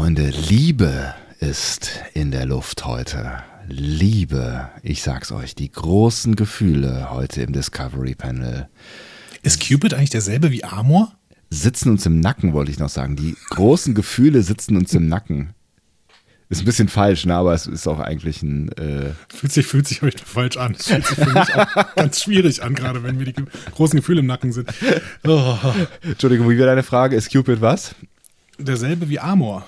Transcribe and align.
Freunde, 0.00 0.30
Liebe 0.48 1.12
ist 1.40 1.90
in 2.14 2.30
der 2.30 2.46
Luft 2.46 2.86
heute. 2.86 3.42
Liebe, 3.66 4.68
ich 4.84 5.02
sag's 5.02 5.32
euch, 5.32 5.56
die 5.56 5.72
großen 5.72 6.36
Gefühle 6.36 7.10
heute 7.10 7.42
im 7.42 7.52
Discovery 7.52 8.14
Panel 8.14 8.68
Ist 9.42 9.60
Cupid 9.60 9.94
eigentlich 9.94 10.10
derselbe 10.10 10.52
wie 10.52 10.62
Amor? 10.62 11.12
sitzen 11.50 11.90
uns 11.90 12.06
im 12.06 12.20
Nacken, 12.20 12.52
wollte 12.52 12.70
ich 12.70 12.78
noch 12.78 12.90
sagen. 12.90 13.16
Die 13.16 13.36
großen 13.50 13.96
Gefühle 13.96 14.44
sitzen 14.44 14.76
uns 14.76 14.94
im 14.94 15.08
Nacken. 15.08 15.50
Ist 16.48 16.62
ein 16.62 16.64
bisschen 16.64 16.88
falsch, 16.88 17.26
ne? 17.26 17.34
aber 17.34 17.52
es 17.52 17.66
ist 17.66 17.88
auch 17.88 17.98
eigentlich 17.98 18.40
ein. 18.44 18.70
Äh 18.78 19.10
Fühlt 19.28 19.52
sich, 19.52 19.66
fühlt 19.66 19.88
sich 19.88 20.00
heute 20.02 20.24
falsch 20.24 20.58
an. 20.58 20.76
Es 20.78 20.86
fühlt 20.86 21.06
sich 21.06 21.16
für 21.18 21.32
mich 21.32 21.54
auch 21.56 21.94
ganz 21.96 22.22
schwierig 22.22 22.62
an, 22.62 22.76
gerade 22.76 23.02
wenn 23.02 23.16
mir 23.16 23.24
die 23.24 23.34
großen 23.74 23.98
Gefühle 23.98 24.20
im 24.20 24.26
Nacken 24.26 24.52
sind. 24.52 24.72
Oh, 25.26 25.58
Entschuldigung, 26.02 26.48
wie 26.48 26.56
wäre 26.56 26.68
deine 26.68 26.84
Frage? 26.84 27.16
Ist 27.16 27.32
Cupid 27.32 27.60
was? 27.60 27.96
Derselbe 28.58 29.08
wie 29.08 29.18
Amor. 29.18 29.66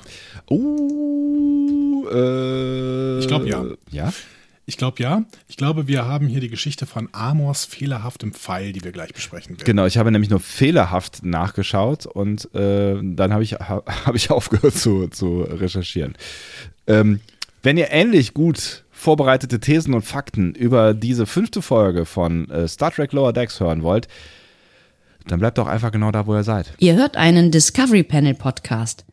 Uh, 0.50 2.06
äh, 2.12 3.18
Ich 3.20 3.28
glaub, 3.28 3.46
ja. 3.46 3.64
Ja? 3.90 4.12
Ich 4.66 4.76
glaube 4.76 5.02
ja. 5.02 5.24
Ich 5.48 5.56
glaube, 5.56 5.88
wir 5.88 6.06
haben 6.06 6.28
hier 6.28 6.40
die 6.40 6.48
Geschichte 6.48 6.86
von 6.86 7.08
Amors 7.10 7.64
fehlerhaftem 7.64 8.32
Pfeil, 8.32 8.72
die 8.72 8.84
wir 8.84 8.92
gleich 8.92 9.12
besprechen 9.12 9.56
werden. 9.56 9.64
Genau, 9.64 9.84
ich 9.86 9.98
habe 9.98 10.12
nämlich 10.12 10.30
nur 10.30 10.38
fehlerhaft 10.38 11.24
nachgeschaut 11.24 12.06
und 12.06 12.54
äh, 12.54 12.96
dann 13.02 13.32
habe 13.32 13.42
ich, 13.42 13.54
ha, 13.54 13.82
hab 14.06 14.14
ich 14.14 14.30
aufgehört 14.30 14.74
zu, 14.76 15.08
zu 15.08 15.42
recherchieren. 15.42 16.14
Ähm, 16.86 17.20
wenn 17.62 17.76
ihr 17.76 17.90
ähnlich 17.90 18.32
gut 18.32 18.84
vorbereitete 18.92 19.60
Thesen 19.60 19.94
und 19.94 20.02
Fakten 20.02 20.54
über 20.54 20.94
diese 20.94 21.26
fünfte 21.26 21.62
Folge 21.62 22.04
von 22.04 22.48
äh, 22.50 22.68
Star 22.68 22.92
Trek 22.92 23.12
Lower 23.12 23.32
Decks 23.32 23.58
hören 23.58 23.82
wollt, 23.82 24.08
dann 25.26 25.38
bleibt 25.40 25.58
doch 25.58 25.66
einfach 25.66 25.92
genau 25.92 26.10
da, 26.10 26.26
wo 26.26 26.34
ihr 26.34 26.44
seid. 26.44 26.72
Ihr 26.78 26.96
hört 26.96 27.16
einen 27.16 27.50
Discovery 27.50 28.02
Panel 28.02 28.34
Podcast. 28.34 29.04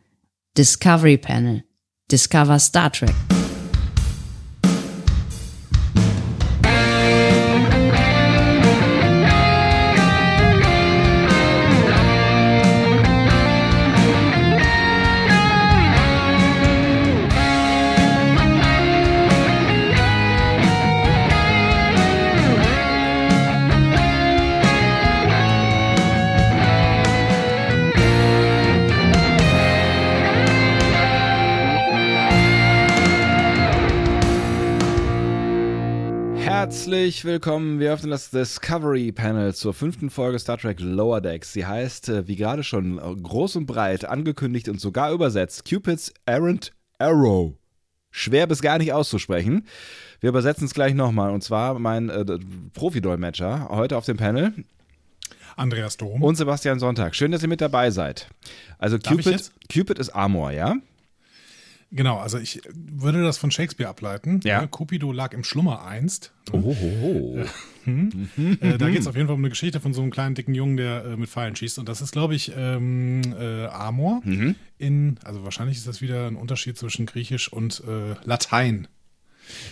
Discovery 0.56 1.18
Panel. 1.18 1.64
Discover 2.10 2.58
Star 2.58 2.90
Trek. 2.92 3.14
Herzlich 36.68 37.24
willkommen. 37.24 37.80
Wir 37.80 37.94
öffnen 37.94 38.10
das 38.10 38.28
Discovery 38.28 39.10
Panel 39.10 39.54
zur 39.54 39.72
fünften 39.72 40.10
Folge 40.10 40.38
Star 40.38 40.58
Trek 40.58 40.80
Lower 40.80 41.22
Decks. 41.22 41.54
Sie 41.54 41.64
heißt, 41.64 42.10
äh, 42.10 42.28
wie 42.28 42.36
gerade 42.36 42.62
schon 42.62 42.98
äh, 42.98 43.22
groß 43.22 43.56
und 43.56 43.64
breit 43.64 44.04
angekündigt 44.04 44.68
und 44.68 44.78
sogar 44.78 45.10
übersetzt, 45.12 45.64
Cupid's 45.64 46.12
Errant 46.26 46.74
Arrow. 46.98 47.54
Schwer 48.10 48.46
bis 48.46 48.60
gar 48.60 48.76
nicht 48.76 48.92
auszusprechen. 48.92 49.66
Wir 50.20 50.28
übersetzen 50.28 50.66
es 50.66 50.74
gleich 50.74 50.92
nochmal. 50.92 51.30
Und 51.30 51.42
zwar 51.42 51.78
mein 51.78 52.10
äh, 52.10 52.26
Profi-Dolmetscher 52.74 53.70
heute 53.70 53.96
auf 53.96 54.04
dem 54.04 54.18
Panel 54.18 54.52
Andreas 55.56 55.96
Dom. 55.96 56.22
und 56.22 56.36
Sebastian 56.36 56.80
Sonntag. 56.80 57.14
Schön, 57.14 57.32
dass 57.32 57.40
ihr 57.40 57.48
mit 57.48 57.62
dabei 57.62 57.90
seid. 57.90 58.28
Also 58.76 58.98
Cupid? 58.98 59.52
Cupid 59.72 59.98
ist 59.98 60.10
Amor, 60.10 60.50
ja? 60.50 60.74
Genau, 61.90 62.18
also 62.18 62.38
ich 62.38 62.60
würde 62.74 63.22
das 63.22 63.38
von 63.38 63.50
Shakespeare 63.50 63.88
ableiten. 63.88 64.40
Ja. 64.44 64.66
Cupido 64.66 65.10
lag 65.10 65.32
im 65.32 65.42
Schlummer 65.42 65.86
einst. 65.86 66.32
Oh, 66.52 66.58
oh, 66.58 66.76
oh. 67.02 67.44
Äh, 67.86 68.76
da 68.76 68.90
geht 68.90 69.00
es 69.00 69.06
auf 69.06 69.16
jeden 69.16 69.28
Fall 69.28 69.34
um 69.34 69.40
eine 69.40 69.48
Geschichte 69.48 69.80
von 69.80 69.94
so 69.94 70.02
einem 70.02 70.10
kleinen 70.10 70.34
dicken 70.34 70.54
Jungen, 70.54 70.76
der 70.76 71.04
äh, 71.04 71.16
mit 71.16 71.30
Pfeilen 71.30 71.56
schießt. 71.56 71.78
Und 71.78 71.88
das 71.88 72.02
ist, 72.02 72.12
glaube 72.12 72.34
ich, 72.34 72.52
ähm, 72.54 73.22
äh, 73.38 73.64
Amor. 73.66 74.20
Mhm. 74.24 74.54
In, 74.76 75.18
also 75.24 75.44
wahrscheinlich 75.44 75.78
ist 75.78 75.86
das 75.88 76.02
wieder 76.02 76.26
ein 76.26 76.36
Unterschied 76.36 76.76
zwischen 76.76 77.06
Griechisch 77.06 77.50
und 77.50 77.82
äh, 77.88 78.14
Latein. 78.24 78.88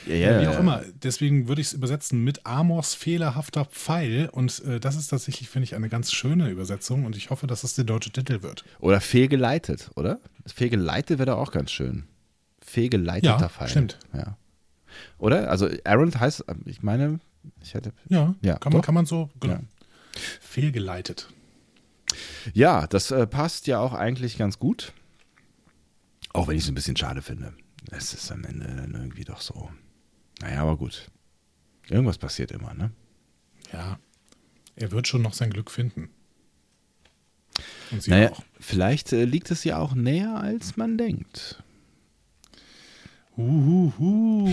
Ja, 0.07 0.15
Ja, 0.15 0.41
wie 0.41 0.47
auch 0.47 0.59
immer. 0.59 0.83
Deswegen 1.03 1.49
würde 1.49 1.61
ich 1.61 1.67
es 1.69 1.73
übersetzen 1.75 2.25
mit 2.25 2.47
Amors 2.47 2.95
fehlerhafter 2.95 3.67
Pfeil. 3.67 4.31
Und 4.33 4.65
äh, 4.65 4.81
das 4.81 4.97
ist 4.97 5.09
tatsächlich, 5.09 5.51
finde 5.51 5.65
ich, 5.65 5.75
eine 5.75 5.91
ganz 5.91 6.13
schöne 6.13 6.49
Übersetzung. 6.49 7.05
Und 7.05 7.17
ich 7.17 7.29
hoffe, 7.29 7.47
dass 7.47 7.65
es 7.65 7.75
der 7.75 7.85
deutsche 7.85 8.11
Titel 8.11 8.43
wird. 8.43 8.65
Oder 8.81 9.03
fehlgeleitet, 9.03 9.91
oder? 9.95 10.19
Fehlgeleitet 10.47 11.19
wäre 11.19 11.31
doch 11.33 11.39
auch 11.39 11.53
ganz 11.53 11.71
schön. 11.71 12.05
Fehlgeleiteter 12.61 13.39
Ja, 13.41 13.49
Pfeil. 13.49 13.69
stimmt. 13.69 13.99
Ja. 14.13 14.37
Oder? 15.19 15.51
Also 15.51 15.67
Errant 15.67 16.19
heißt, 16.19 16.45
ich 16.65 16.83
meine, 16.83 17.21
ich 17.63 17.75
hätte. 17.75 17.93
Ja, 18.09 18.35
Ja, 18.43 18.57
kann, 18.59 18.73
man, 18.73 18.81
doch. 18.83 18.87
kann 18.87 18.95
man 18.95 19.07
so. 19.07 19.31
Genau. 19.41 19.55
Ja. 19.55 19.61
Fehlgeleitet. 20.41 21.29
Ja, 22.55 22.87
das 22.87 23.11
äh, 23.11 23.27
passt 23.27 23.67
ja 23.67 23.79
auch 23.81 23.93
eigentlich 23.93 24.39
ganz 24.39 24.59
gut. 24.59 24.93
Auch 26.33 26.49
wenn 26.49 26.57
ich 26.57 26.63
es 26.65 26.69
ein 26.69 26.75
bisschen 26.75 26.97
schade 26.97 27.23
finde. 27.23 27.53
Es 27.91 28.15
ist 28.15 28.31
am 28.33 28.45
Ende 28.45 28.67
dann 28.67 28.95
irgendwie 28.95 29.25
doch 29.25 29.41
so. 29.41 29.71
Naja, 30.41 30.63
aber 30.63 30.77
gut. 30.77 31.11
Irgendwas 31.89 32.19
passiert 32.19 32.51
immer, 32.53 32.75
ne? 32.75 32.91
Ja. 33.73 33.99
Er 34.77 34.91
wird 34.93 35.07
schon 35.09 35.23
noch 35.23 35.35
sein 35.35 35.51
Glück 35.51 35.71
finden. 35.71 36.11
Und 37.91 38.03
sie 38.03 38.11
naja, 38.11 38.33
auch. 38.33 38.43
vielleicht 38.61 39.13
äh, 39.13 39.25
liegt 39.25 39.51
es 39.51 39.65
ja 39.65 39.79
auch 39.79 39.95
näher, 39.95 40.37
als 40.37 40.77
man 40.77 40.99
denkt. 40.99 41.63
Uhuhu. 43.37 44.49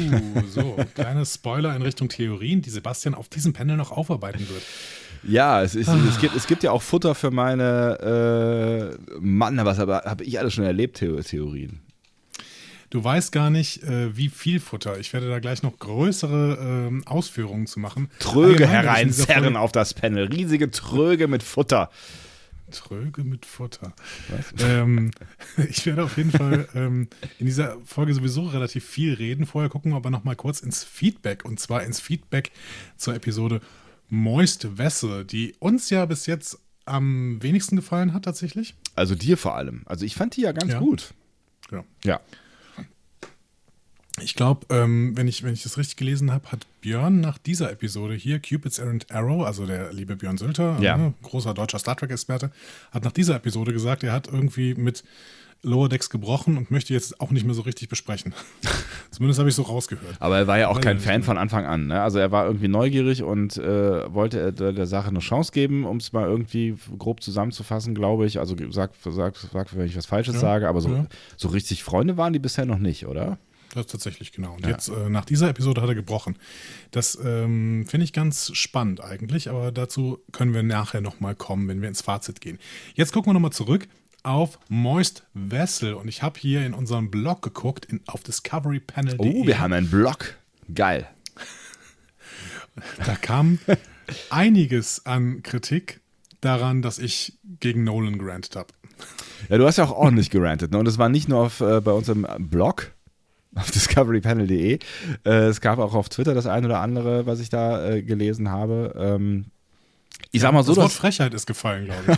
So, 0.49 0.77
kleines 0.93 1.35
Spoiler 1.35 1.75
in 1.75 1.81
Richtung 1.81 2.09
Theorien, 2.09 2.61
die 2.61 2.69
Sebastian 2.69 3.15
auf 3.15 3.29
diesem 3.29 3.53
Panel 3.53 3.77
noch 3.77 3.91
aufarbeiten 3.91 4.47
wird. 4.49 4.61
Ja, 5.25 5.63
es, 5.63 5.73
ist, 5.73 5.87
es, 5.87 6.19
gibt, 6.19 6.35
es 6.35 6.47
gibt 6.47 6.63
ja 6.63 6.71
auch 6.71 6.81
Futter 6.81 7.15
für 7.15 7.31
meine, 7.31 8.97
äh, 9.09 9.17
Mann, 9.19 9.57
was 9.63 9.79
habe 9.79 10.01
hab 10.03 10.21
ich 10.21 10.37
alles 10.37 10.53
schon 10.53 10.65
erlebt, 10.65 10.97
Theo 10.97 11.21
Theorien. 11.21 11.79
Du 12.89 13.03
weißt 13.03 13.31
gar 13.31 13.49
nicht, 13.49 13.81
äh, 13.83 14.15
wie 14.15 14.29
viel 14.29 14.59
Futter. 14.59 14.99
Ich 14.99 15.13
werde 15.13 15.27
da 15.27 15.39
gleich 15.39 15.63
noch 15.63 15.79
größere 15.79 16.59
ähm, 16.61 17.07
Ausführungen 17.07 17.65
zu 17.65 17.79
machen. 17.79 18.11
Tröge 18.19 18.67
hereinzerren 18.67 19.55
auf 19.55 19.71
das 19.71 19.95
Panel. 19.95 20.25
Riesige 20.25 20.69
Tröge 20.69 21.27
mit 21.27 21.41
Futter. 21.41 21.89
Tröge 22.73 23.23
mit 23.23 23.45
Futter. 23.45 23.93
Ähm, 24.59 25.11
ich 25.69 25.85
werde 25.85 26.03
auf 26.03 26.17
jeden 26.17 26.31
Fall 26.31 26.67
ähm, 26.75 27.07
in 27.39 27.45
dieser 27.45 27.77
Folge 27.85 28.13
sowieso 28.13 28.43
relativ 28.47 28.85
viel 28.85 29.13
reden. 29.13 29.45
Vorher 29.45 29.69
gucken 29.69 29.91
wir 29.91 29.95
aber 29.97 30.09
noch 30.09 30.23
mal 30.23 30.35
kurz 30.35 30.59
ins 30.59 30.83
Feedback 30.83 31.45
und 31.45 31.59
zwar 31.59 31.83
ins 31.83 31.99
Feedback 31.99 32.51
zur 32.97 33.15
Episode 33.15 33.61
Moist 34.09 34.77
Vessel, 34.77 35.25
die 35.25 35.55
uns 35.59 35.89
ja 35.89 36.05
bis 36.05 36.25
jetzt 36.25 36.59
am 36.85 37.41
wenigsten 37.41 37.75
gefallen 37.77 38.13
hat 38.13 38.25
tatsächlich. 38.25 38.75
Also 38.95 39.15
dir 39.15 39.37
vor 39.37 39.55
allem. 39.55 39.83
Also 39.85 40.05
ich 40.05 40.15
fand 40.15 40.35
die 40.35 40.41
ja 40.41 40.51
ganz 40.51 40.73
Ja. 40.73 40.79
gut. 40.79 41.13
Ja. 41.71 41.83
Ja. 42.03 42.19
Ich 44.23 44.35
glaube, 44.35 44.65
ähm, 44.69 45.15
wenn, 45.17 45.27
ich, 45.27 45.43
wenn 45.43 45.53
ich 45.53 45.63
das 45.63 45.77
richtig 45.77 45.97
gelesen 45.97 46.31
habe, 46.31 46.51
hat 46.51 46.65
Björn 46.81 47.19
nach 47.21 47.37
dieser 47.37 47.71
Episode 47.71 48.13
hier, 48.15 48.39
Cupid's 48.39 48.79
Errant 48.79 49.11
Arrow, 49.11 49.45
also 49.45 49.65
der 49.65 49.91
liebe 49.93 50.15
Björn 50.15 50.37
Sülter, 50.37 50.77
Ja. 50.79 50.97
ne, 50.97 51.13
großer 51.23 51.53
deutscher 51.53 51.79
Star 51.79 51.95
Trek-Experte, 51.95 52.51
hat 52.91 53.03
nach 53.03 53.11
dieser 53.11 53.35
Episode 53.35 53.73
gesagt, 53.73 54.03
er 54.03 54.11
hat 54.13 54.27
irgendwie 54.27 54.75
mit 54.75 55.03
Lower 55.65 55.87
Decks 55.87 56.09
gebrochen 56.09 56.57
und 56.57 56.71
möchte 56.71 56.93
jetzt 56.93 57.21
auch 57.21 57.31
nicht 57.31 57.45
mehr 57.45 57.55
so 57.55 57.61
richtig 57.61 57.87
besprechen. 57.87 58.33
Zumindest 59.11 59.39
habe 59.39 59.47
ich 59.47 59.55
so 59.55 59.61
rausgehört. 59.61 60.17
Aber 60.19 60.37
er 60.37 60.45
war 60.47 60.57
ja 60.59 60.67
auch 60.67 60.81
kein 60.81 60.99
Fan 60.99 61.23
von 61.23 61.37
Anfang 61.37 61.65
an. 61.65 61.87
Ne? 61.87 62.01
Also 62.01 62.19
er 62.19 62.31
war 62.33 62.45
irgendwie 62.45 62.67
neugierig 62.67 63.23
und 63.23 63.55
äh, 63.57 64.13
wollte 64.13 64.51
der, 64.51 64.73
der 64.73 64.87
Sache 64.87 65.07
eine 65.07 65.19
Chance 65.19 65.53
geben, 65.53 65.85
um 65.85 65.97
es 65.97 66.11
mal 66.11 66.27
irgendwie 66.27 66.75
grob 66.97 67.23
zusammenzufassen, 67.23 67.95
glaube 67.95 68.25
ich. 68.25 68.39
Also 68.39 68.57
sag, 68.71 68.91
sag, 69.05 69.37
sag, 69.37 69.77
wenn 69.77 69.85
ich 69.85 69.95
was 69.95 70.05
Falsches 70.05 70.33
Ja. 70.35 70.39
sage, 70.41 70.67
aber 70.67 70.81
so, 70.81 70.89
Ja. 70.89 71.05
so 71.37 71.47
richtig 71.47 71.81
Freunde 71.85 72.17
waren 72.17 72.33
die 72.33 72.39
bisher 72.39 72.65
noch 72.65 72.79
nicht, 72.79 73.07
oder? 73.07 73.37
Das 73.73 73.87
tatsächlich 73.87 74.31
genau. 74.31 74.53
Und 74.53 74.67
jetzt 74.67 74.89
äh, 74.89 75.09
nach 75.09 75.25
dieser 75.25 75.49
Episode 75.49 75.81
hat 75.81 75.89
er 75.89 75.95
gebrochen. 75.95 76.37
Das 76.91 77.17
ähm, 77.23 77.85
finde 77.87 78.03
ich 78.03 78.13
ganz 78.13 78.51
spannend 78.55 79.03
eigentlich, 79.03 79.49
aber 79.49 79.71
dazu 79.71 80.19
können 80.31 80.53
wir 80.53 80.61
nachher 80.61 81.01
nochmal 81.01 81.33
kommen, 81.35 81.67
wenn 81.67 81.81
wir 81.81 81.89
ins 81.89 82.01
Fazit 82.01 82.39
gehen. 82.39 82.59
Jetzt 82.93 83.13
gucken 83.13 83.29
wir 83.29 83.33
nochmal 83.33 83.51
zurück 83.51 83.87
auf 84.21 84.59
Moist 84.69 85.23
Vessel 85.33 85.95
und 85.95 86.07
ich 86.07 86.21
habe 86.21 86.39
hier 86.39 86.65
in 86.65 86.73
unserem 86.73 87.09
Blog 87.09 87.41
geguckt, 87.41 87.85
in, 87.85 88.01
auf 88.05 88.21
discoverypanel.de. 88.23 89.41
Oh, 89.41 89.45
wir 89.45 89.59
haben 89.59 89.73
einen 89.73 89.89
Blog. 89.89 90.35
Geil. 90.73 91.07
Da 93.05 93.15
kam 93.15 93.59
einiges 94.29 95.05
an 95.05 95.43
Kritik 95.43 95.99
daran, 96.41 96.81
dass 96.81 96.99
ich 96.99 97.37
gegen 97.59 97.83
Nolan 97.83 98.17
gerantet 98.17 98.55
habe. 98.55 98.69
Ja, 99.49 99.57
du 99.57 99.65
hast 99.65 99.77
ja 99.77 99.83
auch 99.83 99.91
ordentlich 99.91 100.29
gerantet. 100.29 100.71
Ne? 100.71 100.77
Und 100.77 100.87
es 100.87 100.97
war 100.97 101.09
nicht 101.09 101.27
nur 101.27 101.39
auf, 101.39 101.59
äh, 101.61 101.81
bei 101.81 101.91
uns 101.91 102.07
im 102.09 102.25
Blog, 102.39 102.92
auf 103.55 103.71
discoverypanel.de. 103.71 104.79
Äh, 105.25 105.29
es 105.29 105.61
gab 105.61 105.79
auch 105.79 105.93
auf 105.93 106.09
Twitter 106.09 106.33
das 106.33 106.47
ein 106.47 106.65
oder 106.65 106.79
andere, 106.79 107.25
was 107.25 107.39
ich 107.39 107.49
da 107.49 107.89
äh, 107.89 108.01
gelesen 108.01 108.49
habe. 108.49 108.93
Ähm, 108.97 109.45
ich 110.31 110.41
sag 110.41 110.53
mal 110.53 110.63
so, 110.63 110.73
das 110.73 110.83
Wort 110.83 110.91
Frechheit 110.91 111.33
ist 111.33 111.45
gefallen, 111.45 111.85
glaube 111.85 112.17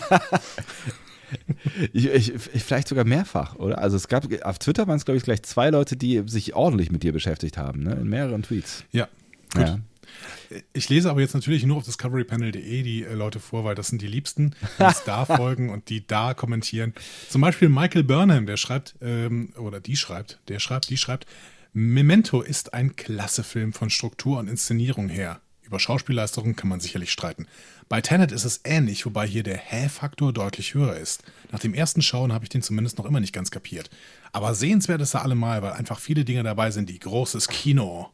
ich. 1.92 2.06
ich, 2.06 2.34
ich, 2.34 2.64
vielleicht 2.64 2.88
sogar 2.88 3.04
mehrfach, 3.04 3.56
oder? 3.56 3.78
Also 3.78 3.96
es 3.96 4.08
gab, 4.08 4.26
auf 4.44 4.58
Twitter 4.58 4.86
waren 4.86 4.96
es, 4.96 5.04
glaube 5.04 5.18
ich, 5.18 5.24
gleich 5.24 5.42
zwei 5.42 5.70
Leute, 5.70 5.96
die 5.96 6.22
sich 6.26 6.54
ordentlich 6.54 6.90
mit 6.90 7.02
dir 7.02 7.12
beschäftigt 7.12 7.58
haben, 7.58 7.82
ne? 7.82 7.94
in 7.94 8.08
mehreren 8.08 8.42
Tweets. 8.42 8.84
Ja, 8.92 9.08
gut. 9.54 9.68
Ja. 9.68 9.78
Ich 10.72 10.88
lese 10.88 11.10
aber 11.10 11.20
jetzt 11.20 11.34
natürlich 11.34 11.64
nur 11.64 11.76
auf 11.78 11.84
discoverypanel.de 11.84 12.82
die 12.82 13.04
äh, 13.04 13.14
Leute 13.14 13.40
vor, 13.40 13.64
weil 13.64 13.74
das 13.74 13.88
sind 13.88 14.02
die 14.02 14.06
Liebsten, 14.06 14.54
die 14.78 14.84
uns 14.84 15.04
da 15.04 15.24
folgen 15.36 15.70
und 15.70 15.88
die 15.88 16.06
da 16.06 16.34
kommentieren. 16.34 16.94
Zum 17.28 17.40
Beispiel 17.40 17.68
Michael 17.68 18.04
Burnham, 18.04 18.46
der 18.46 18.56
schreibt, 18.56 18.96
ähm, 19.00 19.52
oder 19.56 19.80
die 19.80 19.96
schreibt, 19.96 20.40
der 20.48 20.58
schreibt, 20.58 20.90
die 20.90 20.96
schreibt, 20.96 21.26
Memento 21.72 22.40
ist 22.40 22.72
ein 22.72 22.96
klasse 22.96 23.44
Film 23.44 23.72
von 23.72 23.90
Struktur 23.90 24.38
und 24.38 24.48
Inszenierung 24.48 25.08
her. 25.08 25.40
Über 25.66 25.80
Schauspielleistungen 25.80 26.54
kann 26.54 26.68
man 26.68 26.78
sicherlich 26.78 27.10
streiten. 27.10 27.48
Bei 27.88 28.00
Tenet 28.00 28.30
ist 28.30 28.44
es 28.44 28.60
ähnlich, 28.62 29.04
wobei 29.04 29.26
hier 29.26 29.42
der 29.42 29.58
Hä-Faktor 29.58 30.32
deutlich 30.32 30.74
höher 30.74 30.96
ist. 30.96 31.24
Nach 31.50 31.58
dem 31.58 31.74
ersten 31.74 32.02
Schauen 32.02 32.32
habe 32.32 32.44
ich 32.44 32.48
den 32.48 32.62
zumindest 32.62 32.98
noch 32.98 33.04
immer 33.04 33.18
nicht 33.18 33.32
ganz 33.32 33.50
kapiert. 33.50 33.90
Aber 34.32 34.54
sehenswert 34.54 35.00
ist 35.00 35.14
er 35.14 35.22
allemal, 35.22 35.62
weil 35.62 35.72
einfach 35.72 35.98
viele 35.98 36.24
Dinge 36.24 36.44
dabei 36.44 36.70
sind, 36.70 36.88
die 36.88 37.00
großes 37.00 37.48
Kino 37.48 38.10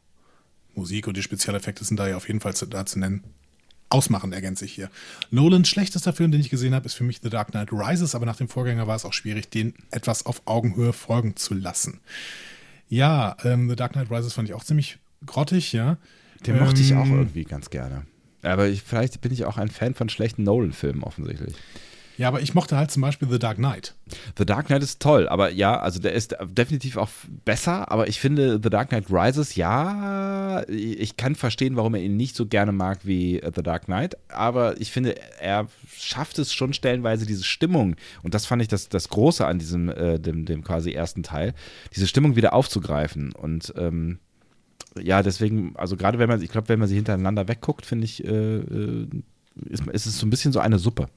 Musik 0.74 1.06
und 1.06 1.16
die 1.16 1.22
Spezialeffekte 1.22 1.84
sind 1.84 1.98
da 1.98 2.08
ja 2.08 2.16
auf 2.16 2.26
jeden 2.26 2.40
Fall 2.40 2.54
zu, 2.54 2.66
da 2.66 2.86
zu 2.86 2.98
nennen. 2.98 3.22
Ausmachen 3.88 4.32
ergänze 4.32 4.64
ich 4.64 4.72
hier. 4.72 4.90
Nolans 5.30 5.68
schlechtester 5.68 6.12
Film, 6.14 6.32
den 6.32 6.40
ich 6.40 6.48
gesehen 6.48 6.74
habe, 6.74 6.86
ist 6.86 6.94
für 6.94 7.04
mich 7.04 7.20
The 7.22 7.28
Dark 7.28 7.50
Knight 7.50 7.72
Rises, 7.72 8.14
aber 8.14 8.24
nach 8.24 8.36
dem 8.36 8.48
Vorgänger 8.48 8.86
war 8.86 8.96
es 8.96 9.04
auch 9.04 9.12
schwierig, 9.12 9.50
den 9.50 9.74
etwas 9.90 10.24
auf 10.24 10.42
Augenhöhe 10.46 10.94
folgen 10.94 11.36
zu 11.36 11.52
lassen. 11.52 12.00
Ja, 12.88 13.36
ähm, 13.44 13.68
The 13.68 13.76
Dark 13.76 13.92
Knight 13.92 14.10
Rises 14.10 14.32
fand 14.32 14.48
ich 14.48 14.54
auch 14.54 14.64
ziemlich 14.64 14.98
grottig, 15.26 15.72
ja. 15.72 15.98
Den 16.46 16.56
ähm, 16.56 16.64
mochte 16.64 16.80
ich 16.80 16.94
auch 16.94 17.04
ähm, 17.04 17.18
irgendwie 17.18 17.44
ganz 17.44 17.68
gerne. 17.68 18.06
Aber 18.42 18.68
ich, 18.68 18.82
vielleicht 18.82 19.20
bin 19.20 19.32
ich 19.32 19.44
auch 19.44 19.58
ein 19.58 19.68
Fan 19.68 19.94
von 19.94 20.08
schlechten 20.08 20.42
Nolan-Filmen 20.42 21.02
offensichtlich. 21.02 21.54
Ja, 22.18 22.28
aber 22.28 22.40
ich 22.40 22.54
mochte 22.54 22.76
halt 22.76 22.90
zum 22.90 23.02
Beispiel 23.02 23.28
The 23.30 23.38
Dark 23.38 23.56
Knight. 23.56 23.94
The 24.36 24.44
Dark 24.44 24.66
Knight 24.66 24.82
ist 24.82 25.00
toll, 25.00 25.28
aber 25.28 25.50
ja, 25.50 25.80
also 25.80 25.98
der 25.98 26.12
ist 26.12 26.36
definitiv 26.44 26.96
auch 26.96 27.08
besser, 27.44 27.90
aber 27.90 28.08
ich 28.08 28.20
finde 28.20 28.60
The 28.62 28.70
Dark 28.70 28.90
Knight 28.90 29.06
Rises, 29.10 29.54
ja, 29.56 30.62
ich 30.68 31.16
kann 31.16 31.34
verstehen, 31.34 31.76
warum 31.76 31.94
er 31.94 32.02
ihn 32.02 32.16
nicht 32.16 32.36
so 32.36 32.46
gerne 32.46 32.72
mag 32.72 33.00
wie 33.04 33.40
The 33.42 33.62
Dark 33.62 33.86
Knight, 33.86 34.16
aber 34.28 34.80
ich 34.80 34.92
finde, 34.92 35.16
er 35.40 35.66
schafft 35.96 36.38
es 36.38 36.52
schon 36.52 36.74
stellenweise, 36.74 37.26
diese 37.26 37.44
Stimmung, 37.44 37.96
und 38.22 38.34
das 38.34 38.44
fand 38.44 38.60
ich 38.60 38.68
das, 38.68 38.88
das 38.88 39.08
Große 39.08 39.46
an 39.46 39.58
diesem, 39.58 39.88
äh, 39.88 40.18
dem, 40.18 40.44
dem 40.44 40.62
quasi 40.62 40.92
ersten 40.92 41.22
Teil, 41.22 41.54
diese 41.94 42.06
Stimmung 42.06 42.36
wieder 42.36 42.52
aufzugreifen 42.52 43.32
und 43.32 43.72
ähm, 43.76 44.18
ja, 45.00 45.22
deswegen, 45.22 45.74
also 45.76 45.96
gerade 45.96 46.18
wenn 46.18 46.28
man, 46.28 46.42
ich 46.42 46.50
glaube, 46.50 46.68
wenn 46.68 46.78
man 46.78 46.88
sie 46.88 46.96
hintereinander 46.96 47.48
wegguckt, 47.48 47.86
finde 47.86 48.04
ich, 48.04 48.22
äh, 48.24 48.56
äh, 48.56 49.08
ist, 49.68 49.86
ist 49.86 50.06
es 50.06 50.18
so 50.18 50.26
ein 50.26 50.30
bisschen 50.30 50.52
so 50.52 50.60
eine 50.60 50.78
Suppe. 50.78 51.08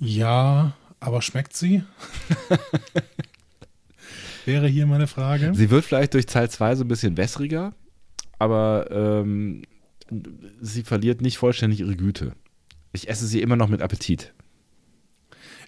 Ja, 0.00 0.76
aber 1.00 1.22
schmeckt 1.22 1.56
sie? 1.56 1.82
Wäre 4.44 4.68
hier 4.68 4.86
meine 4.86 5.06
Frage. 5.06 5.52
Sie 5.54 5.70
wird 5.70 5.84
vielleicht 5.84 6.14
durch 6.14 6.26
Teil 6.26 6.48
2 6.48 6.76
so 6.76 6.84
ein 6.84 6.88
bisschen 6.88 7.16
wässriger, 7.16 7.74
aber 8.38 8.88
ähm, 8.90 9.62
sie 10.60 10.82
verliert 10.82 11.20
nicht 11.20 11.38
vollständig 11.38 11.80
ihre 11.80 11.96
Güte. 11.96 12.32
Ich 12.92 13.08
esse 13.08 13.26
sie 13.26 13.42
immer 13.42 13.56
noch 13.56 13.68
mit 13.68 13.82
Appetit. 13.82 14.32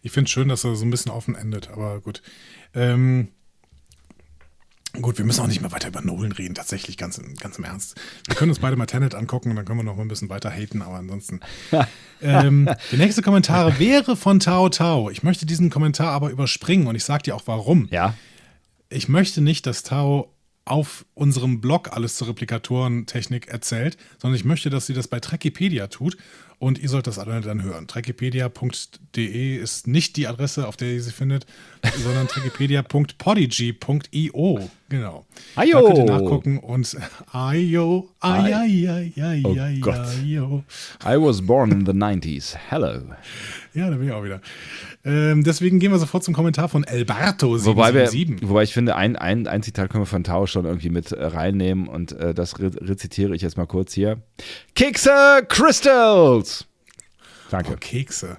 Ich 0.03 0.13
finde 0.13 0.29
es 0.29 0.33
schön, 0.33 0.49
dass 0.49 0.65
er 0.65 0.77
so 0.77 0.85
ein 0.85 0.91
bisschen 0.91 1.13
offen 1.13 1.35
endet, 1.35 1.69
aber 1.69 2.01
gut. 2.01 2.23
Ähm, 2.73 3.29
Gut, 5.01 5.19
wir 5.19 5.25
müssen 5.25 5.41
auch 5.41 5.47
nicht 5.47 5.61
mehr 5.61 5.71
weiter 5.71 5.89
über 5.89 6.01
Nolan 6.01 6.33
reden, 6.33 6.55
tatsächlich 6.55 6.97
ganz, 6.97 7.21
ganz 7.41 7.59
im 7.59 7.65
Ernst. 7.65 7.95
Wir 8.27 8.35
können 8.35 8.51
uns 8.51 8.59
beide 8.59 8.77
mal 8.77 8.87
Tenet 8.87 9.15
angucken 9.15 9.51
und 9.51 9.57
dann 9.57 9.65
können 9.65 9.79
wir 9.79 9.85
noch 9.85 9.97
mal 9.97 10.03
ein 10.03 10.09
bisschen 10.09 10.29
weiter 10.29 10.51
haten, 10.51 10.83
aber 10.83 10.97
ansonsten. 10.97 11.41
ähm, 12.23 12.69
der 12.91 12.99
nächste 12.99 13.23
Kommentar 13.23 13.79
wäre 13.79 14.17
von 14.17 14.41
Tao 14.41 14.69
Tao. 14.69 15.09
Ich 15.09 15.23
möchte 15.23 15.47
diesen 15.47 15.71
Kommentar 15.71 16.09
aber 16.09 16.31
überspringen 16.31 16.89
und 16.89 16.97
ich 16.97 17.05
sage 17.05 17.23
dir 17.25 17.37
auch 17.37 17.43
warum. 17.47 17.87
Ja. 17.91 18.15
Ich 18.89 19.09
möchte 19.09 19.41
nicht, 19.41 19.67
dass 19.67 19.85
Tao 19.85 20.35
auf 20.65 21.05
unserem 21.15 21.61
Blog 21.61 21.93
alles 21.93 22.17
zur 22.17 22.29
Replikatorentechnik 22.29 23.49
erzählt, 23.49 23.97
sondern 24.19 24.37
ich 24.37 24.45
möchte, 24.45 24.71
dass 24.71 24.87
sie 24.87 24.95
das 24.95 25.09
bei 25.09 25.21
Trekipedia 25.21 25.87
tut 25.87 26.17
und 26.59 26.79
ihr 26.79 26.89
sollt 26.89 27.07
das 27.07 27.19
alle 27.19 27.41
dann 27.41 27.63
hören. 27.63 27.87
Trekipedia.de 27.89 29.57
ist 29.57 29.87
nicht 29.87 30.17
die 30.17 30.27
Adresse, 30.27 30.69
auf 30.69 30.77
der 30.77 30.93
ihr 30.93 31.03
sie 31.03 31.11
findet, 31.11 31.47
sondern 32.03 32.29
trekipedia.podigy.io. 32.29 34.71
Genau. 34.89 35.27
Ayo. 35.55 35.81
Da 35.81 35.87
könnt 35.87 35.99
ihr 35.99 36.05
nachgucken 36.05 36.59
und 36.59 36.97
ayo, 37.33 38.09
ay, 38.21 38.55
ay, 38.55 38.89
ay, 38.89 39.13
ay, 39.23 39.43
oh 39.45 39.55
ayo. 39.91 40.65
I 41.05 41.17
was 41.17 41.47
born 41.47 41.71
in 41.71 41.87
the 41.87 41.93
90s. 41.93 42.57
Hello. 42.69 43.01
Ja, 43.73 43.89
da 43.89 43.97
bin 43.97 44.09
ich 44.09 44.13
auch 44.13 44.25
wieder. 44.25 44.41
Ähm, 45.05 45.45
deswegen 45.45 45.79
gehen 45.79 45.93
wir 45.93 45.99
sofort 45.99 46.25
zum 46.25 46.35
Kommentar 46.35 46.69
von 46.69 46.85
Alberto 46.85 47.57
777. 47.57 48.43
Wobei, 48.43 48.49
wobei 48.49 48.63
ich 48.65 48.73
finde, 48.73 48.97
ein, 48.97 49.17
ein, 49.17 49.47
ein 49.47 49.63
Zitat 49.63 49.91
können 49.91 50.03
wir 50.03 50.07
von 50.07 50.25
Tao 50.25 50.47
schon 50.47 50.65
irgendwie 50.65 50.91
mit 50.91 51.13
äh, 51.13 51.25
reinnehmen 51.25 51.87
und 51.87 52.13
äh, 52.13 52.35
das 52.35 52.59
re 52.59 52.71
rezitiere 52.81 53.35
ich 53.35 53.43
jetzt 53.43 53.57
mal 53.57 53.67
kurz 53.67 53.95
hier. 53.95 54.19
Kekse 54.75 55.45
Crystals! 55.49 56.67
Danke. 57.51 57.73
Oh, 57.75 57.77
Kekse. 57.79 58.39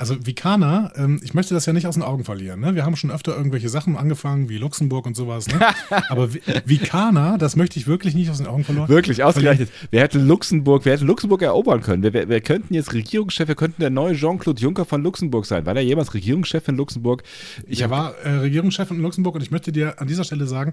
Also 0.00 0.16
Vikana, 0.24 0.92
ähm, 0.96 1.20
ich 1.22 1.34
möchte 1.34 1.52
das 1.52 1.66
ja 1.66 1.74
nicht 1.74 1.86
aus 1.86 1.92
den 1.92 2.02
Augen 2.02 2.24
verlieren. 2.24 2.60
Ne? 2.60 2.74
Wir 2.74 2.86
haben 2.86 2.96
schon 2.96 3.10
öfter 3.10 3.36
irgendwelche 3.36 3.68
Sachen 3.68 3.98
angefangen, 3.98 4.48
wie 4.48 4.56
Luxemburg 4.56 5.04
und 5.04 5.14
sowas. 5.14 5.46
Ne? 5.46 5.60
Aber 6.08 6.32
Vikana, 6.64 7.36
das 7.36 7.54
möchte 7.54 7.78
ich 7.78 7.86
wirklich 7.86 8.14
nicht 8.14 8.30
aus 8.30 8.38
den 8.38 8.46
Augen 8.46 8.64
verloren. 8.64 8.88
Wirklich, 8.88 9.22
ausgerechnet. 9.22 9.68
Wer 9.90 10.00
hätte 10.00 10.18
Luxemburg, 10.18 10.86
wer 10.86 10.94
hätte 10.94 11.04
Luxemburg 11.04 11.42
erobern 11.42 11.82
können? 11.82 12.02
Wir, 12.02 12.14
wir, 12.14 12.30
wir 12.30 12.40
könnten 12.40 12.72
jetzt 12.72 12.94
Regierungschef, 12.94 13.46
wir 13.46 13.54
könnten 13.56 13.82
der 13.82 13.90
neue 13.90 14.14
Jean-Claude 14.14 14.58
Juncker 14.58 14.86
von 14.86 15.02
Luxemburg 15.02 15.44
sein. 15.44 15.66
War 15.66 15.74
der 15.74 15.84
jemals 15.84 16.14
Regierungschef 16.14 16.66
in 16.68 16.76
Luxemburg? 16.76 17.22
Ich 17.66 17.82
er 17.82 17.90
war 17.90 18.14
äh, 18.24 18.30
Regierungschef 18.36 18.90
in 18.90 19.02
Luxemburg 19.02 19.34
und 19.34 19.42
ich 19.42 19.50
möchte 19.50 19.70
dir 19.70 20.00
an 20.00 20.08
dieser 20.08 20.24
Stelle 20.24 20.46
sagen, 20.46 20.72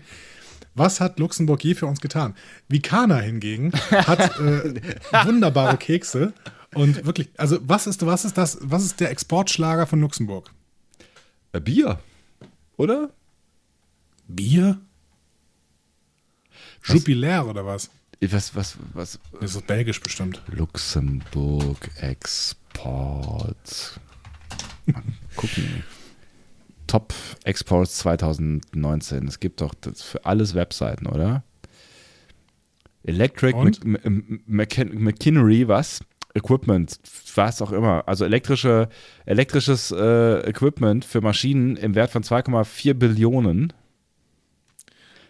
was 0.73 1.01
hat 1.01 1.19
Luxemburg 1.19 1.61
je 1.65 1.73
für 1.73 1.87
uns 1.87 1.99
getan? 1.99 2.33
Vikana 2.69 3.17
hingegen 3.17 3.73
hat 3.91 4.39
äh, 4.39 4.75
wunderbare 5.25 5.75
Kekse 5.75 6.31
und 6.73 7.05
wirklich, 7.05 7.29
also 7.37 7.57
was 7.61 7.87
ist, 7.87 8.05
was 8.05 8.25
ist 8.25 8.37
das, 8.37 8.57
was 8.61 8.83
ist 8.83 8.99
der 8.99 9.11
Exportschlager 9.11 9.87
von 9.87 10.01
Luxemburg? 10.01 10.51
Äh, 11.53 11.59
Bier, 11.59 11.99
oder? 12.77 13.11
Bier? 14.27 14.79
Jupiler 16.83 17.47
oder 17.47 17.65
was? 17.65 17.89
Was, 18.21 18.55
was, 18.55 18.77
was? 18.93 19.19
Das 19.39 19.55
ist 19.55 19.67
belgisch 19.67 20.01
bestimmt. 20.01 20.41
Luxemburg 20.47 21.89
Export. 21.97 23.99
Mal 24.85 25.03
gucken. 25.35 25.83
Top 26.87 27.13
Exports 27.43 27.97
2019. 27.97 29.27
Es 29.27 29.39
gibt 29.39 29.61
doch 29.61 29.73
das 29.75 30.01
für 30.01 30.25
alles 30.25 30.55
Webseiten, 30.55 31.05
oder? 31.05 31.43
Electric 33.03 33.55
McKinnery, 34.45 35.67
was? 35.67 36.01
Equipment, 36.37 36.99
was 37.35 37.61
auch 37.61 37.71
immer. 37.71 38.07
Also 38.07 38.25
elektrische, 38.25 38.89
elektrisches 39.25 39.91
äh, 39.91 40.49
Equipment 40.49 41.03
für 41.05 41.21
Maschinen 41.21 41.75
im 41.75 41.95
Wert 41.95 42.11
von 42.11 42.23
2,4 42.23 42.93
Billionen. 42.93 43.73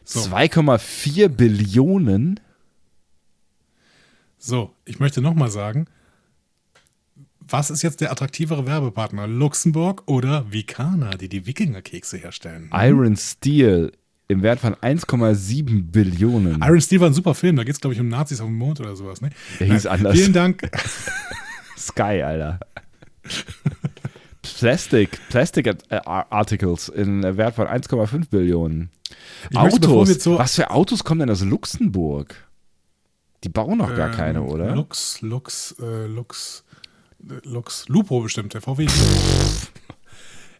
So. 0.03 0.19
2,4 0.21 1.27
Billionen? 1.29 2.39
So, 4.37 4.71
ich 4.85 4.99
möchte 4.99 5.21
nochmal 5.21 5.49
sagen, 5.49 5.87
was 7.39 7.69
ist 7.69 7.81
jetzt 7.81 8.01
der 8.01 8.11
attraktivere 8.11 8.67
Werbepartner? 8.67 9.27
Luxemburg 9.27 10.03
oder 10.05 10.51
Vikana, 10.51 11.11
die 11.11 11.29
die 11.29 11.45
Wikingerkekse 11.45 12.17
herstellen? 12.17 12.69
Iron 12.73 13.15
Steel 13.15 13.91
im 14.27 14.43
Wert 14.43 14.59
von 14.59 14.75
1,7 14.75 15.91
Billionen. 15.91 16.61
Iron 16.61 16.81
Steel 16.81 16.99
war 16.99 17.07
ein 17.07 17.13
super 17.13 17.33
Film, 17.33 17.55
da 17.55 17.63
geht 17.63 17.75
es, 17.75 17.81
glaube 17.81 17.93
ich, 17.93 17.99
um 17.99 18.09
Nazis 18.09 18.41
auf 18.41 18.47
dem 18.47 18.57
Mond 18.57 18.79
oder 18.79 18.95
sowas. 18.95 19.21
Ne? 19.21 19.29
Der 19.59 19.67
hieß 19.67 19.85
Nein, 19.85 19.93
anders. 19.93 20.17
Vielen 20.17 20.33
Dank. 20.33 20.69
Sky, 21.77 22.23
Alter. 22.23 22.59
Plastic, 24.41 25.19
Plastic 25.29 25.77
Articles 25.89 26.89
in 26.89 27.23
Wert 27.37 27.55
von 27.55 27.67
1,5 27.67 28.29
Billionen. 28.29 28.89
Ich 29.49 29.57
Autos. 29.57 30.09
Möchte, 30.09 30.37
was 30.37 30.55
für 30.55 30.71
Autos 30.71 31.03
kommen 31.03 31.19
denn 31.19 31.29
aus 31.29 31.41
Luxemburg? 31.41 32.35
Die 33.43 33.49
bauen 33.49 33.77
noch 33.77 33.95
gar 33.95 34.09
ähm, 34.09 34.15
keine, 34.15 34.41
oder? 34.41 34.75
Lux, 34.75 35.21
Lux, 35.21 35.75
äh, 35.79 36.07
Lux, 36.07 36.63
Lux, 37.43 37.87
Lupo 37.87 38.21
bestimmt, 38.21 38.53
der 38.53 38.61
VW. 38.61 38.87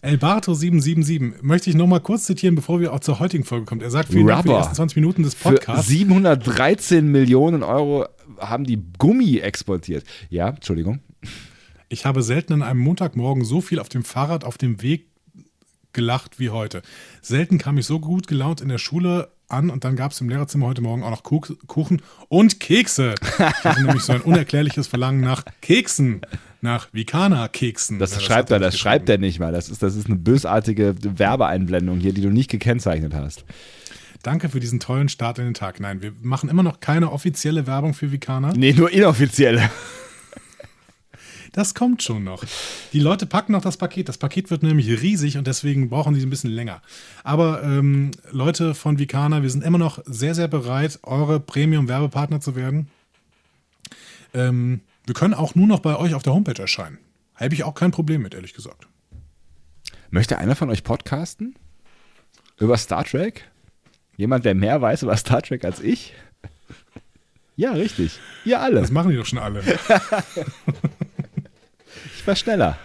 Elbarto777 0.03 1.41
möchte 1.41 1.69
ich 1.69 1.75
noch 1.75 1.87
mal 1.87 1.99
kurz 1.99 2.25
zitieren, 2.25 2.55
bevor 2.55 2.79
wir 2.79 2.93
auch 2.93 2.99
zur 2.99 3.19
heutigen 3.19 3.43
Folge 3.43 3.65
kommen. 3.65 3.81
Er 3.81 3.89
sagt, 3.89 4.09
vielen 4.09 4.27
Dank 4.27 4.43
für 4.43 4.49
die 4.49 4.55
ersten 4.55 4.75
20 4.75 4.95
Minuten 4.95 5.23
des 5.23 5.35
Podcasts. 5.35 5.87
Für 5.87 5.91
713 5.91 7.07
Millionen 7.11 7.63
Euro 7.63 8.05
haben 8.39 8.63
die 8.63 8.81
Gummi 8.97 9.37
exportiert. 9.37 10.03
Ja, 10.29 10.49
Entschuldigung. 10.49 10.99
Ich 11.89 12.05
habe 12.05 12.21
selten 12.21 12.53
an 12.53 12.63
einem 12.63 12.79
Montagmorgen 12.79 13.43
so 13.43 13.61
viel 13.61 13.79
auf 13.79 13.89
dem 13.89 14.03
Fahrrad 14.03 14.43
auf 14.43 14.57
dem 14.57 14.81
Weg 14.81 15.07
gelacht 15.97 16.37
wie 16.39 16.51
heute. 16.51 16.83
Selten 17.23 17.57
kam 17.57 17.77
ich 17.79 17.87
so 17.87 17.99
gut 17.99 18.27
gelaunt 18.27 18.61
in 18.61 18.69
der 18.69 18.77
Schule 18.77 19.29
an 19.49 19.71
und 19.71 19.83
dann 19.83 19.95
gab 19.95 20.11
es 20.11 20.21
im 20.21 20.29
Lehrerzimmer 20.29 20.67
heute 20.67 20.81
Morgen 20.81 21.03
auch 21.03 21.09
noch 21.09 21.23
Kuchen 21.23 22.01
und 22.29 22.59
Kekse. 22.59 23.15
Ich 23.23 23.39
hatte 23.65 23.81
nämlich 23.81 24.03
so 24.03 24.13
ein 24.13 24.21
unerklärliches 24.21 24.85
Verlangen 24.87 25.21
nach 25.21 25.43
Keksen. 25.61 26.21
nach 26.61 26.87
Vikana-Keksen. 26.93 27.97
Das 27.97 28.13
Ja, 28.13 28.19
schreibt 28.19 28.51
er, 28.51 28.59
das 28.59 28.77
schreibt 28.77 29.09
er 29.09 29.17
nicht 29.17 29.39
mal. 29.39 29.51
Das 29.51 29.69
ist, 29.69 29.81
das 29.81 29.95
ist 29.95 30.05
eine 30.07 30.17
bösartige 30.17 30.95
Werbeeinblendung 31.01 31.99
hier, 31.99 32.13
die 32.13 32.21
du 32.21 32.29
nicht 32.29 32.49
gekennzeichnet 32.51 33.13
hast. 33.15 33.43
Danke 34.21 34.49
für 34.49 34.59
diesen 34.59 34.79
tollen 34.79 35.09
Start 35.09 35.39
in 35.39 35.45
den 35.45 35.53
Tag. 35.55 35.79
Nein, 35.79 36.01
wir 36.01 36.11
machen 36.21 36.49
immer 36.49 36.63
noch 36.63 36.79
keine 36.79 37.11
offizielle 37.11 37.65
Werbung 37.67 37.93
für 37.95 38.11
Vikana. 38.11 38.53
Nee, 38.55 38.73
nur 38.73 38.91
inoffizielle. 38.91 39.69
Das 41.57 41.73
kommt 41.73 42.03
schon 42.03 42.23
noch. 42.23 42.43
Die 42.93 42.99
Leute 42.99 43.25
packen 43.25 43.53
noch 43.53 43.63
das 43.63 43.77
Paket. 43.77 44.07
Das 44.07 44.19
Paket 44.19 44.51
wird 44.51 44.61
nämlich 44.61 45.01
riesig 45.01 45.39
und 45.39 45.47
deswegen 45.47 45.89
brauchen 45.89 46.13
die 46.13 46.21
ein 46.21 46.29
bisschen 46.29 46.51
länger. 46.51 46.83
Aber 47.23 47.63
ähm, 47.63 48.11
Leute 48.29 48.75
von 48.75 48.99
Vikana, 48.99 49.41
wir 49.41 49.49
sind 49.49 49.63
immer 49.63 49.79
noch 49.79 49.97
sehr, 50.05 50.35
sehr 50.35 50.47
bereit, 50.47 50.99
eure 51.01 51.39
Premium-Werbepartner 51.39 52.41
zu 52.41 52.55
werden. 52.55 52.91
Ähm, 54.35 54.81
wir 55.07 55.15
können 55.15 55.33
auch 55.33 55.55
nur 55.55 55.65
noch 55.65 55.79
bei 55.79 55.97
euch 55.97 56.13
auf 56.13 56.21
der 56.21 56.33
Homepage 56.33 56.61
erscheinen. 56.61 56.99
Habe 57.33 57.55
ich 57.55 57.63
auch 57.63 57.73
kein 57.73 57.89
Problem 57.89 58.21
mit, 58.21 58.35
ehrlich 58.35 58.53
gesagt. 58.53 58.87
Möchte 60.11 60.37
einer 60.37 60.55
von 60.55 60.69
euch 60.69 60.83
podcasten? 60.83 61.55
Über 62.59 62.77
Star 62.77 63.03
Trek? 63.03 63.49
Jemand, 64.15 64.45
der 64.45 64.53
mehr 64.53 64.79
weiß 64.79 65.01
über 65.01 65.17
Star 65.17 65.41
Trek 65.41 65.65
als 65.65 65.79
ich? 65.79 66.13
Ja, 67.55 67.71
richtig. 67.71 68.19
Ihr 68.45 68.61
alle. 68.61 68.79
Das 68.79 68.91
machen 68.91 69.09
die 69.09 69.17
doch 69.17 69.25
schon 69.25 69.39
alle. 69.39 69.63
War 72.27 72.35
schneller. 72.35 72.77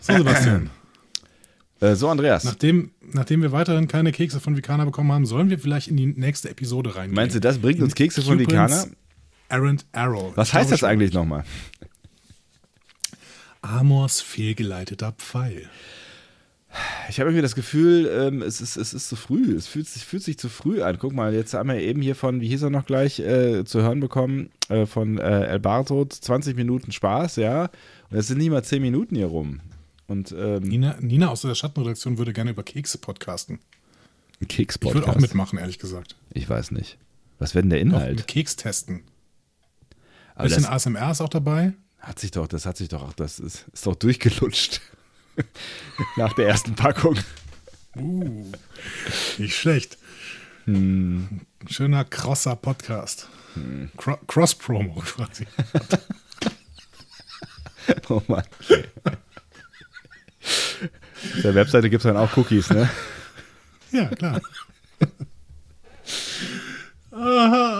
So, 0.00 0.16
Sebastian. 0.16 0.70
Äh, 1.80 1.94
so, 1.94 2.08
Andreas. 2.10 2.44
Nachdem, 2.44 2.92
nachdem 3.00 3.42
wir 3.42 3.50
weiterhin 3.50 3.88
keine 3.88 4.12
Kekse 4.12 4.38
von 4.38 4.56
Vikana 4.56 4.84
bekommen 4.84 5.10
haben, 5.10 5.26
sollen 5.26 5.48
wir 5.48 5.58
vielleicht 5.58 5.88
in 5.88 5.96
die 5.96 6.06
nächste 6.06 6.50
Episode 6.50 6.94
reingehen. 6.94 7.16
Meinst 7.16 7.34
du, 7.34 7.40
das 7.40 7.58
bringt 7.58 7.80
uns 7.80 7.94
Kekse 7.94 8.22
von 8.22 8.38
Vikana? 8.38 8.84
Errant 9.48 9.86
Arrow. 9.92 10.36
Was 10.36 10.48
Ich 10.48 10.54
heißt 10.54 10.70
das 10.70 10.84
eigentlich 10.84 11.12
nochmal? 11.12 11.44
Amors 13.62 14.20
fehlgeleiteter 14.20 15.12
Pfeil. 15.12 15.68
Ich 17.08 17.18
habe 17.20 17.30
irgendwie 17.30 17.42
das 17.42 17.54
Gefühl, 17.54 18.10
ähm, 18.12 18.42
es, 18.42 18.60
ist, 18.60 18.76
es 18.76 18.94
ist 18.94 19.08
zu 19.08 19.16
früh. 19.16 19.54
Es 19.54 19.66
fühlt 19.66 19.88
sich, 19.88 20.04
fühlt 20.04 20.22
sich 20.22 20.38
zu 20.38 20.48
früh 20.48 20.82
an. 20.82 20.98
Guck 20.98 21.12
mal, 21.12 21.34
jetzt 21.34 21.54
haben 21.54 21.68
wir 21.68 21.76
eben 21.80 22.02
hier 22.02 22.14
von, 22.14 22.40
wie 22.40 22.48
hieß 22.48 22.62
er 22.62 22.70
noch 22.70 22.86
gleich, 22.86 23.18
äh, 23.20 23.64
zu 23.64 23.82
hören 23.82 24.00
bekommen, 24.00 24.50
äh, 24.68 24.86
von 24.86 25.18
äh, 25.18 25.46
El 25.46 25.58
Barto, 25.60 26.04
20 26.04 26.56
Minuten 26.56 26.92
Spaß, 26.92 27.36
ja. 27.36 27.70
Und 28.10 28.18
es 28.18 28.28
sind 28.28 28.38
nicht 28.38 28.50
mal 28.50 28.62
10 28.64 28.80
Minuten 28.82 29.16
hier 29.16 29.26
rum. 29.26 29.60
Und 30.06 30.34
ähm, 30.36 30.62
Nina, 30.62 30.96
Nina 31.00 31.28
aus 31.28 31.42
der 31.42 31.54
Schattenredaktion 31.54 32.18
würde 32.18 32.32
gerne 32.32 32.50
über 32.50 32.62
Kekse 32.62 32.98
podcasten. 32.98 33.56
ein 33.56 33.60
Ich 34.40 34.48
Keks-Podcast. 34.48 34.94
würde 35.06 35.08
auch 35.16 35.20
mitmachen, 35.20 35.58
ehrlich 35.58 35.78
gesagt. 35.78 36.16
Ich 36.32 36.48
weiß 36.48 36.70
nicht. 36.72 36.98
Was 37.38 37.54
wäre 37.54 37.62
denn 37.62 37.70
der 37.70 37.80
Inhalt? 37.80 38.16
mit 38.16 38.28
Keks 38.28 38.56
testen. 38.56 39.02
Aber 40.34 40.44
bisschen 40.44 40.62
das 40.64 40.70
ASMR 40.72 41.10
ist 41.10 41.20
auch 41.20 41.28
dabei. 41.28 41.72
hat 41.98 42.18
sich 42.18 42.30
doch, 42.30 42.46
das 42.46 42.66
hat 42.66 42.76
sich 42.76 42.88
doch 42.88 43.02
auch, 43.02 43.12
das 43.12 43.38
ist, 43.38 43.66
ist 43.72 43.86
doch 43.86 43.94
durchgelutscht. 43.94 44.80
Nach 46.16 46.32
der 46.34 46.48
ersten 46.48 46.74
Packung. 46.74 47.18
Uh, 47.96 48.50
nicht 49.38 49.56
schlecht. 49.56 49.98
Hm. 50.64 51.40
Schöner, 51.68 52.04
crosser 52.04 52.56
Podcast. 52.56 53.28
Cro 53.96 54.16
Cross-Promo 54.26 54.94
quasi. 55.00 55.46
Oh 58.08 58.22
Mann. 58.28 58.44
Auf 60.40 61.42
der 61.42 61.54
Webseite 61.54 61.90
gibt 61.90 62.04
es 62.04 62.08
dann 62.08 62.16
auch 62.16 62.36
Cookies, 62.36 62.70
ne? 62.70 62.88
Ja, 63.90 64.06
klar. 64.06 64.40
Oh. 67.10 67.72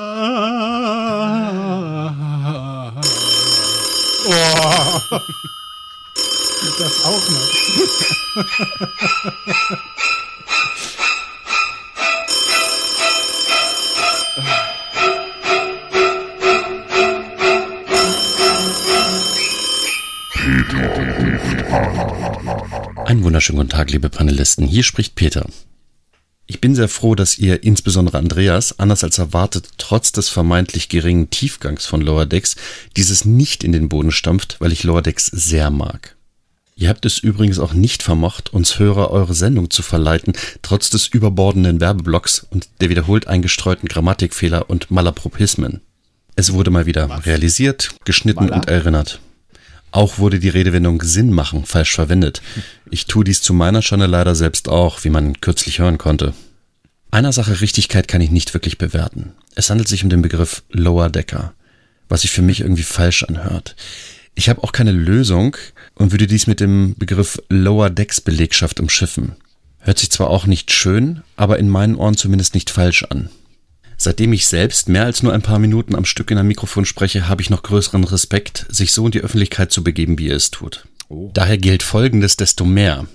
Das 6.65 7.05
auch 7.05 7.29
noch. 7.29 7.51
Einen 23.07 23.25
wunderschönen 23.25 23.59
guten 23.59 23.71
Tag, 23.71 23.91
liebe 23.91 24.09
Panelisten. 24.09 24.65
Hier 24.65 24.85
spricht 24.85 25.17
Peter. 25.17 25.45
Ich 26.47 26.61
bin 26.61 26.77
sehr 26.77 26.89
froh, 26.89 27.17
dass 27.17 27.39
ihr 27.39 27.65
insbesondere 27.65 28.19
Andreas, 28.19 28.79
anders 28.79 29.03
als 29.03 29.19
erwartet, 29.19 29.69
trotz 29.79 30.13
des 30.13 30.29
vermeintlich 30.29 30.89
geringen 30.89 31.29
Tiefgangs 31.29 31.87
von 31.87 32.03
Lower 32.03 32.27
Decks, 32.27 32.55
dieses 32.97 33.25
nicht 33.25 33.65
in 33.65 33.73
den 33.73 33.89
Boden 33.89 34.13
stampft, 34.13 34.61
weil 34.61 34.71
ich 34.71 34.85
Lower 34.85 35.03
Decks 35.03 35.27
sehr 35.27 35.71
mag. 35.71 36.15
Ihr 36.75 36.89
habt 36.89 37.05
es 37.05 37.19
übrigens 37.19 37.59
auch 37.59 37.75
nicht 37.75 38.03
vermocht, 38.03 38.53
uns 38.53 38.79
Hörer 38.79 39.11
eure 39.11 39.35
Sendung 39.35 39.71
zu 39.71 39.83
verleiten, 39.83 40.33
trotz 40.63 40.91
des 40.91 41.07
überbordenden 41.07 41.81
Werbeblocks 41.81 42.47
und 42.51 42.69
der 42.81 42.89
wiederholt 42.89 43.29
eingestreuten 43.29 43.89
Grammatikfehler 43.89 44.69
und 44.71 44.91
Malapropismen. 44.91 45.81
Es 46.35 46.53
wurde 46.53 46.71
mal 46.71 46.87
wieder 46.87 47.25
realisiert, 47.27 47.95
geschnitten 48.05 48.45
Mala? 48.45 48.57
und 48.57 48.69
erinnert. 48.69 49.21
Auch 49.91 50.19
wurde 50.19 50.39
die 50.39 50.49
Redewendung 50.49 51.03
Sinn 51.03 51.31
machen 51.31 51.67
falsch 51.67 51.93
verwendet. 51.93 52.41
Ich 52.91 53.07
tue 53.07 53.25
dies 53.25 53.43
zu 53.43 53.53
meiner 53.53 53.83
Schande 53.83 54.07
leider 54.07 54.35
selbst 54.35 54.69
auch, 54.69 55.05
wie 55.05 55.11
man 55.11 55.41
kürzlich 55.43 55.81
hören 55.81 55.99
konnte. 55.99 56.33
Einer 57.11 57.33
Sache 57.33 57.61
Richtigkeit 57.61 58.09
kann 58.09 58.23
ich 58.23 58.31
nicht 58.31 58.55
wirklich 58.55 58.79
bewerten. 58.79 59.33
Es 59.55 59.69
handelt 59.69 59.89
sich 59.89 60.03
um 60.03 60.09
den 60.09 60.23
Begriff 60.23 60.63
Lower 60.71 61.11
Decker, 61.11 61.53
was 62.09 62.23
sich 62.23 62.31
für 62.31 62.41
mich 62.41 62.61
irgendwie 62.61 62.83
falsch 62.83 63.23
anhört. 63.25 63.77
Ich 64.35 64.49
habe 64.49 64.63
auch 64.65 64.73
keine 64.73 64.93
Lösung 64.93 65.57
und 65.95 66.13
würde 66.13 66.27
dies 66.27 66.47
mit 66.47 66.61
dem 66.61 66.95
Begriff 66.97 67.41
Lower 67.49 67.91
Decks 67.91 68.21
Belegschaft 68.21 68.81
umschiffen. 68.81 69.37
Hört 69.79 69.99
sich 69.99 70.11
zwar 70.11 70.31
auch 70.31 70.47
nicht 70.47 70.73
schön, 70.73 71.23
aber 71.37 71.59
in 71.59 71.69
meinen 71.69 71.97
Ohren 71.97 72.17
zumindest 72.17 72.55
nicht 72.55 72.71
falsch 72.71 73.03
an. 73.05 73.31
Seitdem 73.97 74.33
ich 74.33 74.47
selbst 74.47 74.89
mehr 74.89 75.05
als 75.05 75.23
nur 75.23 75.33
ein 75.33 75.43
paar 75.43 75.59
Minuten 75.59 75.95
am 75.95 76.05
Stück 76.05 76.31
in 76.31 76.39
einem 76.39 76.49
Mikrofon 76.49 76.85
spreche, 76.85 77.29
habe 77.29 77.43
ich 77.43 77.51
noch 77.51 77.63
größeren 77.63 78.05
Respekt, 78.05 78.67
sich 78.69 78.93
so 78.93 79.07
in 79.07 79.13
die 79.13 79.21
Öffentlichkeit 79.21 79.71
zu 79.71 79.85
begeben, 79.85 80.19
wie 80.19 80.29
ihr 80.29 80.37
es 80.37 80.51
tut. 80.51 80.87
Daher 81.35 81.59
gilt 81.59 81.83
Folgendes 81.83 82.37
desto 82.37 82.65
mehr. 82.65 83.07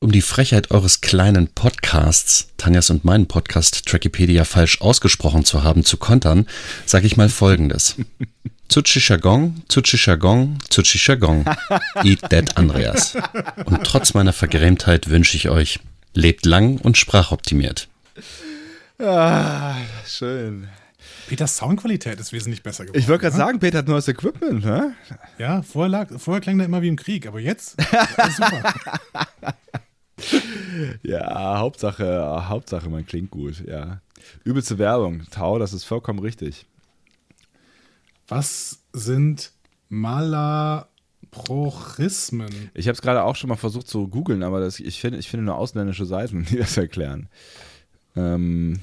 Um 0.00 0.12
die 0.12 0.22
Frechheit 0.22 0.70
eures 0.70 1.00
kleinen 1.00 1.48
Podcasts, 1.48 2.50
Tanjas 2.56 2.90
und 2.90 3.04
meinen 3.04 3.26
Podcast 3.26 3.86
Trackipedia 3.86 4.44
falsch 4.44 4.80
ausgesprochen 4.80 5.44
zu 5.44 5.64
haben, 5.64 5.84
zu 5.84 5.96
kontern, 5.96 6.46
sage 6.86 7.06
ich 7.06 7.16
mal 7.16 7.28
Folgendes. 7.28 7.96
Zutschischagong, 8.68 9.62
Zutschischagong, 9.68 10.58
Zutschischagong. 10.68 11.46
Eat 12.04 12.20
that 12.30 12.56
Andreas. 12.58 13.16
Und 13.64 13.82
trotz 13.84 14.12
meiner 14.14 14.32
Vergrämtheit 14.34 15.08
wünsche 15.08 15.36
ich 15.36 15.48
euch, 15.48 15.80
lebt 16.14 16.44
lang 16.44 16.78
und 16.78 16.98
sprachoptimiert. 16.98 17.88
Ah, 18.98 19.74
schön. 20.06 20.68
Peters 21.28 21.56
Soundqualität 21.56 22.20
ist 22.20 22.32
wesentlich 22.32 22.62
besser 22.62 22.84
geworden. 22.84 22.98
Ich 22.98 23.08
wollte 23.08 23.22
gerade 23.22 23.36
sagen, 23.36 23.58
Peter 23.58 23.78
hat 23.78 23.88
neues 23.88 24.08
Equipment, 24.08 24.64
ne? 24.64 24.94
Ja, 25.38 25.62
vorher, 25.62 25.88
lag, 25.90 26.08
vorher 26.18 26.40
klang 26.40 26.58
der 26.58 26.66
immer 26.66 26.82
wie 26.82 26.88
im 26.88 26.96
Krieg, 26.96 27.26
aber 27.26 27.40
jetzt 27.40 27.78
ist 27.80 28.36
super. 28.36 28.74
Ja, 31.02 31.58
Hauptsache, 31.58 32.48
Hauptsache, 32.48 32.88
man 32.88 33.06
klingt 33.06 33.30
gut, 33.30 33.64
ja. 33.66 34.00
Übelste 34.44 34.78
Werbung. 34.78 35.22
Tau, 35.30 35.58
das 35.58 35.72
ist 35.72 35.84
vollkommen 35.84 36.18
richtig. 36.18 36.66
Was 38.28 38.80
sind 38.92 39.52
Malaprophismen? 39.88 42.70
Ich 42.74 42.86
habe 42.86 42.94
es 42.94 43.02
gerade 43.02 43.24
auch 43.24 43.36
schon 43.36 43.48
mal 43.48 43.56
versucht 43.56 43.88
zu 43.88 44.08
googeln, 44.08 44.42
aber 44.42 44.60
das, 44.60 44.80
ich, 44.80 45.00
finde, 45.00 45.18
ich 45.18 45.28
finde 45.28 45.46
nur 45.46 45.56
ausländische 45.56 46.06
Seiten, 46.06 46.44
die 46.50 46.56
das 46.56 46.76
erklären. 46.76 47.28
Ähm, 48.16 48.80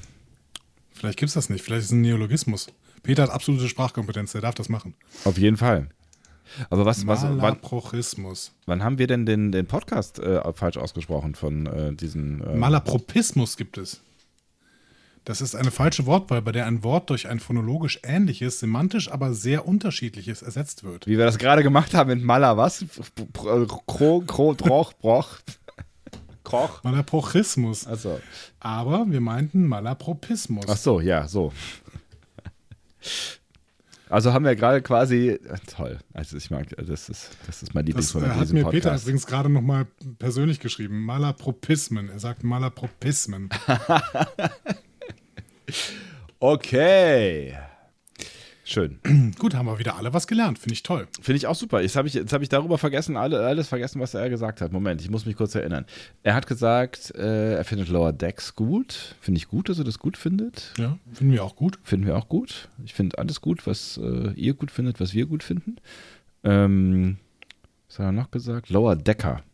Vielleicht 0.92 1.18
gibt 1.18 1.28
es 1.28 1.34
das 1.34 1.50
nicht, 1.50 1.62
vielleicht 1.62 1.80
ist 1.80 1.86
es 1.86 1.92
ein 1.92 2.00
Neologismus. 2.00 2.68
Peter 3.02 3.22
hat 3.22 3.30
absolute 3.30 3.68
Sprachkompetenz, 3.68 4.32
der 4.32 4.40
darf 4.40 4.54
das 4.54 4.68
machen. 4.68 4.94
auf 5.24 5.38
jeden 5.38 5.56
Fall. 5.56 5.88
Aber 6.70 6.84
was, 6.84 7.06
was 7.06 7.22
wann, 7.22 7.58
wann 8.66 8.82
haben 8.82 8.98
wir 8.98 9.06
denn 9.06 9.26
den, 9.26 9.52
den 9.52 9.66
Podcast 9.66 10.18
äh, 10.18 10.40
falsch 10.54 10.76
ausgesprochen 10.76 11.34
von 11.34 11.66
äh, 11.66 11.92
diesen. 11.92 12.40
Äh, 12.40 12.56
Malapropismus 12.56 13.56
gibt 13.56 13.78
es. 13.78 14.00
Das 15.26 15.40
ist 15.40 15.56
eine 15.56 15.72
falsche 15.72 16.06
Wortwahl, 16.06 16.40
bei 16.40 16.52
der 16.52 16.66
ein 16.66 16.84
Wort 16.84 17.10
durch 17.10 17.26
ein 17.28 17.40
phonologisch 17.40 17.98
ähnliches, 18.04 18.60
semantisch 18.60 19.10
aber 19.10 19.34
sehr 19.34 19.66
unterschiedliches 19.66 20.40
ersetzt 20.40 20.84
wird. 20.84 21.08
wie 21.08 21.18
wir 21.18 21.24
das 21.24 21.38
gerade 21.38 21.64
gemacht 21.64 21.94
haben 21.94 22.10
mit 22.10 22.22
Mala, 22.22 22.56
was? 22.56 22.84
Kro, 23.88 24.20
Kro, 24.20 24.54
Droch, 24.54 24.92
Broch. 24.92 25.38
Kroch. 26.44 26.84
Malaprophismus. 26.84 27.88
Achso. 27.88 28.20
Aber 28.60 29.04
wir 29.08 29.20
meinten 29.20 29.66
Malapropismus. 29.66 30.66
Ach 30.68 30.76
so, 30.76 31.00
ja, 31.00 31.26
so. 31.26 31.52
Also 34.08 34.32
haben 34.32 34.44
wir 34.44 34.54
gerade 34.54 34.80
quasi. 34.80 35.40
Toll. 35.66 35.98
Also 36.12 36.36
ich 36.36 36.52
mag, 36.52 36.68
das 36.76 37.08
ist, 37.08 37.30
das 37.48 37.64
ist 37.64 37.74
mein 37.74 37.84
Das 37.84 37.88
Lieblingswort 37.88 38.22
äh, 38.22 38.26
in 38.28 38.36
hat 38.36 38.48
mir 38.52 38.64
Peter 38.66 38.90
Podcast. 38.90 39.02
übrigens 39.02 39.26
gerade 39.26 39.48
nochmal 39.48 39.88
persönlich 40.20 40.60
geschrieben. 40.60 41.00
Malapropismen. 41.04 42.10
Er 42.10 42.20
sagt 42.20 42.44
Malapropismen. 42.44 43.48
Okay. 46.38 47.56
Schön. 48.68 48.98
Gut, 49.38 49.54
haben 49.54 49.66
wir 49.66 49.78
wieder 49.78 49.96
alle 49.96 50.12
was 50.12 50.26
gelernt. 50.26 50.58
Finde 50.58 50.74
ich 50.74 50.82
toll. 50.82 51.06
Finde 51.20 51.36
ich 51.36 51.46
auch 51.46 51.54
super. 51.54 51.80
Jetzt 51.82 51.94
habe 51.94 52.08
ich, 52.08 52.16
hab 52.16 52.42
ich 52.42 52.48
darüber 52.48 52.78
vergessen, 52.78 53.16
alle, 53.16 53.46
alles 53.46 53.68
vergessen, 53.68 54.00
was 54.00 54.12
er 54.14 54.28
gesagt 54.28 54.60
hat. 54.60 54.72
Moment, 54.72 55.00
ich 55.00 55.08
muss 55.08 55.24
mich 55.24 55.36
kurz 55.36 55.54
erinnern. 55.54 55.86
Er 56.24 56.34
hat 56.34 56.48
gesagt, 56.48 57.14
äh, 57.14 57.54
er 57.54 57.64
findet 57.64 57.88
Lower 57.88 58.12
Decks 58.12 58.56
gut. 58.56 59.14
Finde 59.20 59.38
ich 59.38 59.46
gut, 59.46 59.68
dass 59.68 59.78
er 59.78 59.84
das 59.84 60.00
gut 60.00 60.16
findet. 60.16 60.72
Ja, 60.78 60.98
finden 61.12 61.32
wir 61.32 61.44
auch 61.44 61.54
gut. 61.54 61.78
Finden 61.84 62.06
wir 62.06 62.16
auch 62.16 62.28
gut. 62.28 62.68
Ich 62.84 62.92
finde 62.92 63.18
alles 63.18 63.40
gut, 63.40 63.68
was 63.68 64.00
äh, 64.02 64.32
ihr 64.32 64.54
gut 64.54 64.72
findet, 64.72 64.98
was 64.98 65.14
wir 65.14 65.26
gut 65.26 65.44
finden. 65.44 65.76
Ähm, 66.42 67.18
was 67.86 68.00
hat 68.00 68.06
er 68.06 68.12
noch 68.12 68.32
gesagt? 68.32 68.68
Lower 68.68 68.96
Decker. 68.96 69.44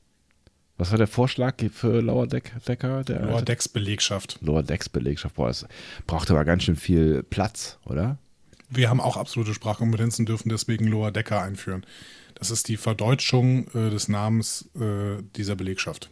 Was 0.82 0.90
war 0.90 0.98
der 0.98 1.06
Vorschlag 1.06 1.54
für 1.72 2.00
Lower 2.00 2.26
Deck, 2.26 2.54
Decker? 2.66 3.04
Der 3.04 3.20
Lower 3.20 3.42
Decks 3.42 3.68
Belegschaft. 3.68 4.38
Lower 4.40 4.64
Decks 4.64 4.88
Belegschaft. 4.88 5.36
Boah, 5.36 5.48
es 5.48 5.64
braucht 6.08 6.28
aber 6.28 6.44
ganz 6.44 6.64
schön 6.64 6.74
viel 6.74 7.22
Platz, 7.22 7.78
oder? 7.84 8.18
Wir 8.68 8.90
haben 8.90 9.00
auch 9.00 9.16
absolute 9.16 9.54
Sprachkompetenzen, 9.54 10.26
dürfen 10.26 10.48
deswegen 10.48 10.88
Lower 10.88 11.12
Decker 11.12 11.40
einführen. 11.40 11.86
Das 12.34 12.50
ist 12.50 12.66
die 12.66 12.76
Verdeutschung 12.76 13.68
äh, 13.76 13.90
des 13.90 14.08
Namens 14.08 14.70
äh, 14.74 15.22
dieser 15.36 15.54
Belegschaft. 15.54 16.10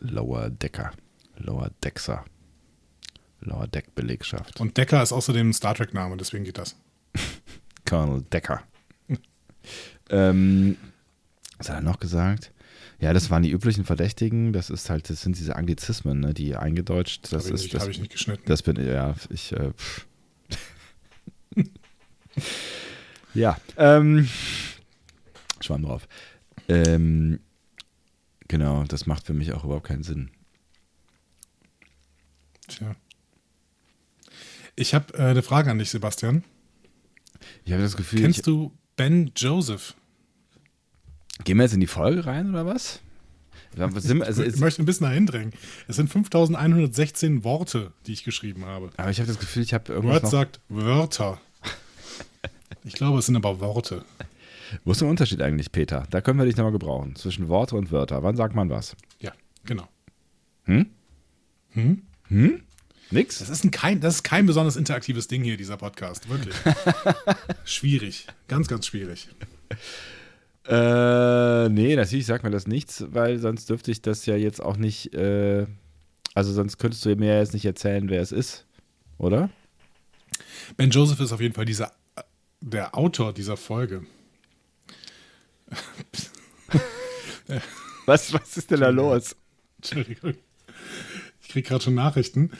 Lower 0.00 0.50
Decker. 0.50 0.90
Lower 1.36 1.70
Dexer. 1.84 2.24
Lower 3.38 3.68
Deck 3.68 3.94
Belegschaft. 3.94 4.58
Und 4.60 4.76
Decker 4.76 5.04
ist 5.04 5.12
außerdem 5.12 5.50
ein 5.50 5.54
Star 5.54 5.76
Trek-Name, 5.76 6.16
deswegen 6.16 6.42
geht 6.42 6.58
das. 6.58 6.74
Colonel 7.88 8.22
Decker. 8.22 8.64
ähm, 10.10 10.78
was 11.58 11.68
hat 11.68 11.76
er 11.76 11.82
noch 11.82 12.00
gesagt? 12.00 12.50
Ja, 13.00 13.12
das 13.14 13.30
waren 13.30 13.42
die 13.42 13.50
üblichen 13.50 13.84
Verdächtigen. 13.84 14.52
Das 14.52 14.68
ist 14.70 14.90
halt, 14.90 15.08
das 15.08 15.22
sind 15.22 15.38
diese 15.38 15.56
Anglizismen, 15.56 16.20
ne, 16.20 16.34
die 16.34 16.54
eingedeutscht. 16.56 17.32
Das 17.32 17.44
Habe 17.46 17.48
ich, 17.48 17.54
ist 17.54 17.62
nicht- 17.62 17.74
das. 17.74 17.82
hab 17.82 17.88
ich 17.90 17.98
nicht 18.00 18.12
geschnitten. 18.12 18.42
Das 18.46 18.62
bin 18.62 18.76
ja 18.76 19.14
ich. 19.30 19.52
Äh, 19.52 19.72
ja. 23.34 23.58
Ähm, 23.76 24.28
Schwamm 25.60 25.82
drauf. 25.82 26.06
Ähm, 26.68 27.40
genau, 28.48 28.84
das 28.84 29.06
macht 29.06 29.26
für 29.26 29.34
mich 29.34 29.52
auch 29.52 29.64
überhaupt 29.64 29.86
keinen 29.86 30.02
Sinn. 30.02 30.30
Tja. 32.68 32.94
Ich 34.76 34.94
habe 34.94 35.14
äh, 35.14 35.22
eine 35.22 35.42
Frage 35.42 35.70
an 35.70 35.78
dich, 35.78 35.90
Sebastian. 35.90 36.44
Ich 37.64 37.72
habe 37.72 37.82
das 37.82 37.96
Gefühl, 37.96 38.20
Kennst 38.20 38.38
ich, 38.40 38.44
du 38.44 38.72
Ben 38.96 39.32
Joseph? 39.36 39.94
Gehen 41.44 41.56
wir 41.56 41.64
jetzt 41.64 41.74
in 41.74 41.80
die 41.80 41.86
Folge 41.86 42.26
rein 42.26 42.50
oder 42.50 42.66
was? 42.66 43.00
Sind 43.74 44.22
Also, 44.22 44.42
ich 44.42 44.48
ist, 44.48 44.60
möchte 44.60 44.82
ein 44.82 44.86
bisschen 44.86 45.06
dahin 45.06 45.26
drängen. 45.26 45.52
Es 45.86 45.96
sind 45.96 46.10
5116 46.10 47.44
Worte, 47.44 47.92
die 48.06 48.12
ich 48.12 48.24
geschrieben 48.24 48.64
habe. 48.64 48.90
aber 48.96 49.10
ich 49.10 49.18
habe 49.20 49.28
das 49.28 49.38
Gefühl, 49.38 49.62
ich 49.62 49.72
habe 49.72 49.92
irgendwas 49.92 50.14
Word 50.14 50.22
noch, 50.24 50.30
sagt 50.30 50.60
Wörter. 50.68 51.40
Ich 52.84 52.94
glaube, 52.94 53.18
es 53.18 53.26
sind 53.26 53.36
aber 53.36 53.60
Worte. 53.60 54.04
Wo 54.84 54.92
ist 54.92 55.00
der 55.00 55.08
Unterschied 55.08 55.42
eigentlich, 55.42 55.70
Peter? 55.70 56.06
Da 56.10 56.20
können 56.20 56.38
wir 56.38 56.46
dich 56.46 56.56
nochmal 56.56 56.72
gebrauchen. 56.72 57.14
Zwischen 57.16 57.48
Worte 57.48 57.76
und 57.76 57.92
Wörter. 57.92 58.22
Wann 58.22 58.36
sagt 58.36 58.54
man 58.54 58.70
was? 58.70 58.96
Ja, 59.20 59.32
genau. 59.64 59.88
Hm? 60.64 60.86
Hm? 61.70 62.02
Hm? 62.28 62.62
Nix? 63.10 63.38
Das 63.38 63.50
ist, 63.50 63.64
ein 63.64 63.70
kein, 63.70 64.00
das 64.00 64.16
ist 64.16 64.22
kein 64.22 64.46
besonders 64.46 64.76
interaktives 64.76 65.26
Ding 65.26 65.42
hier, 65.42 65.56
dieser 65.56 65.76
Podcast. 65.76 66.28
Wirklich. 66.28 66.54
schwierig. 67.64 68.26
Ganz, 68.46 68.68
ganz 68.68 68.86
schwierig. 68.86 69.28
Äh, 70.66 71.68
nee, 71.70 71.96
natürlich 71.96 72.26
sagt 72.26 72.44
mir 72.44 72.50
das 72.50 72.66
nichts, 72.66 73.04
weil 73.08 73.38
sonst 73.38 73.70
dürfte 73.70 73.90
ich 73.90 74.02
das 74.02 74.26
ja 74.26 74.36
jetzt 74.36 74.62
auch 74.62 74.76
nicht, 74.76 75.14
äh, 75.14 75.66
also 76.34 76.52
sonst 76.52 76.78
könntest 76.78 77.04
du 77.04 77.16
mir 77.16 77.38
jetzt 77.38 77.54
nicht 77.54 77.64
erzählen, 77.64 78.08
wer 78.08 78.20
es 78.20 78.32
ist, 78.32 78.66
oder? 79.18 79.50
Ben 80.76 80.90
Joseph 80.90 81.20
ist 81.20 81.32
auf 81.32 81.40
jeden 81.40 81.54
Fall 81.54 81.64
dieser, 81.64 81.92
der 82.60 82.96
Autor 82.96 83.32
dieser 83.32 83.56
Folge. 83.56 84.02
Was, 88.06 88.32
was 88.32 88.56
ist 88.56 88.70
denn 88.70 88.80
da 88.80 88.88
los? 88.90 89.36
Entschuldigung. 89.76 90.34
Ich 91.42 91.48
kriege 91.48 91.68
gerade 91.68 91.84
schon 91.84 91.94
Nachrichten 91.94 92.50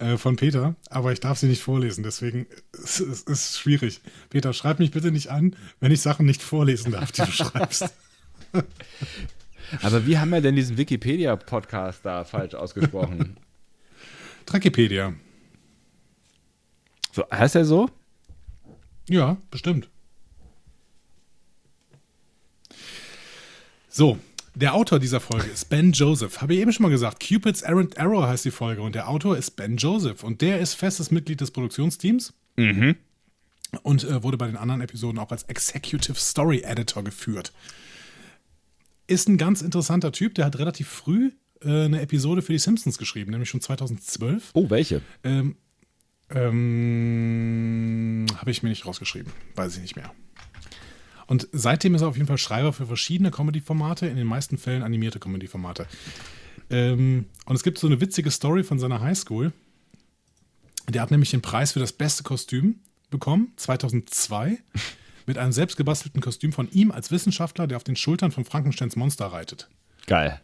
äh, 0.00 0.16
von 0.16 0.36
Peter, 0.36 0.74
aber 0.88 1.12
ich 1.12 1.20
darf 1.20 1.38
sie 1.38 1.46
nicht 1.46 1.62
vorlesen, 1.62 2.02
deswegen 2.02 2.46
ist 2.72 3.00
es 3.00 3.22
ist 3.22 3.58
schwierig. 3.58 4.00
Peter, 4.30 4.52
schreib 4.52 4.78
mich 4.78 4.90
bitte 4.90 5.12
nicht 5.12 5.28
an, 5.28 5.54
wenn 5.78 5.92
ich 5.92 6.00
Sachen 6.00 6.26
nicht 6.26 6.42
vorlesen 6.42 6.92
darf, 6.92 7.12
die 7.12 7.22
du 7.22 7.30
schreibst. 7.30 7.92
Aber 9.82 10.06
wie 10.06 10.18
haben 10.18 10.30
wir 10.30 10.40
denn 10.40 10.56
diesen 10.56 10.78
Wikipedia-Podcast 10.78 12.04
da 12.04 12.24
falsch 12.24 12.54
ausgesprochen? 12.54 13.36
Trakipedia. 14.46 15.12
so, 17.12 17.24
heißt 17.30 17.54
er 17.54 17.64
so? 17.64 17.88
Ja, 19.08 19.36
bestimmt. 19.50 19.88
So, 23.88 24.18
der 24.54 24.74
Autor 24.74 24.98
dieser 24.98 25.20
Folge 25.20 25.48
ist 25.48 25.68
Ben 25.68 25.92
Joseph. 25.92 26.40
Habe 26.40 26.54
ich 26.54 26.60
eben 26.60 26.72
schon 26.72 26.82
mal 26.82 26.90
gesagt. 26.90 27.20
Cupid's 27.26 27.62
Errant 27.62 27.98
Arrow 27.98 28.24
heißt 28.24 28.44
die 28.44 28.50
Folge 28.50 28.82
und 28.82 28.94
der 28.94 29.08
Autor 29.08 29.36
ist 29.36 29.52
Ben 29.52 29.76
Joseph. 29.76 30.24
Und 30.24 30.40
der 30.40 30.58
ist 30.60 30.74
festes 30.74 31.10
Mitglied 31.10 31.40
des 31.40 31.50
Produktionsteams. 31.50 32.32
Und 33.82 34.04
äh, 34.04 34.22
wurde 34.22 34.36
bei 34.36 34.46
den 34.46 34.56
anderen 34.56 34.80
Episoden 34.80 35.18
auch 35.18 35.30
als 35.30 35.44
Executive 35.44 36.18
Story 36.18 36.62
Editor 36.64 37.04
geführt. 37.04 37.52
Ist 39.06 39.28
ein 39.28 39.38
ganz 39.38 39.62
interessanter 39.62 40.12
Typ. 40.12 40.34
Der 40.34 40.44
hat 40.46 40.58
relativ 40.58 40.88
früh 40.88 41.30
äh, 41.62 41.84
eine 41.84 42.00
Episode 42.00 42.42
für 42.42 42.52
die 42.52 42.58
Simpsons 42.58 42.98
geschrieben, 42.98 43.30
nämlich 43.30 43.48
schon 43.50 43.60
2012. 43.60 44.50
Oh, 44.54 44.68
welche? 44.70 45.02
Ähm, 45.22 45.56
ähm, 46.30 48.26
Habe 48.36 48.50
ich 48.50 48.62
mir 48.62 48.68
nicht 48.70 48.86
rausgeschrieben. 48.86 49.32
Weiß 49.56 49.76
ich 49.76 49.82
nicht 49.82 49.96
mehr. 49.96 50.12
Und 51.30 51.46
seitdem 51.52 51.94
ist 51.94 52.00
er 52.00 52.08
auf 52.08 52.16
jeden 52.16 52.26
Fall 52.26 52.38
Schreiber 52.38 52.72
für 52.72 52.86
verschiedene 52.86 53.30
Comedy-Formate, 53.30 54.08
in 54.08 54.16
den 54.16 54.26
meisten 54.26 54.58
Fällen 54.58 54.82
animierte 54.82 55.20
Comedy-Formate. 55.20 55.86
Ähm, 56.70 57.26
und 57.46 57.54
es 57.54 57.62
gibt 57.62 57.78
so 57.78 57.86
eine 57.86 58.00
witzige 58.00 58.32
Story 58.32 58.64
von 58.64 58.80
seiner 58.80 59.00
Highschool. 59.00 59.52
Der 60.88 61.00
hat 61.00 61.12
nämlich 61.12 61.30
den 61.30 61.40
Preis 61.40 61.70
für 61.70 61.78
das 61.78 61.92
beste 61.92 62.24
Kostüm 62.24 62.80
bekommen, 63.10 63.52
2002, 63.54 64.58
mit 65.26 65.38
einem 65.38 65.52
selbstgebastelten 65.52 66.20
Kostüm 66.20 66.52
von 66.52 66.68
ihm 66.72 66.90
als 66.90 67.12
Wissenschaftler, 67.12 67.68
der 67.68 67.76
auf 67.76 67.84
den 67.84 67.94
Schultern 67.94 68.32
von 68.32 68.44
Frankensteins 68.44 68.96
Monster 68.96 69.26
reitet. 69.26 69.68
Geil. 70.08 70.40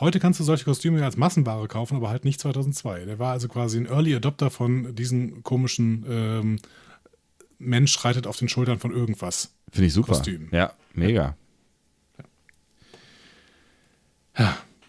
Heute 0.00 0.20
kannst 0.20 0.38
du 0.38 0.44
solche 0.44 0.66
Kostüme 0.66 1.02
als 1.02 1.16
Massenware 1.16 1.66
kaufen, 1.66 1.96
aber 1.96 2.10
halt 2.10 2.26
nicht 2.26 2.40
2002. 2.40 3.06
Der 3.06 3.18
war 3.18 3.32
also 3.32 3.48
quasi 3.48 3.78
ein 3.78 3.86
Early 3.86 4.14
Adopter 4.14 4.50
von 4.50 4.94
diesen 4.94 5.42
komischen 5.44 6.04
ähm, 6.06 6.58
Mensch 7.60 8.04
reitet 8.04 8.26
auf 8.26 8.36
den 8.36 8.48
Schultern 8.48 8.78
von 8.78 8.90
irgendwas. 8.90 9.54
Finde 9.70 9.86
ich 9.86 9.92
super. 9.92 10.14
Kostüm. 10.14 10.48
Ja, 10.50 10.72
mega. 10.94 11.36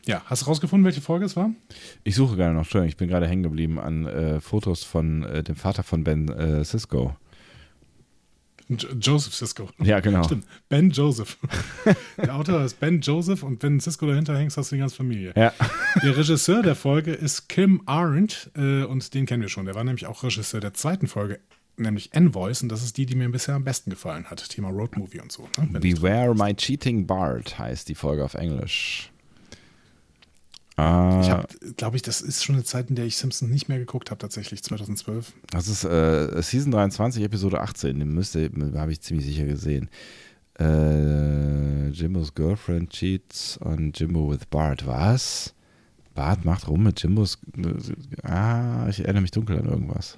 Ja, 0.05 0.21
hast 0.25 0.41
du 0.41 0.45
rausgefunden, 0.47 0.85
welche 0.85 1.01
Folge 1.01 1.25
es 1.25 1.35
war? 1.35 1.51
Ich 2.03 2.15
suche 2.15 2.35
gerade 2.35 2.53
noch, 2.53 2.61
Entschuldigung, 2.61 2.89
ich 2.89 2.97
bin 2.97 3.07
gerade 3.07 3.27
hängen 3.27 3.43
geblieben 3.43 3.79
an 3.79 4.07
äh, 4.07 4.39
Fotos 4.41 4.83
von 4.83 5.23
äh, 5.23 5.43
dem 5.43 5.55
Vater 5.55 5.83
von 5.83 6.03
Ben 6.03 6.27
äh, 6.29 6.63
Cisco. 6.65 7.15
Jo 8.67 8.87
Joseph 8.99 9.33
Cisco. 9.33 9.69
Ja, 9.79 9.99
genau. 9.99 10.23
Stimmt. 10.23 10.45
Ben 10.69 10.91
Joseph. 10.91 11.37
Der 12.17 12.35
Autor 12.35 12.63
ist 12.63 12.79
Ben 12.79 13.01
Joseph 13.01 13.43
und 13.43 13.61
wenn 13.63 13.81
Cisco 13.81 14.07
dahinter 14.07 14.37
hängst, 14.37 14.55
hast 14.55 14.71
du 14.71 14.75
die 14.75 14.79
ganze 14.79 14.95
Familie. 14.95 15.33
Ja. 15.35 15.53
Der 16.01 16.15
Regisseur 16.15 16.63
der 16.63 16.75
Folge 16.75 17.11
ist 17.11 17.49
Kim 17.49 17.81
Arendt 17.85 18.49
äh, 18.55 18.83
und 18.83 19.13
den 19.13 19.25
kennen 19.25 19.41
wir 19.41 19.49
schon. 19.49 19.65
Der 19.65 19.75
war 19.75 19.83
nämlich 19.83 20.07
auch 20.07 20.23
Regisseur 20.23 20.61
der 20.61 20.73
zweiten 20.73 21.07
Folge, 21.07 21.39
nämlich 21.81 22.13
N-Voice 22.13 22.61
und 22.63 22.69
das 22.69 22.83
ist 22.83 22.97
die, 22.97 23.05
die 23.05 23.15
mir 23.15 23.29
bisher 23.29 23.55
am 23.55 23.63
besten 23.63 23.89
gefallen 23.89 24.25
hat. 24.25 24.47
Thema 24.49 24.69
Roadmovie 24.69 25.19
und 25.21 25.31
so. 25.31 25.47
Ne? 25.57 25.79
Beware 25.79 26.35
My 26.35 26.53
Cheating 26.53 27.05
Bard 27.07 27.57
heißt 27.59 27.89
die 27.89 27.95
Folge 27.95 28.23
auf 28.23 28.33
Englisch. 28.35 29.11
Ah, 30.77 31.19
Ich 31.21 31.29
habe, 31.29 31.47
glaube 31.77 31.95
ich, 31.97 32.01
das 32.01 32.21
ist 32.21 32.43
schon 32.43 32.55
eine 32.55 32.63
Zeit, 32.63 32.89
in 32.89 32.95
der 32.95 33.05
ich 33.05 33.17
Simpsons 33.17 33.51
nicht 33.51 33.67
mehr 33.69 33.77
geguckt 33.77 34.09
habe, 34.09 34.19
tatsächlich 34.19 34.63
2012. 34.63 35.33
das 35.51 35.67
ist 35.67 35.83
äh, 35.83 36.41
Season 36.41 36.71
23, 36.71 37.23
Episode 37.23 37.61
18. 37.61 37.99
Den 37.99 38.13
müsste, 38.13 38.49
habe 38.75 38.91
ich 38.91 39.01
ziemlich 39.01 39.25
sicher 39.25 39.45
gesehen. 39.45 39.89
Äh, 40.59 41.89
Jimbo's 41.89 42.33
Girlfriend 42.33 42.89
cheats 42.91 43.59
on 43.61 43.91
Jimbo 43.93 44.31
with 44.31 44.45
Bart. 44.49 44.85
Was? 44.87 45.53
Bart 46.15 46.45
macht 46.45 46.67
rum 46.67 46.83
mit 46.83 47.01
Jimbos. 47.01 47.37
Ah, 48.23 48.87
ich 48.89 48.99
erinnere 48.99 49.21
mich 49.21 49.31
dunkel 49.31 49.59
an 49.59 49.65
irgendwas. 49.65 50.17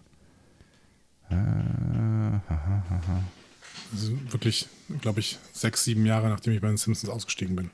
Also 3.91 4.11
wirklich, 4.31 4.67
glaube 5.01 5.19
ich, 5.19 5.37
sechs, 5.51 5.83
sieben 5.83 6.05
Jahre, 6.05 6.29
nachdem 6.29 6.53
ich 6.53 6.61
bei 6.61 6.67
den 6.67 6.77
Simpsons 6.77 7.11
ausgestiegen 7.11 7.55
bin. 7.55 7.69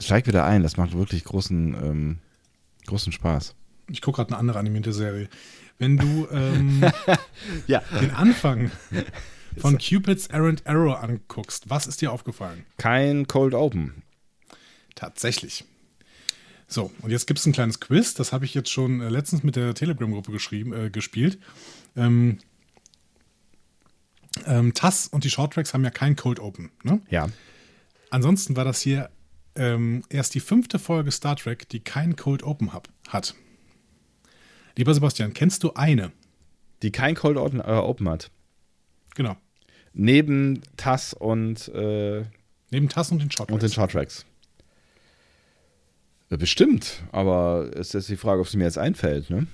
Steig 0.00 0.26
wieder 0.26 0.44
ein, 0.44 0.62
das 0.62 0.76
macht 0.76 0.96
wirklich 0.96 1.24
großen, 1.24 1.74
ähm, 1.74 2.18
großen 2.86 3.12
Spaß. 3.12 3.54
Ich 3.90 4.02
gucke 4.02 4.16
gerade 4.16 4.30
eine 4.30 4.38
andere 4.38 4.58
animierte 4.58 4.92
Serie. 4.92 5.28
Wenn 5.78 5.96
du 5.96 6.28
ähm, 6.30 6.84
Ja. 7.66 7.82
den 8.00 8.10
Anfang 8.12 8.70
von 9.56 9.78
Cupid's 9.78 10.26
Errant 10.28 10.66
Arrow 10.66 10.96
anguckst, 10.96 11.70
was 11.70 11.86
ist 11.86 12.00
dir 12.00 12.12
aufgefallen? 12.12 12.64
Kein 12.76 13.26
Cold 13.26 13.54
Open. 13.54 14.02
Tatsächlich. 14.94 15.64
So, 16.66 16.92
und 17.00 17.10
jetzt 17.10 17.26
gibt 17.26 17.40
es 17.40 17.46
ein 17.46 17.52
kleines 17.52 17.80
Quiz. 17.80 18.14
Das 18.14 18.32
habe 18.32 18.44
ich 18.44 18.52
jetzt 18.54 18.70
schon 18.70 19.00
äh, 19.00 19.08
letztens 19.08 19.42
mit 19.42 19.56
der 19.56 19.74
Telegram-Gruppe 19.74 20.32
äh, 20.52 20.90
gespielt. 20.90 21.38
Ähm, 21.98 22.38
Ähm, 24.46 24.72
TAS 24.72 25.08
und 25.08 25.24
die 25.24 25.30
Shorttracks 25.30 25.74
haben 25.74 25.82
ja 25.84 25.90
kein 25.90 26.14
Cold 26.14 26.38
Open. 26.38 26.70
Ne? 26.84 27.00
Ja. 27.10 27.28
Ansonsten 28.10 28.56
war 28.56 28.64
das 28.64 28.80
hier 28.80 29.10
ähm, 29.56 30.04
erst 30.10 30.34
die 30.34 30.40
fünfte 30.40 30.78
Folge 30.78 31.10
Star 31.10 31.34
Trek, 31.36 31.68
die 31.70 31.80
kein 31.80 32.14
Cold 32.14 32.42
Open 32.44 32.72
hab, 32.72 32.88
hat. 33.08 33.34
Lieber 34.76 34.94
Sebastian, 34.94 35.34
kennst 35.34 35.64
du 35.64 35.74
eine? 35.74 36.12
Die 36.82 36.92
kein 36.92 37.16
Cold 37.16 37.36
Open, 37.36 37.58
äh, 37.60 37.64
Open 37.64 38.08
hat. 38.08 38.30
Genau. 39.16 39.36
Neben 39.92 40.62
TAS 40.76 41.14
und, 41.14 41.66
äh, 41.74 42.24
Neben 42.70 42.88
TAS 42.88 43.10
und 43.10 43.18
den 43.20 43.30
Shorttracks. 43.32 43.52
und 43.52 43.62
den 43.62 43.72
Shorttracks. 43.72 44.24
Äh, 46.30 46.36
Bestimmt, 46.36 47.02
aber 47.10 47.70
es 47.74 47.92
ist 47.94 48.08
die 48.08 48.16
Frage, 48.16 48.40
ob 48.40 48.46
es 48.46 48.54
mir 48.54 48.64
jetzt 48.64 48.78
einfällt, 48.78 49.30
ne? 49.30 49.48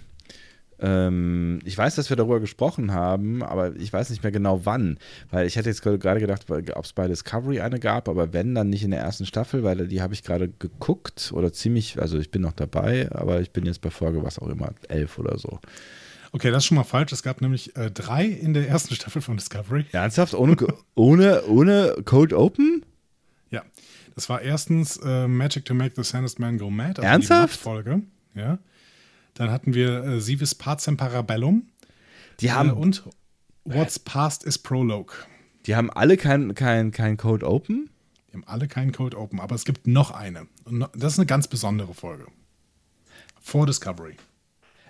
Ähm, 0.81 1.61
ich 1.65 1.77
weiß, 1.77 1.95
dass 1.95 2.11
wir 2.11 2.17
darüber 2.17 2.41
gesprochen 2.41 2.93
haben, 2.93 3.43
aber 3.43 3.77
ich 3.77 3.93
weiß 3.93 4.11
nicht 4.11 4.23
mehr 4.23 4.33
genau 4.33 4.65
wann. 4.65 4.99
Weil 5.31 5.47
ich 5.47 5.57
hätte 5.57 5.69
jetzt 5.69 5.83
gerade 5.83 6.21
gedacht, 6.21 6.47
ob 6.51 6.85
es 6.85 6.93
bei 6.93 7.07
Discovery 7.07 7.61
eine 7.61 7.79
gab, 7.79 8.09
aber 8.09 8.33
wenn, 8.33 8.55
dann 8.55 8.71
nicht 8.71 8.83
in 8.83 8.91
der 8.91 9.01
ersten 9.01 9.27
Staffel, 9.27 9.63
weil 9.63 9.87
die 9.89 10.03
habe 10.03 10.15
ich 10.15 10.23
gerade 10.23 10.49
geguckt 10.49 11.33
oder 11.35 11.53
ziemlich, 11.53 12.01
also 12.01 12.19
ich 12.19 12.31
bin 12.31 12.43
noch 12.43 12.53
dabei, 12.53 13.09
aber 13.13 13.41
ich 13.41 13.51
bin 13.51 13.67
jetzt 13.67 13.81
bei 13.81 13.91
Folge, 13.91 14.23
was 14.25 14.39
auch 14.39 14.49
immer, 14.49 14.73
elf 14.89 15.19
oder 15.19 15.39
so. 15.39 15.61
Okay, 16.33 16.51
das 16.51 16.65
ist 16.65 16.67
schon 16.67 16.77
mal 16.77 16.83
falsch. 16.83 17.13
Es 17.13 17.23
gab 17.23 17.41
nämlich 17.41 17.77
äh, 17.77 17.93
drei 17.93 18.25
in 18.25 18.55
der 18.55 18.69
ersten 18.69 18.93
Staffel 18.97 19.23
von 19.23 19.37
Discovery. 19.37 19.87
Ernsthaft? 19.93 20.35
Ohne, 20.35 20.57
ohne, 20.97 21.45
ohne 21.47 21.95
Cold 22.05 22.33
Open? 22.33 22.85
Ja. 23.51 23.63
Das 24.17 24.29
war 24.29 24.43
erstens 24.43 24.97
äh, 24.97 25.29
Magic 25.29 25.65
to 25.65 25.75
Make 25.75 25.95
the 25.95 26.03
Sandest 26.03 26.41
Man 26.41 26.59
Go 26.59 26.71
Mad. 26.71 26.99
Also 26.99 27.03
Ernsthaft? 27.03 27.55
Die 27.55 27.63
Folge. 27.63 28.03
Ja. 28.35 28.59
Dann 29.35 29.51
hatten 29.51 29.75
wir 29.75 30.05
äh, 30.05 30.21
Sivis 30.21 30.55
Pacem 30.55 30.97
Parabellum. 30.97 31.69
Die 32.41 32.53
haben, 32.53 32.71
Äh, 32.71 32.73
und 32.73 33.05
What's 33.65 33.99
Past 33.99 34.45
is 34.45 34.59
Prologue. 34.59 35.15
die 35.67 35.75
haben 35.75 35.91
alle 35.91 36.17
kein, 36.17 36.55
kein, 36.55 36.91
kein 36.93 37.17
Code 37.17 37.47
Open? 37.47 37.91
Die 38.29 38.35
haben 38.35 38.45
alle 38.47 38.69
keinen 38.69 38.93
Code 38.93 39.17
Open, 39.19 39.41
aber 39.41 39.55
es 39.55 39.65
gibt 39.65 39.87
noch 39.87 40.11
eine. 40.11 40.47
Und 40.65 40.87
das 40.95 41.15
ist 41.15 41.19
eine 41.19 41.27
ganz 41.27 41.49
besondere 41.49 41.95
Folge. 41.95 42.27
Vor 43.41 43.67
Discovery. 43.67 44.17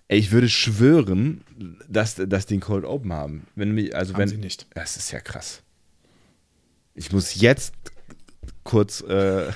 Ey, 0.08 0.18
ich 0.18 0.30
würde 0.32 0.48
schwören, 0.48 1.42
dass, 1.88 2.14
dass 2.16 2.46
die 2.46 2.54
einen 2.54 2.60
Cold 2.60 2.84
Open 2.84 3.12
haben. 3.12 3.46
Wenn, 3.54 3.92
also 3.94 4.12
Haben 4.12 4.20
wenn, 4.20 4.28
sie 4.28 4.36
nicht. 4.36 4.66
Das 4.74 4.96
ist 4.96 5.10
ja 5.12 5.20
krass. 5.20 5.62
Ich 6.94 7.10
muss 7.10 7.34
jetzt 7.34 7.74
kurz, 8.64 9.00
äh, 9.00 9.50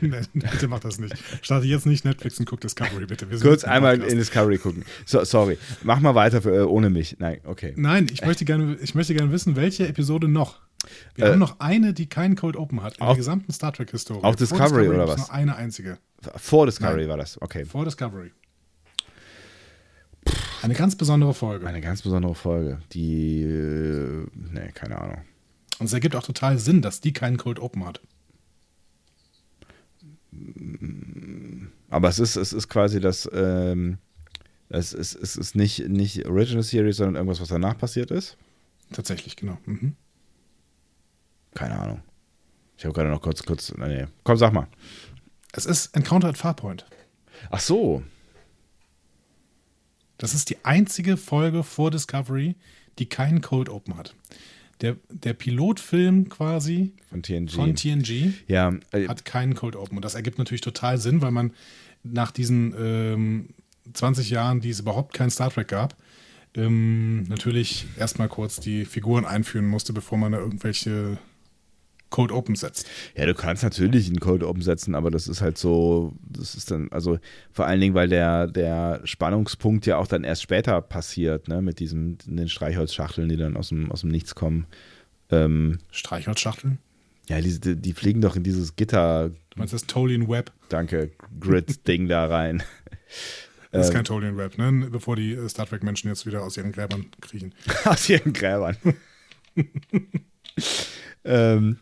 Nee, 0.02 0.20
bitte 0.32 0.68
mach 0.68 0.80
das 0.80 0.98
nicht. 0.98 1.14
Starte 1.42 1.66
jetzt 1.66 1.86
nicht 1.86 2.04
Netflix 2.04 2.38
und 2.38 2.46
guck 2.46 2.60
Discovery, 2.60 3.06
bitte. 3.06 3.26
Kurz 3.26 3.64
einmal 3.64 3.94
Podcast. 3.96 4.12
in 4.12 4.18
Discovery 4.18 4.58
gucken. 4.58 4.84
So, 5.06 5.24
sorry. 5.24 5.58
Mach 5.82 6.00
mal 6.00 6.14
weiter 6.14 6.40
für, 6.42 6.54
äh, 6.54 6.60
ohne 6.60 6.90
mich. 6.90 7.16
Nein, 7.18 7.40
okay. 7.44 7.74
Nein, 7.76 8.06
ich 8.12 8.24
möchte, 8.24 8.44
gerne, 8.44 8.76
ich 8.82 8.94
möchte 8.94 9.14
gerne 9.14 9.30
wissen, 9.32 9.56
welche 9.56 9.86
Episode 9.88 10.28
noch. 10.28 10.60
Wir 11.14 11.26
Äh, 11.26 11.30
haben 11.32 11.38
noch 11.38 11.60
eine, 11.60 11.92
die 11.92 12.08
keinen 12.08 12.36
Cold 12.36 12.56
Open 12.56 12.82
hat 12.82 12.96
in 12.96 13.02
auch- 13.02 13.08
der 13.08 13.16
gesamten 13.18 13.52
Star 13.52 13.72
Trek-Historie. 13.72 14.20
auch 14.20 14.22
Vor 14.22 14.36
Discovery 14.36 14.88
oder 14.88 15.06
was? 15.08 15.18
Nur 15.18 15.32
eine 15.32 15.56
einzige. 15.56 15.98
Vor 16.36 16.66
Discovery 16.66 17.00
Nein. 17.02 17.08
war 17.10 17.16
das. 17.18 17.40
Okay. 17.42 17.64
Vor 17.64 17.84
Discovery. 17.84 18.32
Eine 20.62 20.74
ganz 20.74 20.94
besondere 20.96 21.32
Folge. 21.34 21.66
Eine 21.66 21.80
ganz 21.80 22.02
besondere 22.02 22.34
Folge. 22.34 22.80
Die, 22.92 23.42
äh, 23.42 24.26
nee, 24.34 24.70
keine 24.74 25.00
Ahnung. 25.00 25.18
Und 25.78 25.86
es 25.86 25.92
ergibt 25.94 26.14
auch 26.14 26.22
total 26.22 26.58
Sinn, 26.58 26.82
dass 26.82 27.00
die 27.00 27.12
keinen 27.14 27.38
Cold 27.38 27.58
Open 27.58 27.86
hat. 27.86 28.00
Aber 31.88 32.08
es 32.08 32.18
ist, 32.18 32.36
es 32.36 32.52
ist 32.52 32.68
quasi 32.68 33.00
das, 33.00 33.28
ähm, 33.32 33.98
es 34.68 34.92
ist, 34.92 35.14
es 35.14 35.36
ist 35.36 35.56
nicht, 35.56 35.88
nicht 35.88 36.26
Original 36.26 36.62
Series, 36.62 36.96
sondern 36.96 37.16
irgendwas, 37.16 37.40
was 37.40 37.48
danach 37.48 37.76
passiert 37.76 38.10
ist. 38.10 38.36
Tatsächlich, 38.92 39.36
genau. 39.36 39.58
Mhm. 39.66 39.96
Keine 41.54 41.78
Ahnung. 41.78 42.02
Ich 42.76 42.84
habe 42.84 42.94
gerade 42.94 43.10
noch 43.10 43.20
kurz, 43.20 43.42
kurz, 43.42 43.74
nee. 43.76 44.06
Komm, 44.24 44.36
sag 44.36 44.52
mal. 44.52 44.68
Es 45.52 45.66
ist 45.66 45.94
Encounter 45.96 46.28
at 46.28 46.38
Farpoint. 46.38 46.86
Ach 47.50 47.60
so. 47.60 48.02
Das 50.18 50.34
ist 50.34 50.50
die 50.50 50.64
einzige 50.64 51.16
Folge 51.16 51.62
vor 51.62 51.90
Discovery, 51.90 52.54
die 52.98 53.08
keinen 53.08 53.40
Cold 53.40 53.68
Open 53.68 53.96
hat. 53.96 54.14
Der, 54.80 54.96
der 55.10 55.34
Pilotfilm 55.34 56.28
quasi 56.28 56.92
Von 57.10 57.22
TNG. 57.22 57.50
von 57.50 57.74
TNG 57.74 58.32
ja, 58.48 58.72
äh, 58.92 59.08
hat 59.08 59.24
keinen 59.24 59.54
Cold 59.54 59.76
Open. 59.76 59.96
Und 59.96 60.04
das 60.04 60.14
ergibt 60.14 60.38
natürlich 60.38 60.62
total 60.62 60.98
Sinn, 60.98 61.20
weil 61.20 61.30
man 61.30 61.52
nach 62.02 62.30
diesen 62.30 62.74
ähm, 62.78 63.48
20 63.92 64.30
Jahren, 64.30 64.60
die 64.60 64.70
es 64.70 64.80
überhaupt 64.80 65.14
kein 65.14 65.30
Star 65.30 65.50
Trek 65.50 65.68
gab, 65.68 65.96
ähm, 66.54 67.24
natürlich 67.24 67.86
erstmal 67.96 68.28
kurz 68.28 68.58
die 68.58 68.84
Figuren 68.84 69.24
einführen 69.24 69.66
musste, 69.66 69.92
bevor 69.92 70.18
man 70.18 70.32
da 70.32 70.38
irgendwelche 70.38 71.18
Cold 72.10 72.32
Open 72.32 72.54
setzt. 72.56 72.88
ja, 73.16 73.24
du 73.24 73.34
kannst 73.34 73.62
natürlich 73.62 74.08
einen 74.08 74.20
Code 74.20 74.46
Open 74.48 74.62
setzen, 74.62 74.94
aber 74.94 75.10
das 75.10 75.28
ist 75.28 75.40
halt 75.40 75.56
so, 75.58 76.12
das 76.28 76.54
ist 76.54 76.70
dann, 76.70 76.88
also 76.90 77.18
vor 77.52 77.66
allen 77.66 77.80
Dingen, 77.80 77.94
weil 77.94 78.08
der, 78.08 78.46
der 78.48 79.00
Spannungspunkt 79.04 79.86
ja 79.86 79.96
auch 79.96 80.06
dann 80.08 80.24
erst 80.24 80.42
später 80.42 80.80
passiert, 80.80 81.48
ne, 81.48 81.62
mit 81.62 81.78
diesen 81.78 82.18
den 82.26 82.48
Streichholzschachteln, 82.48 83.28
die 83.28 83.36
dann 83.36 83.56
aus 83.56 83.68
dem, 83.68 83.90
aus 83.92 84.00
dem 84.00 84.10
Nichts 84.10 84.34
kommen. 84.34 84.66
Ähm, 85.30 85.78
Streichholzschachteln. 85.92 86.78
ja, 87.28 87.40
die, 87.40 87.76
die, 87.76 87.92
fliegen 87.92 88.20
doch 88.20 88.34
in 88.36 88.42
dieses 88.42 88.74
Gitter, 88.76 89.30
Du 89.50 89.58
meinst 89.58 89.72
das 89.72 89.86
Tolian 89.86 90.28
Web? 90.28 90.52
danke, 90.68 91.12
Grid-Ding 91.40 92.08
da 92.08 92.26
rein. 92.26 92.62
Das 93.72 93.82
ist 93.86 93.90
Ähm. 93.90 93.94
kein 93.98 94.04
Tolian 94.04 94.36
Web, 94.36 94.58
ne? 94.58 94.88
Bevor 94.90 95.14
die 95.14 95.32
äh, 95.34 95.48
Star 95.48 95.64
Trek-Menschen 95.64 96.08
jetzt 96.10 96.26
wieder 96.26 96.42
aus 96.42 96.56
ihren 96.56 96.72
Gräbern 96.72 97.06
kriechen. 97.20 97.54
Aus 97.84 98.08
ihren 98.08 98.32
Gräbern. 98.32 98.76
ähm, 101.24 101.78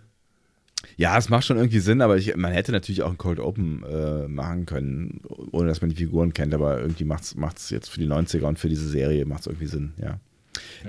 ja, 0.98 1.16
es 1.16 1.28
macht 1.28 1.46
schon 1.46 1.56
irgendwie 1.56 1.78
Sinn, 1.78 2.02
aber 2.02 2.16
ich, 2.16 2.36
man 2.36 2.52
hätte 2.52 2.72
natürlich 2.72 3.02
auch 3.02 3.10
ein 3.10 3.18
Cold 3.18 3.38
Open 3.38 3.84
äh, 3.84 4.26
machen 4.26 4.66
können, 4.66 5.20
ohne 5.52 5.68
dass 5.68 5.80
man 5.80 5.90
die 5.90 5.96
Figuren 5.96 6.34
kennt, 6.34 6.52
aber 6.52 6.80
irgendwie 6.80 7.04
macht 7.04 7.34
es 7.56 7.70
jetzt 7.70 7.88
für 7.88 8.00
die 8.00 8.08
90er 8.08 8.42
und 8.42 8.58
für 8.58 8.68
diese 8.68 8.88
Serie 8.88 9.24
macht 9.24 9.42
es 9.42 9.46
irgendwie 9.46 9.66
Sinn, 9.66 9.92
ja. 9.96 10.18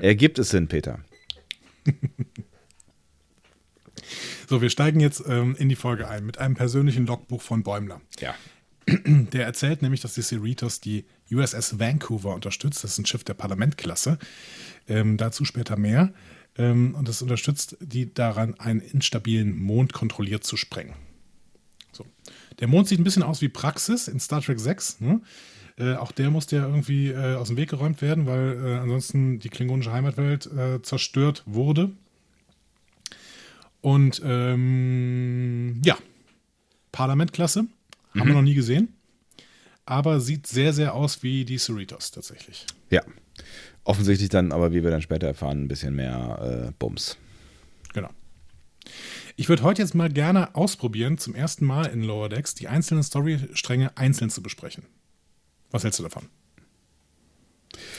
Ergibt 0.02 0.40
es 0.40 0.50
Sinn, 0.50 0.68
Peter? 0.68 1.00
So, 4.50 4.64
wir 4.64 4.72
steigen 4.72 5.00
jetzt 5.00 5.24
ähm, 5.28 5.56
in 5.60 5.70
die 5.70 5.76
Folge 5.76 6.08
ein 6.08 6.26
mit 6.26 6.40
einem 6.40 6.56
persönlichen 6.56 7.06
Logbuch 7.06 7.44
von 7.44 7.62
Bäumler. 7.62 8.02
Ja. 8.20 8.34
Der 8.88 9.46
erzählt 9.46 9.84
nämlich, 9.84 10.02
dass 10.02 10.16
die 10.16 10.24
Cerritos 10.24 10.82
die 10.82 11.06
USS 11.32 11.78
Vancouver 11.78 12.34
unterstützt. 12.34 12.84
Das 12.84 12.94
ist 12.94 12.98
ein 12.98 13.06
Schiff 13.06 13.24
der 13.24 13.36
Parlamentklasse. 13.36 14.18
Ähm, 14.88 15.18
dazu 15.18 15.46
später 15.46 15.78
mehr. 15.78 16.14
Ähm, 16.60 16.94
und 16.94 17.08
das 17.08 17.22
unterstützt 17.22 17.78
die 17.80 18.14
daran, 18.14 18.60
einen 18.60 18.82
instabilen 18.82 19.58
Mond 19.58 19.94
kontrolliert 19.94 20.44
zu 20.44 20.58
sprengen. 20.58 20.94
So. 21.94 22.06
Der 22.60 22.68
Mond 22.68 22.88
sieht 22.88 23.00
ein 23.00 23.04
bisschen 23.04 23.24
aus 23.24 23.42
wie 23.42 23.50
Praxis 23.50 24.08
in 24.08 24.20
Star 24.20 24.42
Trek 24.42 24.60
6. 24.60 25.00
Ne? 25.00 25.22
Äh, 25.78 25.96
auch 25.96 26.12
der 26.12 26.30
musste 26.30 26.58
ja 26.58 26.68
irgendwie 26.68 27.08
äh, 27.08 27.36
aus 27.36 27.48
dem 27.48 27.58
Weg 27.58 27.70
geräumt 27.70 28.02
werden, 28.02 28.26
weil 28.26 28.62
äh, 28.64 28.78
ansonsten 28.80 29.40
die 29.40 29.50
klingonische 29.50 29.94
Heimatwelt 29.94 30.46
äh, 30.48 30.82
zerstört 30.82 31.44
wurde. 31.46 31.92
Und 33.82 34.22
ähm, 34.26 35.82
ja, 35.86 35.98
Parlamentklasse. 36.92 37.66
Haben 38.18 38.28
wir 38.28 38.36
noch 38.36 38.42
nie 38.42 38.56
gesehen. 38.56 38.94
Aber 39.86 40.20
sieht 40.20 40.48
sehr, 40.48 40.74
sehr 40.74 40.94
aus 40.94 41.24
wie 41.24 41.46
die 41.46 41.58
Cerritos 41.58 42.12
tatsächlich. 42.12 42.66
Ja. 42.90 43.04
Offensichtlich 43.90 44.30
dann, 44.30 44.52
aber 44.52 44.72
wie 44.72 44.84
wir 44.84 44.92
dann 44.92 45.02
später 45.02 45.26
erfahren, 45.26 45.64
ein 45.64 45.68
bisschen 45.68 45.96
mehr 45.96 46.68
äh, 46.68 46.72
Bums. 46.78 47.18
Genau. 47.92 48.10
Ich 49.36 49.50
würde 49.50 49.64
heute 49.64 49.82
jetzt 49.82 49.96
mal 49.96 50.12
gerne 50.12 50.54
ausprobieren, 50.54 51.18
zum 51.18 51.34
ersten 51.34 51.66
Mal 51.66 51.88
in 51.88 52.04
Lower 52.04 52.30
Decks 52.30 52.54
die 52.54 52.68
einzelnen 52.68 53.02
Storystränge 53.02 53.98
einzeln 53.98 54.30
zu 54.30 54.44
besprechen. 54.44 54.84
Was 55.72 55.84
hältst 55.84 55.98
du 55.98 56.04
davon? 56.04 56.28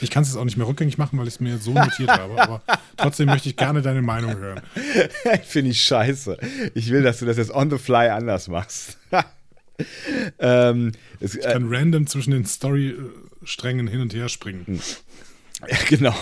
Ich 0.00 0.12
kann 0.12 0.22
es 0.22 0.28
jetzt 0.28 0.36
auch 0.36 0.44
nicht 0.44 0.56
mehr 0.56 0.68
rückgängig 0.68 0.96
machen, 0.96 1.18
weil 1.18 1.26
ich 1.26 1.34
es 1.34 1.40
mir 1.40 1.58
so 1.58 1.72
notiert 1.72 2.10
habe, 2.10 2.40
aber 2.40 2.62
trotzdem 2.96 3.26
möchte 3.26 3.48
ich 3.48 3.56
gerne 3.56 3.82
deine 3.82 4.02
Meinung 4.02 4.36
hören. 4.36 4.60
Finde 5.42 5.72
ich 5.72 5.82
scheiße. 5.82 6.36
Ich 6.74 6.90
will, 6.92 7.02
dass 7.02 7.18
du 7.18 7.26
das 7.26 7.36
jetzt 7.36 7.50
on 7.50 7.68
the 7.68 7.78
fly 7.78 8.10
anders 8.10 8.46
machst. 8.46 8.96
ähm, 10.38 10.92
es, 11.18 11.34
Ich 11.34 11.44
äh, 11.44 11.52
kann 11.52 11.66
random 11.68 12.06
zwischen 12.06 12.30
den 12.30 12.44
Storysträngen 12.44 13.88
hin 13.88 14.02
und 14.02 14.14
her 14.14 14.28
springen. 14.28 14.80
Ja, 15.68 15.78
genau. 15.88 16.14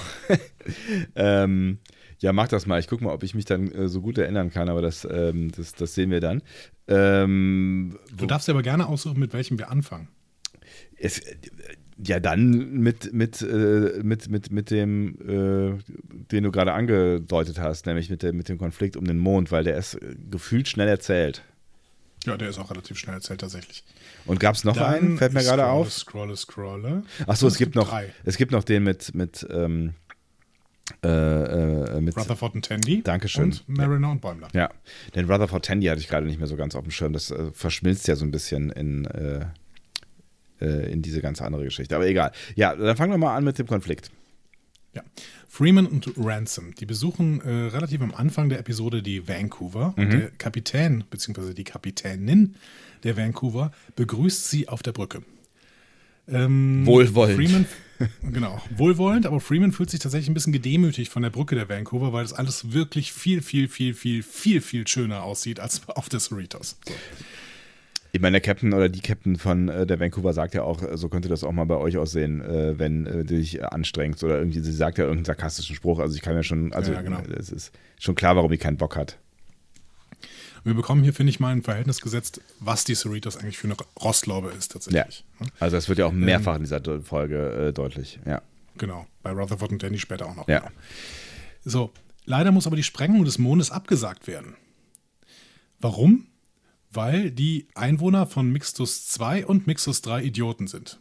ähm, 1.16 1.78
ja, 2.20 2.32
mach 2.32 2.48
das 2.48 2.66
mal. 2.66 2.80
Ich 2.80 2.88
gucke 2.88 3.04
mal, 3.04 3.12
ob 3.12 3.22
ich 3.22 3.34
mich 3.34 3.44
dann 3.44 3.70
äh, 3.70 3.88
so 3.88 4.00
gut 4.00 4.18
erinnern 4.18 4.50
kann, 4.50 4.68
aber 4.68 4.82
das, 4.82 5.06
ähm, 5.10 5.52
das, 5.52 5.74
das 5.74 5.94
sehen 5.94 6.10
wir 6.10 6.20
dann. 6.20 6.42
Ähm, 6.88 7.98
Du 8.16 8.26
darfst 8.26 8.48
aber 8.48 8.62
gerne 8.62 8.86
aussuchen, 8.88 9.20
mit 9.20 9.32
welchem 9.32 9.58
wir 9.58 9.70
anfangen. 9.70 10.08
es, 10.96 11.20
ja, 12.04 12.20
dann 12.20 12.72
mit, 12.72 13.12
mit, 13.12 13.42
äh, 13.42 14.00
mit, 14.02 14.28
mit, 14.28 14.52
mit 14.52 14.70
dem, 14.70 15.14
äh, 15.20 15.78
den 16.30 16.44
du 16.44 16.50
gerade 16.50 16.72
angedeutet 16.72 17.58
hast, 17.58 17.86
nämlich 17.86 18.08
mit, 18.08 18.22
der, 18.22 18.32
mit 18.32 18.48
dem 18.48 18.58
Konflikt 18.58 18.96
um 18.96 19.04
den 19.04 19.18
Mond, 19.18 19.50
weil 19.50 19.64
der 19.64 19.76
ist 19.76 19.94
äh, 19.94 20.14
gefühlt 20.30 20.68
schnell 20.68 20.88
erzählt. 20.88 21.42
Ja, 22.24 22.36
der 22.36 22.48
ist 22.48 22.58
auch 22.58 22.70
relativ 22.70 22.98
schnell 22.98 23.14
erzählt 23.16 23.40
tatsächlich. 23.40 23.84
Und 24.28 24.38
gab 24.38 24.54
es 24.54 24.62
noch 24.64 24.76
Dann 24.76 24.94
einen? 24.94 25.18
Fällt 25.18 25.32
mir 25.32 25.42
gerade 25.42 25.66
auf. 25.66 25.92
Scrolle, 25.92 26.36
scrolle. 26.36 27.02
Achso, 27.26 27.46
es 27.48 27.58
gibt 27.58 27.74
noch, 27.74 27.88
drei. 27.88 28.12
es 28.24 28.36
gibt 28.36 28.52
noch 28.52 28.62
den 28.62 28.84
mit, 28.84 29.14
mit, 29.14 29.46
ähm, 29.50 29.94
Äh, 31.02 31.08
äh, 31.08 32.00
mit 32.00 32.16
Rutherford 32.16 32.54
und 32.54 32.64
Tandy. 32.64 33.02
Dankeschön. 33.02 33.44
Und 33.44 33.68
Mariner 33.68 34.10
und 34.10 34.20
Bäumler. 34.22 34.48
Ja, 34.54 34.70
den 35.14 35.30
Rutherford 35.30 35.64
Tandy 35.64 35.86
hatte 35.86 36.00
ich 36.00 36.08
gerade 36.08 36.26
nicht 36.26 36.38
mehr 36.38 36.48
so 36.48 36.56
ganz 36.56 36.74
auf 36.74 36.82
dem 36.82 36.90
Schirm. 36.90 37.12
Das 37.12 37.30
äh, 37.30 37.50
verschmilzt 37.52 38.08
ja 38.08 38.16
so 38.16 38.24
ein 38.24 38.30
bisschen 38.30 38.70
in, 38.70 39.04
äh, 39.04 39.44
äh, 40.62 40.90
in 40.90 41.02
diese 41.02 41.20
ganz 41.20 41.42
andere 41.42 41.64
Geschichte. 41.64 41.94
Aber 41.94 42.06
egal. 42.06 42.32
Ja, 42.54 42.74
dann 42.74 42.96
fangen 42.96 43.12
wir 43.12 43.18
mal 43.18 43.36
an 43.36 43.44
mit 43.44 43.58
dem 43.58 43.66
Konflikt. 43.66 44.10
Ja. 44.94 45.02
Freeman 45.46 45.86
und 45.86 46.10
Ransom, 46.16 46.74
die 46.74 46.86
besuchen 46.86 47.40
äh, 47.42 47.50
relativ 47.68 48.00
am 48.00 48.14
Anfang 48.14 48.48
der 48.48 48.58
Episode 48.58 49.02
die 49.02 49.28
Vancouver 49.28 49.92
und 49.96 50.12
der 50.12 50.30
Kapitän 50.38 51.04
bzw. 51.10 51.52
die 51.52 51.64
Kapitänin 51.64 52.56
der 53.04 53.16
Vancouver 53.16 53.72
begrüßt 53.96 54.48
sie 54.48 54.68
auf 54.68 54.82
der 54.82 54.92
Brücke. 54.92 55.22
Ähm, 56.28 56.84
Wohlwollend. 56.84 57.36
Freeman, 57.36 57.66
genau, 58.32 58.60
wohlwollend, 58.76 59.26
aber 59.26 59.40
Freeman 59.40 59.72
fühlt 59.72 59.90
sich 59.90 60.00
tatsächlich 60.00 60.28
ein 60.28 60.34
bisschen 60.34 60.52
gedemütigt 60.52 61.10
von 61.10 61.22
der 61.22 61.30
Brücke 61.30 61.54
der 61.54 61.68
Vancouver, 61.68 62.12
weil 62.12 62.22
das 62.22 62.34
alles 62.34 62.72
wirklich 62.72 63.12
viel, 63.12 63.40
viel, 63.40 63.68
viel, 63.68 63.94
viel, 63.94 64.22
viel, 64.22 64.60
viel 64.60 64.86
schöner 64.86 65.22
aussieht 65.22 65.58
als 65.60 65.88
auf 65.88 66.08
der 66.08 66.20
Cerritos. 66.20 66.76
So. 66.86 66.94
Ich 68.10 68.20
meine, 68.20 68.32
der 68.34 68.40
Captain 68.40 68.72
oder 68.72 68.88
die 68.88 69.00
Captain 69.00 69.36
von 69.36 69.68
äh, 69.68 69.86
der 69.86 70.00
Vancouver 70.00 70.32
sagt 70.32 70.54
ja 70.54 70.62
auch, 70.62 70.82
äh, 70.82 70.96
so 70.96 71.08
könnte 71.08 71.28
das 71.28 71.44
auch 71.44 71.52
mal 71.52 71.64
bei 71.64 71.76
euch 71.76 71.98
aussehen, 71.98 72.40
äh, 72.40 72.78
wenn 72.78 73.06
äh, 73.06 73.24
du 73.24 73.36
dich 73.36 73.62
anstrengst 73.62 74.24
oder 74.24 74.38
irgendwie, 74.38 74.60
sie 74.60 74.72
sagt 74.72 74.98
ja 74.98 75.04
irgendeinen 75.04 75.26
sarkastischen 75.26 75.76
Spruch. 75.76 75.98
Also 75.98 76.14
ich 76.16 76.22
kann 76.22 76.34
ja 76.34 76.42
schon, 76.42 76.72
also 76.72 76.92
Ja, 76.92 77.02
genau. 77.02 77.20
es 77.38 77.50
ist 77.50 77.72
schon 77.98 78.14
klar, 78.14 78.36
warum 78.36 78.50
die 78.50 78.56
keinen 78.56 78.78
Bock 78.78 78.96
hat. 78.96 79.18
Wir 80.68 80.74
bekommen 80.74 81.02
hier, 81.02 81.14
finde 81.14 81.30
ich, 81.30 81.40
mal 81.40 81.50
ein 81.50 81.62
Verhältnis 81.62 82.00
gesetzt, 82.02 82.42
was 82.60 82.84
die 82.84 82.94
Cerritos 82.94 83.38
eigentlich 83.38 83.56
für 83.56 83.68
eine 83.68 83.76
Rostlaube 84.02 84.50
ist 84.50 84.70
Ja. 84.70 84.80
tatsächlich. 84.80 85.24
Also 85.58 85.76
das 85.76 85.88
wird 85.88 85.98
ja 85.98 86.04
auch 86.06 86.12
mehrfach 86.12 86.56
in 86.56 86.60
dieser 86.62 86.82
Folge 87.02 87.68
äh, 87.68 87.72
deutlich. 87.72 88.20
Ja. 88.26 88.42
Genau, 88.76 89.06
bei 89.22 89.30
Rutherford 89.30 89.72
und 89.72 89.82
Danny 89.82 89.98
später 89.98 90.26
auch 90.26 90.36
noch. 90.36 90.46
Ja. 90.46 90.58
Genau. 90.60 90.70
So, 91.64 91.90
leider 92.26 92.52
muss 92.52 92.66
aber 92.66 92.76
die 92.76 92.82
Sprengung 92.82 93.24
des 93.24 93.38
Mondes 93.38 93.70
abgesagt 93.70 94.26
werden. 94.26 94.56
Warum? 95.80 96.26
Weil 96.90 97.30
die 97.30 97.68
Einwohner 97.74 98.26
von 98.26 98.50
Mixtus 98.52 99.06
2 99.08 99.46
und 99.46 99.66
Mixtus 99.66 100.02
3 100.02 100.22
Idioten 100.22 100.66
sind. 100.66 100.98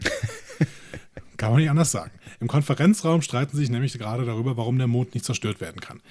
kann 1.37 1.51
man 1.51 1.59
nicht 1.59 1.69
anders 1.69 1.91
sagen. 1.91 2.11
Im 2.39 2.47
Konferenzraum 2.47 3.21
streiten 3.21 3.57
sich 3.57 3.69
nämlich 3.69 3.97
gerade 3.97 4.25
darüber, 4.25 4.55
warum 4.55 4.77
der 4.77 4.87
Mond 4.87 5.13
nicht 5.13 5.25
zerstört 5.25 5.59
werden 5.59 5.81
kann. 5.81 6.01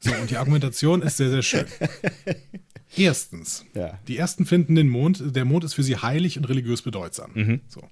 So, 0.00 0.12
und 0.12 0.28
die 0.30 0.36
Argumentation 0.36 1.02
ist 1.02 1.16
sehr, 1.16 1.30
sehr 1.30 1.42
schön. 1.42 1.66
Erstens, 2.96 3.64
Ja. 3.74 3.98
die 4.08 4.16
ersten 4.16 4.46
finden 4.46 4.74
den 4.74 4.88
Mond, 4.88 5.22
der 5.36 5.44
Mond 5.44 5.64
ist 5.64 5.74
für 5.74 5.82
sie 5.82 5.96
heilig 5.96 6.38
und 6.38 6.44
religiös 6.48 6.82
bedeutsam. 6.82 7.60
So. 7.68 7.82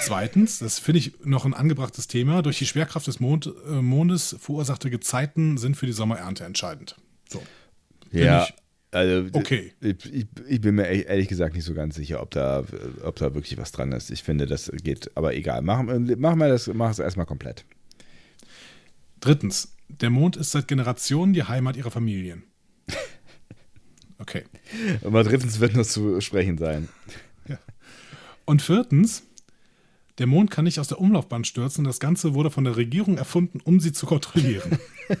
Zweitens, 0.00 0.58
das 0.58 0.78
finde 0.78 0.98
ich 0.98 1.24
noch 1.24 1.46
ein 1.46 1.54
angebrachtes 1.54 2.08
Thema, 2.08 2.42
durch 2.42 2.58
die 2.58 2.66
Schwerkraft 2.66 3.06
des 3.06 3.20
Mond, 3.20 3.50
äh, 3.68 3.80
Mondes 3.80 4.36
verursachte 4.38 4.90
Gezeiten 4.90 5.56
sind 5.56 5.76
für 5.76 5.86
die 5.86 5.92
Sommerernte 5.92 6.44
entscheidend. 6.44 6.96
So. 7.28 7.42
Ja. 8.12 8.44
ich 8.44 8.54
also, 8.90 9.28
okay. 9.32 9.72
Ich, 9.80 10.26
ich, 10.48 10.60
bin 10.62 10.74
mir 10.76 10.88
e- 10.90 11.02
ehrlich 11.02 11.28
gesagt 11.28 11.54
nicht 11.54 11.64
so 11.64 11.74
ganz 11.74 11.94
sicher, 11.94 12.22
ob 12.22 12.30
da, 12.30 12.64
ob 13.02 13.16
da 13.16 13.34
wirklich 13.34 13.58
was 13.58 13.70
dran 13.70 13.92
ist. 13.92 14.10
Ich 14.10 14.22
finde, 14.22 14.46
das 14.46 14.72
geht, 14.82 15.14
aber 15.14 15.34
egal. 15.34 15.60
Machen, 15.60 16.18
machen 16.18 16.38
wir 16.38 16.48
das, 16.48 16.68
machen 16.68 16.92
es 16.92 16.98
erstmal 16.98 17.26
komplett. 17.26 17.66
Drittens, 19.20 19.74
der 19.88 20.08
Mond 20.10 20.36
ist 20.36 20.52
seit 20.52 20.68
Generationen 20.68 21.32
die 21.34 21.44
Heimat 21.44 21.76
ihrer 21.76 21.90
Familien. 21.90 22.44
Okay. 24.18 24.44
Aber 25.04 25.22
drittens 25.24 25.60
wird 25.60 25.74
nur 25.74 25.84
zu 25.84 26.20
sprechen 26.20 26.58
sein. 26.58 26.88
Und 28.44 28.62
viertens, 28.62 29.24
der 30.18 30.26
Mond 30.26 30.50
kann 30.50 30.64
nicht 30.64 30.80
aus 30.80 30.88
der 30.88 31.00
Umlaufbahn 31.00 31.44
stürzen. 31.44 31.84
Das 31.84 32.00
Ganze 32.00 32.34
wurde 32.34 32.50
von 32.50 32.64
der 32.64 32.76
Regierung 32.76 33.18
erfunden, 33.18 33.60
um 33.62 33.78
sie 33.78 33.92
zu 33.92 34.06
kontrollieren. 34.06 34.78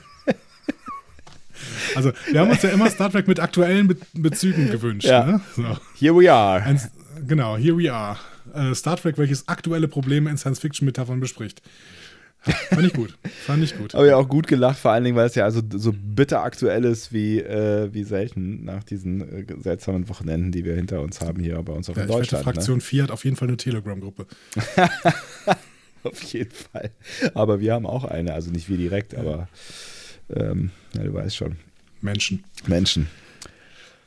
Also, 1.94 2.12
wir 2.30 2.40
haben 2.40 2.50
uns 2.50 2.62
ja 2.62 2.70
immer 2.70 2.88
Star 2.90 3.10
Trek 3.10 3.26
mit 3.26 3.40
aktuellen 3.40 3.88
Be 3.88 3.96
Bezügen 4.12 4.70
gewünscht. 4.70 5.08
Ja. 5.08 5.26
Ne? 5.26 5.40
So. 5.56 5.76
Here 5.98 6.14
we 6.14 6.32
are. 6.32 6.62
Ein, 6.62 6.80
genau, 7.26 7.56
here 7.56 7.76
we 7.76 7.92
are. 7.92 8.18
Äh, 8.54 8.74
Star 8.74 8.96
Trek, 8.96 9.18
welches 9.18 9.48
aktuelle 9.48 9.88
Probleme 9.88 10.30
in 10.30 10.36
Science-Fiction-Metaphern 10.36 11.18
bespricht. 11.18 11.62
Fand 12.40 12.86
ich 12.86 12.92
gut. 12.92 13.18
Fand 13.46 13.62
ich 13.64 13.76
gut. 13.76 13.94
Aber 13.94 14.06
ja 14.06 14.16
auch 14.16 14.28
gut 14.28 14.46
gelacht, 14.46 14.78
vor 14.78 14.92
allen 14.92 15.04
Dingen, 15.04 15.16
weil 15.16 15.26
es 15.26 15.34
ja 15.34 15.44
also 15.44 15.60
so 15.74 15.92
bitter 15.92 16.42
aktuell 16.42 16.84
ist 16.84 17.12
wie, 17.12 17.40
äh, 17.40 17.92
wie 17.92 18.04
selten 18.04 18.64
nach 18.64 18.84
diesen 18.84 19.20
äh, 19.20 19.44
seltsamen 19.60 20.08
Wochenenden, 20.08 20.52
die 20.52 20.64
wir 20.64 20.74
hinter 20.74 21.00
uns 21.02 21.20
haben 21.20 21.42
hier 21.42 21.60
bei 21.62 21.72
uns 21.72 21.90
auf 21.90 21.96
Ja, 21.96 22.02
in 22.04 22.08
ich 22.08 22.14
wette, 22.14 22.20
Deutschland. 22.20 22.46
ne? 22.46 22.52
Fraktion 22.52 22.80
4 22.80 23.02
hat 23.02 23.10
auf 23.10 23.24
jeden 23.24 23.36
Fall 23.36 23.48
eine 23.48 23.56
Telegram-Gruppe. 23.56 24.26
Auf 26.04 26.22
jeden 26.22 26.52
Fall. 26.52 26.90
Aber 27.34 27.58
wir 27.60 27.74
haben 27.74 27.84
auch 27.84 28.04
eine, 28.04 28.32
also 28.32 28.50
nicht 28.52 28.68
wir 28.68 28.76
direkt, 28.76 29.16
aber 29.16 29.48
ähm, 30.34 30.70
ja, 30.94 31.02
du 31.02 31.12
weißt 31.12 31.36
schon. 31.36 31.56
Menschen. 32.00 32.44
Menschen. 32.68 33.08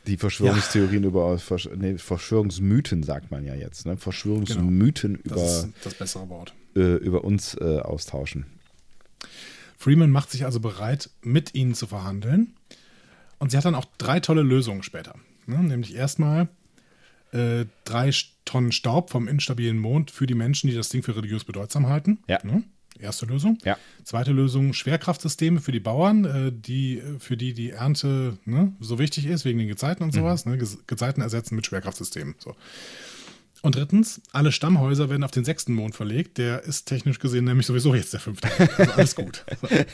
Die 0.08 0.16
Verschwörungstheorien 0.18 1.04
über 1.04 1.38
Versch 1.38 1.70
nee, 1.78 1.98
Verschwörungsmythen 1.98 3.04
sagt 3.04 3.30
man 3.30 3.46
ja 3.46 3.56
jetzt, 3.56 3.86
ne? 3.86 3.98
Verschwörungsmythen 3.98 5.20
Das 5.26 5.32
über, 5.34 5.44
ist 5.44 5.68
das 5.84 5.94
bessere 5.96 6.30
Wort. 6.30 6.54
Äh, 6.76 6.96
über 6.98 7.24
uns 7.24 7.56
äh, 7.56 7.80
austauschen. 7.80 8.46
Freeman 9.78 10.12
macht 10.12 10.30
sich 10.32 10.46
also 10.46 10.60
bereit, 10.60 11.10
mit 11.22 11.56
ihnen 11.56 11.74
zu 11.74 11.88
verhandeln. 11.88 12.54
Und 13.40 13.50
sie 13.50 13.58
hat 13.58 13.66
dann 13.66 13.74
auch 13.76 13.86
drei 13.98 14.20
tolle 14.20 14.44
Lösungen 14.44 14.84
später. 14.84 15.16
Ne? 15.48 15.58
Nämlich 15.64 15.96
erstmal 15.96 16.48
äh, 17.32 17.66
drei 17.86 18.12
Tonnen 18.46 18.72
Staub 18.72 19.10
vom 19.10 19.28
instabilen 19.28 19.80
Mond 19.80 20.12
für 20.12 20.28
die 20.28 20.36
Menschen, 20.36 20.70
die 20.70 20.76
das 20.76 20.90
Ding 20.90 21.02
für 21.02 21.16
religiös 21.16 21.44
bedeutsam 21.44 21.88
halten. 21.88 22.20
Ja. 22.28 22.40
Ne? 22.44 22.64
Erste 23.00 23.26
Lösung. 23.26 23.58
Ja. 23.64 23.78
Zweite 24.04 24.32
Lösung, 24.32 24.74
Schwerkraftsysteme 24.74 25.60
für 25.60 25.72
die 25.72 25.80
Bauern, 25.80 26.26
äh, 26.26 26.52
die, 26.54 27.02
für 27.18 27.36
die 27.36 27.54
die 27.54 27.72
Ernte 27.72 28.38
ne, 28.46 28.74
so 28.80 29.00
wichtig 29.00 29.26
ist, 29.26 29.46
wegen 29.46 29.58
den 29.58 29.70
Gezeiten 29.70 30.04
und 30.04 30.14
sowas. 30.14 30.46
Ne? 30.46 30.60
Ge- 30.60 30.68
Gezeiten 30.86 31.22
ersetzen 31.22 31.56
mit 31.56 31.66
Schwerkraftsystemen. 31.66 32.36
So. 32.38 32.56
Und 33.62 33.76
drittens, 33.76 34.22
alle 34.32 34.52
Stammhäuser 34.52 35.10
werden 35.10 35.24
auf 35.24 35.32
den 35.32 35.46
sechsten 35.46 35.74
Mond 35.74 35.96
verlegt. 35.96 36.38
Der 36.38 36.64
ist 36.64 36.86
technisch 36.86 37.20
gesehen 37.20 37.46
nämlich 37.46 37.68
sowieso 37.68 37.94
jetzt 37.94 38.14
der 38.14 38.20
fünfte. 38.20 38.50
Also 38.78 38.92
alles 38.94 39.16
gut. 39.16 39.46
So. 39.62 39.68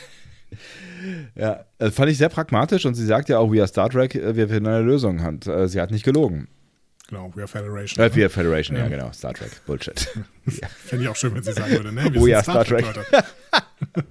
Ja, 1.34 1.66
äh, 1.78 1.90
fand 1.90 2.10
ich 2.10 2.18
sehr 2.18 2.30
pragmatisch 2.30 2.86
und 2.86 2.94
sie 2.94 3.04
sagt 3.04 3.28
ja 3.28 3.38
auch, 3.38 3.52
we 3.52 3.58
are 3.58 3.68
Star 3.68 3.90
Trek, 3.90 4.14
äh, 4.14 4.34
wir 4.34 4.48
finden 4.48 4.66
eine 4.66 4.80
Lösung. 4.80 5.20
Und, 5.20 5.46
äh, 5.46 5.68
sie 5.68 5.80
hat 5.80 5.90
nicht 5.90 6.04
gelogen. 6.04 6.48
Genau, 7.08 7.32
We 7.34 7.40
are 7.40 7.48
Federation. 7.48 8.04
Äh, 8.04 8.14
we 8.14 8.20
are 8.22 8.28
Federation, 8.28 8.76
ja. 8.76 8.84
Ja. 8.84 8.88
genau, 8.88 9.12
Star 9.12 9.32
Trek, 9.32 9.64
Bullshit. 9.64 9.98
Fände 10.84 11.04
ich 11.04 11.08
auch 11.08 11.16
schön, 11.16 11.34
wenn 11.34 11.42
sie 11.42 11.52
sagen 11.52 11.72
würde, 11.72 11.92
ne? 11.92 12.12
Oh 12.16 12.26
ja, 12.26 12.42
Star 12.42 12.64
Trek. 12.66 12.84
Leute. 12.84 13.06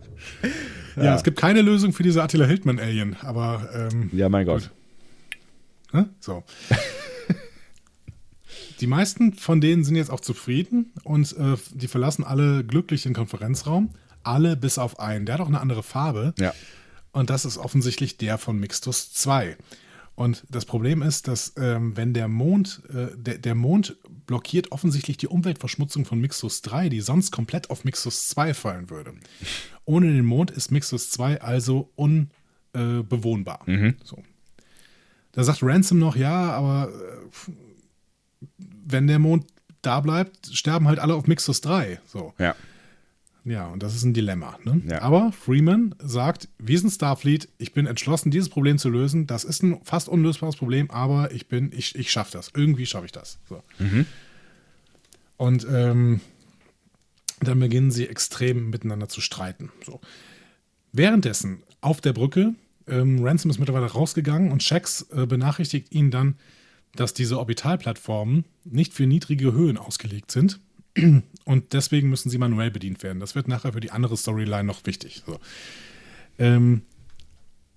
ja, 0.96 1.16
es 1.16 1.24
gibt 1.24 1.38
keine 1.38 1.62
Lösung 1.62 1.94
für 1.94 2.02
diese 2.02 2.24
Attila 2.24 2.46
Hildmann-Alien, 2.46 3.18
aber 3.22 3.70
ähm, 3.74 4.10
ja, 4.14 4.30
mein 4.30 4.48
Gott. 4.48 4.72
ne? 5.94 6.10
so. 6.20 6.44
Die 8.80 8.88
meisten 8.88 9.34
von 9.34 9.62
denen 9.62 9.84
sind 9.84 9.96
jetzt 9.96 10.12
auch 10.12 10.20
zufrieden 10.20 10.94
und 11.04 11.36
äh, 11.38 11.56
die 11.74 11.88
verlassen 11.88 12.24
alle 12.24 12.64
glücklich 12.64 13.04
den 13.04 13.14
Konferenzraum. 13.14 13.92
Alle 14.24 14.56
bis 14.58 14.78
auf 14.78 15.00
einen. 15.00 15.26
Der 15.26 15.36
hat 15.36 15.42
auch 15.42 15.48
eine 15.48 15.62
andere 15.62 15.84
Farbe. 15.84 16.34
Ja. 16.38 16.54
Und 17.12 17.30
das 17.30 17.46
ist 17.46 17.58
offensichtlich 17.58 18.18
der 18.18 18.38
von 18.38 18.60
Mixtus 18.60 19.14
2. 19.14 19.58
Und 20.16 20.44
das 20.50 20.66
Problem 20.66 21.02
ist, 21.02 21.28
dass 21.28 21.54
ähm, 21.58 21.96
wenn 21.96 22.14
der 22.14 22.28
Mond, 22.28 22.82
äh, 22.90 23.16
der, 23.16 23.38
der 23.38 23.56
Mond 23.56 23.98
blockiert 24.26 24.72
offensichtlich 24.72 25.18
die 25.18 25.28
Umweltverschmutzung 25.28 26.06
von 26.06 26.20
Mixtus 26.20 26.62
3, 26.64 26.90
die 26.90 27.02
sonst 27.02 27.32
komplett 27.32 27.70
auf 27.70 27.84
Mixtus 27.84 28.30
2 28.30 28.54
fallen 28.54 28.90
würde. 28.90 29.14
Ohne 29.86 30.08
den 30.08 30.26
Mond 30.26 30.52
ist 30.52 30.72
Mixtus 30.72 31.12
2 31.12 31.42
also 31.42 31.92
unbewohnbar. 31.96 33.62
So. 34.04 34.24
Da 35.34 35.44
sagt 35.44 35.62
Ransom 35.62 36.00
noch, 36.00 36.16
ja, 36.16 36.52
aber 36.52 36.90
äh, 36.90 37.52
wenn 38.88 39.08
der 39.08 39.20
Mond 39.20 39.46
da 39.82 40.00
bleibt, 40.00 40.50
sterben 40.54 40.88
halt 40.88 41.00
alle 41.00 41.14
auf 41.14 41.28
Mixtus 41.28 41.62
3. 41.62 42.00
So. 42.06 42.34
Ja. 42.40 42.56
Ja, 43.46 43.68
und 43.68 43.82
das 43.82 43.96
ist 43.96 44.04
ein 44.04 44.14
Dilemma. 44.14 44.60
Ne? 44.66 44.82
Ja. 44.90 45.02
Aber 45.04 45.32
Freeman 45.32 45.96
sagt, 46.00 46.50
wir 46.60 46.78
sind 46.78 46.90
Starfleet, 46.90 47.48
ich 47.58 47.72
bin 47.74 47.86
entschlossen, 47.86 48.30
dieses 48.30 48.50
Problem 48.50 48.78
zu 48.78 48.90
lösen. 48.90 49.26
Das 49.26 49.46
ist 49.46 49.64
ein 49.64 49.80
fast 49.84 50.10
unlösbares 50.10 50.58
Problem, 50.58 50.92
aber 50.92 51.32
ich 51.32 51.48
bin, 51.48 51.72
ich, 51.74 51.96
ich 51.96 52.12
schaffe 52.12 52.32
das. 52.34 52.52
Irgendwie 52.54 52.86
schaffe 52.86 53.06
ich 53.06 53.14
das. 53.14 53.40
So. 53.48 53.64
Und 55.38 55.66
ähm, 55.72 56.20
dann 57.40 57.60
beginnen 57.60 57.92
sie 57.92 58.08
extrem 58.08 58.70
miteinander 58.70 59.08
zu 59.08 59.22
streiten. 59.22 59.72
So. 59.86 60.02
Währenddessen 60.92 61.64
auf 61.80 62.02
der 62.02 62.12
Brücke, 62.12 62.54
ähm, 62.88 63.24
Ransom 63.24 63.50
ist 63.52 63.60
mittlerweile 63.60 63.86
rausgegangen 63.86 64.52
und 64.52 64.62
Shax 64.62 65.08
äh, 65.12 65.26
benachrichtigt 65.26 65.94
ihn 65.94 66.12
dann, 66.12 66.36
dass 67.00 67.14
diese 67.14 67.38
Orbitalplattformen 67.40 68.46
nicht 68.64 68.94
für 68.94 69.08
niedrige 69.08 69.54
Höhen 69.54 69.78
ausgelegt 69.78 70.32
sind. 70.32 70.60
Und 71.46 71.74
deswegen 71.74 72.10
müssen 72.10 72.30
sie 72.30 72.38
manuell 72.38 72.72
bedient 72.72 73.04
werden. 73.04 73.20
Das 73.20 73.36
wird 73.36 73.48
nachher 73.48 73.74
für 73.74 73.80
die 73.80 73.92
andere 73.92 74.18
Storyline 74.18 74.64
noch 74.64 74.86
wichtig. 74.86 75.24
So. 75.26 75.40
Ähm, 76.40 76.82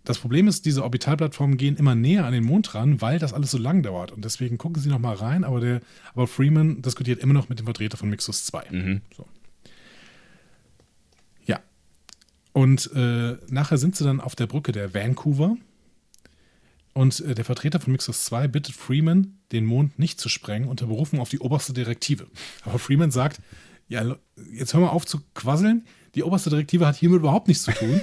das 0.04 0.18
Problem 0.18 0.48
ist, 0.48 0.64
diese 0.64 0.82
Orbitalplattformen 0.82 1.56
gehen 1.56 1.76
immer 1.76 1.94
näher 1.94 2.24
an 2.24 2.32
den 2.32 2.44
Mond 2.44 2.74
ran, 2.74 3.00
weil 3.00 3.18
das 3.18 3.32
alles 3.32 3.50
so 3.50 3.58
lang 3.58 3.82
dauert. 3.82 4.12
Und 4.12 4.24
deswegen 4.24 4.56
gucken 4.58 4.82
sie 4.82 4.88
noch 4.88 4.98
mal 4.98 5.14
rein, 5.14 5.44
aber, 5.44 5.60
der, 5.60 5.80
aber 6.14 6.26
Freeman 6.26 6.82
diskutiert 6.82 7.20
immer 7.20 7.34
noch 7.34 7.48
mit 7.48 7.58
dem 7.58 7.66
Vertreter 7.66 7.96
von 7.96 8.08
Mixus 8.08 8.46
2. 8.46 9.00
So. 9.16 9.26
Ja. 11.44 11.60
Und 12.52 12.90
äh, 12.94 13.36
nachher 13.48 13.76
sind 13.76 13.94
sie 13.94 14.04
dann 14.04 14.20
auf 14.20 14.34
der 14.34 14.46
Brücke 14.46 14.72
der 14.72 14.94
Vancouver. 14.94 15.56
Und 16.92 17.20
äh, 17.20 17.34
der 17.34 17.44
Vertreter 17.44 17.80
von 17.80 17.92
Mixos 17.92 18.24
2 18.24 18.48
bittet 18.48 18.74
Freeman, 18.74 19.38
den 19.52 19.64
Mond 19.64 19.98
nicht 19.98 20.20
zu 20.20 20.28
sprengen, 20.28 20.68
unter 20.68 20.86
Berufung 20.86 21.20
auf 21.20 21.28
die 21.28 21.38
oberste 21.38 21.72
Direktive. 21.72 22.26
Aber 22.64 22.78
Freeman 22.78 23.10
sagt, 23.10 23.40
ja, 23.88 24.16
jetzt 24.52 24.74
hör 24.74 24.80
mal 24.80 24.88
auf 24.88 25.06
zu 25.06 25.20
quasseln. 25.34 25.84
Die 26.14 26.22
oberste 26.22 26.50
Direktive 26.50 26.86
hat 26.86 26.96
hiermit 26.96 27.20
überhaupt 27.20 27.48
nichts 27.48 27.64
zu 27.64 27.72
tun. 27.72 28.00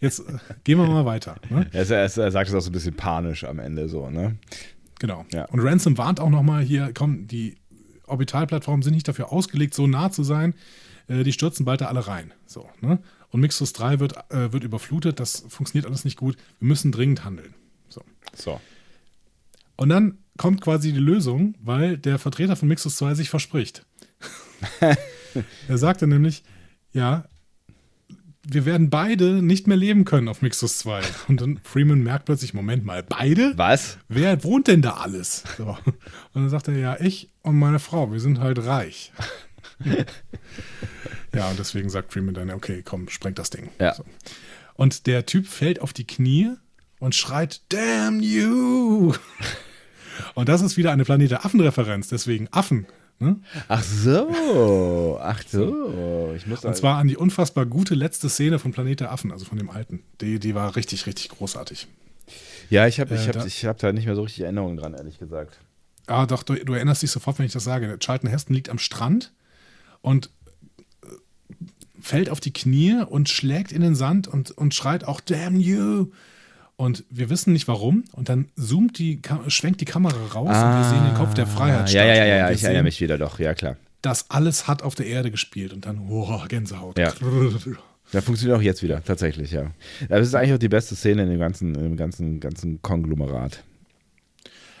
Jetzt 0.00 0.20
äh, 0.20 0.38
gehen 0.64 0.78
wir 0.78 0.86
mal 0.86 1.04
weiter. 1.04 1.36
Ne? 1.50 1.66
Er, 1.72 1.88
er, 1.90 2.02
er 2.02 2.08
sagt 2.30 2.48
es 2.48 2.54
auch 2.54 2.60
so 2.60 2.70
ein 2.70 2.72
bisschen 2.72 2.94
panisch 2.94 3.44
am 3.44 3.58
Ende 3.58 3.88
so, 3.88 4.08
ne? 4.10 4.38
Genau. 4.98 5.24
Ja. 5.32 5.44
Und 5.46 5.60
Ransom 5.60 5.98
warnt 5.98 6.20
auch 6.20 6.30
nochmal 6.30 6.62
hier, 6.62 6.90
komm, 6.94 7.26
die 7.26 7.56
Orbitalplattformen 8.06 8.82
sind 8.82 8.94
nicht 8.94 9.08
dafür 9.08 9.32
ausgelegt, 9.32 9.74
so 9.74 9.86
nah 9.86 10.10
zu 10.10 10.22
sein. 10.22 10.54
Äh, 11.08 11.24
die 11.24 11.32
stürzen 11.32 11.64
bald 11.64 11.80
da 11.80 11.86
alle 11.86 12.06
rein. 12.06 12.32
So, 12.46 12.68
ne? 12.80 12.98
Und 13.30 13.40
Mixus 13.40 13.72
3 13.72 14.00
wird, 14.00 14.16
äh, 14.30 14.52
wird 14.52 14.64
überflutet, 14.64 15.20
das 15.20 15.44
funktioniert 15.48 15.86
alles 15.86 16.04
nicht 16.04 16.16
gut. 16.16 16.36
Wir 16.58 16.68
müssen 16.68 16.92
dringend 16.92 17.24
handeln. 17.24 17.54
So. 17.90 18.02
So. 18.34 18.60
Und 19.76 19.90
dann 19.90 20.18
kommt 20.38 20.62
quasi 20.62 20.92
die 20.92 20.98
Lösung, 20.98 21.54
weil 21.60 21.98
der 21.98 22.18
Vertreter 22.18 22.56
von 22.56 22.68
Mixus 22.68 22.96
2 22.96 23.14
sich 23.14 23.30
verspricht. 23.30 23.84
er 25.68 25.78
sagte 25.78 26.06
nämlich, 26.06 26.42
ja, 26.92 27.24
wir 28.42 28.64
werden 28.64 28.90
beide 28.90 29.42
nicht 29.42 29.66
mehr 29.66 29.76
leben 29.76 30.04
können 30.04 30.28
auf 30.28 30.42
Mixus 30.42 30.78
2. 30.78 31.02
Und 31.28 31.40
dann 31.40 31.60
Freeman 31.62 32.02
merkt 32.02 32.24
plötzlich, 32.24 32.54
Moment 32.54 32.84
mal, 32.84 33.02
beide? 33.02 33.52
Was? 33.56 33.98
Wer 34.08 34.42
wohnt 34.44 34.68
denn 34.68 34.82
da 34.82 34.94
alles? 34.94 35.44
So. 35.56 35.76
Und 35.84 35.94
dann 36.34 36.48
sagt 36.48 36.68
er, 36.68 36.76
ja, 36.76 36.98
ich 37.00 37.30
und 37.42 37.58
meine 37.58 37.78
Frau, 37.78 38.12
wir 38.12 38.20
sind 38.20 38.40
halt 38.40 38.64
reich. 38.64 39.12
ja, 41.34 41.50
und 41.50 41.58
deswegen 41.58 41.90
sagt 41.90 42.12
Freeman 42.12 42.34
dann, 42.34 42.50
okay, 42.50 42.82
komm, 42.84 43.08
sprengt 43.08 43.38
das 43.38 43.50
Ding. 43.50 43.68
Ja. 43.78 43.94
So. 43.94 44.04
Und 44.74 45.06
der 45.06 45.26
Typ 45.26 45.46
fällt 45.46 45.80
auf 45.80 45.92
die 45.92 46.06
Knie 46.06 46.52
und 47.00 47.14
schreit, 47.16 47.60
damn 47.70 48.20
you! 48.20 49.12
Und 50.34 50.48
das 50.48 50.60
ist 50.62 50.76
wieder 50.76 50.92
eine 50.92 51.04
Planet 51.04 51.30
der 51.32 51.44
Affen-Referenz, 51.44 52.08
deswegen 52.08 52.46
Affen. 52.52 52.86
Ne? 53.18 53.36
Ach 53.68 53.82
so. 53.82 55.18
Ach 55.20 55.42
so. 55.46 56.32
Ich 56.36 56.46
muss 56.46 56.64
Und 56.64 56.74
zwar 56.76 56.96
an 56.98 57.08
die 57.08 57.16
unfassbar 57.16 57.66
gute 57.66 57.94
letzte 57.94 58.28
Szene 58.30 58.58
von 58.58 58.72
Planet 58.72 59.00
der 59.00 59.12
Affen, 59.12 59.32
also 59.32 59.44
von 59.44 59.58
dem 59.58 59.68
alten. 59.70 60.02
Die, 60.20 60.38
die 60.38 60.54
war 60.54 60.76
richtig, 60.76 61.06
richtig 61.06 61.28
großartig. 61.30 61.86
ja, 62.70 62.86
ich 62.86 63.00
habe 63.00 63.14
ich 63.14 63.22
Äh, 63.22 63.26
hab, 63.28 63.32
da- 63.34 63.44
ich 63.44 63.64
hab 63.66 63.78
da 63.78 63.92
nicht 63.92 64.06
mehr 64.06 64.14
so 64.14 64.22
richtig 64.22 64.44
Erinnerungen 64.44 64.76
dran, 64.78 64.94
ehrlich 64.94 65.18
gesagt. 65.18 65.58
Ah, 66.06 66.26
doch, 66.26 66.42
du, 66.42 66.54
du 66.54 66.72
erinnerst 66.72 67.02
dich 67.02 67.10
sofort, 67.10 67.38
wenn 67.38 67.46
ich 67.46 67.52
das 67.52 67.64
sage. 67.64 67.98
Charlton 67.98 68.30
Heston 68.30 68.54
liegt 68.54 68.68
am 68.70 68.78
Strand 68.78 69.32
und 70.00 70.30
äh, 71.02 71.06
fällt 72.00 72.30
auf 72.30 72.40
die 72.40 72.52
Knie 72.52 73.02
und 73.06 73.28
schlägt 73.28 73.70
in 73.72 73.82
den 73.82 73.94
Sand 73.94 74.28
und, 74.28 74.50
und 74.52 74.74
schreit 74.74 75.04
auch 75.04 75.20
Damn 75.20 75.60
you! 75.60 76.06
Und 76.80 77.04
wir 77.10 77.28
wissen 77.28 77.52
nicht 77.52 77.68
warum. 77.68 78.04
Und 78.12 78.30
dann 78.30 78.48
zoomt 78.56 78.98
die, 78.98 79.20
schwenkt 79.48 79.82
die 79.82 79.84
Kamera 79.84 80.16
raus 80.32 80.48
und 80.48 80.78
wir 80.78 80.84
sehen 80.88 81.04
den 81.04 81.14
Kopf 81.14 81.34
der 81.34 81.46
Freiheit. 81.46 81.90
Ah, 81.90 81.92
Ja, 81.92 82.06
ja, 82.06 82.14
ja, 82.14 82.24
ja, 82.24 82.36
ja 82.36 82.50
ich 82.52 82.64
erinnere 82.64 82.84
mich 82.84 82.98
wieder 83.02 83.18
doch, 83.18 83.38
ja 83.38 83.52
klar. 83.52 83.76
Das 84.00 84.30
alles 84.30 84.66
hat 84.66 84.82
auf 84.82 84.94
der 84.94 85.04
Erde 85.04 85.30
gespielt 85.30 85.74
und 85.74 85.84
dann, 85.84 86.00
oh, 86.08 86.40
Gänsehaut. 86.48 86.98
Ja. 86.98 87.12
Ja, 88.12 88.20
funktioniert 88.22 88.58
auch 88.58 88.62
jetzt 88.62 88.82
wieder, 88.82 89.04
tatsächlich, 89.04 89.52
ja. 89.52 89.70
Das 90.08 90.26
ist 90.26 90.34
eigentlich 90.34 90.54
auch 90.54 90.58
die 90.58 90.68
beste 90.68 90.96
Szene 90.96 91.22
in 91.22 91.30
dem 91.30 91.38
ganzen, 91.38 91.76
in 91.76 91.82
dem 91.84 91.96
ganzen, 91.96 92.40
ganzen 92.40 92.82
Konglomerat. 92.82 93.62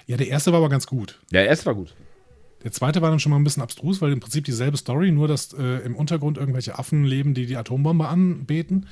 Ja, 0.06 0.16
der 0.16 0.26
erste 0.26 0.50
war 0.50 0.58
aber 0.58 0.68
ganz 0.68 0.88
gut. 0.88 1.20
Ja, 1.30 1.42
erst 1.42 1.64
war 1.64 1.76
gut. 1.76 1.94
Der 2.64 2.72
zweite 2.72 3.02
war 3.02 3.10
dann 3.10 3.20
schon 3.20 3.30
mal 3.30 3.38
ein 3.38 3.44
bisschen 3.44 3.62
abstrus, 3.62 4.00
weil 4.00 4.10
im 4.10 4.18
Prinzip 4.18 4.46
dieselbe 4.46 4.76
Story, 4.78 5.12
nur 5.12 5.28
dass 5.28 5.52
äh, 5.52 5.84
im 5.84 5.94
Untergrund 5.94 6.38
irgendwelche 6.38 6.76
Affen 6.76 7.04
leben, 7.04 7.34
die 7.34 7.46
die 7.46 7.56
Atombombe 7.56 8.08
anbeten. 8.08 8.86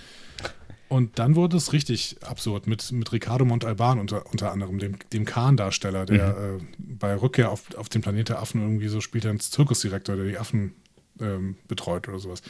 Und 0.88 1.18
dann 1.18 1.36
wurde 1.36 1.58
es 1.58 1.72
richtig 1.74 2.16
absurd 2.22 2.66
mit, 2.66 2.90
mit 2.92 3.12
Ricardo 3.12 3.44
Montalban 3.44 3.98
unter, 3.98 4.24
unter 4.30 4.52
anderem, 4.52 4.78
dem, 4.78 4.96
dem 5.12 5.26
Khan-Darsteller, 5.26 6.06
der 6.06 6.28
äh, 6.28 6.58
bei 6.78 7.14
Rückkehr 7.14 7.50
auf, 7.50 7.74
auf 7.76 7.90
den 7.90 8.00
Planet 8.00 8.30
der 8.30 8.38
Affen 8.40 8.62
irgendwie 8.62 8.88
so 8.88 9.02
spielt 9.02 9.26
einen 9.26 9.40
Zirkusdirektor, 9.40 10.16
der 10.16 10.24
die 10.24 10.38
Affen 10.38 10.74
ähm, 11.20 11.56
betreut 11.68 12.08
oder 12.08 12.18
sowas. 12.18 12.42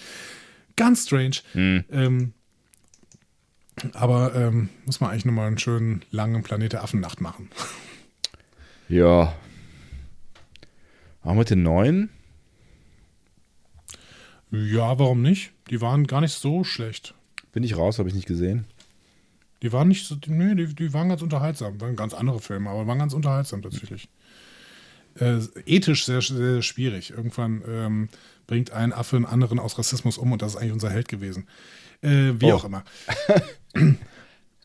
Ganz 0.77 1.07
strange. 1.07 1.39
Ähm, 1.55 2.33
aber 3.93 4.35
ähm, 4.35 4.69
muss 4.87 5.01
man 5.01 5.11
eigentlich 5.11 5.25
nochmal 5.25 5.49
einen 5.49 5.59
schönen 5.59 6.05
langen 6.11 6.43
Planet 6.45 6.75
der 6.75 6.85
Affen-Nacht 6.85 7.21
machen. 7.21 7.51
Ja. 8.89 9.35
Auch 11.23 11.35
mit 11.35 11.51
den 11.51 11.63
neuen? 11.63 12.11
Ja, 14.51 14.99
warum 14.99 15.23
nicht? 15.23 15.53
Die 15.71 15.81
waren 15.81 16.07
gar 16.07 16.21
nicht 16.21 16.33
so 16.33 16.65
schlecht. 16.65 17.15
Bin 17.53 17.63
ich 17.63 17.77
raus, 17.77 17.99
habe 17.99 18.09
ich 18.09 18.15
nicht 18.15 18.27
gesehen. 18.27 18.65
Die 19.63 19.73
waren 19.73 19.89
nicht 19.89 20.07
so, 20.07 20.17
nee, 20.27 20.55
die, 20.55 20.75
die 20.75 20.93
waren 20.93 21.09
ganz 21.09 21.23
unterhaltsam. 21.23 21.81
Waren 21.81 21.97
ganz 21.97 22.15
andere 22.15 22.41
Filme, 22.41 22.71
aber 22.71 22.87
waren 22.87 22.99
ganz 22.99 23.13
unterhaltsam 23.15 23.63
tatsächlich. 23.63 24.09
Äh, 25.19 25.39
ethisch 25.67 26.05
sehr, 26.05 26.21
sehr 26.21 26.63
schwierig. 26.63 27.11
Irgendwann 27.11 27.63
ähm, 27.67 28.09
bringt 28.47 28.71
ein 28.71 28.93
Affe 28.93 29.17
einen 29.17 29.25
anderen 29.27 29.59
aus 29.59 29.77
Rassismus 29.79 30.17
um 30.17 30.31
und 30.33 30.43
das 30.43 30.53
ist 30.55 30.61
eigentlich 30.61 30.73
unser 30.73 30.91
Held 30.91 31.09
gewesen. 31.09 31.49
Äh, 32.03 32.35
wie 32.39 32.53
Oh. 32.53 32.57
auch 32.57 32.65
immer. 32.65 32.85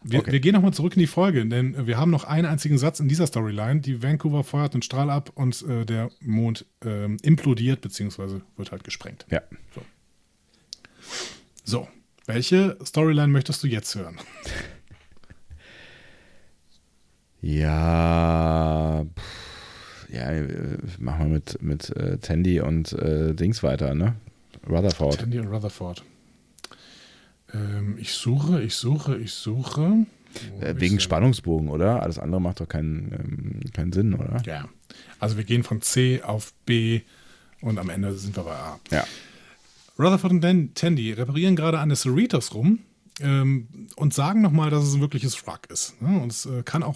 Wir, 0.05 0.19
Okay. 0.19 0.33
wir 0.33 0.39
gehen 0.41 0.53
nochmal 0.53 0.73
zurück 0.73 0.95
in 0.95 0.99
die 0.99 1.07
Folge, 1.07 1.45
denn 1.45 1.87
wir 1.87 1.97
haben 1.97 2.11
noch 2.11 2.25
einen 2.25 2.45
einzigen 2.45 2.77
Satz 2.77 2.99
in 2.99 3.07
dieser 3.07 3.25
Storyline. 3.25 3.79
Die 3.79 4.03
Vancouver 4.03 4.43
feuert 4.43 4.73
einen 4.73 4.81
Strahl 4.81 5.09
ab 5.09 5.31
und 5.33 5.61
äh, 5.61 5.85
der 5.85 6.11
Mond 6.19 6.65
ähm, 6.83 7.15
implodiert, 7.21 7.79
beziehungsweise 7.79 8.41
wird 8.57 8.73
halt 8.73 8.83
gesprengt. 8.83 9.25
Ja. 9.31 9.39
So, 11.63 11.87
welche 12.25 12.77
Storyline 12.85 13.27
möchtest 13.27 13.63
du 13.63 13.67
jetzt 13.67 13.95
hören? 13.95 14.17
Ja. 17.41 19.05
pff, 19.17 20.09
Ja, 20.09 20.31
äh, 20.31 20.77
machen 20.99 21.25
wir 21.27 21.33
mit, 21.33 21.61
mit 21.61 21.89
äh, 21.95 22.17
Tandy 22.17 22.61
und 22.61 22.93
äh, 22.93 23.33
Dings 23.33 23.63
weiter, 23.63 23.93
ne? 23.95 24.15
Rutherford. 24.69 25.19
Tandy 25.19 25.39
und 25.39 25.47
Rutherford. 25.47 26.03
Ähm, 27.53 27.97
ich 27.99 28.13
suche, 28.13 28.61
ich 28.61 28.75
suche, 28.75 29.17
ich 29.17 29.33
suche. 29.33 30.05
Äh, 30.61 30.75
wegen 30.77 30.95
denn? 30.95 30.99
Spannungsbogen, 30.99 31.69
oder? 31.69 32.01
Alles 32.01 32.17
andere 32.19 32.41
macht 32.41 32.59
doch 32.61 32.67
keinen, 32.67 33.11
ähm, 33.11 33.73
keinen 33.73 33.91
Sinn, 33.91 34.13
oder? 34.13 34.41
Ja. 34.45 34.69
Also 35.19 35.37
wir 35.37 35.43
gehen 35.43 35.63
von 35.63 35.81
C 35.81 36.21
auf 36.21 36.53
B 36.65 37.01
und 37.61 37.77
am 37.77 37.89
Ende 37.89 38.13
sind 38.15 38.35
wir 38.35 38.43
bei 38.43 38.55
A. 38.55 38.79
Ja. 38.91 39.05
Rutherford 39.99 40.31
und 40.31 40.75
Tandy 40.75 41.13
reparieren 41.13 41.55
gerade 41.55 41.79
an 41.79 41.89
der 41.89 41.95
Cerritos 41.97 42.53
rum 42.53 42.79
ähm, 43.21 43.67
und 43.95 44.13
sagen 44.13 44.41
nochmal, 44.41 44.69
dass 44.69 44.83
es 44.83 44.93
ein 44.95 45.01
wirkliches 45.01 45.45
Wrack 45.45 45.67
ist. 45.71 46.01
Ne? 46.01 46.19
Und 46.19 46.31
es 46.31 46.45
äh, 46.45 46.63
kann 46.63 46.83
auch 46.83 46.95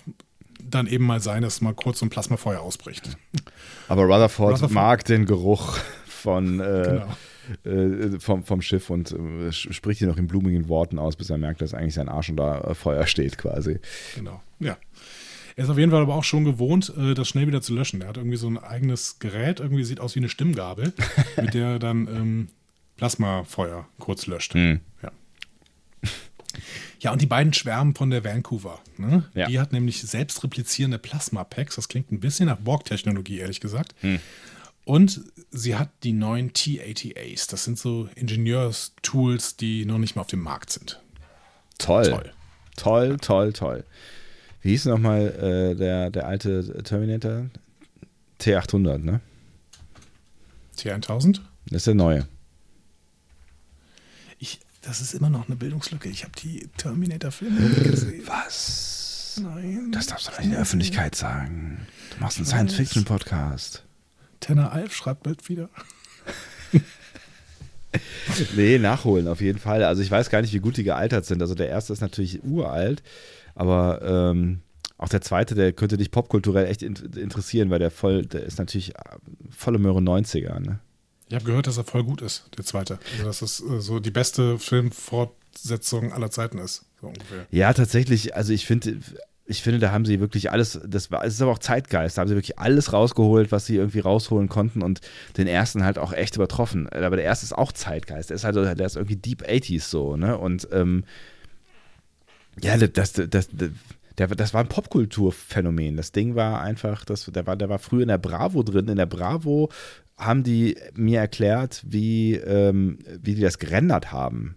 dann 0.64 0.88
eben 0.88 1.06
mal 1.06 1.20
sein, 1.22 1.44
dass 1.44 1.62
mal 1.62 1.74
kurz 1.74 2.00
so 2.00 2.06
ein 2.06 2.10
Plasmafeuer 2.10 2.60
ausbricht. 2.62 3.18
Aber 3.88 4.04
Rutherford, 4.04 4.56
Rutherford- 4.56 4.72
mag 4.72 5.06
den 5.06 5.26
Geruch 5.26 5.78
von, 6.08 6.60
äh, 6.60 7.02
Genau. 7.64 7.72
äh, 7.76 8.20
vom, 8.20 8.44
vom 8.44 8.62
Schiff 8.62 8.90
und 8.90 9.12
äh, 9.12 9.52
spricht 9.52 10.02
ihn 10.02 10.08
noch 10.08 10.18
in 10.18 10.28
blumigen 10.28 10.68
Worten 10.68 10.98
aus, 11.00 11.16
bis 11.16 11.30
er 11.30 11.38
merkt, 11.38 11.62
dass 11.62 11.74
eigentlich 11.74 11.94
sein 11.94 12.10
Arsch 12.10 12.30
unter 12.30 12.68
äh, 12.70 12.74
Feuer 12.76 13.06
steht, 13.06 13.38
quasi. 13.38 13.80
Genau, 14.16 14.42
ja. 14.60 14.76
Er 15.56 15.64
ist 15.64 15.70
auf 15.72 15.78
jeden 15.78 15.92
Fall 15.92 16.02
aber 16.04 16.14
auch 16.16 16.24
schon 16.24 16.44
gewohnt, 16.46 16.94
äh, 16.98 17.14
das 17.14 17.28
schnell 17.30 17.48
wieder 17.48 17.62
zu 17.62 17.74
löschen. 17.74 18.02
Er 18.02 18.10
hat 18.10 18.18
irgendwie 18.18 18.38
so 18.38 18.48
ein 18.48 18.58
eigenes 18.58 19.20
Gerät, 19.20 19.60
irgendwie 19.60 19.84
sieht 19.84 20.00
aus 20.00 20.16
wie 20.16 20.20
eine 20.20 20.30
Stimmgabel, 20.30 20.94
mit 21.42 21.54
der 21.54 21.68
er 21.68 21.80
dann 21.80 22.08
ähm, 22.08 22.48
Plasmafeuer 22.98 23.88
kurz 24.00 24.28
löscht. 24.28 24.54
Hm. 24.54 24.82
Ja. 25.02 25.12
Ja, 27.00 27.12
und 27.12 27.22
die 27.22 27.28
beiden 27.28 27.54
schwärmen 27.54 27.94
von 27.94 28.10
der 28.10 28.24
Vancouver. 28.24 28.80
Ne? 28.98 29.30
Ja. 29.36 29.48
Die 29.48 29.60
hat 29.60 29.72
nämlich 29.72 30.02
selbst 30.02 30.44
replizierende 30.44 30.98
Plasma-Packs. 30.98 31.76
Das 31.76 31.90
klingt 31.90 32.12
ein 32.12 32.20
bisschen 32.20 32.48
nach 32.48 32.58
Borg-Technologie, 32.58 33.38
ehrlich 33.38 33.60
gesagt. 33.60 33.94
Hm. 34.02 34.20
Und 34.84 35.22
sie 35.52 35.76
hat 35.76 35.90
die 36.02 36.14
neuen 36.14 36.54
T-80As. 36.54 37.52
Das 37.52 37.66
sind 37.66 37.78
so 37.78 38.10
Ingenieurstools, 38.16 39.58
die 39.58 39.86
noch 39.86 40.00
nicht 40.00 40.16
mal 40.16 40.22
auf 40.22 40.28
dem 40.28 40.42
Markt 40.42 40.72
sind. 40.72 41.00
Toll. 41.78 42.10
Toll. 42.10 42.32
Toll, 42.78 43.18
toll, 43.18 43.54
toll. 43.54 43.84
Wie 44.62 44.70
hieß 44.70 44.86
nochmal 44.86 45.28
äh, 45.28 45.76
der, 45.76 46.10
der 46.10 46.28
alte 46.28 46.84
Terminator? 46.84 47.46
T800, 48.40 48.98
ne? 49.00 49.22
T1000? 50.78 51.42
Das 51.66 51.78
ist 51.78 51.88
der 51.88 51.96
neue. 51.96 52.28
Das 54.88 55.02
ist 55.02 55.14
immer 55.14 55.30
noch 55.30 55.48
eine 55.48 55.58
Bildungslücke. 55.58 56.08
Ich 56.08 56.24
habe 56.24 56.32
die 56.42 56.70
Terminator-Filme 56.78 57.60
gesehen. 57.84 58.24
Was? 58.26 59.38
Nein. 59.44 59.92
Das 59.92 60.08
darfst 60.08 60.28
du 60.28 60.32
nicht 60.32 60.46
in 60.46 60.52
der 60.52 60.62
Öffentlichkeit 60.62 61.14
sagen. 61.14 61.86
Du 62.12 62.22
machst 62.22 62.38
einen 62.38 62.46
Science-Fiction-Podcast. 62.46 63.84
Tenor 64.40 64.72
Alf 64.72 64.96
schreibt 64.96 65.24
bald 65.24 65.48
wieder. 65.50 65.70
Nee, 68.56 68.78
nachholen 68.78 69.28
auf 69.28 69.42
jeden 69.42 69.58
Fall. 69.58 69.84
Also 69.84 70.02
ich 70.04 70.12
weiß 70.12 70.30
gar 70.30 70.42
nicht, 70.42 70.54
wie 70.54 70.60
gut 70.60 70.78
die 70.78 70.84
gealtert 70.84 71.26
sind. 71.26 71.42
Also 71.42 71.56
der 71.56 71.70
erste 71.70 71.94
ist 71.94 72.02
natürlich 72.02 72.44
uralt, 72.44 73.02
aber 73.56 74.02
ähm, 74.04 74.60
auch 74.98 75.10
der 75.10 75.22
zweite, 75.22 75.56
der 75.56 75.72
könnte 75.74 75.98
dich 75.98 76.12
popkulturell 76.12 76.68
echt 76.68 76.84
in 76.84 76.96
interessieren, 77.16 77.72
weil 77.72 77.80
der 77.80 77.90
voll, 77.90 78.26
der 78.26 78.44
ist 78.44 78.60
natürlich 78.60 78.94
äh, 78.96 79.18
volle 79.50 79.80
Möhre 79.80 80.00
90er, 80.00 80.60
ne? 80.60 80.80
Ich 81.30 81.36
habe 81.36 81.46
gehört, 81.46 81.68
dass 81.68 81.78
er 81.78 81.84
voll 81.84 82.04
gut 82.04 82.22
ist, 82.22 82.46
der 82.58 82.66
zweite. 82.66 83.00
Also 83.14 83.26
das 83.26 83.42
ist 83.42 83.60
äh, 83.62 83.82
so 83.82 84.00
die 84.00 84.12
beste 84.12 84.60
Filmfort 84.60 85.32
Fortsetzung 85.58 86.14
aller 86.14 86.32
Zeiten 86.32 86.58
ist. 86.60 86.86
So. 87.02 87.12
Ja, 87.52 87.74
tatsächlich, 87.74 88.36
also 88.36 88.54
ich 88.54 88.66
finde, 88.66 89.00
ich 89.46 89.62
finde, 89.62 89.80
da 89.80 89.92
haben 89.92 90.06
sie 90.06 90.20
wirklich 90.20 90.52
alles, 90.52 90.80
das 90.86 91.12
war, 91.12 91.24
es 91.24 91.36
ist 91.36 91.42
aber 91.42 91.52
auch 91.52 91.60
Zeitgeist, 91.60 92.18
da 92.18 92.22
haben 92.22 92.28
sie 92.28 92.36
wirklich 92.36 92.60
alles 92.60 92.94
rausgeholt, 92.94 93.52
was 93.52 93.66
sie 93.66 93.76
irgendwie 93.76 94.00
rausholen 94.00 94.50
konnten 94.50 94.82
und 94.82 95.02
den 95.38 95.48
ersten 95.48 95.84
halt 95.84 95.98
auch 95.98 96.14
echt 96.14 96.36
übertroffen. 96.36 96.90
Aber 96.90 97.16
der 97.16 97.26
erste 97.26 97.46
ist 97.46 97.54
auch 97.54 97.72
Zeitgeist, 97.72 98.30
der 98.30 98.36
ist 98.36 98.44
halt, 98.44 98.56
der 98.56 98.86
ist 98.86 98.96
irgendwie 98.96 99.16
Deep 99.16 99.44
80s 99.44 99.84
so, 99.84 100.16
ne? 100.16 100.38
Und 100.38 100.68
ähm, 100.72 101.04
ja, 102.62 102.76
das, 102.78 103.14
das, 103.14 103.30
das, 103.30 103.50
der, 104.18 104.28
das 104.28 104.54
war 104.54 104.62
ein 104.62 104.68
Popkulturphänomen. 104.68 105.96
Das 105.96 106.12
Ding 106.12 106.36
war 106.36 106.62
einfach, 106.62 107.06
das, 107.06 107.26
der, 107.26 107.46
war, 107.46 107.56
der 107.56 107.70
war 107.70 107.78
früher 107.78 108.02
in 108.02 108.08
der 108.08 108.18
Bravo 108.18 108.64
drin. 108.64 108.88
In 108.88 108.98
der 108.98 109.06
Bravo 109.06 109.70
haben 110.18 110.44
die 110.44 110.78
mir 110.96 111.20
erklärt, 111.20 111.84
wie, 111.86 112.34
ähm, 112.34 113.00
wie 113.22 113.36
die 113.36 113.42
das 113.42 113.60
gerendert 113.60 114.12
haben. 114.12 114.56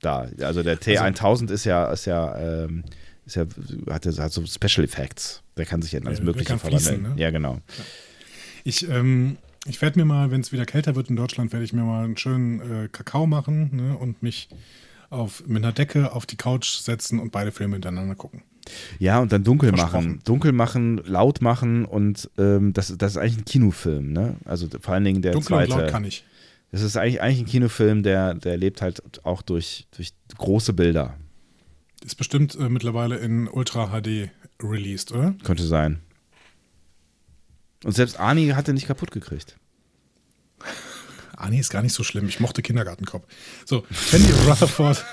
Da, 0.00 0.28
also 0.40 0.62
der 0.62 0.78
T1000 0.78 1.22
also, 1.24 1.54
ist 1.54 1.64
ja, 1.64 1.92
ist 1.92 2.06
ja, 2.06 2.64
ähm, 2.64 2.84
ist 3.24 3.36
ja, 3.36 3.46
hat, 3.88 4.06
hat 4.06 4.32
so 4.32 4.44
Special 4.46 4.84
Effects. 4.84 5.42
Der 5.56 5.66
kann 5.66 5.82
sich 5.82 5.94
in 5.94 6.06
alles 6.06 6.22
Mögliche 6.22 6.58
verwandeln. 6.58 7.02
Ne? 7.02 7.14
Ja, 7.16 7.30
genau. 7.30 7.60
Ich, 8.64 8.88
ähm, 8.88 9.36
ich 9.66 9.80
werde 9.82 9.98
mir 9.98 10.06
mal, 10.06 10.30
wenn 10.30 10.40
es 10.40 10.52
wieder 10.52 10.64
kälter 10.64 10.96
wird 10.96 11.10
in 11.10 11.16
Deutschland, 11.16 11.52
werde 11.52 11.64
ich 11.64 11.72
mir 11.72 11.82
mal 11.82 12.04
einen 12.04 12.16
schönen 12.16 12.60
äh, 12.60 12.88
Kakao 12.88 13.26
machen 13.26 13.70
ne, 13.76 13.96
und 13.96 14.22
mich 14.22 14.48
auf, 15.10 15.46
mit 15.46 15.62
einer 15.62 15.72
Decke 15.72 16.12
auf 16.12 16.24
die 16.24 16.36
Couch 16.36 16.78
setzen 16.78 17.18
und 17.18 17.30
beide 17.30 17.52
Filme 17.52 17.74
hintereinander 17.74 18.14
gucken. 18.14 18.42
Ja, 18.98 19.20
und 19.20 19.32
dann 19.32 19.44
dunkel 19.44 19.72
machen. 19.72 20.20
Dunkel 20.24 20.52
machen, 20.52 21.00
laut 21.04 21.40
machen 21.42 21.84
und 21.84 22.30
ähm, 22.38 22.72
das, 22.72 22.94
das 22.96 23.12
ist 23.12 23.16
eigentlich 23.16 23.38
ein 23.38 23.44
Kinofilm, 23.44 24.12
ne? 24.12 24.36
Also 24.44 24.68
vor 24.80 24.94
allen 24.94 25.04
Dingen 25.04 25.22
der 25.22 25.32
dunkel 25.32 25.48
zweite. 25.48 25.72
Und 25.72 25.80
laut 25.80 25.90
kann 25.90 26.04
ich. 26.04 26.24
Das 26.72 26.82
ist 26.82 26.96
eigentlich, 26.96 27.20
eigentlich 27.20 27.40
ein 27.40 27.46
Kinofilm, 27.46 28.02
der, 28.02 28.34
der 28.34 28.56
lebt 28.56 28.80
halt 28.80 29.02
auch 29.24 29.42
durch, 29.42 29.86
durch 29.96 30.12
große 30.38 30.72
Bilder. 30.72 31.16
Ist 32.04 32.14
bestimmt 32.14 32.54
äh, 32.54 32.68
mittlerweile 32.68 33.16
in 33.16 33.48
Ultra 33.48 33.88
HD 33.88 34.30
released, 34.62 35.12
oder? 35.12 35.34
Könnte 35.42 35.64
sein. 35.64 36.00
Und 37.84 37.92
selbst 37.92 38.20
Ani 38.20 38.48
hat 38.48 38.68
er 38.68 38.74
nicht 38.74 38.86
kaputt 38.86 39.10
gekriegt. 39.10 39.56
Ani 41.36 41.58
ist 41.58 41.70
gar 41.70 41.82
nicht 41.82 41.94
so 41.94 42.02
schlimm. 42.02 42.28
Ich 42.28 42.38
mochte 42.38 42.62
Kindergartenkopf. 42.62 43.26
So, 43.64 43.84
Fanny 43.90 44.30
Rutherford 44.46 45.04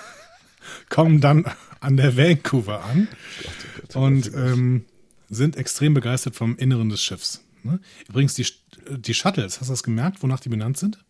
kommen 0.90 1.22
dann 1.22 1.46
an 1.80 1.98
der 1.98 2.18
Vancouver 2.18 2.84
an 2.84 3.08
Gott, 3.08 3.50
oh 3.50 3.82
Gott, 3.82 3.96
und 3.96 4.32
ähm, 4.36 4.86
sind 5.30 5.56
extrem 5.58 5.94
begeistert 5.94 6.36
vom 6.36 6.58
Inneren 6.58 6.90
des 6.90 7.02
Schiffs. 7.04 7.44
Ne? 7.64 7.80
Übrigens, 8.08 8.34
die, 8.36 8.46
die 8.90 9.14
Shuttles, 9.14 9.60
hast 9.60 9.68
du 9.68 9.74
das 9.74 9.84
gemerkt, 9.84 10.24
wonach 10.24 10.40
die 10.40 10.50
benannt 10.50 10.78
sind? 10.78 11.04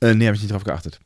Äh, 0.00 0.14
nee, 0.14 0.26
habe 0.26 0.36
ich 0.36 0.42
nicht 0.42 0.52
drauf 0.52 0.64
geachtet. 0.64 1.00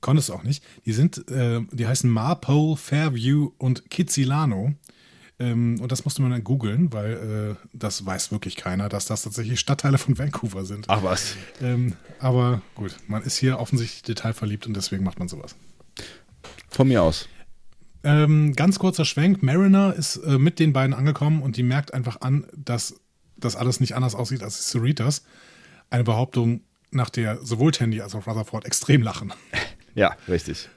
Konntest 0.00 0.28
du 0.28 0.34
auch 0.34 0.44
nicht. 0.44 0.62
Die 0.86 0.92
sind, 0.92 1.28
äh, 1.30 1.60
die 1.72 1.86
heißen 1.86 2.08
Marpole, 2.08 2.76
Fairview 2.76 3.50
und 3.58 3.90
Kitsilano. 3.90 4.74
Ähm, 5.40 5.78
und 5.80 5.92
das 5.92 6.04
musste 6.04 6.22
man 6.22 6.30
dann 6.30 6.44
googeln, 6.44 6.92
weil 6.92 7.56
äh, 7.60 7.68
das 7.72 8.04
weiß 8.04 8.32
wirklich 8.32 8.56
keiner, 8.56 8.88
dass 8.88 9.06
das 9.06 9.22
tatsächlich 9.22 9.60
Stadtteile 9.60 9.98
von 9.98 10.18
Vancouver 10.18 10.64
sind. 10.64 10.86
Ach 10.88 11.02
was. 11.02 11.36
Ähm, 11.60 11.94
aber 12.18 12.62
gut, 12.74 12.96
man 13.06 13.22
ist 13.22 13.36
hier 13.36 13.58
offensichtlich 13.58 14.02
detailverliebt 14.02 14.66
und 14.66 14.74
deswegen 14.74 15.04
macht 15.04 15.18
man 15.18 15.28
sowas. 15.28 15.54
Von 16.68 16.88
mir 16.88 17.02
aus. 17.02 17.28
Ähm, 18.04 18.54
ganz 18.54 18.78
kurzer 18.78 19.04
Schwenk. 19.04 19.42
Mariner 19.42 19.94
ist 19.94 20.16
äh, 20.16 20.38
mit 20.38 20.58
den 20.58 20.72
beiden 20.72 20.94
angekommen 20.94 21.42
und 21.42 21.56
die 21.56 21.62
merkt 21.62 21.94
einfach 21.94 22.20
an, 22.20 22.46
dass 22.56 23.00
das 23.36 23.56
alles 23.56 23.80
nicht 23.80 23.94
anders 23.94 24.14
aussieht 24.14 24.42
als 24.42 24.70
Cerritas. 24.70 25.24
Eine 25.90 26.04
Behauptung, 26.04 26.62
nach 26.90 27.10
der 27.10 27.44
sowohl 27.44 27.72
Tandy 27.72 28.00
als 28.00 28.14
auch 28.14 28.26
Rutherford 28.26 28.64
extrem 28.64 29.02
lachen. 29.02 29.32
Ja, 29.94 30.16
richtig. 30.28 30.68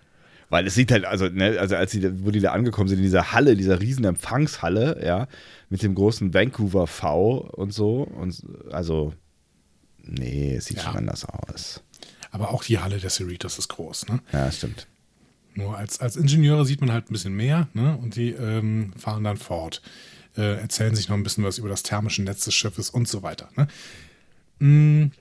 Weil 0.50 0.66
es 0.66 0.74
sieht 0.74 0.92
halt, 0.92 1.06
also, 1.06 1.28
ne, 1.28 1.60
also 1.60 1.76
als 1.76 1.92
die, 1.92 2.26
wo 2.26 2.32
die 2.32 2.40
da 2.40 2.54
angekommen 2.54 2.90
sind, 2.90 2.98
in 2.98 3.04
dieser 3.04 3.34
Halle, 3.34 3.56
dieser 3.56 3.80
riesen 3.80 4.04
Empfangshalle, 4.04 5.00
ja, 5.06 5.28
mit 5.70 5.84
dem 5.84 5.94
großen 5.94 6.34
Vancouver 6.34 6.88
V 6.88 7.38
und 7.38 7.72
so. 7.72 8.02
Und 8.02 8.42
also, 8.72 9.14
nee, 10.02 10.56
es 10.56 10.66
sieht 10.66 10.78
ja. 10.78 10.84
schon 10.84 10.98
anders 10.98 11.26
aus. 11.26 11.84
Aber 12.32 12.50
auch 12.50 12.64
die 12.64 12.80
Halle 12.80 12.98
der 12.98 13.12
Cerritos 13.12 13.60
ist 13.60 13.68
groß, 13.68 14.08
ne? 14.08 14.22
Ja, 14.32 14.52
stimmt. 14.52 14.88
Nur 15.54 15.78
als, 15.78 16.00
als 16.00 16.16
Ingenieure 16.16 16.66
sieht 16.66 16.82
man 16.82 16.92
halt 16.92 17.10
ein 17.10 17.14
bisschen 17.14 17.36
mehr, 17.36 17.68
ne? 17.74 17.98
Und 17.98 18.16
die 18.16 18.30
ähm, 18.30 18.94
fahren 18.98 19.24
dann 19.24 19.38
fort, 19.38 19.82
äh, 20.38 20.60
erzählen 20.60 20.96
sich 20.96 21.10
noch 21.10 21.18
ein 21.18 21.24
bisschen 21.24 21.44
was 21.44 21.58
über 21.58 21.70
das 21.70 21.84
thermische 21.84 22.24
Netz 22.24 22.46
des 22.46 22.54
Schiffes 22.54 22.90
und 22.90 23.08
so 23.08 23.22
weiter. 23.22 23.50
Ne? 23.58 23.68
Mm, 24.60 25.12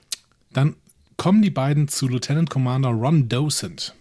dann 0.53 0.75
kommen 1.17 1.41
die 1.41 1.49
beiden 1.49 1.87
zu 1.87 2.07
Lieutenant 2.07 2.49
Commander 2.49 2.89
Ron 2.89 3.27
Docent. 3.27 3.93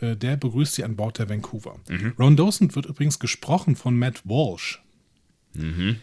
Äh, 0.00 0.16
der 0.16 0.36
begrüßt 0.36 0.74
sie 0.74 0.84
an 0.84 0.96
Bord 0.96 1.18
der 1.18 1.28
Vancouver. 1.28 1.78
Mhm. 1.88 2.14
Ron 2.18 2.36
Docent 2.36 2.74
wird 2.74 2.86
übrigens 2.86 3.18
gesprochen 3.18 3.76
von 3.76 3.98
Matt 3.98 4.22
Walsh. 4.24 4.82
Mhm. 5.54 5.96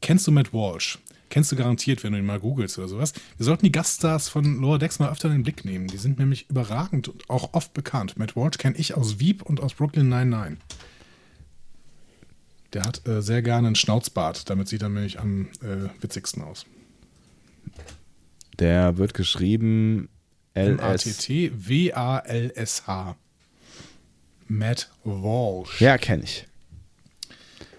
Kennst 0.00 0.26
du 0.26 0.32
Matt 0.32 0.52
Walsh? 0.52 0.98
Kennst 1.30 1.50
du 1.52 1.56
garantiert, 1.56 2.02
wenn 2.02 2.12
du 2.12 2.18
ihn 2.18 2.26
mal 2.26 2.40
googelst 2.40 2.76
oder 2.78 2.88
sowas. 2.88 3.14
Wir 3.36 3.46
sollten 3.46 3.64
die 3.64 3.72
Gaststars 3.72 4.28
von 4.28 4.60
Lower 4.60 4.80
Decks 4.80 4.98
mal 4.98 5.10
öfter 5.10 5.28
in 5.28 5.34
den 5.34 5.42
Blick 5.44 5.64
nehmen. 5.64 5.86
Die 5.86 5.96
sind 5.96 6.18
nämlich 6.18 6.50
überragend 6.50 7.08
und 7.08 7.30
auch 7.30 7.54
oft 7.54 7.72
bekannt. 7.72 8.18
Matt 8.18 8.34
Walsh 8.36 8.58
kenne 8.58 8.76
ich 8.76 8.94
aus 8.94 9.20
Veep 9.20 9.42
und 9.42 9.60
aus 9.60 9.74
Brooklyn 9.74 10.08
99. 10.08 10.58
Der 12.72 12.82
hat 12.82 13.06
äh, 13.06 13.22
sehr 13.22 13.42
gerne 13.42 13.68
einen 13.68 13.76
Schnauzbart. 13.76 14.50
Damit 14.50 14.66
sieht 14.68 14.82
er 14.82 14.88
nämlich 14.88 15.20
am 15.20 15.48
äh, 15.62 15.88
witzigsten 16.00 16.42
aus. 16.42 16.66
Der 18.58 18.98
wird 18.98 19.14
geschrieben 19.14 20.08
L-S-T-W-A-L-S-H. 20.54 21.16
Matt 24.48 24.90
Walsh. 25.04 25.80
Ja, 25.80 25.96
kenne 25.96 26.24
ich. 26.24 26.48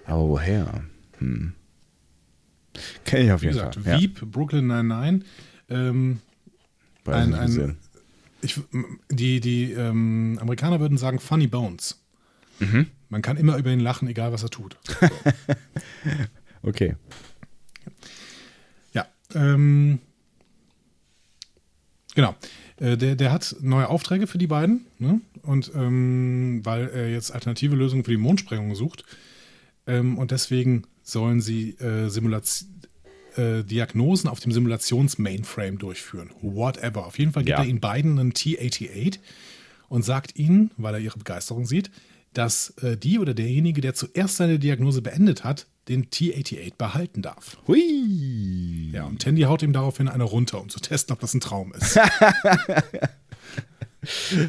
Aber 0.06 0.30
woher? 0.30 0.86
Hm. 1.18 1.54
Kenne 3.05 3.25
ich 3.25 3.32
auf 3.32 3.41
jeden 3.41 3.53
gesagt, 3.53 3.75
Fall. 3.75 4.01
Ja. 4.01 4.07
Brooklyn 4.25 4.67
99. 4.67 5.27
Ähm, 5.69 6.19
ein, 7.05 7.34
ein, 7.34 7.77
ich, 8.41 8.59
die 9.09 9.39
die 9.39 9.71
ähm, 9.71 10.38
Amerikaner 10.41 10.79
würden 10.79 10.97
sagen 10.97 11.19
Funny 11.19 11.47
Bones. 11.47 11.99
Mhm. 12.59 12.88
Man 13.09 13.21
kann 13.21 13.38
immer 13.38 13.57
über 13.57 13.71
ihn 13.71 13.79
lachen, 13.79 14.07
egal 14.07 14.32
was 14.32 14.43
er 14.43 14.49
tut. 14.49 14.77
Okay. 16.63 16.95
Ja. 18.93 19.07
Ähm, 19.34 19.99
genau. 22.13 22.36
Äh, 22.77 22.97
der, 22.97 23.15
der 23.15 23.32
hat 23.32 23.55
neue 23.61 23.89
Aufträge 23.89 24.27
für 24.27 24.38
die 24.38 24.47
beiden. 24.47 24.86
Ne? 24.99 25.21
Und 25.43 25.71
ähm, 25.75 26.61
weil 26.63 26.89
er 26.89 27.09
jetzt 27.09 27.32
alternative 27.32 27.75
Lösungen 27.75 28.03
für 28.03 28.11
die 28.11 28.17
Mondsprengung 28.17 28.75
sucht. 28.75 29.05
Ähm, 29.88 30.17
und 30.17 30.32
deswegen 30.32 30.84
sollen 31.04 31.41
sie 31.41 31.72
äh, 31.80 32.08
äh, 33.36 33.64
Diagnosen 33.64 34.30
auf 34.30 34.39
dem 34.39 34.52
Simulations-Mainframe 34.52 35.78
durchführen. 35.78 36.32
Whatever. 36.41 37.06
Auf 37.06 37.18
jeden 37.18 37.32
Fall 37.32 37.43
gibt 37.43 37.58
ja. 37.58 37.64
er 37.64 37.70
ihnen 37.70 37.80
beiden 37.80 38.20
einen 38.20 38.34
T-88 38.34 39.20
und 39.89 40.04
sagt 40.04 40.36
ihnen, 40.36 40.72
weil 40.78 40.95
er 40.95 40.99
ihre 40.99 41.18
Begeisterung 41.18 41.66
sieht, 41.66 41.91
dass 42.34 42.72
äh, 42.82 42.97
die 42.97 43.20
oder 43.20 43.34
derjenige, 43.34 43.82
der 43.82 43.93
zuerst 43.93 44.38
seine 44.38 44.60
Diagnose 44.60 45.02
beendet 45.02 45.43
hat, 45.43 45.68
den 45.88 46.10
T-88 46.10 46.76
behalten 46.78 47.22
darf. 47.22 47.58
Hui. 47.68 48.91
Ja, 48.93 49.06
und 49.06 49.22
Tandy 49.22 49.41
haut 49.43 49.64
ihm 49.64 49.74
daraufhin 49.74 50.08
eine 50.08 50.24
runter, 50.24 50.62
um 50.62 50.70
zu 50.70 50.80
testen, 50.80 51.14
ob 51.14 51.20
das 51.20 51.34
ein 51.34 51.41
Traum 51.41 51.74
ist. 51.74 51.99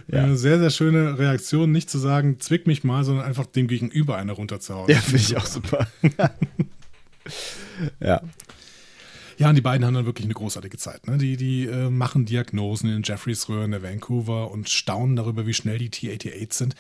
ja. 0.09 0.23
Eine 0.23 0.37
sehr, 0.37 0.59
sehr 0.59 0.71
schöne 0.71 1.19
Reaktion, 1.19 1.73
nicht 1.73 1.91
zu 1.91 1.99
sagen, 1.99 2.41
zwick 2.41 2.67
mich 2.67 2.85
mal, 2.85 3.05
sondern 3.05 3.25
einfach 3.25 3.47
dem 3.47 3.69
Gegenüber 3.69 4.17
eine 4.17 4.33
runterzuhauen. 4.33 4.91
Ja, 4.91 5.01
finde 5.01 5.19
ich 5.19 5.37
auch 5.37 5.47
super. 5.47 5.87
ja. 8.01 8.23
Ja, 9.39 9.49
und 9.49 9.55
die 9.55 9.63
beiden 9.63 9.85
haben 9.85 9.95
dann 9.95 10.07
wirklich 10.07 10.27
eine 10.27 10.35
großartige 10.35 10.77
Zeit. 10.77 11.07
Ne? 11.07 11.19
Die, 11.19 11.37
die 11.37 11.67
äh, 11.67 11.91
machen 11.91 12.27
Diagnosen 12.27 12.95
in 12.95 13.03
Jeffreys 13.03 13.49
Röhren 13.49 13.73
der 13.73 13.83
Vancouver 13.83 14.51
und 14.51 14.69
staunen 14.69 15.17
darüber, 15.17 15.47
wie 15.47 15.55
schnell 15.55 15.79
die 15.79 15.91
T-88 15.91 16.53
sind 16.53 16.75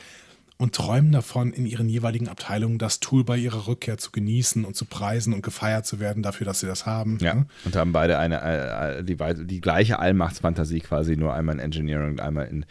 und 0.62 0.76
träumen 0.76 1.10
davon, 1.10 1.52
in 1.52 1.66
ihren 1.66 1.88
jeweiligen 1.88 2.28
Abteilungen 2.28 2.78
das 2.78 3.00
Tool 3.00 3.24
bei 3.24 3.36
ihrer 3.36 3.66
Rückkehr 3.66 3.98
zu 3.98 4.12
genießen 4.12 4.64
und 4.64 4.76
zu 4.76 4.84
preisen 4.84 5.34
und 5.34 5.42
gefeiert 5.42 5.86
zu 5.86 5.98
werden 5.98 6.22
dafür, 6.22 6.44
dass 6.44 6.60
sie 6.60 6.68
das 6.68 6.86
haben. 6.86 7.18
Ja, 7.20 7.34
ne? 7.34 7.46
und 7.64 7.74
haben 7.74 7.90
beide 7.90 8.16
eine, 8.16 8.40
äh, 8.40 9.00
äh 9.00 9.02
die, 9.02 9.16
die 9.44 9.60
gleiche 9.60 9.98
Allmachtsfantasie 9.98 10.78
quasi, 10.78 11.16
nur 11.16 11.34
einmal 11.34 11.56
in 11.56 11.60
Engineering 11.60 12.12
und 12.12 12.20
einmal 12.20 12.46
in, 12.46 12.64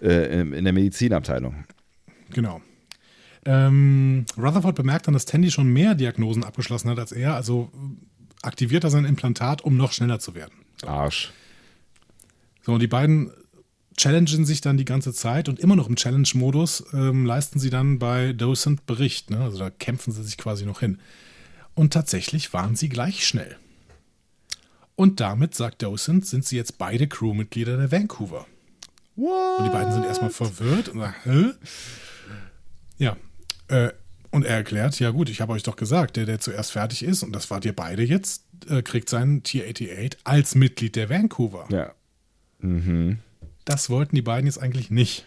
äh, 0.00 0.40
in 0.40 0.62
der 0.62 0.72
Medizinabteilung. 0.72 1.64
Genau. 2.30 2.60
Ähm, 3.44 4.24
Rutherford 4.38 4.76
bemerkt 4.76 5.08
dann, 5.08 5.14
dass 5.14 5.24
Tandy 5.24 5.50
schon 5.50 5.66
mehr 5.66 5.96
Diagnosen 5.96 6.44
abgeschlossen 6.44 6.90
hat 6.90 7.00
als 7.00 7.10
er, 7.10 7.34
also 7.34 7.72
aktiviert 8.42 8.84
er 8.84 8.90
sein 8.90 9.04
Implantat, 9.04 9.62
um 9.62 9.76
noch 9.76 9.90
schneller 9.90 10.20
zu 10.20 10.36
werden. 10.36 10.54
Arsch. 10.86 11.32
So, 12.62 12.74
und 12.74 12.80
die 12.80 12.86
beiden 12.86 13.32
challengen 13.96 14.44
sich 14.44 14.60
dann 14.60 14.76
die 14.76 14.84
ganze 14.84 15.12
Zeit 15.12 15.48
und 15.48 15.60
immer 15.60 15.76
noch 15.76 15.88
im 15.88 15.96
Challenge-Modus 15.96 16.84
ähm, 16.92 17.26
leisten 17.26 17.58
sie 17.58 17.70
dann 17.70 17.98
bei 17.98 18.32
Docent 18.32 18.86
Bericht. 18.86 19.30
Ne? 19.30 19.40
Also 19.40 19.58
da 19.58 19.70
kämpfen 19.70 20.12
sie 20.12 20.22
sich 20.22 20.38
quasi 20.38 20.64
noch 20.64 20.80
hin. 20.80 20.98
Und 21.74 21.92
tatsächlich 21.92 22.52
waren 22.52 22.76
sie 22.76 22.88
gleich 22.88 23.26
schnell. 23.26 23.56
Und 24.94 25.20
damit, 25.20 25.54
sagt 25.54 25.82
Docent, 25.82 26.26
sind 26.26 26.44
sie 26.44 26.56
jetzt 26.56 26.78
beide 26.78 27.08
Crewmitglieder 27.08 27.76
der 27.76 27.90
Vancouver. 27.90 28.46
What? 29.16 29.58
Und 29.58 29.64
die 29.66 29.70
beiden 29.70 29.92
sind 29.92 30.04
erstmal 30.04 30.30
verwirrt 30.30 30.88
und 30.88 31.00
sagen, 31.00 31.14
hä? 31.24 31.52
Ja. 32.98 33.16
Äh, 33.68 33.92
und 34.30 34.44
er 34.44 34.56
erklärt, 34.56 34.98
ja 34.98 35.10
gut, 35.10 35.28
ich 35.28 35.40
habe 35.40 35.52
euch 35.52 35.62
doch 35.62 35.76
gesagt, 35.76 36.16
der, 36.16 36.24
der 36.24 36.40
zuerst 36.40 36.72
fertig 36.72 37.02
ist, 37.02 37.22
und 37.22 37.32
das 37.32 37.50
wart 37.50 37.64
ihr 37.64 37.74
beide 37.74 38.02
jetzt, 38.02 38.44
äh, 38.68 38.82
kriegt 38.82 39.08
seinen 39.08 39.42
T-88 39.42 40.16
als 40.24 40.54
Mitglied 40.54 40.96
der 40.96 41.10
Vancouver. 41.10 41.66
Ja. 41.70 41.92
Mhm. 42.60 43.18
Das 43.64 43.90
wollten 43.90 44.16
die 44.16 44.22
beiden 44.22 44.46
jetzt 44.46 44.58
eigentlich 44.58 44.90
nicht. 44.90 45.26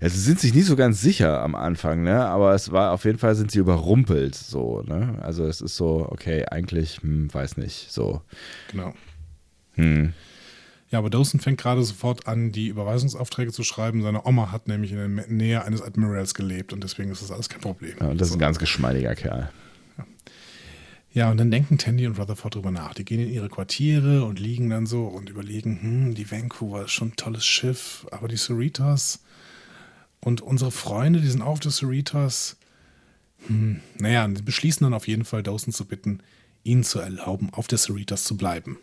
Ja, 0.00 0.08
sie 0.08 0.20
sind 0.20 0.40
sich 0.40 0.54
nicht 0.54 0.66
so 0.66 0.76
ganz 0.76 1.00
sicher 1.00 1.40
am 1.40 1.54
Anfang, 1.54 2.02
ne? 2.02 2.26
Aber 2.26 2.54
es 2.54 2.72
war 2.72 2.92
auf 2.92 3.04
jeden 3.04 3.18
Fall 3.18 3.34
sind 3.34 3.50
sie 3.50 3.60
überrumpelt, 3.60 4.34
so, 4.34 4.82
ne? 4.82 5.18
Also 5.22 5.46
es 5.46 5.60
ist 5.60 5.76
so, 5.76 6.06
okay, 6.10 6.44
eigentlich, 6.46 7.00
hm, 7.02 7.32
weiß 7.32 7.56
nicht, 7.56 7.90
so. 7.90 8.20
Genau. 8.70 8.92
Hm. 9.74 10.12
Ja, 10.90 10.98
aber 10.98 11.10
Dawson 11.10 11.40
fängt 11.40 11.58
gerade 11.58 11.82
sofort 11.82 12.28
an, 12.28 12.52
die 12.52 12.68
Überweisungsaufträge 12.68 13.50
zu 13.50 13.64
schreiben. 13.64 14.02
Seine 14.02 14.26
Oma 14.26 14.52
hat 14.52 14.68
nämlich 14.68 14.92
in 14.92 15.16
der 15.16 15.26
Nähe 15.28 15.64
eines 15.64 15.82
Admirals 15.82 16.34
gelebt 16.34 16.72
und 16.72 16.84
deswegen 16.84 17.10
ist 17.10 17.22
das 17.22 17.30
alles 17.30 17.48
kein 17.48 17.60
Problem. 17.60 17.96
Ja, 18.00 18.08
und 18.08 18.20
das 18.20 18.28
ist 18.28 18.34
ein 18.34 18.40
ganz 18.40 18.58
geschmeidiger 18.58 19.14
Kerl. 19.14 19.50
Ja, 21.14 21.30
und 21.30 21.36
dann 21.36 21.52
denken 21.52 21.78
Tandy 21.78 22.08
und 22.08 22.18
Rutherford 22.18 22.56
drüber 22.56 22.72
nach. 22.72 22.92
Die 22.92 23.04
gehen 23.04 23.20
in 23.20 23.30
ihre 23.30 23.48
Quartiere 23.48 24.24
und 24.24 24.40
liegen 24.40 24.68
dann 24.68 24.84
so 24.84 25.04
und 25.04 25.30
überlegen, 25.30 25.80
hm, 25.80 26.14
die 26.14 26.28
Vancouver 26.28 26.84
ist 26.84 26.90
schon 26.90 27.10
ein 27.10 27.16
tolles 27.16 27.46
Schiff, 27.46 28.04
aber 28.10 28.26
die 28.26 28.36
Cerritos 28.36 29.20
und 30.20 30.40
unsere 30.40 30.72
Freunde, 30.72 31.20
die 31.20 31.28
sind 31.28 31.42
auf 31.42 31.60
der 31.60 31.70
Cerritos. 31.70 32.56
Hm, 33.46 33.80
naja, 33.96 34.26
die 34.26 34.42
beschließen 34.42 34.84
dann 34.84 34.92
auf 34.92 35.06
jeden 35.06 35.24
Fall, 35.24 35.44
Dawson 35.44 35.72
zu 35.72 35.84
bitten, 35.84 36.18
ihnen 36.64 36.82
zu 36.82 36.98
erlauben, 36.98 37.50
auf 37.52 37.68
der 37.68 37.78
Cerritos 37.78 38.24
zu 38.24 38.36
bleiben. 38.36 38.78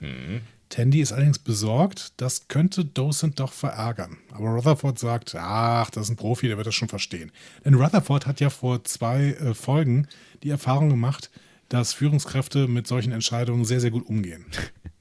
Mhm. 0.00 0.42
Tandy 0.68 1.00
ist 1.00 1.12
allerdings 1.12 1.38
besorgt, 1.38 2.12
das 2.18 2.48
könnte 2.48 2.84
Dawson 2.84 3.34
doch 3.34 3.52
verärgern. 3.52 4.18
Aber 4.32 4.50
Rutherford 4.50 4.98
sagt, 4.98 5.34
ach, 5.36 5.90
das 5.90 6.04
ist 6.04 6.10
ein 6.10 6.16
Profi, 6.16 6.48
der 6.48 6.56
wird 6.56 6.66
das 6.66 6.74
schon 6.74 6.88
verstehen. 6.88 7.32
Denn 7.64 7.74
Rutherford 7.74 8.26
hat 8.26 8.40
ja 8.40 8.50
vor 8.50 8.84
zwei 8.84 9.32
äh, 9.32 9.54
Folgen 9.54 10.08
die 10.42 10.50
Erfahrung 10.50 10.90
gemacht, 10.90 11.30
dass 11.72 11.94
Führungskräfte 11.94 12.68
mit 12.68 12.86
solchen 12.86 13.12
Entscheidungen 13.12 13.64
sehr, 13.64 13.80
sehr 13.80 13.90
gut 13.90 14.06
umgehen. 14.06 14.46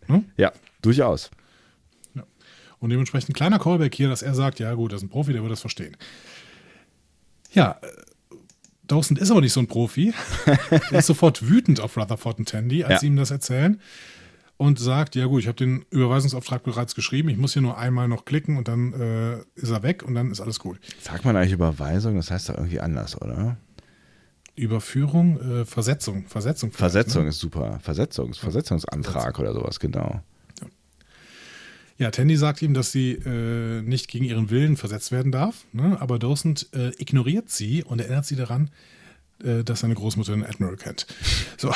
Hm? 0.08 0.26
Ja, 0.36 0.52
durchaus. 0.82 1.30
Ja. 2.16 2.24
Und 2.80 2.90
dementsprechend 2.90 3.30
ein 3.30 3.34
kleiner 3.34 3.60
Callback 3.60 3.94
hier, 3.94 4.10
dass 4.10 4.24
er 4.24 4.34
sagt, 4.34 4.60
ja 4.60 4.74
gut, 4.74 4.92
das 4.92 5.02
ist 5.02 5.04
ein 5.04 5.10
Profi, 5.10 5.32
der 5.32 5.44
wird 5.44 5.52
das 5.52 5.62
verstehen. 5.62 5.96
Ja, 7.54 7.78
äh, 7.82 7.88
Dawson 8.88 9.16
ist 9.16 9.30
aber 9.30 9.42
nicht 9.42 9.54
so 9.54 9.60
ein 9.60 9.68
Profi. 9.68 10.12
er 10.92 11.00
ist 11.00 11.06
sofort 11.06 11.48
wütend 11.48 11.80
auf 11.80 11.96
Rutherford 11.96 12.40
und 12.40 12.50
Tandy, 12.50 12.84
als 12.84 12.94
ja. 12.94 13.00
sie 13.00 13.08
ihm 13.08 13.16
das 13.16 13.30
erzählen. 13.30 13.80
Und 14.58 14.80
sagt, 14.80 15.16
ja 15.16 15.28
gut, 15.28 15.42
ich 15.42 15.48
habe 15.48 15.58
den 15.58 15.86
Überweisungsauftrag 15.92 16.64
bereits 16.64 16.96
geschrieben, 16.96 17.30
ich 17.30 17.38
muss 17.38 17.54
hier 17.54 17.62
nur 17.62 17.78
einmal 17.78 18.08
noch 18.08 18.26
klicken 18.26 18.58
und 18.58 18.68
dann 18.68 18.94
äh, 18.94 19.38
ist 19.56 19.70
er 19.70 19.84
weg 19.84 20.04
und 20.04 20.16
dann 20.16 20.32
ist 20.32 20.42
alles 20.42 20.60
gut. 20.60 20.80
Sagt 21.00 21.26
man 21.26 21.38
eigentlich 21.38 21.54
Überweisung, 21.54 22.16
das 22.16 22.32
heißt 22.32 22.50
doch 22.50 22.56
irgendwie 22.56 22.80
anders, 22.80 23.22
oder? 23.22 23.58
Überführung, 24.56 25.40
äh, 25.40 25.66
Versetzung, 25.66 26.26
Versetzung. 26.28 26.72
Versetzung 26.72 27.24
ne? 27.24 27.30
ist 27.30 27.40
super. 27.40 27.80
Versetzungs, 27.82 28.38
Versetzungsantrag 28.38 29.14
Versetzung. 29.14 29.46
oder 29.46 29.54
sowas, 29.54 29.80
genau. 29.80 30.22
Ja. 30.62 30.68
ja, 31.98 32.12
Tandy 32.12 32.38
sagt 32.38 32.62
ihm, 32.62 32.74
dass 32.74 32.92
sie 32.92 33.14
äh, 33.14 33.82
nicht 33.82 34.08
gegen 34.08 34.26
ihren 34.26 34.50
Willen 34.50 34.78
versetzt 34.78 35.12
werden 35.12 35.32
darf, 35.32 35.66
ne? 35.72 35.98
aber 36.00 36.20
Dawson 36.20 36.56
äh, 36.74 36.90
ignoriert 36.98 37.50
sie 37.50 37.84
und 37.84 38.00
erinnert 38.00 38.26
sie 38.26 38.36
daran, 38.36 38.70
äh, 39.44 39.64
dass 39.64 39.80
seine 39.80 39.96
Großmutter 39.96 40.34
den 40.34 40.46
Admiral 40.46 40.78
kennt. 40.78 41.08
So. 41.58 41.74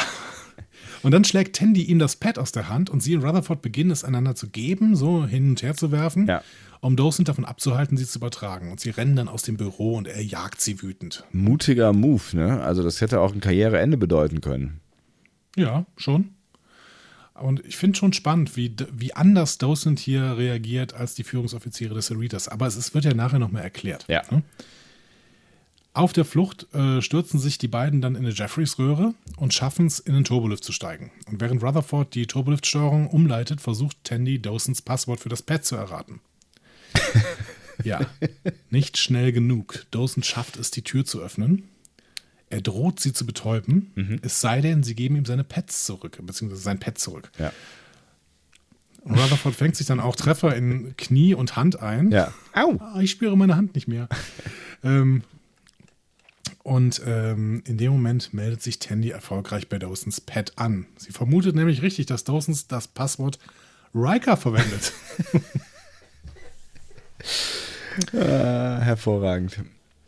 Und 1.06 1.12
dann 1.12 1.24
schlägt 1.24 1.56
Tandy 1.56 1.84
ihm 1.84 1.99
das 1.99 2.16
Pad 2.16 2.39
aus 2.39 2.51
der 2.51 2.68
Hand 2.68 2.89
und 2.89 2.99
sie 2.99 3.16
und 3.16 3.24
Rutherford 3.24 3.62
beginnen 3.62 3.91
es 3.91 4.03
einander 4.03 4.34
zu 4.34 4.49
geben, 4.49 4.95
so 4.95 5.28
hin 5.28 5.49
und 5.49 5.62
her 5.62 5.76
zu 5.76 5.91
werfen. 5.91 6.26
Ja 6.26 6.41
um 6.82 6.95
Dawson 6.95 7.26
davon 7.26 7.45
abzuhalten, 7.45 7.97
sie 7.97 8.06
zu 8.06 8.20
übertragen. 8.20 8.70
Und 8.70 8.80
sie 8.80 8.91
rennen 8.91 9.16
dann 9.16 9.28
aus 9.28 9.41
dem 9.41 9.58
Büro 9.58 9.95
und 9.95 10.08
er 10.08 10.22
jagt 10.22 10.62
sie 10.62 10.84
wütend. 10.84 11.24
Mutiger 11.32 11.93
Move, 11.93 12.22
ne? 12.34 12.62
Also 12.62 12.84
das 12.84 13.01
hätte 13.01 13.22
auch 13.22 13.34
ein 13.34 13.39
Karriereende 13.39 13.97
bedeuten 13.97 14.39
können. 14.39 14.82
Ja, 15.56 15.88
schon. 15.97 16.36
Und 17.34 17.66
ich 17.66 17.76
finde 17.76 17.97
schon 17.97 18.14
spannend, 18.14 18.56
wie, 18.56 18.76
wie 18.93 19.14
anders 19.14 19.58
Dawson 19.58 19.97
hier 19.97 20.38
reagiert 20.38 20.93
als 20.93 21.16
die 21.16 21.24
Führungsoffiziere 21.24 21.95
des 21.95 22.06
Cerritos. 22.06 22.47
Aber 22.47 22.68
es, 22.68 22.76
es 22.76 22.93
wird 22.93 23.06
ja 23.06 23.16
nachher 23.16 23.39
nochmal 23.39 23.64
erklärt. 23.64 24.06
Ja. 24.08 24.22
Ne? 24.30 24.43
Auf 25.96 26.12
der 26.12 26.26
Flucht 26.26 26.68
äh, 26.74 27.02
stürzen 27.02 27.39
sich 27.39 27.58
die 27.58 27.70
beiden 27.70 28.02
dann 28.02 28.16
in 28.16 28.26
eine 28.26 28.34
Jeffreys-Röhre 28.34 29.14
und 29.38 29.54
schaffen 29.54 29.88
es, 29.88 30.00
in 30.00 30.14
den 30.14 30.26
Turbolift 30.26 30.62
zu 30.62 30.74
steigen. 30.74 31.10
Und 31.32 31.39
während 31.39 31.64
Rutherford 31.64 32.14
die 32.14 32.28
Turbolift-Steuerung 32.28 33.08
umleitet, 33.08 33.62
versucht 33.62 34.04
Tandy 34.04 34.41
Dawsons 34.41 34.82
Passwort 34.82 35.22
für 35.22 35.30
das 35.30 35.41
Pad 35.41 35.64
zu 35.64 35.78
erraten. 35.78 36.20
ja, 37.86 38.02
nicht 38.70 38.98
schnell 38.98 39.32
genug. 39.32 39.86
Dawson 39.91 40.22
schafft 40.22 40.58
es, 40.58 40.70
die 40.70 40.82
Tür 40.82 41.06
zu 41.06 41.22
öffnen. 41.22 41.70
Er 42.50 42.60
droht 42.60 43.00
sie 43.00 43.14
zu 43.14 43.26
betäuben, 43.26 43.93
mhm. 43.96 44.20
es 44.22 44.41
sei 44.41 44.60
denn, 44.60 44.84
sie 44.84 44.96
geben 44.96 45.16
ihm 45.16 45.26
seine 45.26 45.46
Pets 45.46 45.86
zurück, 45.86 46.20
beziehungsweise 46.22 46.62
sein 46.62 46.80
Pet 46.80 46.98
zurück. 46.98 47.32
Ja. 47.39 47.54
Und 49.00 49.18
Rutherford 49.18 49.56
fängt 49.56 49.78
sich 49.78 49.88
dann 49.88 50.02
auch 50.02 50.18
Treffer 50.18 50.54
in 50.58 50.98
Knie 50.98 51.36
und 51.36 51.56
Hand 51.56 51.80
ein. 51.80 52.12
Ja. 52.12 52.34
Au! 52.54 52.82
Ich 53.00 53.12
spüre 53.12 53.38
meine 53.38 53.56
Hand 53.56 53.76
nicht 53.76 53.88
mehr. 53.88 54.10
ähm, 54.84 55.24
und 56.66 56.99
ähm, 57.05 57.61
in 57.68 57.78
dem 57.78 57.91
Moment 57.91 58.34
meldet 58.34 58.63
sich 58.63 58.80
Tandy 58.80 59.11
erfolgreich 59.11 59.70
bei 59.70 59.78
Dawsons 59.78 60.20
Pet 60.20 60.53
an. 60.55 60.88
Sie 60.97 61.11
vermutet 61.11 61.53
nämlich 61.53 61.84
richtig, 61.84 62.07
dass 62.07 62.24
Dawsons 62.24 62.68
das 62.68 62.88
Passwort 62.88 63.38
Riker 63.93 64.36
verwendet. 64.36 64.91
äh, 68.13 68.18
hervorragend. 68.18 69.59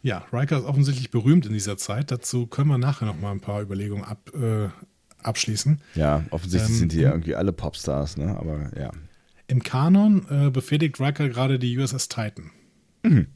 Ja, 0.01 0.25
Riker 0.33 0.57
ist 0.57 0.63
offensichtlich 0.63 1.11
berühmt 1.11 1.45
in 1.45 1.53
dieser 1.53 1.77
Zeit. 1.77 2.09
Dazu 2.09 2.47
können 2.47 2.69
wir 2.69 2.79
nachher 2.79 3.05
noch 3.05 3.19
mal 3.19 3.33
ein 3.33 3.39
paar 3.39 3.61
Überlegungen 3.61 4.03
ab, 4.03 4.31
äh, 4.33 4.69
abschließen. 5.21 5.79
Ja, 5.93 6.23
offensichtlich 6.31 6.71
ähm, 6.71 6.77
sind 6.79 6.91
die 6.91 7.01
ja 7.01 7.11
irgendwie 7.11 7.35
alle 7.35 7.53
Popstars, 7.53 8.17
ne? 8.17 8.35
Aber 8.35 8.71
ja. 8.75 8.89
Im 9.45 9.61
Kanon 9.61 10.25
äh, 10.31 10.49
befehligt 10.49 10.99
Riker 10.99 11.29
gerade 11.29 11.59
die 11.59 11.77
USS 11.77 12.09
Titan. 12.09 12.49
Mhm. 13.03 13.27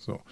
So. 0.00 0.22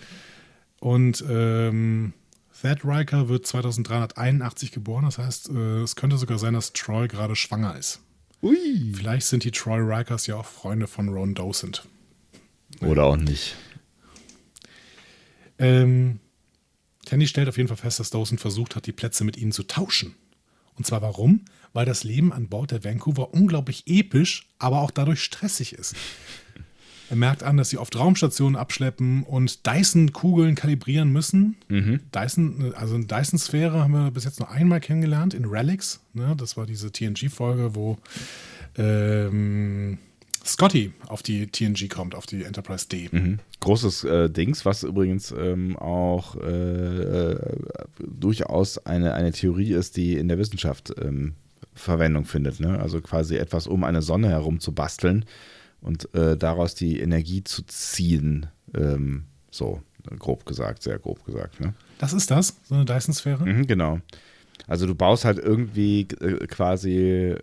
Und 0.80 1.22
ähm, 1.28 2.14
Thad 2.61 2.85
Riker 2.85 3.29
wird 3.29 3.47
2381 3.47 4.73
geboren. 4.73 5.05
Das 5.05 5.19
heißt, 5.19 5.51
äh, 5.51 5.81
es 5.83 5.97
könnte 5.97 6.19
sogar 6.19 6.39
sein, 6.39 6.55
dass 6.55 6.73
Troy 6.73 7.09
gerade 7.09 7.37
schwanger 7.37 7.77
ist. 7.77 8.01
Ui. 8.43 8.93
Vielleicht 8.95 9.27
sind 9.27 9.45
die 9.45 9.51
Troy 9.51 9.81
Rikers 9.81 10.27
ja 10.27 10.37
auch 10.37 10.47
Freunde 10.47 10.87
von 10.87 11.09
Ron 11.09 11.35
Dosent. 11.35 11.87
Oder 12.81 13.05
auch 13.05 13.17
nicht. 13.17 13.57
Ähm, 15.59 16.21
Tandy 17.05 17.27
stellt 17.27 17.49
auf 17.49 17.57
jeden 17.57 17.69
Fall 17.69 17.77
fest, 17.77 18.01
dass 18.01 18.11
Dawson 18.11 18.39
versucht 18.39 18.77
hat, 18.77 18.87
die 18.87 18.93
Plätze 18.93 19.25
mit 19.25 19.37
ihnen 19.37 19.53
zu 19.53 19.65
tauschen. 19.65 20.15
Und 20.75 20.87
zwar 20.87 21.03
warum? 21.03 21.45
Weil 21.73 21.85
das 21.85 22.05
Leben 22.05 22.33
an 22.33 22.49
Bord 22.49 22.71
der 22.71 22.85
Vancouver 22.85 23.35
unglaublich 23.35 23.85
episch, 23.87 24.49
aber 24.59 24.81
auch 24.81 24.91
dadurch 24.91 25.23
stressig 25.23 25.75
ist. 25.75 25.95
Er 27.11 27.17
merkt 27.17 27.43
an, 27.43 27.57
dass 27.57 27.71
sie 27.71 27.79
oft 27.79 27.99
Raumstationen 27.99 28.55
abschleppen 28.55 29.25
und 29.25 29.67
Dyson-Kugeln 29.67 30.55
kalibrieren 30.55 31.13
müssen. 31.13 31.57
Mhm. 31.69 31.99
Dyson, 32.15 32.73
also 32.77 32.95
eine 32.95 33.07
Dyson-Sphäre 33.07 33.83
haben 33.83 33.93
wir 33.93 34.13
bis 34.13 34.25
jetzt 34.25 34.39
nur 34.39 34.49
einmal 34.49 34.79
kennengelernt 34.79 35.35
in 35.35 35.45
Relics. 35.45 36.01
Ne? 36.15 36.35
Das 36.39 36.57
war 36.57 36.67
diese 36.67 36.93
TNG-Folge, 36.93 37.75
wo 37.75 37.99
ähm, 38.79 39.99
Scotty 40.47 40.93
auf 41.09 41.25
die 41.25 41.49
TNG 41.49 41.89
kommt, 41.89 42.15
auf 42.15 42.27
die 42.27 42.45
Enterprise 42.45 42.89
D. 42.89 43.09
Mhm. 43.11 43.41
Großes 43.59 44.05
äh, 44.05 44.31
Dings, 44.31 44.65
was 44.65 44.85
übrigens 44.85 45.35
ähm, 45.37 45.77
auch 45.77 46.37
äh, 46.37 47.03
äh, 47.03 47.57
durchaus 47.99 48.79
eine, 48.87 49.15
eine 49.15 49.33
Theorie 49.33 49.73
ist, 49.73 49.97
die 49.97 50.15
in 50.15 50.29
der 50.29 50.39
Wissenschaft 50.39 50.95
ähm, 51.03 51.35
Verwendung 51.75 52.25
findet. 52.25 52.61
Ne? 52.61 52.79
Also 52.79 53.01
quasi 53.01 53.35
etwas 53.35 53.67
um 53.67 53.83
eine 53.83 54.01
Sonne 54.01 54.29
herum 54.29 54.61
zu 54.61 54.71
basteln 54.71 55.25
und 55.81 56.12
äh, 56.14 56.37
daraus 56.37 56.74
die 56.74 57.01
Energie 57.01 57.45
zu 57.45 57.62
ziehen. 57.62 58.47
Ähm, 58.74 59.24
so, 59.51 59.83
grob 60.18 60.47
gesagt, 60.47 60.83
sehr 60.83 60.99
grob 60.99 61.24
gesagt. 61.24 61.61
Ne? 61.61 61.74
Das 61.99 62.12
ist 62.12 62.31
das, 62.31 62.57
so 62.64 62.74
eine 62.74 62.85
Dyson-Sphäre? 62.85 63.45
Mhm, 63.45 63.66
genau. 63.66 64.01
Also 64.66 64.87
du 64.87 64.95
baust 64.95 65.24
halt 65.24 65.39
irgendwie 65.39 66.03
äh, 66.20 66.47
quasi 66.47 66.97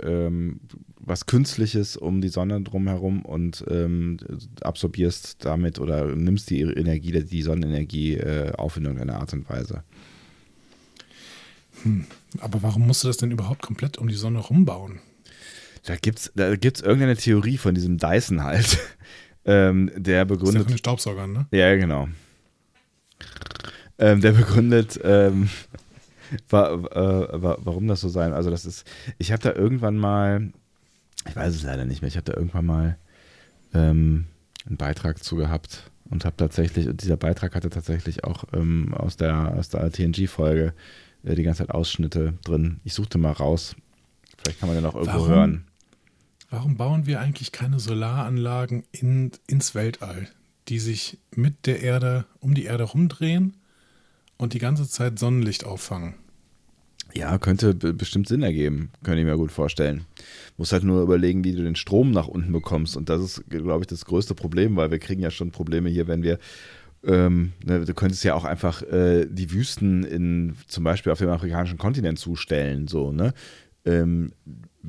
ähm, 0.03 0.59
was 0.99 1.25
Künstliches 1.25 1.97
um 1.97 2.21
die 2.21 2.27
Sonne 2.27 2.61
drumherum 2.61 3.23
und 3.23 3.63
ähm, 3.69 4.17
absorbierst 4.61 5.43
damit 5.45 5.79
oder 5.79 6.05
nimmst 6.15 6.49
die 6.49 6.61
Energie, 6.61 7.11
die 7.23 7.41
Sonnenenergie 7.41 8.15
äh, 8.15 8.51
auf 8.53 8.77
in 8.77 8.85
irgendeiner 8.85 9.19
Art 9.19 9.33
und 9.33 9.49
Weise. 9.49 9.83
Hm. 11.83 12.05
Aber 12.39 12.61
warum 12.63 12.87
musst 12.87 13.03
du 13.03 13.07
das 13.07 13.17
denn 13.17 13.31
überhaupt 13.31 13.61
komplett 13.61 13.97
um 13.97 14.07
die 14.07 14.15
Sonne 14.15 14.39
rumbauen? 14.39 14.99
Da 15.83 15.95
gibt 15.95 16.19
es 16.19 16.31
da 16.35 16.55
gibt's 16.55 16.81
irgendeine 16.81 17.15
Theorie 17.15 17.57
von 17.57 17.75
diesem 17.75 17.97
Dyson 17.97 18.43
halt, 18.43 18.79
ähm, 19.45 19.91
der 19.95 20.25
begründet. 20.25 20.41
Das 20.43 20.49
ist 20.49 20.55
ja 20.55 20.63
von 20.63 20.71
den 20.73 20.77
Staubsaugern, 20.77 21.33
ne? 21.33 21.47
Ja, 21.51 21.75
genau. 21.75 22.07
Ähm, 23.99 24.21
der 24.21 24.31
begründet, 24.33 24.99
ähm, 25.03 25.49
war, 26.49 26.71
äh, 26.71 27.41
war, 27.41 27.57
warum 27.65 27.87
das 27.87 28.01
so 28.01 28.09
sein. 28.09 28.33
Also 28.33 28.49
das 28.49 28.65
ist, 28.65 28.87
ich 29.17 29.31
habe 29.31 29.41
da 29.41 29.53
irgendwann 29.53 29.97
mal, 29.97 30.51
ich 31.27 31.35
weiß 31.35 31.55
es 31.55 31.63
leider 31.63 31.85
nicht 31.85 32.01
mehr, 32.01 32.09
ich 32.09 32.17
habe 32.17 32.31
da 32.31 32.37
irgendwann 32.37 32.65
mal 32.65 32.97
ähm, 33.73 34.25
einen 34.65 34.77
Beitrag 34.77 35.23
zu 35.23 35.35
gehabt 35.35 35.89
und 36.09 36.25
habe 36.25 36.37
tatsächlich, 36.37 36.87
und 36.87 37.01
dieser 37.01 37.17
Beitrag 37.17 37.55
hatte 37.55 37.69
tatsächlich 37.69 38.23
auch 38.23 38.43
ähm, 38.53 38.93
aus 38.93 39.17
der, 39.17 39.55
aus 39.57 39.69
der 39.69 39.91
TNG-Folge 39.91 40.73
äh, 41.23 41.35
die 41.35 41.43
ganze 41.43 41.59
Zeit 41.59 41.71
Ausschnitte 41.71 42.33
drin. 42.43 42.79
Ich 42.83 42.93
suchte 42.93 43.17
mal 43.17 43.31
raus. 43.31 43.75
Vielleicht 44.47 44.61
kann 44.61 44.69
man 44.69 44.77
den 44.77 44.85
auch 44.85 44.95
irgendwo 44.95 45.19
Warum? 45.19 45.29
hören. 45.29 45.63
Warum 46.49 46.77
bauen 46.77 47.05
wir 47.05 47.19
eigentlich 47.19 47.51
keine 47.51 47.81
Solaranlagen 47.81 48.83
in, 48.93 49.31
ins 49.47 49.75
Weltall, 49.75 50.29
die 50.69 50.79
sich 50.79 51.17
mit 51.35 51.65
der 51.65 51.81
Erde 51.81 52.25
um 52.39 52.53
die 52.53 52.63
Erde 52.63 52.85
rumdrehen 52.85 53.57
und 54.37 54.53
die 54.53 54.59
ganze 54.59 54.87
Zeit 54.87 55.19
Sonnenlicht 55.19 55.65
auffangen? 55.65 56.13
Ja, 57.13 57.37
könnte 57.37 57.73
be- 57.73 57.93
bestimmt 57.93 58.29
Sinn 58.29 58.41
ergeben, 58.41 58.91
könnte 59.03 59.19
ich 59.19 59.25
mir 59.25 59.35
gut 59.35 59.51
vorstellen. 59.51 60.05
Muss 60.55 60.71
halt 60.71 60.85
nur 60.85 61.01
überlegen, 61.01 61.43
wie 61.43 61.51
du 61.51 61.63
den 61.63 61.75
Strom 61.75 62.11
nach 62.11 62.27
unten 62.27 62.53
bekommst. 62.53 62.95
Und 62.95 63.09
das 63.09 63.21
ist, 63.21 63.49
glaube 63.49 63.81
ich, 63.81 63.87
das 63.87 64.05
größte 64.05 64.33
Problem, 64.35 64.77
weil 64.77 64.91
wir 64.91 64.99
kriegen 64.99 65.21
ja 65.21 65.31
schon 65.31 65.51
Probleme 65.51 65.89
hier, 65.89 66.07
wenn 66.07 66.23
wir, 66.23 66.39
ähm, 67.03 67.51
ne, 67.65 67.83
du 67.83 67.93
könntest 67.93 68.23
ja 68.23 68.35
auch 68.35 68.45
einfach 68.45 68.81
äh, 68.83 69.25
die 69.29 69.51
Wüsten 69.51 70.05
in, 70.05 70.55
zum 70.67 70.85
Beispiel 70.85 71.11
auf 71.11 71.19
dem 71.19 71.29
afrikanischen 71.29 71.77
Kontinent 71.77 72.19
zustellen, 72.19 72.87
so, 72.87 73.11
ne? 73.11 73.33
Ähm, 73.87 74.33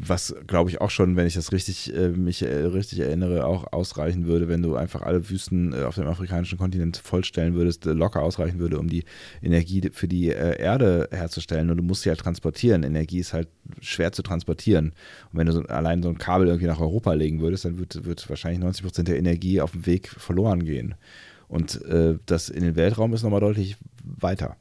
was, 0.01 0.35
glaube 0.47 0.71
ich, 0.71 0.81
auch 0.81 0.91
schon, 0.91 1.17
wenn 1.17 1.27
ich 1.27 1.35
das 1.35 1.51
richtig, 1.51 1.95
äh, 1.95 2.11
mich 2.11 2.43
äh, 2.43 2.47
richtig 2.47 3.01
erinnere, 3.01 3.45
auch 3.47 3.73
ausreichen 3.73 4.27
würde, 4.27 4.49
wenn 4.49 4.63
du 4.63 4.77
einfach 4.77 5.03
alle 5.03 5.29
Wüsten 5.29 5.73
äh, 5.73 5.83
auf 5.83 5.97
dem 5.97 6.07
afrikanischen 6.07 6.59
Kontinent 6.59 6.97
vollstellen 6.99 7.55
würdest, 7.55 7.87
äh, 7.87 7.93
locker 7.93 8.23
ausreichen 8.23 8.59
würde, 8.59 8.79
um 8.79 8.89
die 8.89 9.05
Energie 9.43 9.91
für 9.93 10.07
die 10.07 10.29
äh, 10.29 10.61
Erde 10.61 11.09
herzustellen. 11.11 11.71
Und 11.71 11.79
du 11.79 11.83
musst 11.83 12.03
sie 12.03 12.11
halt 12.11 12.21
transportieren. 12.21 12.85
Energie 12.85 13.19
ist 13.19 13.33
halt 13.33 13.49
schwer 13.81 14.13
zu 14.13 14.23
transportieren. 14.23 14.93
Und 15.33 15.39
wenn 15.39 15.47
du 15.47 15.53
so, 15.53 15.63
allein 15.63 16.03
so 16.03 16.11
ein 16.11 16.19
Kabel 16.19 16.47
irgendwie 16.47 16.69
nach 16.69 16.81
Europa 16.81 17.13
legen 17.15 17.41
würdest, 17.41 17.65
dann 17.65 17.79
wird, 17.79 18.05
wird 18.05 18.29
wahrscheinlich 18.29 18.61
90 18.61 18.85
Prozent 18.85 19.09
der 19.09 19.19
Energie 19.19 19.61
auf 19.61 19.73
dem 19.73 19.87
Weg 19.87 20.09
verloren 20.09 20.65
gehen. 20.65 20.95
Und 21.49 21.83
äh, 21.87 22.19
das 22.27 22.51
in 22.51 22.63
den 22.63 22.77
Weltraum 22.77 23.15
ist 23.15 23.23
nochmal 23.23 23.41
deutlich 23.41 23.77
weiter. 24.05 24.57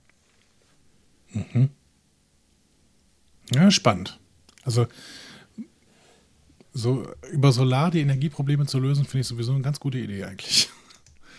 Ja, 3.54 3.70
spannend. 3.70 4.20
Also 4.68 4.86
so 6.74 7.08
über 7.32 7.54
Solar 7.54 7.90
die 7.90 8.02
Energieprobleme 8.02 8.66
zu 8.66 8.80
lösen, 8.80 9.06
finde 9.06 9.22
ich 9.22 9.28
sowieso 9.28 9.54
eine 9.54 9.62
ganz 9.62 9.80
gute 9.80 9.98
Idee 9.98 10.26
eigentlich. 10.26 10.70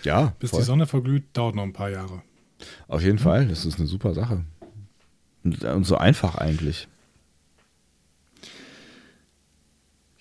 Ja, 0.03 0.33
Bis 0.41 0.51
voll. 0.51 0.61
die 0.61 0.65
Sonne 0.65 0.87
verglüht, 0.87 1.25
dauert 1.35 1.55
noch 1.55 1.63
ein 1.63 1.75
paar 1.75 1.91
Jahre. 1.91 2.23
auf 2.89 3.03
jeden 3.03 3.19
Fall. 3.19 3.47
Das 3.47 3.67
ist 3.67 3.79
eine 3.79 3.87
super 3.87 4.15
Sache. 4.15 4.45
Und, 5.45 5.63
und 5.63 5.85
so 5.85 5.99
einfach 5.99 6.37
eigentlich. 6.37 6.89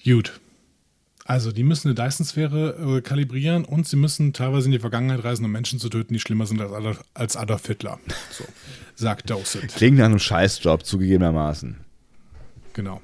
Gut. 0.03 0.39
Also, 1.23 1.53
die 1.53 1.63
müssen 1.63 1.87
eine 1.87 1.95
Dyson-Sphäre 1.95 2.97
äh, 2.97 3.01
kalibrieren 3.01 3.63
und 3.63 3.87
sie 3.87 3.97
müssen 3.97 4.33
teilweise 4.33 4.65
in 4.65 4.73
die 4.73 4.79
Vergangenheit 4.79 5.23
reisen, 5.23 5.45
um 5.45 5.51
Menschen 5.51 5.79
zu 5.79 5.87
töten, 5.89 6.13
die 6.13 6.19
schlimmer 6.19 6.45
sind 6.45 6.61
als 6.61 6.73
Adolf, 6.73 7.03
als 7.13 7.35
Adolf 7.37 7.65
Hitler. 7.67 7.99
So, 8.31 8.43
sagt 8.95 9.29
Dowsett. 9.29 9.75
Klingt 9.75 9.97
nach 9.97 10.05
einem 10.05 10.19
Scheißjob, 10.19 10.85
zugegebenermaßen. 10.85 11.86
Genau. 12.77 13.01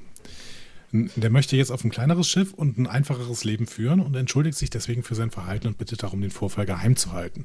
Der 0.92 1.32
möchte 1.32 1.58
jetzt 1.58 1.72
auf 1.72 1.84
ein 1.84 1.90
kleineres 1.90 2.30
Schiff 2.30 2.54
und 2.54 2.78
ein 2.78 2.86
einfacheres 2.86 3.44
Leben 3.44 3.66
führen 3.66 4.00
und 4.00 4.16
entschuldigt 4.16 4.56
sich 4.56 4.70
deswegen 4.70 5.02
für 5.02 5.16
sein 5.16 5.32
Verhalten 5.32 5.66
und 5.66 5.80
bittet 5.80 6.04
darum, 6.04 6.22
den 6.22 6.30
Vorfall 6.30 6.68
geheim 6.68 6.96
zu 6.96 7.12
halten. 7.12 7.44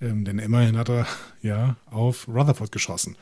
Ähm, 0.00 0.24
denn 0.24 0.40
immerhin 0.40 0.76
hat 0.76 0.90
er 0.90 1.06
ja 1.42 1.76
auf 1.86 2.26
Rutherford 2.26 2.72
geschossen. 2.72 3.16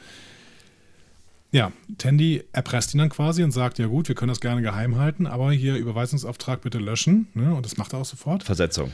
Ja, 1.53 1.71
Tandy 1.99 2.43
erpresst 2.53 2.95
ihn 2.95 2.99
dann 2.99 3.11
quasi 3.11 3.45
und 3.45 3.53
sagt, 3.53 3.79
ja 3.79 3.87
gut, 3.87 4.09
wir 4.09 4.15
können 4.15 4.31
das 4.31 4.41
gerne 4.41 4.63
geheim 4.63 4.97
halten, 4.97 5.27
aber 5.27 5.53
hier 5.53 5.77
Überweisungsauftrag 5.77 6.63
bitte 6.63 6.79
löschen. 6.79 7.29
Ne? 7.35 7.55
Und 7.55 7.67
das 7.67 7.77
macht 7.77 7.93
er 7.93 8.01
auch 8.01 8.05
sofort. 8.07 8.43
Versetzung, 8.43 8.91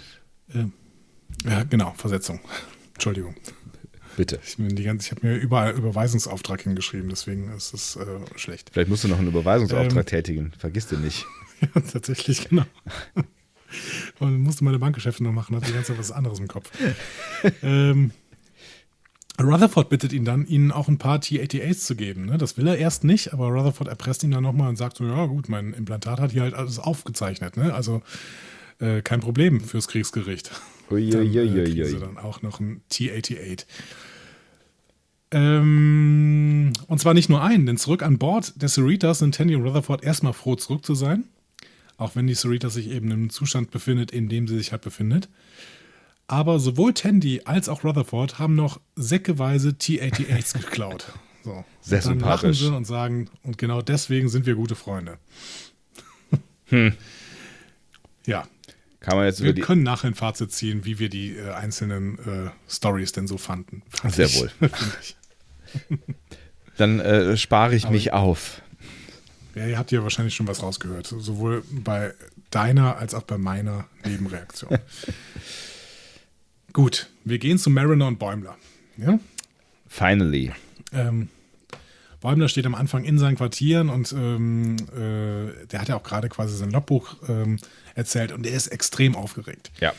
Ja, 1.44 1.62
genau, 1.62 1.94
Versetzung. 1.96 2.40
Entschuldigung. 2.94 3.36
Bitte. 4.20 4.38
Ich, 4.44 4.58
ich 4.58 5.10
habe 5.10 5.26
mir 5.26 5.36
überall 5.36 5.72
Überweisungsauftrag 5.72 6.60
hingeschrieben, 6.60 7.08
deswegen 7.08 7.50
ist 7.56 7.72
es 7.72 7.96
äh, 7.96 8.04
schlecht. 8.36 8.68
Vielleicht 8.70 8.90
musst 8.90 9.02
du 9.02 9.08
noch 9.08 9.18
einen 9.18 9.28
Überweisungsauftrag 9.28 9.96
Ähm. 10.04 10.06
tätigen. 10.06 10.52
Vergiss 10.58 10.86
den 10.88 11.00
nicht. 11.02 11.26
Ja, 11.74 11.78
tatsächlich, 11.82 12.48
genau. 12.48 12.64
Und 14.18 14.40
musste 14.40 14.64
meine 14.64 14.78
Bankgeschäfte 14.78 15.22
noch 15.22 15.32
machen, 15.32 15.54
hatte 15.54 15.66
die 15.66 15.74
ganze 15.74 15.88
Zeit 15.92 15.98
was 15.98 16.10
anderes 16.10 16.38
im 16.38 16.48
Kopf. 16.48 16.70
ähm, 17.62 18.12
Rutherford 19.38 19.90
bittet 19.90 20.14
ihn 20.14 20.24
dann, 20.24 20.46
ihnen 20.46 20.72
auch 20.72 20.88
ein 20.88 20.96
paar 20.96 21.20
T-88s 21.20 21.80
zu 21.84 21.96
geben. 21.96 22.24
Ne? 22.24 22.38
Das 22.38 22.56
will 22.56 22.66
er 22.66 22.78
erst 22.78 23.04
nicht, 23.04 23.34
aber 23.34 23.48
Rutherford 23.48 23.88
erpresst 23.88 24.22
ihn 24.24 24.30
dann 24.30 24.42
nochmal 24.42 24.70
und 24.70 24.76
sagt 24.76 24.96
so, 24.96 25.04
ja 25.04 25.26
gut, 25.26 25.50
mein 25.50 25.74
Implantat 25.74 26.18
hat 26.18 26.32
hier 26.32 26.42
halt 26.42 26.54
alles 26.54 26.78
aufgezeichnet. 26.78 27.58
Ne? 27.58 27.74
Also 27.74 28.00
äh, 28.78 29.02
kein 29.02 29.20
Problem 29.20 29.60
fürs 29.60 29.86
Kriegsgericht. 29.86 30.50
Dann, 30.88 30.98
äh, 30.98 31.10
kriegen 31.10 31.32
sie 31.32 31.38
Uiuiuiui. 31.40 32.00
dann 32.00 32.16
auch 32.16 32.40
noch 32.40 32.58
ein 32.60 32.80
T-88. 32.88 33.66
Ähm, 35.32 36.72
und 36.88 36.98
zwar 37.00 37.14
nicht 37.14 37.28
nur 37.28 37.42
einen, 37.42 37.66
denn 37.66 37.76
zurück 37.76 38.02
an 38.02 38.18
Bord 38.18 38.60
der 38.60 38.68
Cerritas 38.68 39.20
sind 39.20 39.34
Tandy 39.34 39.54
und 39.54 39.62
Rutherford 39.62 40.02
erstmal 40.02 40.32
froh, 40.32 40.56
zurück 40.56 40.84
zu 40.84 40.94
sein. 40.94 41.24
Auch 41.98 42.16
wenn 42.16 42.26
die 42.26 42.34
Cerritas 42.34 42.74
sich 42.74 42.90
eben 42.90 43.10
im 43.10 43.30
Zustand 43.30 43.70
befindet, 43.70 44.10
in 44.10 44.28
dem 44.28 44.48
sie 44.48 44.56
sich 44.56 44.72
halt 44.72 44.82
befindet. 44.82 45.28
Aber 46.26 46.58
sowohl 46.58 46.94
Tandy 46.94 47.42
als 47.44 47.68
auch 47.68 47.84
Rutherford 47.84 48.38
haben 48.38 48.54
noch 48.54 48.80
säckeweise 48.96 49.76
T-88s 49.76 50.52
geklaut. 50.60 51.12
So. 51.44 51.64
Sehr 51.80 52.00
dann 52.00 52.20
lachen 52.20 52.52
sympathisch. 52.52 52.58
sie 52.60 52.74
und 52.74 52.84
sagen, 52.86 53.28
und 53.42 53.58
genau 53.58 53.82
deswegen 53.82 54.28
sind 54.28 54.46
wir 54.46 54.54
gute 54.54 54.74
Freunde. 54.76 55.18
Ja, 58.26 58.46
Kann 59.00 59.16
man 59.16 59.26
jetzt 59.26 59.42
wir 59.42 59.52
die. 59.52 59.62
können 59.62 59.82
nachher 59.82 60.08
ein 60.08 60.14
Fazit 60.14 60.52
ziehen, 60.52 60.84
wie 60.84 60.98
wir 60.98 61.08
die 61.08 61.36
äh, 61.36 61.50
einzelnen 61.50 62.18
äh, 62.18 62.50
Stories 62.68 63.12
denn 63.12 63.26
so 63.26 63.38
fanden. 63.38 63.82
Fand 63.88 64.14
Sehr 64.14 64.26
ich, 64.26 64.40
wohl. 64.40 64.50
Dann 66.76 67.00
äh, 67.00 67.36
spare 67.36 67.74
ich 67.74 67.88
mich 67.90 68.12
auf. 68.12 68.62
Ja, 69.54 69.66
ihr 69.66 69.78
habt 69.78 69.90
ja 69.92 70.02
wahrscheinlich 70.02 70.34
schon 70.34 70.46
was 70.46 70.62
rausgehört. 70.62 71.06
Sowohl 71.06 71.62
bei 71.70 72.14
deiner 72.50 72.96
als 72.96 73.14
auch 73.14 73.22
bei 73.22 73.38
meiner 73.38 73.84
Nebenreaktion. 74.04 74.78
Gut, 76.72 77.08
wir 77.24 77.38
gehen 77.38 77.58
zu 77.58 77.68
Mariner 77.68 78.06
und 78.06 78.18
Bäumler. 78.18 78.56
Ja? 78.96 79.18
Finally. 79.88 80.52
Ähm, 80.92 81.28
Bäumler 82.20 82.48
steht 82.48 82.66
am 82.66 82.74
Anfang 82.74 83.04
in 83.04 83.18
seinen 83.18 83.36
Quartieren 83.36 83.88
und 83.88 84.12
ähm, 84.12 84.76
äh, 84.94 85.66
der 85.66 85.80
hat 85.80 85.88
ja 85.88 85.96
auch 85.96 86.02
gerade 86.02 86.28
quasi 86.28 86.56
sein 86.56 86.70
Logbuch 86.70 87.16
ähm, 87.28 87.58
erzählt 87.94 88.30
und 88.30 88.46
er 88.46 88.52
ist 88.52 88.68
extrem 88.68 89.16
aufgeregt. 89.16 89.72
Ja. 89.80 89.92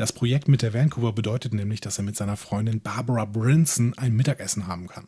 Das 0.00 0.14
Projekt 0.14 0.48
mit 0.48 0.62
der 0.62 0.72
Vancouver 0.72 1.12
bedeutet 1.12 1.52
nämlich, 1.52 1.82
dass 1.82 1.98
er 1.98 2.04
mit 2.04 2.16
seiner 2.16 2.38
Freundin 2.38 2.80
Barbara 2.80 3.26
Brinson 3.26 3.92
ein 3.98 4.16
Mittagessen 4.16 4.66
haben 4.66 4.86
kann. 4.86 5.04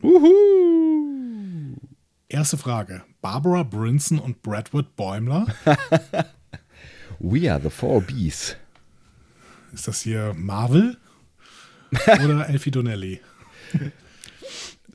Erste 2.29 2.59
Frage: 2.59 3.01
Barbara 3.19 3.63
Brinson 3.63 4.19
und 4.19 4.43
Bradwood 4.43 4.95
Bäumler? 4.95 5.47
We 7.17 7.51
are 7.51 7.59
the 7.59 7.71
four 7.71 8.01
bees. 8.01 8.55
Ist 9.73 9.87
das 9.87 10.03
hier 10.03 10.35
Marvel 10.37 10.95
oder 12.23 12.47
Elfie 12.49 12.69
Donnelly? 12.69 13.19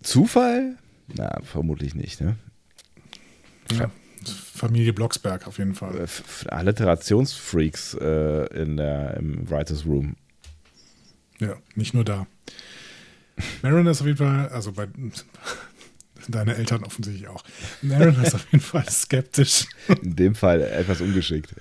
Zufall? 0.01 0.79
Na, 1.09 1.41
vermutlich 1.43 1.97
nicht, 1.97 2.21
ne? 2.21 2.37
Ja, 3.73 3.91
Familie 4.29 4.93
Blocksberg 4.93 5.47
auf 5.47 5.59
jeden 5.59 5.75
Fall. 5.75 5.97
Äh, 5.97 6.49
Alliterationsfreaks 6.49 7.95
äh, 7.95 8.63
in 8.63 8.77
der, 8.77 9.17
im 9.17 9.49
Writers 9.51 9.85
Room. 9.87 10.17
Ja, 11.39 11.57
nicht 11.75 11.95
nur 11.95 12.05
da. 12.05 12.27
Mariner 13.63 13.91
ist 13.91 14.01
auf 14.01 14.07
jeden 14.07 14.19
Fall, 14.19 14.49
also 14.49 14.73
bei 14.73 14.89
deine 16.29 16.57
Eltern 16.57 16.85
offensichtlich 16.85 17.29
auch. 17.29 17.45
Mariner 17.83 18.25
ist 18.25 18.35
auf 18.35 18.47
jeden 18.51 18.65
Fall 18.65 18.89
skeptisch, 18.89 19.67
In 20.03 20.17
dem 20.17 20.35
Fall 20.35 20.61
etwas 20.61 21.01
ungeschickt. 21.01 21.55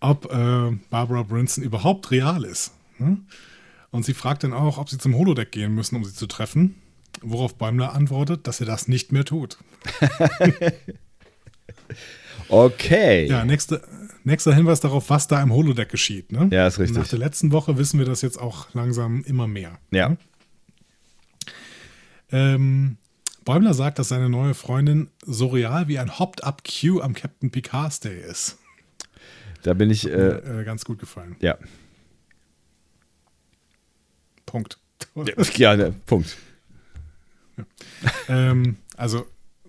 ob 0.00 0.32
äh, 0.32 0.70
Barbara 0.90 1.22
Brinson 1.22 1.62
überhaupt 1.62 2.10
real 2.10 2.44
ist. 2.44 2.72
Hm? 2.98 3.26
Und 3.90 4.04
sie 4.04 4.14
fragt 4.14 4.42
dann 4.42 4.54
auch, 4.54 4.78
ob 4.78 4.88
sie 4.88 4.98
zum 4.98 5.14
Holodeck 5.14 5.52
gehen 5.52 5.74
müssen, 5.74 5.96
um 5.96 6.04
sie 6.04 6.14
zu 6.14 6.26
treffen. 6.26 6.81
Worauf 7.20 7.56
Bäumler 7.56 7.94
antwortet, 7.94 8.46
dass 8.46 8.60
er 8.60 8.66
das 8.66 8.88
nicht 8.88 9.12
mehr 9.12 9.24
tut. 9.24 9.58
Okay. 12.48 13.26
Ja, 13.28 13.44
nächste, 13.44 13.82
nächster 14.24 14.54
Hinweis 14.54 14.80
darauf, 14.80 15.08
was 15.10 15.26
da 15.26 15.42
im 15.42 15.52
Holodeck 15.52 15.88
geschieht. 15.88 16.32
Ne? 16.32 16.48
Ja, 16.52 16.66
ist 16.66 16.78
richtig. 16.78 16.98
Nach 16.98 17.08
der 17.08 17.18
letzten 17.18 17.50
Woche 17.52 17.78
wissen 17.78 17.98
wir 17.98 18.04
das 18.06 18.20
jetzt 18.22 18.38
auch 18.38 18.72
langsam 18.74 19.24
immer 19.24 19.46
mehr. 19.46 19.78
Ja. 19.90 20.16
Ähm, 22.30 22.98
Bäumler 23.44 23.72
sagt, 23.74 23.98
dass 23.98 24.08
seine 24.08 24.28
neue 24.28 24.54
Freundin 24.54 25.08
so 25.24 25.46
real 25.48 25.88
wie 25.88 25.98
ein 25.98 26.18
Hopped-Up 26.18 26.62
Q 26.64 27.00
am 27.00 27.14
Captain 27.14 27.50
Picard's 27.50 28.00
Day 28.00 28.20
ist. 28.20 28.58
Da 29.62 29.72
bin 29.74 29.90
ich, 29.90 30.06
äh, 30.06 30.10
Äh, 30.60 30.64
ganz 30.64 30.84
gut 30.84 30.98
gefallen. 30.98 31.36
ja. 31.40 31.56
Punkt. 34.44 34.78
Ja, 35.56 35.74
ne, 35.76 35.94
Punkt. 36.04 36.36
ähm, 38.28 38.76
also 38.96 39.26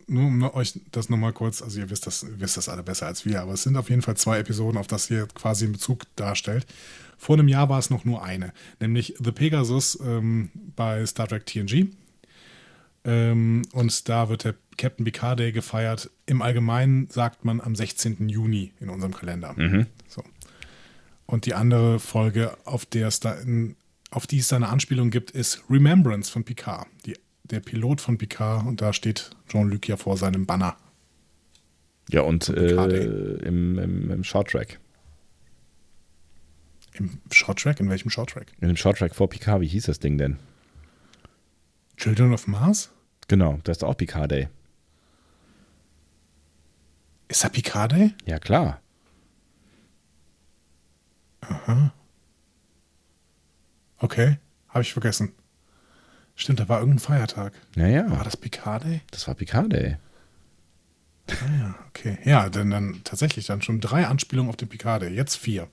nur 0.08 0.26
um 0.26 0.44
euch 0.44 0.80
das 0.92 1.10
nochmal 1.10 1.34
kurz, 1.34 1.62
also 1.62 1.80
ihr 1.80 1.90
wisst 1.90 2.08
das, 2.08 2.24
ihr 2.24 2.40
wisst 2.40 2.58
das 2.58 2.70
alle 2.70 2.84
besser 2.84 3.08
als 3.08 3.26
wir, 3.26 3.42
aber 3.42 3.54
es 3.54 3.64
sind 3.64 3.78
auf 3.78 3.90
jeden 3.90 4.02
Fall 4.02 4.18
zwei 4.18 4.40
Episoden, 4.40 4.78
auf 4.78 4.88
das 4.88 5.08
hier 5.08 5.28
quasi 5.28 5.66
einen 5.66 5.74
Bezug 5.74 6.04
darstellt. 6.16 6.66
Vor 7.18 7.38
einem 7.38 7.48
Jahr 7.48 7.70
war 7.70 7.80
es 7.80 7.90
noch 7.90 8.06
nur 8.06 8.24
eine, 8.24 8.54
nämlich 8.80 9.16
The 9.24 9.32
Pegasus 9.32 9.98
ähm, 10.06 10.50
bei 10.76 11.06
Star 11.06 11.28
Trek 11.28 11.46
TNG. 11.46 11.88
Ähm, 13.06 13.64
und 13.74 14.10
da 14.10 14.30
wird 14.30 14.44
der 14.46 14.56
Captain 14.78 15.06
Picard 15.06 15.40
Day 15.40 15.52
gefeiert. 15.52 16.10
Im 16.26 16.42
Allgemeinen 16.42 17.10
sagt 17.10 17.46
man 17.46 17.62
am 17.62 17.76
16. 17.76 18.30
Juni 18.30 18.74
in 18.80 18.90
unserem 18.90 19.14
Kalender. 19.14 19.56
So. 20.08 20.24
Und 21.26 21.46
die 21.46 21.54
andere 21.54 22.00
Folge, 22.00 22.58
auf 22.66 22.86
der 22.86 23.08
es 23.08 23.20
da 23.20 23.34
in, 23.34 23.76
auf 24.12 24.28
die 24.28 24.40
es 24.40 24.48
da 24.50 24.56
eine 24.56 24.70
Anspielung 24.70 25.10
gibt, 25.10 25.32
ist 25.32 25.64
Remembrance 25.70 26.32
von 26.32 26.44
Picard. 26.44 26.88
Die, 27.06 27.18
der 27.44 27.60
Pilot 27.60 28.02
von 28.02 28.18
Picard 28.18 28.66
und 28.66 28.82
da 28.82 28.94
steht 28.94 29.32
Jean-Luc 29.50 29.88
ja 29.88 29.98
vor 29.98 30.18
seinem 30.18 30.46
Banner. 30.46 30.78
Ja, 32.10 32.22
und 32.22 32.50
äh, 32.50 33.36
im, 33.46 33.78
im, 33.80 34.12
im 34.12 34.24
Shorttrack. 34.24 34.80
Im 36.94 37.20
Shorttrack? 37.32 37.80
In 37.80 37.90
welchem 37.90 38.10
Shorttrack? 38.10 38.54
In 38.60 38.68
dem 38.68 38.78
Shorttrack 38.78 39.16
vor 39.16 39.30
Picard, 39.30 39.62
wie 39.62 39.68
hieß 39.68 39.86
das 39.86 40.00
Ding 40.00 40.18
denn? 40.18 40.38
Children 41.98 42.34
of 42.34 42.48
Mars? 42.48 42.92
Genau, 43.28 43.60
das 43.64 43.78
ist 43.78 43.84
auch 43.84 43.96
Picard 43.96 44.32
Day. 44.32 44.50
Ist 47.28 47.44
da 47.44 47.50
Picard 47.50 47.94
Day? 47.94 48.14
Ja, 48.26 48.40
klar. 48.40 48.82
Okay, 53.98 54.38
habe 54.70 54.82
ich 54.82 54.94
vergessen. 54.94 55.34
Stimmt, 56.36 56.60
da 56.60 56.70
war 56.70 56.80
irgendein 56.80 57.00
Feiertag. 57.00 57.54
Ja, 57.76 57.88
ja. 57.88 58.10
War 58.10 58.24
das 58.24 58.38
Picard 58.38 58.84
Day? 58.84 59.02
Das 59.12 59.28
war 59.28 59.36
Picard 59.36 59.72
Day. 59.72 59.98
Ah 61.30 61.58
ja, 61.60 61.76
okay. 61.88 62.18
Ja, 62.26 62.50
denn 62.50 62.70
dann 62.70 63.02
tatsächlich 63.04 63.46
dann 63.46 63.62
schon 63.62 63.80
drei 63.80 64.08
Anspielungen 64.08 64.50
auf 64.50 64.58
den 64.58 64.68
Picard 64.68 65.04
Day. 65.04 65.14
Jetzt 65.14 65.36
vier. 65.38 65.68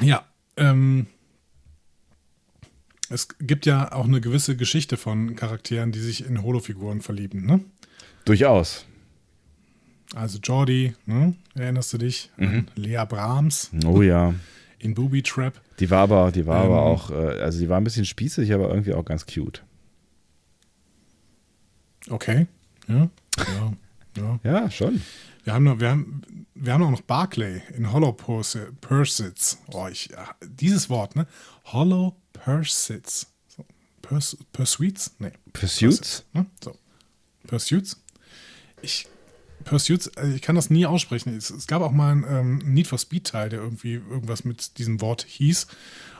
Ja, 0.00 0.24
ähm, 0.56 1.06
es 3.08 3.28
gibt 3.40 3.66
ja 3.66 3.92
auch 3.92 4.06
eine 4.06 4.20
gewisse 4.20 4.56
Geschichte 4.56 4.96
von 4.96 5.36
Charakteren, 5.36 5.92
die 5.92 6.00
sich 6.00 6.26
in 6.26 6.42
Holofiguren 6.42 7.00
verlieben, 7.00 7.46
ne? 7.46 7.60
Durchaus. 8.24 8.86
Also 10.14 10.38
Jordi, 10.38 10.94
ne? 11.06 11.34
erinnerst 11.54 11.92
du 11.92 11.98
dich? 11.98 12.30
An 12.36 12.68
Lea 12.76 13.04
Brahms 13.08 13.70
Oh 13.84 14.02
ja. 14.02 14.34
In 14.84 14.94
Booby 14.94 15.22
Trap. 15.22 15.60
Die 15.80 15.90
war 15.90 16.02
aber, 16.02 16.30
die 16.30 16.46
war 16.46 16.64
aber 16.64 16.76
Ähm. 16.76 16.84
auch, 16.84 17.10
äh, 17.10 17.40
also 17.40 17.58
die 17.58 17.68
war 17.68 17.78
ein 17.78 17.84
bisschen 17.84 18.04
spießig, 18.04 18.52
aber 18.52 18.68
irgendwie 18.68 18.92
auch 18.94 19.04
ganz 19.04 19.24
cute. 19.26 19.64
Okay. 22.10 22.46
Ja, 22.86 23.08
ja, 23.38 23.72
ja. 24.16 24.40
Ja, 24.44 24.70
schon. 24.70 25.00
Wir 25.44 25.54
haben, 25.54 25.64
noch, 25.64 25.80
wir, 25.80 25.90
haben, 25.90 26.22
wir 26.54 26.72
haben 26.72 26.82
auch 26.84 26.90
noch 26.90 27.00
Barclay 27.02 27.60
in 27.76 27.92
Hollow 27.92 28.10
Pursi- 28.12 28.70
Pursuits. 28.80 29.58
Oh, 29.72 29.88
ich, 29.90 30.10
dieses 30.46 30.88
Wort, 30.88 31.16
ne? 31.16 31.26
Hollow 31.66 32.14
Pursuits. 32.32 33.26
So. 33.48 33.64
Purs, 34.02 34.36
Pursuits? 34.52 35.14
Nee. 35.18 35.32
Pursuits? 35.52 36.24
Ne? 36.32 36.46
So. 36.62 36.76
Pursuits. 37.46 38.00
Ich, 38.82 39.06
Pursuits, 39.64 40.16
also 40.16 40.34
ich 40.34 40.42
kann 40.42 40.56
das 40.56 40.70
nie 40.70 40.86
aussprechen. 40.86 41.36
Es, 41.36 41.50
es 41.50 41.66
gab 41.66 41.82
auch 41.82 41.92
mal 41.92 42.12
einen 42.12 42.24
ähm, 42.28 42.58
Need 42.64 42.86
for 42.86 42.98
Speed-Teil, 42.98 43.48
der 43.48 43.60
irgendwie 43.60 43.94
irgendwas 43.94 44.44
mit 44.44 44.78
diesem 44.78 45.00
Wort 45.00 45.24
hieß. 45.28 45.66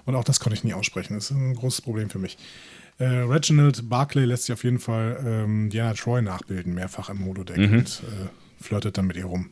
Und 0.05 0.15
auch 0.15 0.25
das 0.25 0.41
konnte 0.41 0.57
ich 0.57 0.65
nie 0.65 0.75
aussprechen. 0.75 1.15
Das 1.15 1.31
ist 1.31 1.37
ein 1.37 1.55
großes 1.55 1.83
Problem 1.83 2.11
für 2.11 2.19
mich. 2.19 2.37
Äh, 2.99 3.07
Reginald 3.07 3.89
Barclay 3.89 4.25
lässt 4.25 4.45
sich 4.45 4.53
auf 4.53 4.65
jeden 4.65 4.79
Fall 4.79 5.19
ähm, 5.25 5.71
Diana 5.71 5.95
Troy 5.95 6.23
nachbilden, 6.23 6.75
mehrfach 6.75 7.11
im 7.11 7.25
Holodeck 7.25 7.59
und 7.59 8.03
äh, 8.05 8.63
flirtet 8.63 8.99
dann 8.99 9.07
mit 9.07 9.17
ihr 9.17 9.27
rum. 9.27 9.51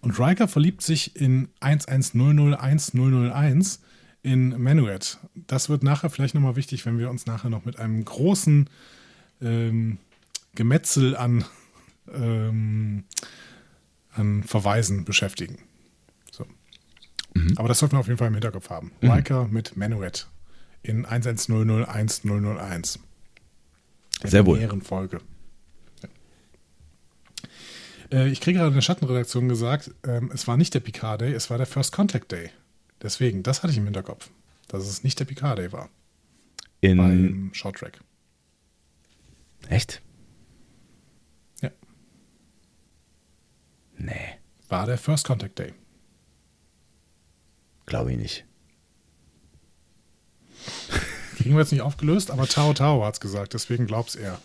Und 0.00 0.18
Riker 0.20 0.46
verliebt 0.46 0.82
sich 0.82 1.16
in 1.16 1.48
11001 1.60 3.80
in 4.22 4.62
Manuet. 4.62 5.18
Das 5.34 5.68
wird 5.68 5.82
nachher 5.82 6.10
vielleicht 6.10 6.34
nochmal 6.34 6.56
wichtig, 6.56 6.86
wenn 6.86 6.98
wir 6.98 7.10
uns 7.10 7.26
nachher 7.26 7.50
noch 7.50 7.64
mit 7.64 7.78
einem 7.78 8.04
großen 8.04 8.70
ähm, 9.42 9.98
Gemetzel 10.54 11.16
an, 11.16 11.44
ähm, 12.14 13.04
an 14.12 14.42
Verweisen 14.42 15.04
beschäftigen. 15.04 15.58
So. 16.32 16.46
Aber 17.56 17.68
das 17.68 17.78
sollten 17.78 17.94
wir 17.96 18.00
auf 18.00 18.06
jeden 18.06 18.18
Fall 18.18 18.28
im 18.28 18.34
Hinterkopf 18.34 18.70
haben. 18.70 18.92
Riker 19.02 19.46
mit 19.48 19.76
Manuet 19.76 20.26
in 20.82 21.04
11001 21.04 22.98
Der 24.22 24.30
Sehr 24.30 24.46
wohl. 24.46 24.54
Premierenfolge. 24.58 25.20
Ja. 26.02 26.08
Äh, 28.18 28.28
ich 28.28 28.40
kriege 28.40 28.58
gerade 28.58 28.68
in 28.68 28.74
der 28.74 28.80
Schattenredaktion 28.82 29.48
gesagt, 29.48 29.90
ähm, 30.04 30.30
es 30.32 30.46
war 30.48 30.56
nicht 30.56 30.74
der 30.74 30.80
Picard 30.80 31.20
Day, 31.20 31.32
es 31.32 31.50
war 31.50 31.58
der 31.58 31.66
First 31.66 31.92
Contact 31.92 32.32
Day. 32.32 32.50
Deswegen, 33.02 33.42
das 33.42 33.62
hatte 33.62 33.70
ich 33.72 33.78
im 33.78 33.84
Hinterkopf, 33.84 34.30
dass 34.68 34.86
es 34.86 35.04
nicht 35.04 35.20
der 35.20 35.24
Picard 35.24 35.58
Day 35.58 35.70
war 35.72 35.88
In, 36.80 36.96
beim 36.96 37.50
Shorttrack. 37.52 38.00
echt? 39.68 40.00
Ja. 41.62 41.70
Nee, 43.98 44.38
War 44.68 44.86
der 44.86 44.96
First 44.98 45.26
Contact 45.26 45.58
Day. 45.58 45.72
glaube 47.86 48.12
ich 48.12 48.18
nicht. 48.18 48.44
Kriegen 51.36 51.54
wir 51.54 51.60
jetzt 51.60 51.72
nicht 51.72 51.82
aufgelöst, 51.82 52.30
aber 52.30 52.46
Tao 52.46 52.72
Tao 52.74 53.04
hat 53.04 53.14
es 53.14 53.20
gesagt, 53.20 53.54
deswegen 53.54 53.86
glaub's 53.86 54.14
er. 54.16 54.38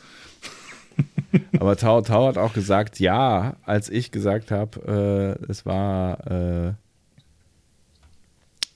Aber 1.60 1.76
Tao 1.76 2.02
Tao 2.02 2.28
hat 2.28 2.38
auch 2.38 2.54
gesagt, 2.54 3.00
ja, 3.00 3.56
als 3.64 3.90
ich 3.90 4.12
gesagt 4.12 4.52
habe, 4.52 5.38
äh, 5.42 5.52
es 5.52 5.66
war, 5.66 6.20
äh, 6.30 6.74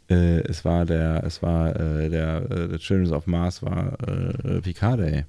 äh, 0.09 0.39
es 0.47 0.65
war 0.65 0.85
der, 0.85 1.23
es 1.23 1.43
war 1.43 1.75
äh, 1.75 2.09
der, 2.09 2.49
äh, 2.49 2.67
der 2.69 2.79
Children 2.79 3.13
of 3.13 3.27
Mars 3.27 3.61
war 3.61 3.97
äh, 4.07 4.61
Picard 4.61 4.99
Day. 4.99 5.25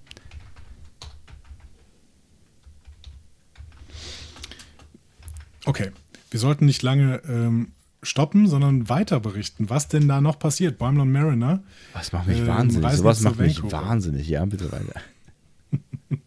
Okay, 5.69 5.91
wir 6.31 6.41
sollten 6.41 6.65
nicht 6.65 6.81
lange 6.83 7.21
ähm, 7.29 7.73
stoppen, 8.03 8.47
sondern 8.49 8.89
weiter 8.89 9.21
berichten, 9.21 9.69
was 9.69 9.87
denn 9.89 10.09
da 10.09 10.23
noch 10.23 10.39
passiert. 10.39 10.79
Bäumler 10.79 11.03
und 11.03 11.13
Mariner. 11.13 11.63
Was 11.93 12.11
macht 12.13 12.27
mich 12.27 12.39
Ähm, 12.39 12.47
wahnsinnig? 12.47 12.91
Sowas 12.93 13.21
macht 13.21 13.39
mich 13.39 13.63
Vancouver. 13.63 13.87
wahnsinnig. 13.87 14.27
Ja, 14.29 14.47
bitte 14.47 14.73
weiter. 14.73 14.95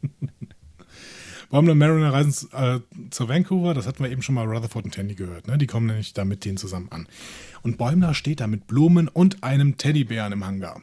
Bäumler 1.49 1.71
und 1.71 1.79
Mariner 1.79 2.13
reisen 2.13 2.49
äh, 2.53 2.79
zu 3.09 3.27
Vancouver, 3.27 3.73
das 3.73 3.87
hatten 3.87 4.03
wir 4.03 4.11
eben 4.11 4.21
schon 4.21 4.35
mal 4.35 4.45
Rutherford 4.45 4.85
und 4.85 4.93
Tandy 4.93 5.15
gehört. 5.15 5.47
Ne? 5.47 5.57
Die 5.57 5.65
kommen 5.67 5.87
nämlich 5.87 6.13
da 6.13 6.23
mit 6.23 6.45
denen 6.45 6.57
zusammen 6.57 6.89
an. 6.91 7.07
Und 7.63 7.77
Bäumler 7.79 8.13
steht 8.13 8.39
da 8.41 8.47
mit 8.47 8.67
Blumen 8.67 9.07
und 9.07 9.43
einem 9.43 9.75
Teddybären 9.77 10.31
im 10.33 10.45
Hangar. 10.45 10.81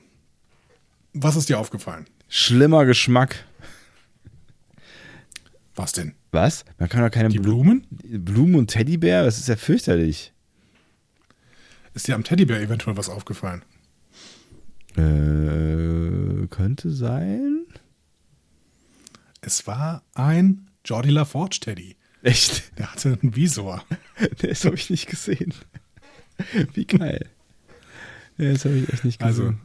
Was 1.15 1.37
ist 1.37 1.49
dir 1.49 1.61
aufgefallen? 1.61 2.07
Schlimmer 2.29 2.85
Geschmack. 2.85 3.45
Was 5.79 5.93
denn? 5.93 6.15
Was? 6.33 6.65
Man 6.79 6.89
kann 6.89 7.03
doch 7.03 7.11
keine 7.11 7.29
Die 7.29 7.39
Blu- 7.39 7.63
Blumen? 7.63 7.87
Blumen 7.91 8.57
und 8.57 8.67
Teddybär? 8.69 9.23
Das 9.25 9.39
ist 9.39 9.49
ja 9.49 9.55
fürchterlich. 9.57 10.33
Ist 11.95 12.09
dir 12.09 12.15
am 12.17 12.25
Teddybär 12.25 12.61
eventuell 12.61 12.97
was 12.97 13.09
aufgefallen? 13.09 13.63
Äh, 14.97 16.47
könnte 16.49 16.91
sein. 16.91 17.65
Es 19.41 19.67
war 19.67 20.03
ein 20.15 20.69
Jordi 20.85 21.11
LaForge 21.11 21.59
Teddy. 21.61 21.97
Echt? 22.23 22.77
Der 22.79 22.93
hatte 22.93 23.19
einen 23.23 23.37
Visor. 23.37 23.85
Das 24.43 24.65
habe 24.65 24.75
ich 24.75 24.91
nicht 24.91 25.07
gesehen. 25.07 25.55
Wie 26.75 26.85
geil. 26.87 27.27
Das 28.37 28.65
habe 28.65 28.75
ich 28.79 28.93
echt 28.93 29.05
nicht 29.05 29.23
Also, 29.23 29.43
gesehen. 29.43 29.61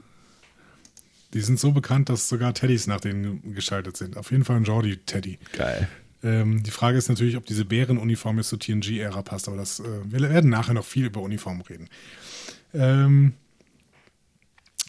die 1.33 1.41
sind 1.41 1.59
so 1.59 1.71
bekannt, 1.71 2.09
dass 2.09 2.29
sogar 2.29 2.53
Teddys 2.53 2.85
nach 2.85 3.01
denen 3.01 3.55
geschaltet 3.55 3.97
sind. 3.97 4.15
Auf 4.15 4.29
jeden 4.29 4.43
Fall 4.45 4.57
ein 4.57 4.63
Jordi-Teddy. 4.63 5.39
geil. 5.57 5.87
Ähm, 6.23 6.63
die 6.63 6.71
Frage 6.71 6.97
ist 6.97 7.09
natürlich, 7.09 7.37
ob 7.37 7.45
diese 7.45 7.65
Bärenuniform 7.65 8.37
jetzt 8.37 8.49
zur 8.49 8.59
TNG-Ära 8.59 9.21
passt, 9.21 9.47
aber 9.47 9.57
das, 9.57 9.79
äh, 9.79 9.83
wir 10.05 10.21
werden 10.21 10.49
nachher 10.49 10.73
noch 10.73 10.85
viel 10.85 11.05
über 11.05 11.21
Uniformen 11.21 11.61
reden. 11.61 11.87
Ähm, 12.73 13.33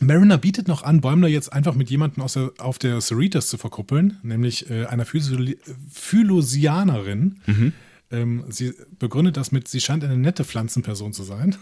Mariner 0.00 0.38
bietet 0.38 0.66
noch 0.68 0.82
an, 0.82 1.00
Bäumler 1.00 1.28
jetzt 1.28 1.52
einfach 1.52 1.74
mit 1.74 1.90
jemandem 1.90 2.24
der, 2.34 2.52
auf 2.58 2.78
der 2.78 3.00
Cerritos 3.00 3.48
zu 3.48 3.58
verkuppeln, 3.58 4.18
nämlich 4.22 4.70
äh, 4.70 4.86
einer 4.86 5.04
Phylosianerin. 5.04 7.40
Ähm, 8.10 8.44
sie 8.48 8.72
begründet 8.98 9.36
das 9.36 9.52
mit, 9.52 9.68
sie 9.68 9.80
scheint 9.80 10.02
eine 10.04 10.16
nette 10.16 10.44
Pflanzenperson 10.44 11.12
zu 11.12 11.22
sein. 11.22 11.56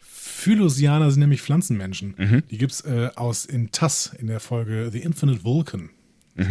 Phylosianer 0.00 1.10
sind 1.10 1.20
nämlich 1.20 1.42
Pflanzenmenschen. 1.42 2.14
Die 2.50 2.58
gibt 2.58 2.72
es 2.72 2.80
äh, 2.82 3.10
aus 3.16 3.44
in 3.44 3.70
TAS 3.72 4.12
in 4.18 4.28
der 4.28 4.40
Folge 4.40 4.90
The 4.92 5.00
Infinite 5.00 5.44
Vulcan. 5.44 5.90
Ja. 6.36 6.44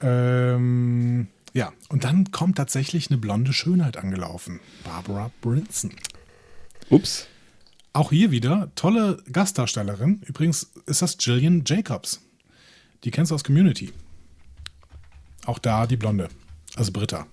Ähm, 0.00 1.28
ja, 1.52 1.72
und 1.88 2.04
dann 2.04 2.30
kommt 2.30 2.58
tatsächlich 2.58 3.10
eine 3.10 3.18
blonde 3.18 3.52
Schönheit 3.52 3.96
angelaufen. 3.96 4.60
Barbara 4.84 5.30
Brinson. 5.40 5.92
Ups. 6.90 7.26
Auch 7.92 8.10
hier 8.10 8.30
wieder 8.30 8.70
tolle 8.74 9.22
Gastdarstellerin. 9.32 10.20
Übrigens 10.26 10.70
ist 10.84 11.00
das 11.00 11.16
Gillian 11.16 11.62
Jacobs. 11.64 12.20
Die 13.04 13.10
kennst 13.10 13.30
du 13.30 13.34
aus 13.34 13.44
Community. 13.44 13.92
Auch 15.46 15.58
da 15.58 15.86
die 15.86 15.96
Blonde. 15.96 16.28
Also 16.76 16.92
Britta. 16.92 17.26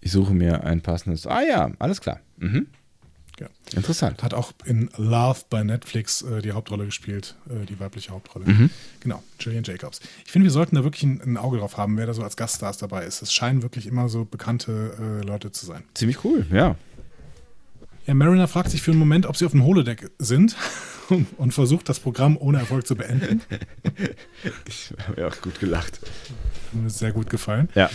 Ich 0.00 0.10
suche 0.10 0.34
mir 0.34 0.64
ein 0.64 0.80
passendes. 0.80 1.28
Ah 1.28 1.42
ja, 1.42 1.70
alles 1.78 2.00
klar. 2.00 2.20
Mhm. 2.38 2.66
Ja. 3.42 3.48
Interessant. 3.76 4.22
Hat 4.22 4.34
auch 4.34 4.52
in 4.64 4.88
Love 4.96 5.40
bei 5.50 5.64
Netflix 5.64 6.22
äh, 6.22 6.42
die 6.42 6.52
Hauptrolle 6.52 6.84
gespielt, 6.84 7.34
äh, 7.50 7.66
die 7.66 7.80
weibliche 7.80 8.12
Hauptrolle. 8.12 8.46
Mhm. 8.46 8.70
Genau, 9.00 9.20
Gillian 9.38 9.64
Jacobs. 9.64 10.00
Ich 10.24 10.30
finde, 10.30 10.44
wir 10.44 10.52
sollten 10.52 10.76
da 10.76 10.84
wirklich 10.84 11.02
ein, 11.02 11.20
ein, 11.20 11.36
Auge 11.36 11.58
drauf 11.58 11.76
haben, 11.76 11.96
wer 11.96 12.06
da 12.06 12.14
so 12.14 12.22
als 12.22 12.36
Gaststars 12.36 12.78
dabei 12.78 13.04
ist. 13.04 13.20
Es 13.20 13.32
scheinen 13.32 13.62
wirklich 13.62 13.88
immer 13.88 14.08
so 14.08 14.24
bekannte 14.24 15.22
äh, 15.22 15.26
Leute 15.26 15.50
zu 15.50 15.66
sein. 15.66 15.82
Ziemlich 15.94 16.24
cool, 16.24 16.46
ja. 16.52 16.76
Ja, 18.06 18.14
Mariner 18.14 18.46
fragt 18.46 18.70
sich 18.70 18.82
für 18.82 18.92
einen 18.92 19.00
Moment, 19.00 19.26
ob 19.26 19.36
sie 19.36 19.44
auf 19.44 19.52
dem 19.52 19.64
Holodeck 19.64 20.10
sind 20.18 20.56
und 21.36 21.52
versucht, 21.52 21.88
das 21.88 21.98
Programm 21.98 22.36
ohne 22.36 22.58
Erfolg 22.58 22.86
zu 22.86 22.94
beenden. 22.94 23.42
Ich 24.66 24.92
habe 25.06 25.20
mir 25.20 25.28
auch 25.28 25.40
gut 25.40 25.60
gelacht. 25.60 26.00
Mir 26.72 26.86
ist 26.86 26.98
sehr 26.98 27.12
gut 27.12 27.30
gefallen. 27.30 27.68
Ja. 27.74 27.90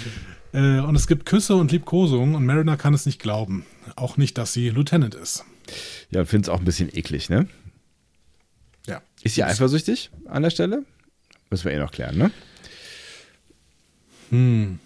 Äh, 0.57 0.79
und 0.79 0.95
es 0.95 1.05
gibt 1.05 1.27
Küsse 1.27 1.55
und 1.55 1.71
Liebkosungen 1.71 2.33
und 2.33 2.43
Mariner 2.45 2.77
kann 2.77 2.95
es 2.95 3.05
nicht 3.05 3.19
glauben. 3.19 3.63
Auch 3.95 4.17
nicht, 4.17 4.39
dass 4.39 4.53
sie 4.53 4.69
Lieutenant 4.71 5.13
ist. 5.13 5.45
Ja, 6.09 6.21
und 6.21 6.25
finde 6.25 6.47
es 6.47 6.49
auch 6.49 6.57
ein 6.57 6.65
bisschen 6.65 6.89
eklig, 6.95 7.29
ne? 7.29 7.47
Ja. 8.87 9.03
Ist 9.21 9.35
sie 9.35 9.43
eifersüchtig 9.43 10.09
an 10.25 10.41
der 10.41 10.49
Stelle? 10.49 10.83
Müssen 11.51 11.65
wir 11.65 11.73
eh 11.73 11.79
noch 11.79 11.91
klären, 11.91 12.17
ne? 12.17 12.31
Hm. 14.31 14.79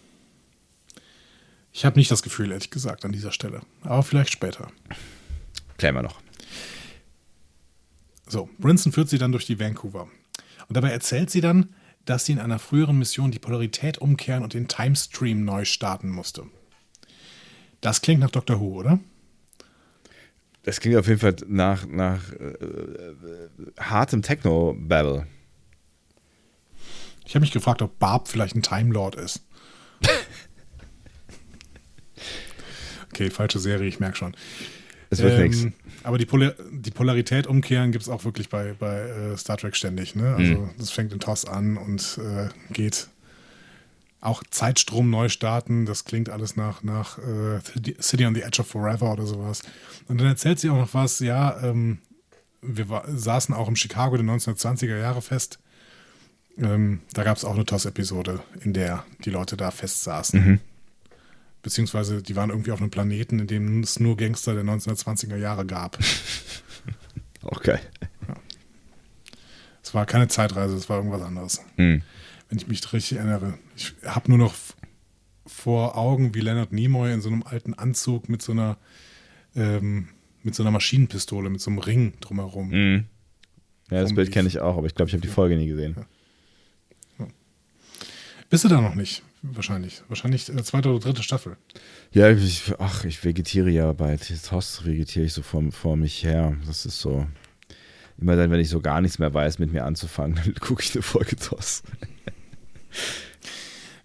Ich 1.72 1.86
habe 1.86 1.98
nicht 1.98 2.12
das 2.12 2.22
Gefühl, 2.22 2.52
ehrlich 2.52 2.70
gesagt, 2.70 3.06
an 3.06 3.14
dieser 3.14 3.32
Stelle. 3.32 3.62
Aber 3.84 4.04
vielleicht 4.04 4.32
später. 4.32 4.70
Klären 5.78 5.96
wir 5.96 6.04
noch. 6.04 6.20
So, 8.28 8.50
Brinson 8.60 8.92
führt 8.92 9.08
sie 9.08 9.18
dann 9.18 9.32
durch 9.32 9.46
die 9.46 9.60
Vancouver. 9.60 10.10
Und 10.68 10.76
dabei 10.76 10.90
erzählt 10.90 11.30
sie 11.30 11.42
dann, 11.42 11.70
dass 12.12 12.26
sie 12.26 12.34
in 12.34 12.40
einer 12.40 12.60
früheren 12.60 13.00
Mission 13.00 13.32
die 13.32 13.40
Polarität 13.40 13.98
umkehren 14.00 14.44
und 14.44 14.54
den 14.54 14.68
Timestream 14.68 15.46
neu 15.46 15.64
starten 15.64 16.10
musste. 16.10 16.44
Das 17.80 18.02
klingt 18.02 18.20
nach 18.20 18.30
Doctor 18.30 18.60
Who, 18.60 18.80
oder? 18.80 19.00
Das 20.64 20.82
klingt 20.82 20.98
auf 20.98 21.08
jeden 21.08 21.22
Fall 21.22 21.38
nach, 21.48 21.86
nach 21.88 22.34
äh, 22.34 22.48
äh, 22.48 23.50
hartem 23.80 24.24
Techno-Battle. 24.24 25.26
Ich 27.26 27.34
habe 27.34 27.44
mich 27.44 27.54
gefragt, 27.54 27.82
ob 27.82 27.98
Barb 27.98 28.28
vielleicht 28.28 28.58
ein 28.58 28.62
Time 28.62 28.94
Lord 28.94 29.16
ist. 29.16 29.46
okay, 33.10 33.30
falsche 33.30 33.60
Serie, 33.60 33.88
ich 33.88 34.02
merke 34.02 34.18
schon. 34.18 34.36
Es 35.12 35.20
wird 35.22 35.34
Ähm, 35.34 35.44
nichts. 35.44 35.68
Aber 36.04 36.18
die, 36.18 36.26
Polar 36.26 36.54
die 36.72 36.90
Polarität 36.92 37.46
umkehren 37.46 37.92
gibt 37.92 38.02
es 38.02 38.10
auch 38.10 38.26
wirklich 38.26 38.50
bei, 38.50 38.74
bei 38.80 39.02
äh, 39.02 39.38
Star 39.38 39.58
Trek 39.58 39.76
ständig. 39.76 40.16
Ne? 40.16 40.34
Also 40.36 40.54
Mhm. 40.54 40.70
das 40.80 40.90
fängt 40.90 41.14
in 41.14 41.20
TOS 41.20 41.46
an 41.46 41.78
und 41.78 42.18
äh, 42.18 42.50
geht 42.74 43.08
auch 44.22 44.42
Zeitstrom 44.50 45.10
neu 45.10 45.30
starten. 45.30 45.86
Das 45.86 46.06
klingt 46.06 46.30
alles 46.30 46.56
nach, 46.56 46.82
nach 46.84 47.18
äh, 47.20 47.60
City 48.02 48.26
on 48.26 48.34
the 48.36 48.42
Edge 48.42 48.62
of 48.62 48.68
Forever 48.68 49.12
oder 49.14 49.26
sowas. 49.26 49.62
Und 50.08 50.20
dann 50.20 50.28
erzählt 50.28 50.60
sie 50.60 50.70
auch 50.70 50.78
noch 50.78 50.94
was, 50.94 51.20
ja, 51.20 51.62
ähm, 51.62 52.00
wir 52.62 52.90
war, 52.90 53.04
saßen 53.08 53.54
auch 53.54 53.68
im 53.68 53.76
Chicago 53.76 54.16
der 54.18 54.26
1920er 54.26 54.98
Jahre 54.98 55.22
fest. 55.22 55.60
Ähm, 56.58 57.02
da 57.14 57.24
gab 57.24 57.38
es 57.38 57.44
auch 57.46 57.56
eine 57.56 57.66
TOS-Episode, 57.66 58.42
in 58.62 58.74
der 58.74 59.04
die 59.26 59.30
Leute 59.32 59.58
da 59.58 59.72
fest 59.72 60.04
saßen. 60.04 60.40
Mhm. 60.46 60.60
Beziehungsweise 61.62 62.24
die 62.24 62.36
waren 62.36 62.50
irgendwie 62.50 62.72
auf 62.72 62.82
einem 62.82 62.90
Planeten, 62.90 63.40
in 63.40 63.48
dem 63.48 63.84
es 63.84 64.00
nur 64.00 64.18
Gangster 64.18 64.54
der 64.54 64.64
1920er 64.64 65.38
Jahre 65.38 65.66
gab. 65.66 65.98
Auch 67.44 67.62
geil. 67.62 67.82
Es 69.84 69.94
war 69.94 70.06
keine 70.06 70.28
Zeitreise, 70.28 70.76
es 70.76 70.90
war 70.90 70.98
irgendwas 70.98 71.22
anderes. 71.22 71.62
Hm. 71.76 72.02
Wenn 72.50 72.58
ich 72.58 72.68
mich 72.68 72.94
richtig 72.94 73.18
erinnere. 73.18 73.58
Ich 73.76 73.94
habe 74.06 74.30
nur 74.30 74.38
noch 74.38 74.54
vor 75.46 75.98
Augen, 75.98 76.34
wie 76.34 76.42
Leonard 76.42 76.72
Nimoy 76.72 77.14
in 77.14 77.22
so 77.22 77.30
einem 77.30 77.44
alten 77.44 77.74
Anzug 77.74 78.30
mit 78.30 78.42
so 78.42 78.52
einer 78.52 78.78
ähm, 79.56 80.10
mit 80.44 80.56
so 80.56 80.64
einer 80.64 80.72
Maschinenpistole, 80.72 81.50
mit 81.50 81.62
so 81.62 81.70
einem 81.70 81.80
Ring 81.80 82.14
drumherum. 82.20 82.70
Mhm. 82.70 83.06
Ja, 83.90 84.02
das. 84.02 84.16
Bild 84.16 84.32
kenne 84.32 84.48
ich 84.48 84.60
auch, 84.60 84.78
aber 84.78 84.88
ich 84.88 84.96
glaube, 84.96 85.10
ich 85.10 85.14
habe 85.14 85.22
die 85.22 85.28
Folge 85.28 85.56
nie 85.56 85.68
gesehen. 85.68 85.96
Bist 88.50 88.64
du 88.64 88.68
da 88.68 88.82
noch 88.82 88.96
nicht? 88.96 89.24
Wahrscheinlich. 89.44 90.04
Wahrscheinlich 90.08 90.50
äh, 90.50 90.64
zweite 90.64 90.90
oder 90.90 91.00
dritte 91.00 91.24
Staffel. 91.24 91.58
Ja, 92.12 92.30
ich, 92.30 92.74
ach, 92.78 93.06
ich 93.06 93.24
vegetiere 93.24 93.70
ja 93.70 93.92
bei 93.94 94.18
TOS, 94.18 94.86
vegetiere 94.86 95.26
ich 95.26 95.34
so 95.34 95.42
vor, 95.42 95.64
vor 95.72 95.98
mich 95.98 96.24
her. 96.24 96.56
Das 96.66 96.86
ist 96.86 97.00
so. 97.00 97.28
Immer 98.20 98.36
dann, 98.36 98.52
wenn 98.52 98.60
ich 98.60 98.70
so 98.70 98.82
gar 98.82 99.02
nichts 99.02 99.18
mehr 99.18 99.34
weiß, 99.34 99.58
mit 99.58 99.72
mir 99.72 99.84
anzufangen, 99.84 100.36
dann 100.44 100.54
gucke 100.56 100.84
ich 100.84 100.94
eine 100.94 101.02
Folge 101.02 101.36
TOS. 101.36 101.84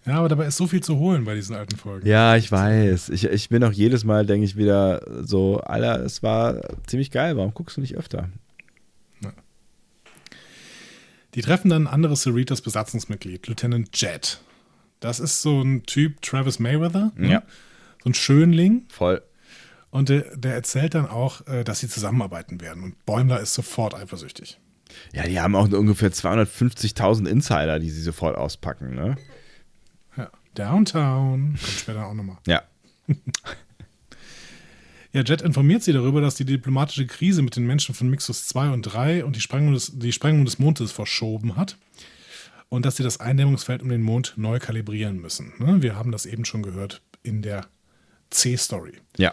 Ja, 0.06 0.14
aber 0.18 0.28
dabei 0.28 0.46
ist 0.46 0.56
so 0.56 0.68
viel 0.68 0.82
zu 0.82 0.96
holen 0.98 1.24
bei 1.24 1.34
diesen 1.34 1.56
alten 1.56 1.76
Folgen. 1.76 2.06
Ja, 2.06 2.36
ich 2.36 2.50
weiß. 2.50 3.08
Ich, 3.10 3.24
ich 3.24 3.48
bin 3.48 3.64
auch 3.64 3.72
jedes 3.72 4.04
Mal, 4.04 4.24
denke 4.24 4.44
ich 4.46 4.56
wieder 4.56 5.02
so, 5.24 5.58
Alter, 5.58 6.04
es 6.04 6.22
war 6.22 6.60
ziemlich 6.86 7.10
geil. 7.10 7.36
Warum 7.36 7.52
guckst 7.52 7.76
du 7.76 7.80
nicht 7.80 7.96
öfter? 7.96 8.30
Die 11.36 11.42
treffen 11.42 11.68
dann 11.68 11.82
ein 11.82 11.92
anderes 11.92 12.22
Cerritos 12.22 12.62
Besatzungsmitglied, 12.62 13.46
Lieutenant 13.46 13.90
Jet. 14.00 14.40
Das 15.06 15.20
ist 15.20 15.40
so 15.40 15.62
ein 15.62 15.84
Typ 15.84 16.20
Travis 16.20 16.58
Mayweather. 16.58 17.12
ne? 17.14 17.30
Ja. 17.30 17.42
So 18.02 18.10
ein 18.10 18.14
Schönling. 18.14 18.86
Voll. 18.88 19.22
Und 19.90 20.08
der, 20.08 20.36
der 20.36 20.54
erzählt 20.54 20.94
dann 20.94 21.06
auch, 21.06 21.46
äh, 21.46 21.62
dass 21.62 21.78
sie 21.78 21.88
zusammenarbeiten 21.88 22.60
werden. 22.60 22.82
Und 22.82 23.06
Bäumler 23.06 23.40
ist 23.40 23.54
sofort 23.54 23.94
eifersüchtig. 23.94 24.58
Ja, 25.12 25.22
die 25.22 25.40
haben 25.40 25.54
auch 25.54 25.68
ungefähr 25.70 26.10
250.000 26.10 27.28
Insider, 27.28 27.78
die 27.78 27.90
sie 27.90 28.02
sofort 28.02 28.36
auspacken, 28.36 28.96
ne? 28.96 29.16
Ja. 30.16 30.28
Downtown. 30.54 31.50
Kommt 31.50 31.60
später 31.60 32.06
auch 32.06 32.14
nochmal. 32.14 32.38
Ja. 32.46 32.62
Ja, 35.12 35.22
Jet 35.22 35.40
informiert 35.40 35.82
sie 35.82 35.94
darüber, 35.94 36.20
dass 36.20 36.34
die 36.34 36.44
diplomatische 36.44 37.06
Krise 37.06 37.40
mit 37.40 37.56
den 37.56 37.66
Menschen 37.66 37.94
von 37.94 38.10
Mixus 38.10 38.48
2 38.48 38.68
und 38.68 38.82
3 38.82 39.24
und 39.24 39.34
die 39.34 39.40
Sprengung 39.40 39.72
des, 39.72 39.98
die 39.98 40.12
Sprengung 40.12 40.44
des 40.44 40.58
Mondes 40.58 40.92
verschoben 40.92 41.56
hat. 41.56 41.78
Und 42.68 42.84
dass 42.84 42.96
sie 42.96 43.02
das 43.02 43.20
Eindämmungsfeld 43.20 43.82
um 43.82 43.88
den 43.88 44.02
Mond 44.02 44.34
neu 44.36 44.58
kalibrieren 44.58 45.20
müssen. 45.20 45.52
Ne? 45.58 45.82
Wir 45.82 45.94
haben 45.96 46.10
das 46.12 46.26
eben 46.26 46.44
schon 46.44 46.62
gehört 46.62 47.00
in 47.22 47.42
der 47.42 47.66
C-Story. 48.30 48.94
Ja. 49.16 49.32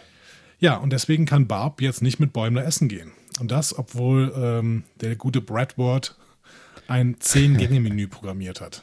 Ja, 0.60 0.76
und 0.76 0.92
deswegen 0.92 1.26
kann 1.26 1.46
Barb 1.46 1.80
jetzt 1.82 2.00
nicht 2.00 2.20
mit 2.20 2.32
Bäumler 2.32 2.64
essen 2.64 2.88
gehen. 2.88 3.12
Und 3.40 3.50
das, 3.50 3.76
obwohl 3.76 4.32
ähm, 4.36 4.84
der 5.00 5.16
gute 5.16 5.40
Bradward 5.40 6.16
ein 6.86 7.16
Zehn-Gänge-Menü 7.18 8.06
programmiert 8.08 8.60
hat. 8.60 8.82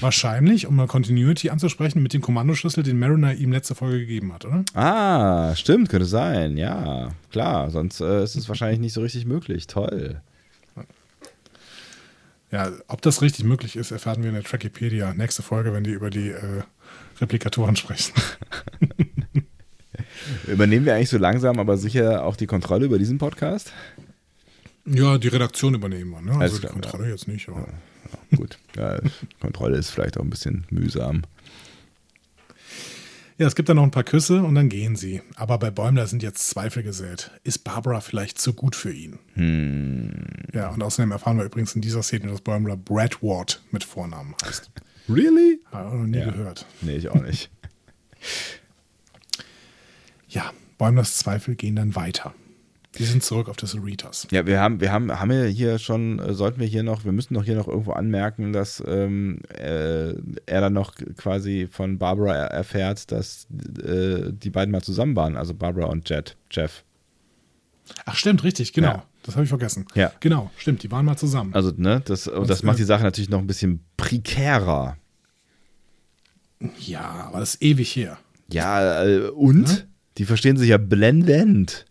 Wahrscheinlich, 0.00 0.66
um 0.66 0.76
mal 0.76 0.86
Continuity 0.86 1.50
anzusprechen, 1.50 2.02
mit 2.02 2.12
dem 2.12 2.22
Kommandoschlüssel, 2.22 2.82
den 2.82 2.98
Mariner 2.98 3.34
ihm 3.34 3.52
letzte 3.52 3.74
Folge 3.74 4.00
gegeben 4.00 4.32
hat, 4.32 4.44
oder? 4.44 4.64
Ah, 4.74 5.54
stimmt, 5.54 5.88
könnte 5.88 6.06
sein. 6.06 6.56
Ja, 6.56 7.10
klar. 7.30 7.70
Sonst 7.70 8.00
äh, 8.00 8.24
ist 8.24 8.34
es 8.34 8.48
wahrscheinlich 8.48 8.80
nicht 8.80 8.92
so 8.92 9.00
richtig 9.02 9.26
möglich. 9.26 9.66
Toll. 9.66 10.20
Ja, 12.54 12.70
ob 12.86 13.02
das 13.02 13.20
richtig 13.20 13.44
möglich 13.44 13.74
ist, 13.74 13.90
erfahren 13.90 14.22
wir 14.22 14.28
in 14.28 14.36
der 14.36 14.44
Trackipedia. 14.44 15.12
Nächste 15.12 15.42
Folge, 15.42 15.72
wenn 15.72 15.82
die 15.82 15.90
über 15.90 16.08
die 16.08 16.28
äh, 16.28 16.62
Replikatoren 17.20 17.74
sprechen. 17.74 18.12
Übernehmen 20.46 20.86
wir 20.86 20.94
eigentlich 20.94 21.08
so 21.08 21.18
langsam, 21.18 21.58
aber 21.58 21.76
sicher 21.76 22.24
auch 22.24 22.36
die 22.36 22.46
Kontrolle 22.46 22.86
über 22.86 22.98
diesen 22.98 23.18
Podcast? 23.18 23.72
ja, 24.86 25.18
die 25.18 25.26
Redaktion 25.26 25.74
übernehmen 25.74 26.12
wir, 26.12 26.20
ne? 26.20 26.30
Also 26.30 26.40
Alles 26.40 26.54
die 26.54 26.60
klar, 26.60 26.72
Kontrolle 26.74 27.10
jetzt 27.10 27.26
nicht, 27.26 27.48
aber. 27.48 27.66
Gut. 28.36 28.56
Ja, 28.76 29.00
Kontrolle 29.40 29.76
ist 29.76 29.90
vielleicht 29.90 30.16
auch 30.16 30.22
ein 30.22 30.30
bisschen 30.30 30.64
mühsam. 30.70 31.22
Ja, 33.36 33.48
es 33.48 33.56
gibt 33.56 33.68
dann 33.68 33.76
noch 33.76 33.82
ein 33.82 33.90
paar 33.90 34.04
Küsse 34.04 34.42
und 34.44 34.54
dann 34.54 34.68
gehen 34.68 34.94
sie. 34.94 35.20
Aber 35.34 35.58
bei 35.58 35.70
Bäumler 35.70 36.06
sind 36.06 36.22
jetzt 36.22 36.48
Zweifel 36.48 36.82
gesät. 36.84 37.32
Ist 37.42 37.64
Barbara 37.64 38.00
vielleicht 38.00 38.38
zu 38.38 38.54
gut 38.54 38.76
für 38.76 38.92
ihn? 38.92 39.18
Ja, 40.52 40.68
und 40.70 40.82
außerdem 40.82 41.10
erfahren 41.10 41.38
wir 41.38 41.44
übrigens 41.44 41.74
in 41.74 41.80
dieser 41.80 42.02
Szene, 42.04 42.28
dass 42.28 42.40
Bäumler 42.42 42.76
Brad 42.76 43.22
Ward 43.22 43.60
mit 43.72 43.82
Vornamen 43.84 44.34
heißt. 44.44 44.70
Really? 45.08 45.60
Habe 45.70 45.88
ich 45.88 45.94
noch 46.00 46.06
nie 46.06 46.18
Ja. 46.18 46.30
gehört. 46.30 46.64
Nee, 46.80 46.96
ich 46.96 47.08
auch 47.10 47.20
nicht. 47.22 47.50
Ja, 50.28 50.50
Bäumlers 50.78 51.16
Zweifel 51.16 51.54
gehen 51.54 51.76
dann 51.76 51.94
weiter. 51.94 52.34
Die 52.98 53.04
sind 53.04 53.22
zurück 53.24 53.48
auf 53.48 53.56
das 53.56 53.72
Cerritos. 53.72 54.26
Ja, 54.30 54.46
wir 54.46 54.60
haben, 54.60 54.80
wir 54.80 54.92
haben, 54.92 55.10
haben 55.18 55.30
wir 55.30 55.46
hier 55.46 55.78
schon, 55.78 56.18
äh, 56.20 56.32
sollten 56.34 56.60
wir 56.60 56.66
hier 56.66 56.82
noch, 56.82 57.04
wir 57.04 57.12
müssen 57.12 57.34
doch 57.34 57.44
hier 57.44 57.56
noch 57.56 57.66
irgendwo 57.68 57.92
anmerken, 57.92 58.52
dass 58.52 58.82
ähm, 58.86 59.40
äh, 59.52 60.10
er 60.46 60.60
dann 60.60 60.72
noch 60.74 60.94
quasi 61.16 61.66
von 61.70 61.98
Barbara 61.98 62.34
er- 62.34 62.50
erfährt, 62.50 63.10
dass 63.10 63.46
äh, 63.84 64.30
die 64.32 64.50
beiden 64.50 64.70
mal 64.70 64.82
zusammen 64.82 65.16
waren, 65.16 65.36
also 65.36 65.54
Barbara 65.54 65.86
und 65.86 66.08
Jet, 66.08 66.36
Jeff. 66.50 66.84
Ach, 68.06 68.14
stimmt, 68.16 68.44
richtig, 68.44 68.72
genau. 68.72 68.88
Ja. 68.88 69.04
Das 69.24 69.34
habe 69.34 69.44
ich 69.44 69.48
vergessen. 69.48 69.86
Ja. 69.94 70.12
Genau, 70.20 70.50
stimmt, 70.56 70.82
die 70.82 70.90
waren 70.90 71.04
mal 71.06 71.16
zusammen. 71.16 71.54
Also, 71.54 71.72
ne, 71.76 72.00
das, 72.04 72.28
und 72.28 72.48
das 72.48 72.62
äh, 72.62 72.66
macht 72.66 72.78
die 72.78 72.84
Sache 72.84 73.02
natürlich 73.02 73.30
noch 73.30 73.38
ein 73.40 73.46
bisschen 73.46 73.82
prekärer. 73.96 74.96
ja, 76.78 77.00
aber 77.28 77.40
das 77.40 77.54
ist 77.54 77.62
ewig 77.62 77.94
her. 77.96 78.18
Ja, 78.50 79.02
äh, 79.04 79.28
und? 79.30 79.62
Ne? 79.68 79.88
Die 80.18 80.24
verstehen 80.26 80.56
sich 80.56 80.68
ja 80.68 80.78
blendend. 80.78 81.86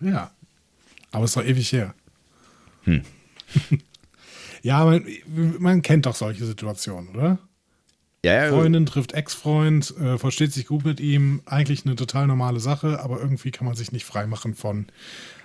Ja. 0.00 0.30
Aber 1.12 1.24
es 1.24 1.30
ist 1.30 1.36
doch 1.36 1.44
ewig 1.44 1.72
her. 1.72 1.94
Hm. 2.84 3.02
Ja, 4.62 4.84
man, 4.84 5.06
man 5.58 5.80
kennt 5.80 6.04
doch 6.04 6.14
solche 6.14 6.44
Situationen, 6.44 7.08
oder? 7.16 7.38
Ja, 8.22 8.44
ja, 8.44 8.50
Freundin 8.50 8.84
trifft 8.84 9.12
Ex-Freund, 9.12 9.94
äh, 9.98 10.18
versteht 10.18 10.52
sich 10.52 10.66
gut 10.66 10.84
mit 10.84 11.00
ihm, 11.00 11.40
eigentlich 11.46 11.86
eine 11.86 11.96
total 11.96 12.26
normale 12.26 12.60
Sache, 12.60 13.00
aber 13.00 13.20
irgendwie 13.20 13.52
kann 13.52 13.66
man 13.66 13.74
sich 13.74 13.90
nicht 13.92 14.04
freimachen 14.04 14.54
von 14.54 14.84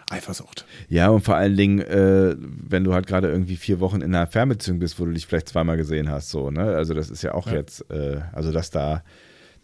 Eifersucht. 0.10 0.66
Ja, 0.90 1.08
und 1.10 1.22
vor 1.22 1.38
allen 1.38 1.56
Dingen, 1.56 1.80
äh, 1.80 2.36
wenn 2.38 2.84
du 2.84 2.94
halt 2.94 3.08
gerade 3.08 3.30
irgendwie 3.32 3.56
vier 3.56 3.80
Wochen 3.80 4.02
in 4.02 4.14
einer 4.14 4.28
Fernbeziehung 4.28 4.80
bist, 4.80 5.00
wo 5.00 5.06
du 5.06 5.14
dich 5.14 5.26
vielleicht 5.26 5.48
zweimal 5.48 5.78
gesehen 5.78 6.10
hast, 6.12 6.30
so, 6.30 6.52
ne? 6.52 6.76
Also 6.76 6.94
das 6.94 7.10
ist 7.10 7.22
ja 7.22 7.34
auch 7.34 7.48
Ja. 7.48 7.54
jetzt, 7.54 7.90
äh, 7.90 8.20
also 8.34 8.52
dass 8.52 8.70
da, 8.70 9.02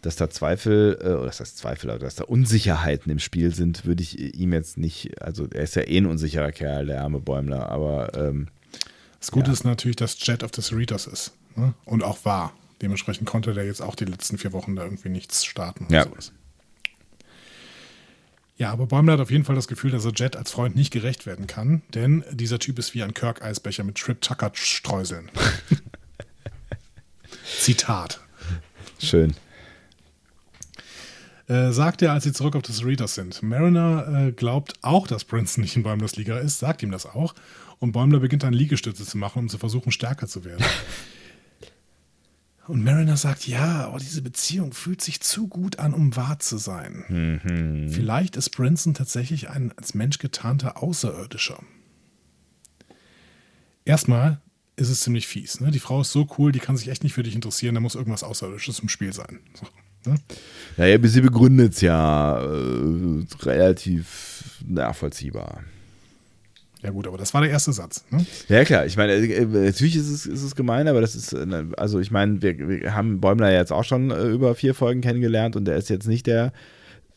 dass 0.02 0.16
da 0.16 0.28
Zweifel, 0.28 0.98
äh, 1.00 1.08
oder 1.14 1.26
das 1.26 1.40
heißt 1.40 1.56
Zweifel, 1.56 1.90
aber 1.90 2.00
dass 2.00 2.16
da 2.16 2.24
Unsicherheiten 2.24 3.10
im 3.10 3.18
Spiel 3.18 3.54
sind, 3.54 3.86
würde 3.86 4.02
ich 4.02 4.18
ihm 4.18 4.52
jetzt 4.52 4.76
nicht, 4.76 5.22
also 5.22 5.46
er 5.48 5.62
ist 5.62 5.76
ja 5.76 5.82
eh 5.82 5.98
ein 5.98 6.06
unsicherer 6.06 6.52
Kerl, 6.52 6.86
der 6.86 7.02
arme 7.02 7.20
Bäumler, 7.20 7.70
aber 7.70 8.12
ähm, 8.14 8.48
Das 9.20 9.30
Gute 9.30 9.46
Ja. 9.48 9.52
ist 9.52 9.64
natürlich, 9.64 9.96
dass 9.96 10.16
Jet 10.26 10.42
of 10.42 10.50
the 10.54 10.62
Cerritos 10.62 11.06
ist. 11.06 11.32
Ne? 11.56 11.72
Und 11.84 12.02
auch 12.02 12.24
war. 12.24 12.52
Dementsprechend 12.82 13.28
konnte 13.28 13.54
der 13.54 13.64
jetzt 13.64 13.80
auch 13.80 13.94
die 13.94 14.04
letzten 14.04 14.38
vier 14.38 14.52
Wochen 14.52 14.74
da 14.74 14.82
irgendwie 14.82 15.08
nichts 15.08 15.44
starten. 15.44 15.86
Ja. 15.90 16.04
sowas. 16.04 16.32
Ja, 18.56 18.70
aber 18.72 18.86
Bäumler 18.86 19.14
hat 19.14 19.20
auf 19.20 19.30
jeden 19.30 19.44
Fall 19.44 19.54
das 19.56 19.68
Gefühl, 19.68 19.90
dass 19.92 20.04
er 20.04 20.12
Jet 20.12 20.36
als 20.36 20.50
Freund 20.50 20.74
nicht 20.76 20.92
gerecht 20.92 21.26
werden 21.26 21.46
kann, 21.46 21.82
denn 21.94 22.24
dieser 22.32 22.58
Typ 22.58 22.78
ist 22.78 22.94
wie 22.94 23.02
ein 23.02 23.14
Kirk-Eisbecher 23.14 23.82
mit 23.84 23.96
Trip-Tucker-Streuseln. 23.98 25.30
Zitat. 27.60 28.20
schön. 28.98 29.34
Äh, 31.52 31.70
sagt 31.70 32.00
er, 32.00 32.12
als 32.12 32.24
sie 32.24 32.32
zurück 32.32 32.56
auf 32.56 32.62
das 32.62 32.78
Cerritos 32.78 33.14
sind. 33.14 33.42
Mariner 33.42 34.28
äh, 34.28 34.32
glaubt 34.32 34.72
auch, 34.80 35.06
dass 35.06 35.26
Princeton 35.26 35.60
nicht 35.60 35.76
in 35.76 35.82
Bäumlers 35.82 36.16
Liga 36.16 36.38
ist, 36.38 36.60
sagt 36.60 36.82
ihm 36.82 36.90
das 36.90 37.04
auch. 37.04 37.34
Und 37.78 37.92
Bäumler 37.92 38.20
beginnt 38.20 38.42
dann 38.42 38.54
Liegestütze 38.54 39.04
zu 39.04 39.18
machen, 39.18 39.40
um 39.40 39.48
zu 39.50 39.58
versuchen, 39.58 39.92
stärker 39.92 40.26
zu 40.26 40.46
werden. 40.46 40.64
Und 42.68 42.82
Mariner 42.82 43.18
sagt, 43.18 43.46
ja, 43.46 43.84
aber 43.86 43.98
diese 43.98 44.22
Beziehung 44.22 44.72
fühlt 44.72 45.02
sich 45.02 45.20
zu 45.20 45.46
gut 45.46 45.78
an, 45.78 45.92
um 45.92 46.16
wahr 46.16 46.38
zu 46.38 46.56
sein. 46.56 47.90
Vielleicht 47.92 48.36
ist 48.36 48.50
Princeton 48.50 48.94
tatsächlich 48.94 49.50
ein 49.50 49.72
als 49.76 49.92
Mensch 49.94 50.18
getarnter 50.18 50.82
Außerirdischer. 50.82 51.62
Erstmal 53.84 54.40
ist 54.76 54.88
es 54.88 55.00
ziemlich 55.00 55.26
fies. 55.26 55.60
Ne? 55.60 55.70
Die 55.70 55.80
Frau 55.80 56.00
ist 56.00 56.12
so 56.12 56.26
cool, 56.38 56.52
die 56.52 56.60
kann 56.60 56.78
sich 56.78 56.88
echt 56.88 57.02
nicht 57.02 57.12
für 57.12 57.24
dich 57.24 57.34
interessieren, 57.34 57.74
da 57.74 57.80
muss 57.80 57.96
irgendwas 57.96 58.22
Außerirdisches 58.22 58.78
im 58.78 58.88
Spiel 58.88 59.12
sein. 59.12 59.40
So, 59.54 59.66
ne? 60.06 60.16
Naja, 60.76 60.98
sie 61.02 61.20
begründet 61.20 61.74
es 61.74 61.80
ja 61.80 62.38
äh, 62.40 63.24
relativ 63.42 64.60
nachvollziehbar. 64.66 65.62
Ja 66.82 66.90
gut, 66.90 67.06
aber 67.06 67.16
das 67.16 67.32
war 67.32 67.42
der 67.42 67.50
erste 67.50 67.72
Satz. 67.72 68.04
Ne? 68.10 68.26
Ja, 68.48 68.64
klar. 68.64 68.86
Ich 68.86 68.96
meine, 68.96 69.12
äh, 69.14 69.44
natürlich 69.44 69.94
ist 69.94 70.08
es, 70.08 70.26
ist 70.26 70.42
es 70.42 70.56
gemein, 70.56 70.88
aber 70.88 71.00
das 71.00 71.14
ist, 71.14 71.32
äh, 71.32 71.64
also 71.76 72.00
ich 72.00 72.10
meine, 72.10 72.42
wir, 72.42 72.58
wir 72.68 72.94
haben 72.94 73.20
Bäumler 73.20 73.52
jetzt 73.52 73.72
auch 73.72 73.84
schon 73.84 74.10
äh, 74.10 74.26
über 74.28 74.54
vier 74.56 74.74
Folgen 74.74 75.00
kennengelernt 75.00 75.54
und 75.54 75.64
der 75.66 75.76
ist 75.76 75.90
jetzt 75.90 76.08
nicht 76.08 76.26
der, 76.26 76.52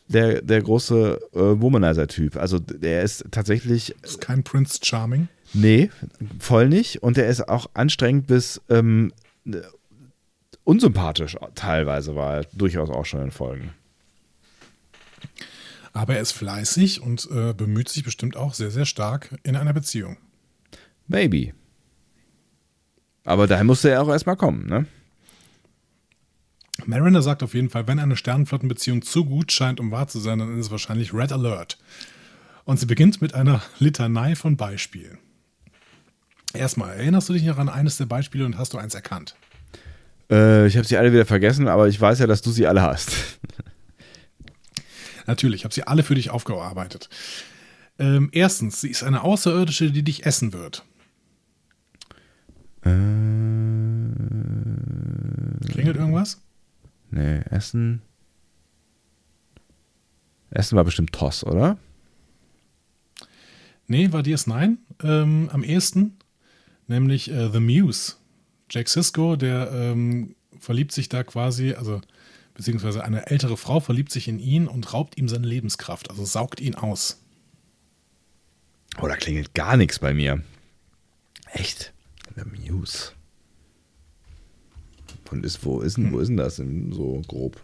der, 0.06 0.40
der 0.42 0.62
große 0.62 1.18
äh, 1.34 1.38
Womanizer-Typ. 1.38 2.36
Also 2.36 2.60
der 2.60 3.02
ist 3.02 3.24
tatsächlich, 3.32 3.92
Ist 4.02 4.20
kein 4.20 4.44
Prince 4.44 4.78
Charming. 4.82 5.26
nee, 5.52 5.90
voll 6.38 6.68
nicht. 6.68 7.02
Und 7.02 7.16
der 7.16 7.26
ist 7.28 7.48
auch 7.48 7.68
anstrengend 7.74 8.28
bis 8.28 8.60
ähm, 8.68 9.12
äh, 9.46 9.56
unsympathisch 10.66 11.36
teilweise 11.54 12.14
war 12.14 12.38
er 12.38 12.44
durchaus 12.52 12.90
auch 12.90 13.06
schon 13.06 13.22
in 13.22 13.30
Folgen. 13.30 13.72
Aber 15.92 16.16
er 16.16 16.20
ist 16.20 16.32
fleißig 16.32 17.00
und 17.00 17.26
äh, 17.30 17.54
bemüht 17.54 17.88
sich 17.88 18.04
bestimmt 18.04 18.36
auch 18.36 18.52
sehr, 18.52 18.70
sehr 18.70 18.84
stark 18.84 19.38
in 19.44 19.56
einer 19.56 19.72
Beziehung. 19.72 20.18
Maybe. 21.06 21.54
Aber 23.24 23.46
dahin 23.46 23.66
musste 23.66 23.90
er 23.90 24.02
auch 24.02 24.08
erstmal 24.08 24.36
kommen, 24.36 24.66
ne? 24.66 24.86
Mariner 26.84 27.22
sagt 27.22 27.42
auf 27.42 27.54
jeden 27.54 27.70
Fall, 27.70 27.88
wenn 27.88 27.98
eine 27.98 28.16
Sternenflottenbeziehung 28.16 29.00
zu 29.02 29.24
gut 29.24 29.50
scheint, 29.50 29.80
um 29.80 29.90
wahr 29.90 30.08
zu 30.08 30.20
sein, 30.20 30.38
dann 30.38 30.58
ist 30.58 30.66
es 30.66 30.70
wahrscheinlich 30.70 31.14
Red 31.14 31.32
Alert. 31.32 31.78
Und 32.64 32.78
sie 32.78 32.86
beginnt 32.86 33.22
mit 33.22 33.34
einer 33.34 33.62
Litanei 33.78 34.36
von 34.36 34.56
Beispielen. 34.56 35.18
Erstmal, 36.52 36.96
erinnerst 36.96 37.28
du 37.28 37.32
dich 37.32 37.44
noch 37.44 37.58
an 37.58 37.68
eines 37.68 37.96
der 37.96 38.06
Beispiele 38.06 38.44
und 38.44 38.58
hast 38.58 38.74
du 38.74 38.78
eins 38.78 38.94
erkannt? 38.94 39.34
Äh, 40.30 40.66
ich 40.66 40.76
habe 40.76 40.86
sie 40.86 40.96
alle 40.96 41.12
wieder 41.12 41.26
vergessen, 41.26 41.68
aber 41.68 41.88
ich 41.88 42.00
weiß 42.00 42.18
ja, 42.18 42.26
dass 42.26 42.42
du 42.42 42.50
sie 42.50 42.66
alle 42.66 42.82
hast. 42.82 43.12
Natürlich, 45.26 45.60
ich 45.60 45.64
habe 45.64 45.74
sie 45.74 45.84
alle 45.84 46.02
für 46.02 46.14
dich 46.14 46.30
aufgearbeitet. 46.30 47.08
Ähm, 47.98 48.28
erstens, 48.32 48.80
sie 48.80 48.90
ist 48.90 49.02
eine 49.02 49.22
Außerirdische, 49.22 49.90
die 49.90 50.02
dich 50.02 50.26
essen 50.26 50.52
wird. 50.52 50.84
Klingelt 55.66 55.96
irgendwas? 55.96 56.40
Nee, 57.10 57.40
Essen. 57.50 58.02
Essen 60.50 60.76
war 60.76 60.84
bestimmt 60.84 61.12
Toss, 61.12 61.42
oder? 61.42 61.78
Nee, 63.88 64.12
war 64.12 64.20
DS9 64.20 64.76
ähm, 65.02 65.50
am 65.52 65.64
ehesten. 65.64 66.16
Nämlich 66.86 67.30
äh, 67.30 67.50
The 67.50 67.58
Muse. 67.58 68.14
Jack 68.70 68.88
Sisko, 68.88 69.36
der 69.36 69.70
ähm, 69.72 70.34
verliebt 70.58 70.92
sich 70.92 71.08
da 71.08 71.22
quasi, 71.22 71.74
also 71.74 72.00
beziehungsweise 72.54 73.04
eine 73.04 73.26
ältere 73.26 73.56
Frau 73.56 73.80
verliebt 73.80 74.10
sich 74.10 74.28
in 74.28 74.38
ihn 74.38 74.66
und 74.66 74.92
raubt 74.92 75.18
ihm 75.18 75.28
seine 75.28 75.46
Lebenskraft, 75.46 76.10
also 76.10 76.24
saugt 76.24 76.60
ihn 76.60 76.74
aus. 76.74 77.22
Oh, 79.00 79.06
da 79.06 79.16
klingelt 79.16 79.54
gar 79.54 79.76
nichts 79.76 79.98
bei 79.98 80.14
mir. 80.14 80.42
Echt? 81.52 81.92
The 82.34 82.42
Muse. 82.44 83.12
Und 85.30 85.44
ist, 85.44 85.64
wo 85.64 85.80
ist 85.80 85.96
denn, 85.96 86.12
wo 86.12 86.18
ist 86.18 86.28
denn 86.28 86.36
das 86.36 86.56
denn 86.56 86.92
so 86.92 87.22
grob? 87.26 87.62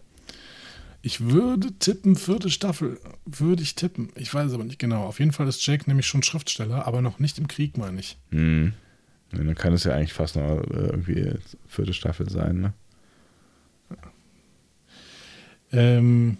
Ich 1.01 1.21
würde 1.21 1.73
tippen, 1.79 2.15
vierte 2.15 2.49
Staffel 2.49 2.99
würde 3.25 3.61
ich 3.61 3.75
tippen. 3.75 4.09
Ich 4.15 4.33
weiß 4.33 4.53
aber 4.53 4.63
nicht 4.63 4.79
genau. 4.79 5.05
Auf 5.05 5.19
jeden 5.19 5.33
Fall 5.33 5.47
ist 5.47 5.65
Jake 5.65 5.83
nämlich 5.87 6.07
schon 6.07 6.23
Schriftsteller, 6.23 6.87
aber 6.87 7.01
noch 7.01 7.19
nicht 7.19 7.37
im 7.39 7.47
Krieg, 7.47 7.77
meine 7.77 7.99
ich. 7.99 8.17
Hm. 8.31 8.73
Ja, 9.33 9.43
dann 9.43 9.55
kann 9.55 9.73
es 9.73 9.83
ja 9.83 9.93
eigentlich 9.93 10.13
fast 10.13 10.35
noch 10.35 10.61
äh, 10.61 10.87
irgendwie 10.87 11.35
vierte 11.67 11.93
Staffel 11.93 12.29
sein, 12.29 12.61
ne? 12.61 12.73
Ähm, 15.71 16.37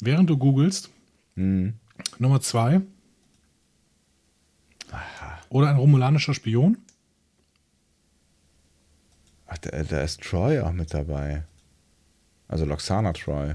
während 0.00 0.30
du 0.30 0.38
googelst, 0.38 0.90
Hm. 1.38 1.74
Nummer 2.18 2.40
zwei. 2.40 2.80
Oder 5.50 5.70
ein 5.70 5.76
romulanischer 5.76 6.34
Spion. 6.34 6.76
Ach, 9.46 9.56
da, 9.58 9.82
da 9.84 10.02
ist 10.02 10.20
Troy 10.20 10.58
auch 10.60 10.72
mit 10.72 10.92
dabei. 10.92 11.44
Also 12.48 12.64
Loxana 12.64 13.12
Troy. 13.12 13.54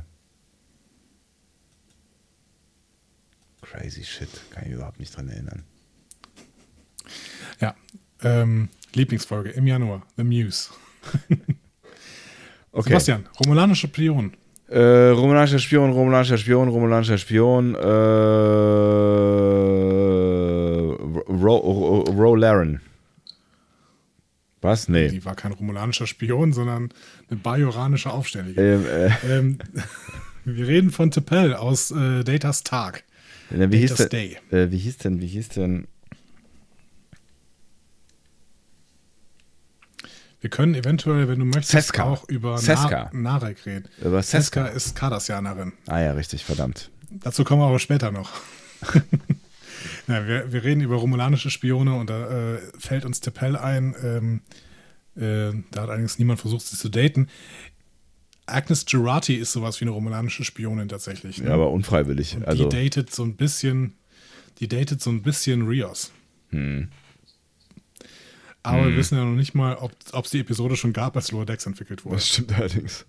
Crazy 3.61 4.03
shit. 4.05 4.29
Kann 4.51 4.65
ich 4.65 4.71
überhaupt 4.71 4.99
nicht 4.99 5.15
dran 5.15 5.27
erinnern. 5.27 5.63
Ja. 7.59 7.75
Ähm, 8.23 8.69
Lieblingsfolge 8.93 9.49
im 9.51 9.67
Januar. 9.67 10.03
The 10.17 10.23
Muse. 10.23 10.69
Okay. 12.75 12.89
Sebastian, 12.89 13.25
romulanischer 13.39 13.87
Spion. 13.87 14.33
Äh, 14.67 14.79
romulanischer 15.09 15.59
Spion, 15.59 15.91
romulanischer 15.91 16.39
Spion, 16.39 16.69
romulanischer 16.69 17.19
Spion. 17.19 17.75
Äh, 17.75 17.77
Ro, 21.31 21.55
Ro, 21.57 21.99
Ro 22.09 22.35
Laren. 22.35 22.81
Was? 24.61 24.87
Nee. 24.87 25.09
Die 25.09 25.23
war 25.25 25.35
kein 25.35 25.51
romulanischer 25.51 26.07
Spion, 26.07 26.53
sondern 26.53 26.89
eine 27.29 27.39
bajoranische 27.39 28.11
Aufständige. 28.11 28.59
Ähm, 28.59 28.85
äh, 28.87 29.11
Ähm, 29.37 29.57
wir 30.45 30.67
reden 30.67 30.89
von 30.89 31.11
T'Pel 31.11 31.53
aus 31.53 31.91
äh, 31.91 32.23
Datas 32.23 32.63
Tag. 32.63 33.03
wie, 33.51 33.77
hieß 33.77 33.91
Datas 33.91 34.09
denn, 34.09 34.19
Day. 34.49 34.57
äh, 34.57 34.71
wie 34.71 34.77
hieß 34.77 34.97
denn, 34.97 35.21
wie 35.21 35.27
hieß 35.27 35.49
denn, 35.49 35.87
Wir 40.43 40.49
können 40.49 40.75
eventuell, 40.75 41.29
wenn 41.29 41.39
du 41.39 41.45
möchtest, 41.45 41.71
Seska. 41.71 42.03
auch 42.03 42.27
über 42.27 42.57
Seska. 42.57 43.09
Na 43.13 43.39
Narek 43.39 43.65
reden. 43.65 43.87
über 44.03 44.21
Seska 44.21 44.65
Seska? 44.65 44.75
ist 44.75 44.93
Kardassianerin. 44.93 45.71
Ah 45.87 46.01
ja, 46.01 46.11
richtig, 46.11 46.43
verdammt. 46.43 46.91
Dazu 47.11 47.45
kommen 47.45 47.61
wir 47.61 47.67
aber 47.67 47.79
später 47.79 48.11
noch. 48.11 48.29
ja, 50.09 50.27
wir, 50.27 50.51
wir 50.51 50.63
reden 50.65 50.81
über 50.81 50.97
romulanische 50.97 51.49
Spione 51.49 51.95
und 51.95 52.09
da 52.09 52.55
äh, 52.55 52.59
fällt 52.77 53.05
uns 53.05 53.21
T'Pel 53.23 53.55
ein. 53.55 53.95
Ähm, 54.03 54.41
äh, 55.15 55.57
da 55.71 55.83
hat 55.83 55.89
allerdings 55.91 56.19
niemand 56.19 56.41
versucht, 56.41 56.65
sie 56.65 56.75
zu 56.75 56.89
daten. 56.89 57.29
Agnes 58.45 58.85
Girardi 58.85 59.35
ist 59.35 59.53
sowas 59.53 59.79
wie 59.79 59.85
eine 59.85 59.91
romulanische 59.91 60.43
Spionin 60.43 60.89
tatsächlich. 60.89 61.37
ne? 61.37 61.47
Ja, 61.47 61.53
aber 61.53 61.71
unfreiwillig. 61.71 62.35
und 62.35 62.45
Also, 62.45 62.67
die 62.67 62.83
datet 62.83 63.15
so 63.15 63.23
ein 63.23 63.37
bisschen, 63.37 63.93
die 64.59 64.67
datet 64.67 64.99
so 65.01 65.09
ein 65.09 65.21
bisschen 65.21 65.65
Rios. 65.69 66.11
hm. 66.49 66.89
Aber 68.63 68.87
wir 68.87 68.95
wissen 68.95 69.17
ja 69.17 69.25
noch 69.25 69.35
nicht 69.35 69.53
mal, 69.53 69.75
ob 69.75 70.25
es 70.25 70.31
die 70.31 70.39
Episode 70.39 70.77
schon 70.77 70.93
gab, 70.93 71.15
als 71.17 71.31
Lower 71.31 71.45
Decks 71.45 71.65
entwickelt 71.65 72.05
wurde. 72.05 72.15
das 72.15 72.29
stimmt 72.29 72.53
allerdings. 72.53 73.05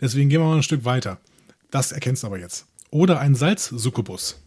Deswegen 0.00 0.28
gehen 0.28 0.40
wir 0.40 0.46
mal 0.46 0.56
ein 0.56 0.62
Stück 0.62 0.84
weiter. 0.84 1.18
Das 1.70 1.92
erkennst 1.92 2.22
du 2.22 2.26
aber 2.26 2.38
jetzt. 2.38 2.66
Oder 2.90 3.20
ein 3.20 3.34
Salz-Succubus. 3.34 4.38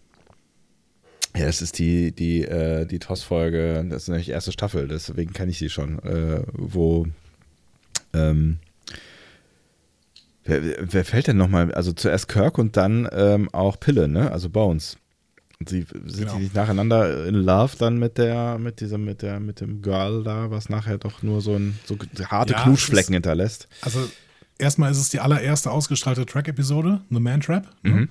Ja, 1.35 1.45
das 1.45 1.61
ist 1.61 1.79
die, 1.79 2.11
die, 2.11 2.43
äh, 2.43 2.85
die 2.85 2.99
TOS-Folge, 2.99 3.85
das 3.89 4.03
ist 4.03 4.07
nämlich 4.07 4.27
die 4.27 4.31
erste 4.31 4.51
Staffel, 4.51 4.87
deswegen 4.87 5.33
kenne 5.33 5.51
ich 5.51 5.59
sie 5.59 5.69
schon, 5.69 5.99
äh, 5.99 6.41
wo 6.53 7.05
ähm, 8.13 8.57
wer, 10.45 10.61
wer 10.79 11.05
fällt 11.05 11.27
denn 11.27 11.37
nochmal? 11.37 11.71
Also 11.73 11.93
zuerst 11.93 12.27
Kirk 12.27 12.57
und 12.57 12.77
dann 12.77 13.07
ähm, 13.11 13.49
auch 13.53 13.79
Pille, 13.79 14.07
ne? 14.07 14.31
Also 14.31 14.49
Bones. 14.49 14.97
Und 15.59 15.69
sie 15.69 15.85
sind 16.05 16.17
Genau. 16.19 16.35
die 16.35 16.43
nicht 16.43 16.55
nacheinander 16.55 17.25
in 17.25 17.35
Love 17.35 17.75
dann 17.79 17.97
mit 17.97 18.17
der, 18.17 18.57
mit 18.59 18.79
diesem, 18.79 19.05
mit 19.05 19.21
der, 19.21 19.39
mit 19.39 19.59
dem 19.59 19.81
Girl 19.81 20.23
da, 20.23 20.51
was 20.51 20.69
nachher 20.69 20.97
doch 20.97 21.23
nur 21.23 21.41
so 21.41 21.55
ein 21.55 21.79
so 21.85 21.97
harte 22.29 22.53
Ja, 22.53 22.63
Knutschflecken 22.63 23.13
hinterlässt. 23.13 23.67
Also 23.81 24.07
erstmal 24.59 24.91
ist 24.91 24.99
es 24.99 25.09
die 25.09 25.19
allererste 25.19 25.71
ausgestrahlte 25.71 26.25
Track-Episode, 26.25 27.01
The 27.09 27.19
Man 27.19 27.41
Trap. 27.41 27.67
Mhm. 27.81 27.91
Ne? 27.95 28.07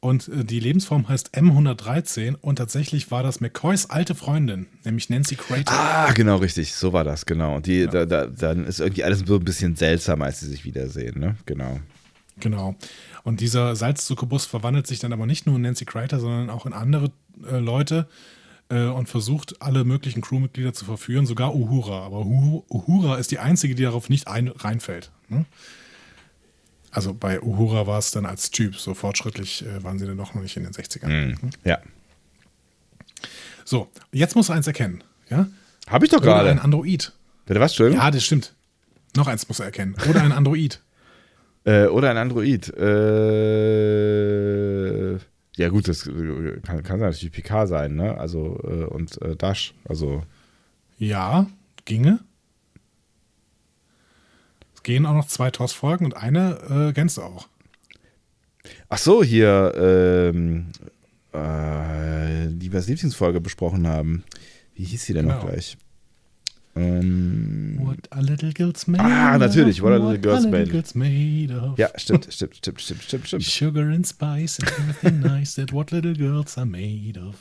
Und 0.00 0.28
äh, 0.28 0.44
die 0.44 0.58
Lebensform 0.60 1.08
heißt 1.08 1.36
M113 1.36 2.34
und 2.40 2.56
tatsächlich 2.56 3.10
war 3.10 3.22
das 3.22 3.40
McCoys 3.40 3.90
alte 3.90 4.14
Freundin, 4.14 4.66
nämlich 4.84 5.10
Nancy 5.10 5.36
Crater. 5.36 5.72
Ah, 5.72 6.12
genau, 6.12 6.36
richtig. 6.36 6.74
So 6.74 6.92
war 6.94 7.04
das, 7.04 7.26
genau. 7.26 7.56
Und 7.56 7.66
die, 7.66 7.86
da, 7.86 8.06
da, 8.06 8.26
dann 8.26 8.64
ist 8.64 8.80
irgendwie 8.80 9.04
alles 9.04 9.20
so 9.26 9.36
ein 9.36 9.44
bisschen 9.44 9.76
seltsam, 9.76 10.22
als 10.22 10.40
sie 10.40 10.46
sich 10.46 10.64
wiedersehen, 10.64 11.20
ne? 11.20 11.36
Genau. 11.46 11.78
Genau. 12.40 12.74
Und 13.22 13.40
dieser 13.40 13.76
Salzzuckerbus 13.76 14.46
verwandelt 14.46 14.86
sich 14.86 14.98
dann 14.98 15.12
aber 15.12 15.26
nicht 15.26 15.46
nur 15.46 15.56
in 15.56 15.62
Nancy 15.62 15.84
Crater, 15.84 16.20
sondern 16.20 16.50
auch 16.50 16.64
in 16.66 16.72
andere 16.72 17.10
äh, 17.50 17.58
Leute 17.58 18.08
äh, 18.70 18.84
und 18.86 19.08
versucht, 19.08 19.60
alle 19.60 19.84
möglichen 19.84 20.22
Crewmitglieder 20.22 20.72
zu 20.72 20.84
verführen, 20.84 21.26
sogar 21.26 21.54
Uhura. 21.54 22.04
Aber 22.06 22.20
Uhu- 22.20 22.64
Uhura 22.68 23.16
ist 23.16 23.30
die 23.30 23.38
einzige, 23.38 23.74
die 23.74 23.82
darauf 23.82 24.08
nicht 24.08 24.26
ein, 24.28 24.48
reinfällt. 24.48 25.10
Ne? 25.28 25.44
Also 26.92 27.14
bei 27.14 27.40
Uhura 27.40 27.86
war 27.86 27.98
es 27.98 28.10
dann 28.10 28.26
als 28.26 28.50
Typ, 28.50 28.76
so 28.76 28.94
fortschrittlich 28.94 29.64
äh, 29.64 29.84
waren 29.84 29.98
sie 29.98 30.06
dann 30.06 30.16
doch 30.16 30.34
noch 30.34 30.42
nicht 30.42 30.56
in 30.56 30.64
den 30.64 30.72
60ern. 30.72 31.08
Mhm. 31.08 31.50
Ja. 31.64 31.78
So, 33.64 33.88
jetzt 34.12 34.34
musst 34.34 34.48
du 34.48 34.52
eins 34.52 34.66
erkennen. 34.66 35.04
Ja? 35.28 35.46
Habe 35.88 36.04
ich 36.06 36.10
doch 36.10 36.18
Oder 36.22 36.36
ein 36.40 36.44
gerade. 36.46 36.62
Android. 36.62 37.12
Bitte 37.46 37.60
was, 37.60 37.72
Entschuldigung? 37.72 38.02
Ja, 38.02 38.10
das 38.10 38.24
stimmt. 38.24 38.54
Noch 39.16 39.26
eins 39.26 39.48
muss 39.48 39.60
er 39.60 39.66
erkennen. 39.66 39.94
Oder 40.08 40.22
ein 40.22 40.32
Android. 40.32 40.80
Äh, 41.64 41.86
oder 41.86 42.10
ein 42.10 42.16
Android. 42.16 42.68
Äh, 43.90 45.14
ja, 45.56 45.68
gut, 45.68 45.88
das 45.88 46.04
kann, 46.62 46.82
kann 46.82 47.00
natürlich 47.00 47.32
PK 47.32 47.66
sein, 47.66 47.94
ne? 47.96 48.16
Also, 48.18 48.58
äh, 48.64 48.84
und 48.84 49.20
äh, 49.22 49.36
Dash. 49.36 49.74
Also, 49.84 50.22
Ja, 50.98 51.46
ginge. 51.84 52.20
Es 54.74 54.82
gehen 54.82 55.04
auch 55.06 55.12
noch 55.14 55.26
zwei 55.26 55.50
TOS-Folgen 55.50 56.06
und 56.06 56.16
eine 56.16 56.88
äh, 56.88 56.92
du 57.18 57.22
auch. 57.22 57.48
ach 58.88 58.98
so, 58.98 59.22
hier, 59.22 59.74
ähm, 59.76 60.68
äh, 61.32 62.46
die 62.48 62.72
wir 62.72 62.78
als 62.78 62.88
Lieblingsfolge 62.88 63.40
besprochen 63.42 63.86
haben. 63.86 64.24
Wie 64.74 64.84
hieß 64.84 65.04
sie 65.04 65.12
denn 65.12 65.26
noch 65.26 65.40
Genau. 65.40 65.52
gleich? 65.52 65.76
Ähm, 66.76 67.78
What 67.80 67.98
a 68.10 68.20
little 68.20 68.52
girl's 68.52 68.86
made 68.86 69.00
Ah, 69.02 69.36
natürlich, 69.38 69.82
what 69.82 69.92
a 69.92 69.96
little 69.96 70.18
girl's 70.18 70.46
made. 70.46 70.70
girl's 70.70 70.94
made 70.94 71.52
of. 71.52 71.76
ja, 71.78 71.88
stimmt, 71.96 72.32
stimmt, 72.32 72.56
stimmt, 72.56 72.80
stimmt, 72.80 73.02
stimmt, 73.02 73.26
stimmt. 73.26 73.42
Sugar 73.44 73.88
and 73.88 74.06
spice 74.06 74.60
and 74.60 74.70
everything 74.78 75.20
nice 75.22 75.54
that 75.56 75.72
what 75.72 75.90
little 75.90 76.14
girls 76.14 76.56
are 76.56 76.66
made 76.66 77.18
of. 77.20 77.34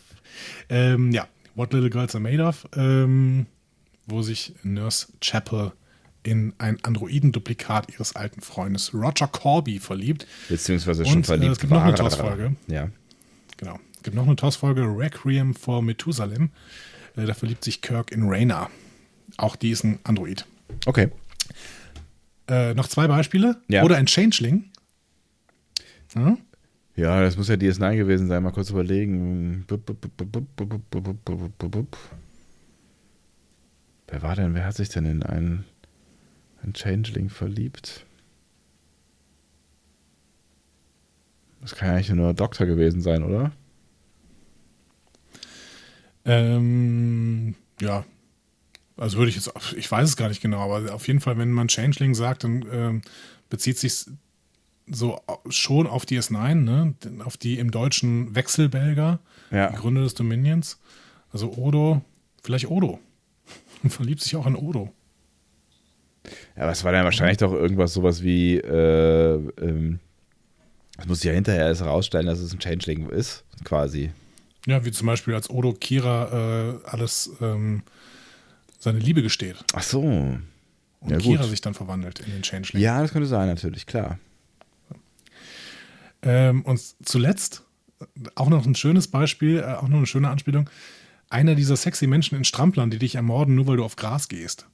Ähm, 0.69 1.11
ja, 1.11 1.27
What 1.55 1.73
Little 1.73 1.89
Girls 1.89 2.15
Are 2.15 2.21
Made 2.21 2.41
of, 2.41 2.65
ähm, 2.77 3.45
wo 4.07 4.21
sich 4.21 4.53
Nurse 4.63 5.07
Chapel 5.19 5.73
in 6.23 6.53
ein 6.57 6.77
Androidenduplikat 6.83 7.91
ihres 7.91 8.15
alten 8.15 8.39
Freundes 8.41 8.93
Roger 8.93 9.27
Corby 9.27 9.79
verliebt. 9.79 10.25
Beziehungsweise 10.47 11.03
Und, 11.03 11.09
schon 11.09 11.21
äh, 11.21 11.25
verliebt 11.25 11.51
es 11.53 11.59
gibt 11.59 11.73
noch 11.73 11.81
eine 11.81 11.91
war. 11.97 11.97
TOS-Folge. 12.09 12.55
Ja. 12.67 12.89
Genau. 13.57 13.79
Es 13.97 14.03
gibt 14.03 14.15
noch 14.15 14.25
eine 14.27 14.35
TOS-Folge, 14.37 14.83
Requiem 14.83 15.53
for 15.53 15.81
Methusalem. 15.81 16.51
Äh, 17.17 17.25
da 17.25 17.33
verliebt 17.33 17.63
sich 17.65 17.81
Kirk 17.81 18.11
in 18.11 18.29
Rayna. 18.29 18.69
Auch 19.39 19.55
die 19.55 19.71
ist 19.71 19.83
ein 19.83 19.99
Android. 20.03 20.45
Okay. 20.85 21.09
Äh, 22.49 22.73
noch 22.73 22.87
zwei 22.87 23.07
Beispiele. 23.07 23.61
Ja. 23.67 23.83
Oder 23.83 23.95
ein 23.97 24.07
Changeling. 24.07 24.65
Hm? 26.13 26.37
Ja, 26.95 27.21
das 27.21 27.37
muss 27.37 27.47
ja 27.47 27.55
DS9 27.55 27.95
gewesen 27.95 28.27
sein. 28.27 28.43
Mal 28.43 28.51
kurz 28.51 28.69
überlegen. 28.69 29.65
Wer 34.07 34.21
war 34.21 34.35
denn? 34.35 34.55
Wer 34.55 34.65
hat 34.65 34.75
sich 34.75 34.89
denn 34.89 35.05
in 35.05 35.23
einen, 35.23 35.63
einen 36.61 36.73
Changeling 36.73 37.29
verliebt? 37.29 38.05
Das 41.61 41.75
kann 41.75 41.89
ja 41.89 41.95
eigentlich 41.95 42.09
nur 42.09 42.33
Doktor 42.33 42.65
gewesen 42.65 43.01
sein, 43.01 43.23
oder? 43.23 43.51
Ähm, 46.25 47.55
ja. 47.79 48.03
Also 48.99 49.17
würde 49.17 49.29
ich 49.29 49.35
jetzt, 49.35 49.51
ich 49.77 49.89
weiß 49.89 50.09
es 50.09 50.17
gar 50.17 50.27
nicht 50.29 50.41
genau, 50.41 50.59
aber 50.73 50.93
auf 50.93 51.07
jeden 51.07 51.21
Fall, 51.21 51.37
wenn 51.37 51.51
man 51.51 51.67
Changeling 51.69 52.13
sagt, 52.13 52.43
dann 52.43 52.65
ähm, 52.71 53.01
bezieht 53.49 53.77
sich 53.77 54.05
so 54.87 55.21
schon 55.49 55.87
auf 55.87 56.03
DS9, 56.05 56.55
ne? 56.55 56.93
auf 57.23 57.37
die 57.37 57.59
im 57.59 57.71
Deutschen 57.71 58.35
Wechselbelger, 58.35 59.19
Ja. 59.51 59.69
die 59.69 59.75
Gründer 59.77 60.01
des 60.01 60.15
Dominions. 60.15 60.79
Also 61.31 61.53
Odo, 61.53 62.01
vielleicht 62.43 62.69
Odo. 62.69 62.99
Und 63.83 63.91
verliebt 63.91 64.21
sich 64.21 64.35
auch 64.35 64.47
in 64.47 64.55
Odo. 64.55 64.91
Ja, 66.57 66.63
aber 66.63 66.71
es 66.71 66.83
war 66.83 66.91
dann 66.91 67.05
wahrscheinlich 67.05 67.37
doch 67.37 67.53
irgendwas 67.53 67.93
sowas 67.93 68.21
wie, 68.23 68.57
äh, 68.57 69.35
ähm, 69.61 69.99
das 70.97 71.07
muss 71.07 71.23
ja 71.23 71.31
hinterher 71.31 71.67
erst 71.67 71.81
herausstellen, 71.81 72.25
dass 72.25 72.39
es 72.39 72.51
ein 72.53 72.59
Changeling 72.59 73.07
ist, 73.09 73.45
quasi. 73.63 74.11
Ja, 74.65 74.83
wie 74.83 74.91
zum 74.91 75.07
Beispiel 75.07 75.33
als 75.33 75.49
Odo 75.49 75.71
Kira 75.73 76.73
äh, 76.83 76.87
alles 76.89 77.31
ähm, 77.41 77.83
seine 78.79 78.99
Liebe 78.99 79.21
gesteht. 79.21 79.57
Ach 79.73 79.83
so. 79.83 80.01
Und 80.01 80.41
Ja, 81.09 81.17
gut. 81.17 81.25
Kira 81.25 81.43
sich 81.43 81.61
dann 81.61 81.73
verwandelt 81.73 82.19
in 82.19 82.31
den 82.31 82.41
Changeling. 82.41 82.81
Ja, 82.81 83.01
das 83.01 83.11
könnte 83.11 83.27
sein, 83.27 83.47
natürlich, 83.47 83.85
klar. 83.85 84.17
Ähm, 86.21 86.63
und 86.63 86.81
zuletzt, 87.05 87.63
auch 88.35 88.49
noch 88.49 88.65
ein 88.65 88.75
schönes 88.75 89.07
Beispiel, 89.07 89.59
äh, 89.59 89.73
auch 89.75 89.87
noch 89.87 89.97
eine 89.97 90.07
schöne 90.07 90.29
Anspielung. 90.29 90.69
Einer 91.29 91.55
dieser 91.55 91.75
sexy 91.77 92.07
Menschen 92.07 92.37
in 92.37 92.43
Stramplern, 92.43 92.89
die 92.89 92.99
dich 92.99 93.15
ermorden, 93.15 93.55
nur 93.55 93.67
weil 93.67 93.77
du 93.77 93.85
auf 93.85 93.95
Gras 93.95 94.27
gehst. 94.27 94.67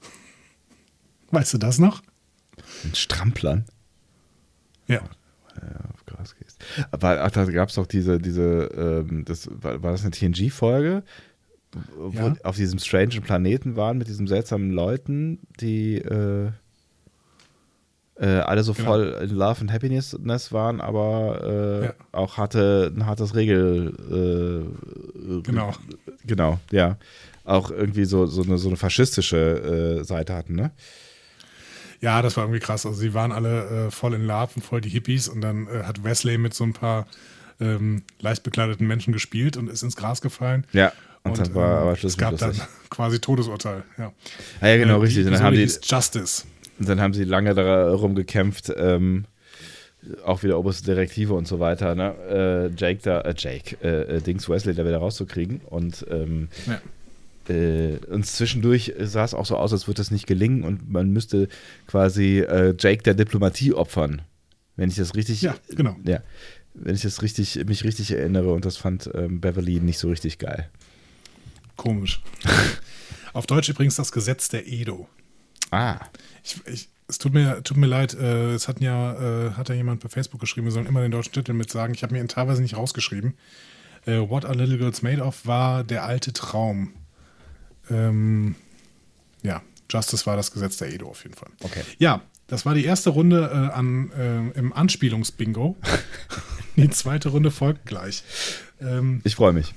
Weißt 1.30 1.54
du 1.54 1.58
das 1.58 1.78
noch? 1.78 2.02
Ein 2.84 2.94
Stramplern. 2.94 3.66
Ja. 4.86 5.02
auf 5.92 6.06
Gras 6.06 6.34
gehst. 6.36 6.64
Aber 6.90 7.22
ach, 7.22 7.30
da 7.30 7.44
gab 7.44 7.68
es 7.68 7.74
doch 7.74 7.86
diese, 7.86 8.18
diese, 8.18 9.04
ähm, 9.08 9.24
das, 9.24 9.48
war, 9.50 9.82
war 9.82 9.92
das 9.92 10.02
eine 10.02 10.10
TNG-Folge, 10.10 11.04
Ja. 12.12 12.34
auf 12.44 12.56
diesem 12.56 12.78
strangen 12.78 13.22
Planeten 13.22 13.76
waren 13.76 13.98
mit 13.98 14.08
diesen 14.08 14.26
seltsamen 14.26 14.70
Leuten, 14.70 15.38
die 15.60 15.96
äh, 15.96 16.50
äh, 18.20 18.26
alle 18.26 18.64
so 18.64 18.72
Genau. 18.72 18.88
voll 18.88 19.18
in 19.22 19.30
Love 19.30 19.60
and 19.60 19.72
Happiness 19.72 20.16
waren, 20.52 20.80
aber 20.80 21.40
äh, 21.44 21.84
Ja. 21.86 21.92
auch 22.12 22.36
hatte 22.36 22.92
ein 22.94 23.06
hartes 23.06 23.34
Regel. 23.34 23.94
Äh, 24.10 25.40
Genau. 25.42 25.72
Genau, 26.26 26.58
ja. 26.70 26.96
Auch 27.44 27.70
irgendwie 27.70 28.04
so, 28.06 28.26
so, 28.26 28.42
eine, 28.42 28.58
so 28.58 28.68
eine 28.68 28.76
faschistische 28.76 29.98
äh, 30.00 30.04
Seite 30.04 30.34
hatten, 30.34 30.54
ne? 30.54 30.70
Ja, 32.00 32.22
das 32.22 32.36
war 32.36 32.44
irgendwie 32.44 32.60
krass. 32.60 32.86
Also 32.86 32.98
sie 32.98 33.12
waren 33.14 33.32
alle 33.32 33.86
äh, 33.86 33.90
voll 33.90 34.14
in 34.14 34.24
Love 34.26 34.50
und 34.56 34.62
voll 34.62 34.80
die 34.80 34.88
Hippies 34.88 35.28
und 35.28 35.40
dann 35.40 35.68
hat 35.68 36.02
Wesley 36.04 36.38
mit 36.38 36.54
so 36.54 36.64
ein 36.64 36.72
paar 36.72 37.06
ähm, 37.60 38.02
leicht 38.20 38.42
bekleideten 38.44 38.86
Menschen 38.86 39.12
gespielt 39.12 39.56
und 39.56 39.68
ist 39.68 39.82
ins 39.82 39.96
Gras 39.96 40.20
gefallen. 40.22 40.64
Ja. 40.72 40.92
Und, 41.24 41.38
dann 41.38 41.54
war 41.54 41.76
ähm, 41.76 41.82
aber 41.82 41.92
es 41.92 41.98
Schluss 42.00 42.16
gab 42.16 42.32
mit 42.32 42.40
dann 42.42 42.54
quasi 42.90 43.18
Todesurteil. 43.20 43.82
Ja, 43.98 44.12
Ah, 44.60 44.68
ja, 44.68 44.76
genau, 44.78 44.98
Äh, 44.98 45.02
richtig. 45.02 45.22
Die 45.24 45.26
Und 45.28 45.34
dann 45.34 45.42
haben 45.42 45.54
die, 45.56 45.62
Justice. 45.62 46.44
Und 46.78 46.88
dann 46.88 47.00
haben 47.00 47.12
sie 47.14 47.24
lange 47.24 47.54
darum 47.54 48.14
gekämpft, 48.14 48.72
ähm, 48.76 49.24
auch 50.24 50.42
wieder 50.44 50.58
oberste 50.58 50.84
Direktive 50.86 51.34
und 51.34 51.46
so 51.48 51.58
weiter, 51.58 51.94
ne? 51.94 52.14
Äh, 52.30 52.74
Jake 52.76 53.00
da, 53.02 53.20
äh, 53.22 53.34
Jake, 53.36 53.76
äh, 53.82 54.16
äh, 54.16 54.20
Dings 54.20 54.48
Wesley 54.48 54.74
da 54.74 54.84
wieder 54.84 54.98
rauszukriegen. 54.98 55.60
Und 55.66 56.06
ähm, 56.08 56.48
Ja. 56.66 56.80
äh, 57.54 57.96
uns 58.08 58.34
zwischendurch 58.34 58.94
sah 59.00 59.24
es 59.24 59.34
auch 59.34 59.44
so 59.44 59.56
aus, 59.56 59.72
als 59.72 59.86
würde 59.88 59.98
das 59.98 60.10
nicht 60.12 60.26
gelingen 60.26 60.62
und 60.62 60.88
man 60.90 61.10
müsste 61.10 61.48
quasi 61.88 62.38
äh, 62.40 62.74
Jake 62.78 63.02
der 63.02 63.14
Diplomatie 63.14 63.74
opfern. 63.74 64.22
Wenn 64.76 64.88
ich 64.88 64.96
das 64.96 65.16
richtig, 65.16 65.42
Ja, 65.42 65.56
genau. 65.74 65.96
ja, 66.04 66.20
wenn 66.74 66.94
ich 66.94 67.02
das 67.02 67.20
richtig, 67.22 67.62
mich 67.66 67.82
richtig 67.82 68.12
erinnere 68.12 68.52
und 68.52 68.64
das 68.64 68.76
fand 68.76 69.10
ähm, 69.14 69.40
Beverly 69.40 69.80
nicht 69.80 69.98
so 69.98 70.08
richtig 70.08 70.38
geil. 70.38 70.68
Komisch. 71.78 72.20
Auf 73.32 73.46
Deutsch 73.46 73.68
übrigens 73.70 73.94
das 73.94 74.12
Gesetz 74.12 74.50
der 74.50 74.66
Edo. 74.68 75.08
Ah, 75.70 75.98
Ich, 76.42 76.60
ich, 76.66 76.88
es 77.06 77.18
tut 77.18 77.32
mir, 77.32 77.62
tut 77.62 77.76
mir 77.76 77.86
leid, 77.86 78.14
äh, 78.14 78.52
es 78.52 78.68
hat 78.68 78.80
ja, 78.80 79.46
äh, 79.46 79.50
hat 79.52 79.68
ja 79.70 79.74
jemand 79.74 80.02
bei 80.02 80.08
Facebook 80.08 80.40
geschrieben, 80.40 80.66
wir 80.66 80.72
sollen 80.72 80.86
immer 80.86 81.00
den 81.02 81.10
deutschen 81.10 81.32
Titel 81.32 81.52
mit 81.52 81.70
sagen. 81.70 81.94
Ich 81.94 82.02
habe 82.02 82.12
mir 82.12 82.20
ihn 82.20 82.28
teilweise 82.28 82.60
nicht 82.60 82.76
rausgeschrieben. 82.76 83.34
Äh, 84.06 84.18
What 84.18 84.44
Are 84.44 84.54
Little 84.54 84.76
Girls 84.78 85.02
Made 85.02 85.22
Of 85.22 85.46
war 85.46 85.84
der 85.84 86.04
alte 86.04 86.32
Traum. 86.32 86.92
Ähm, 87.90 88.56
ja, 89.42 89.62
Justice 89.90 90.26
war 90.26 90.36
das 90.36 90.50
Gesetz 90.50 90.76
der 90.78 90.92
Edo 90.92 91.08
auf 91.08 91.22
jeden 91.22 91.36
Fall. 91.36 91.50
Okay. 91.62 91.82
Ja, 91.98 92.22
das 92.48 92.66
war 92.66 92.74
die 92.74 92.84
erste 92.84 93.10
Runde 93.10 93.50
äh, 93.52 93.74
an, 93.74 94.10
äh, 94.12 94.58
im 94.58 94.72
Anspielungsbingo. 94.72 95.76
die 96.76 96.90
zweite 96.90 97.28
Runde 97.28 97.50
folgt 97.50 97.86
gleich. 97.86 98.24
Ähm, 98.80 99.20
Ich 99.24 99.36
freue 99.36 99.52
mich. 99.52 99.74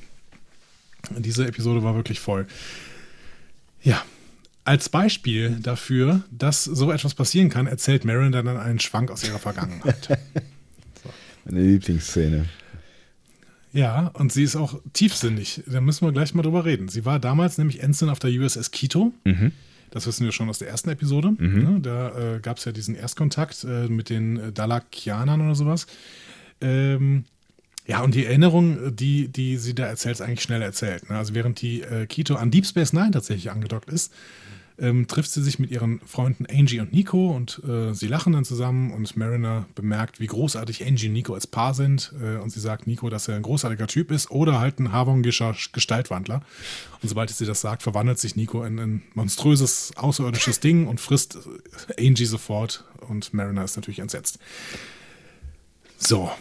Diese 1.18 1.48
Episode 1.48 1.84
war 1.84 1.96
wirklich 1.96 2.20
voll. 2.20 2.48
Ja. 3.82 4.04
Als 4.64 4.90
Beispiel 4.90 5.58
dafür, 5.60 6.22
dass 6.30 6.64
so 6.64 6.92
etwas 6.92 7.16
passieren 7.16 7.50
kann, 7.50 7.66
erzählt 7.66 8.06
Marin 8.06 8.32
dann 8.32 8.48
einen 8.48 8.80
Schwank 8.80 9.10
aus 9.10 9.24
ihrer 9.24 9.40
Vergangenheit. 9.40 10.20
Meine 11.46 11.62
Lieblingsszene. 11.62 12.46
Ja, 13.74 14.12
und 14.14 14.32
sie 14.32 14.44
ist 14.44 14.56
auch 14.56 14.80
tiefsinnig. 14.94 15.64
Da 15.66 15.82
müssen 15.82 16.06
wir 16.06 16.12
gleich 16.12 16.36
mal 16.36 16.44
drüber 16.44 16.66
reden. 16.66 16.90
Sie 16.90 17.06
war 17.06 17.20
damals 17.20 17.58
nämlich 17.58 17.82
Ensign 17.82 18.10
auf 18.10 18.20
der 18.20 18.30
USS 18.30 18.72
Quito. 18.72 19.14
Das 19.92 20.06
wissen 20.08 20.26
wir 20.26 20.32
schon 20.32 20.50
aus 20.50 20.60
der 20.60 20.70
ersten 20.70 20.90
Episode. 20.90 21.34
Ne, 21.38 21.80
da 21.82 22.36
äh, 22.36 22.40
gab 22.40 22.58
es 22.58 22.66
ja 22.66 22.72
diesen 22.72 22.96
Erstkontakt 22.96 23.64
äh, 23.64 23.88
mit 23.88 24.10
den 24.10 24.38
äh, 24.38 24.52
Dalakianern 24.52 25.42
oder 25.42 25.56
sowas. 25.56 25.88
Ähm, 26.62 27.26
ja, 27.92 28.00
und 28.04 28.16
die 28.16 28.26
Erinnerung, 28.26 28.96
die, 28.96 29.28
die 29.28 29.58
sie 29.58 29.76
da 29.76 29.86
erzählt, 29.86 30.14
ist 30.14 30.22
eigentlich 30.22 30.42
schnell 30.42 30.62
erzählt. 30.62 31.10
Ne? 31.10 31.18
Also 31.18 31.36
während 31.36 31.62
die 31.62 31.82
äh, 31.82 32.06
Quito 32.06 32.36
an 32.36 32.50
Deep 32.50 32.66
Space 32.66 32.94
Nine 32.94 33.12
tatsächlich 33.12 33.52
angedockt 33.52 33.90
ist, 33.90 34.14
ähm, 34.80 35.08
trifft 35.08 35.30
sie 35.30 35.44
sich 35.44 35.60
mit 35.60 35.72
ihren 35.72 36.00
Freunden 36.06 36.46
Angie 36.50 36.80
und 36.80 36.94
Nico 36.94 37.36
und 37.36 37.62
äh, 37.68 37.94
sie 37.94 38.08
lachen 38.08 38.32
dann 38.32 38.46
zusammen 38.46 38.94
und 38.94 39.18
Mariner 39.18 39.66
bemerkt, 39.76 40.22
wie 40.22 40.28
großartig 40.28 40.88
Angie 40.88 41.08
und 41.08 41.14
Nico 41.16 41.34
als 41.34 41.48
Paar 41.48 41.74
sind 41.74 42.14
äh, 42.24 42.38
und 42.38 42.52
sie 42.52 42.62
sagt 42.62 42.88
Nico, 42.88 43.10
dass 43.10 43.28
er 43.28 43.36
ein 43.36 43.42
großartiger 43.42 43.88
Typ 43.88 44.10
ist 44.10 44.32
oder 44.32 44.62
halt 44.62 44.80
ein 44.80 44.94
havongischer 44.94 45.54
Gestaltwandler. 45.74 46.44
Und 47.02 47.10
sobald 47.10 47.30
sie 47.30 47.46
das 47.46 47.60
sagt, 47.60 47.84
verwandelt 47.84 48.20
sich 48.20 48.38
Nico 48.38 48.64
in 48.64 48.80
ein 48.80 49.02
monströses, 49.16 49.92
außerirdisches 49.98 50.62
Ding 50.62 50.88
und 50.88 51.02
frisst 51.02 51.40
äh, 51.98 52.08
Angie 52.08 52.24
sofort 52.24 52.86
und 53.10 53.34
Mariner 53.34 53.66
ist 53.66 53.76
natürlich 53.76 54.00
entsetzt. 54.00 54.40
So. 55.98 56.32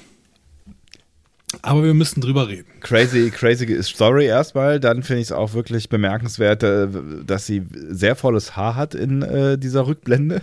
Aber 1.63 1.83
wir 1.83 1.95
müssten 1.95 2.21
drüber 2.21 2.49
reden. 2.49 2.69
Crazy, 2.81 3.31
crazy 3.31 3.83
Story 3.83 4.27
erstmal. 4.27 4.79
Dann 4.79 5.03
finde 5.03 5.21
ich 5.23 5.29
es 5.29 5.33
auch 5.33 5.53
wirklich 5.53 5.89
bemerkenswert, 5.89 6.63
äh, 6.63 6.89
dass 7.25 7.47
sie 7.47 7.63
sehr 7.73 8.15
volles 8.17 8.57
Haar 8.57 8.77
hat 8.77 8.95
in 8.95 9.23
äh, 9.23 9.59
dieser 9.59 9.87
Rückblende. 9.87 10.43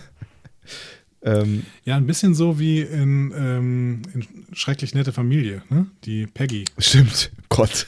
ähm, 1.23 1.63
Ja, 1.85 1.95
ein 1.95 2.07
bisschen 2.07 2.35
so 2.35 2.59
wie 2.59 2.81
in, 2.81 3.33
ähm, 3.37 4.01
in 4.13 4.25
Schrecklich 4.53 4.93
nette 4.95 5.13
Familie, 5.13 5.63
ne? 5.69 5.87
Die 6.03 6.27
Peggy. 6.27 6.65
stimmt. 6.77 7.31
Gott. 7.49 7.87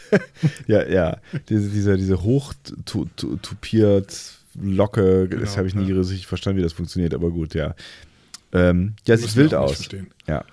ja, 0.68 0.88
ja. 0.88 1.18
Diese, 1.50 1.70
diese, 1.70 1.98
diese 1.98 2.24
hochtupiert 2.24 4.16
Locke, 4.62 5.28
das 5.30 5.40
Genau, 5.40 5.58
habe 5.58 5.68
ich 5.68 5.76
nie 5.76 5.90
ja. 5.90 5.96
richtig 5.96 6.26
verstanden, 6.26 6.60
wie 6.60 6.64
das 6.64 6.74
funktioniert, 6.74 7.14
aber 7.14 7.32
gut, 7.32 7.54
ja. 7.54 7.76
Ähm, 8.52 8.94
ja, 9.06 9.16
sieht 9.16 9.28
Müssen 9.28 9.38
wild 9.38 9.54
aus. 9.54 9.88
Ja. 10.28 10.44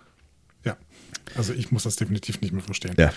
Also 1.34 1.52
ich 1.52 1.70
muss 1.70 1.82
das 1.82 1.96
definitiv 1.96 2.40
nicht 2.40 2.52
mehr 2.52 2.62
verstehen. 2.62 2.94
Ja. 2.98 3.12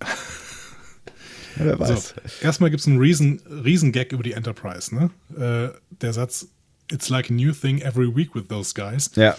wer 1.56 1.78
weiß. 1.78 2.08
So, 2.08 2.44
erstmal 2.44 2.70
gibt 2.70 2.80
es 2.80 2.86
einen 2.86 2.98
riesen, 2.98 3.40
riesen 3.64 3.92
Gag 3.92 4.12
über 4.12 4.22
die 4.22 4.32
Enterprise, 4.32 4.94
ne? 4.94 5.10
Äh, 5.36 5.78
der 6.00 6.12
Satz, 6.12 6.48
It's 6.90 7.08
like 7.08 7.30
a 7.30 7.32
new 7.32 7.52
thing 7.52 7.80
every 7.80 8.14
week 8.14 8.34
with 8.34 8.48
those 8.48 8.74
guys, 8.74 9.10
Ja, 9.14 9.36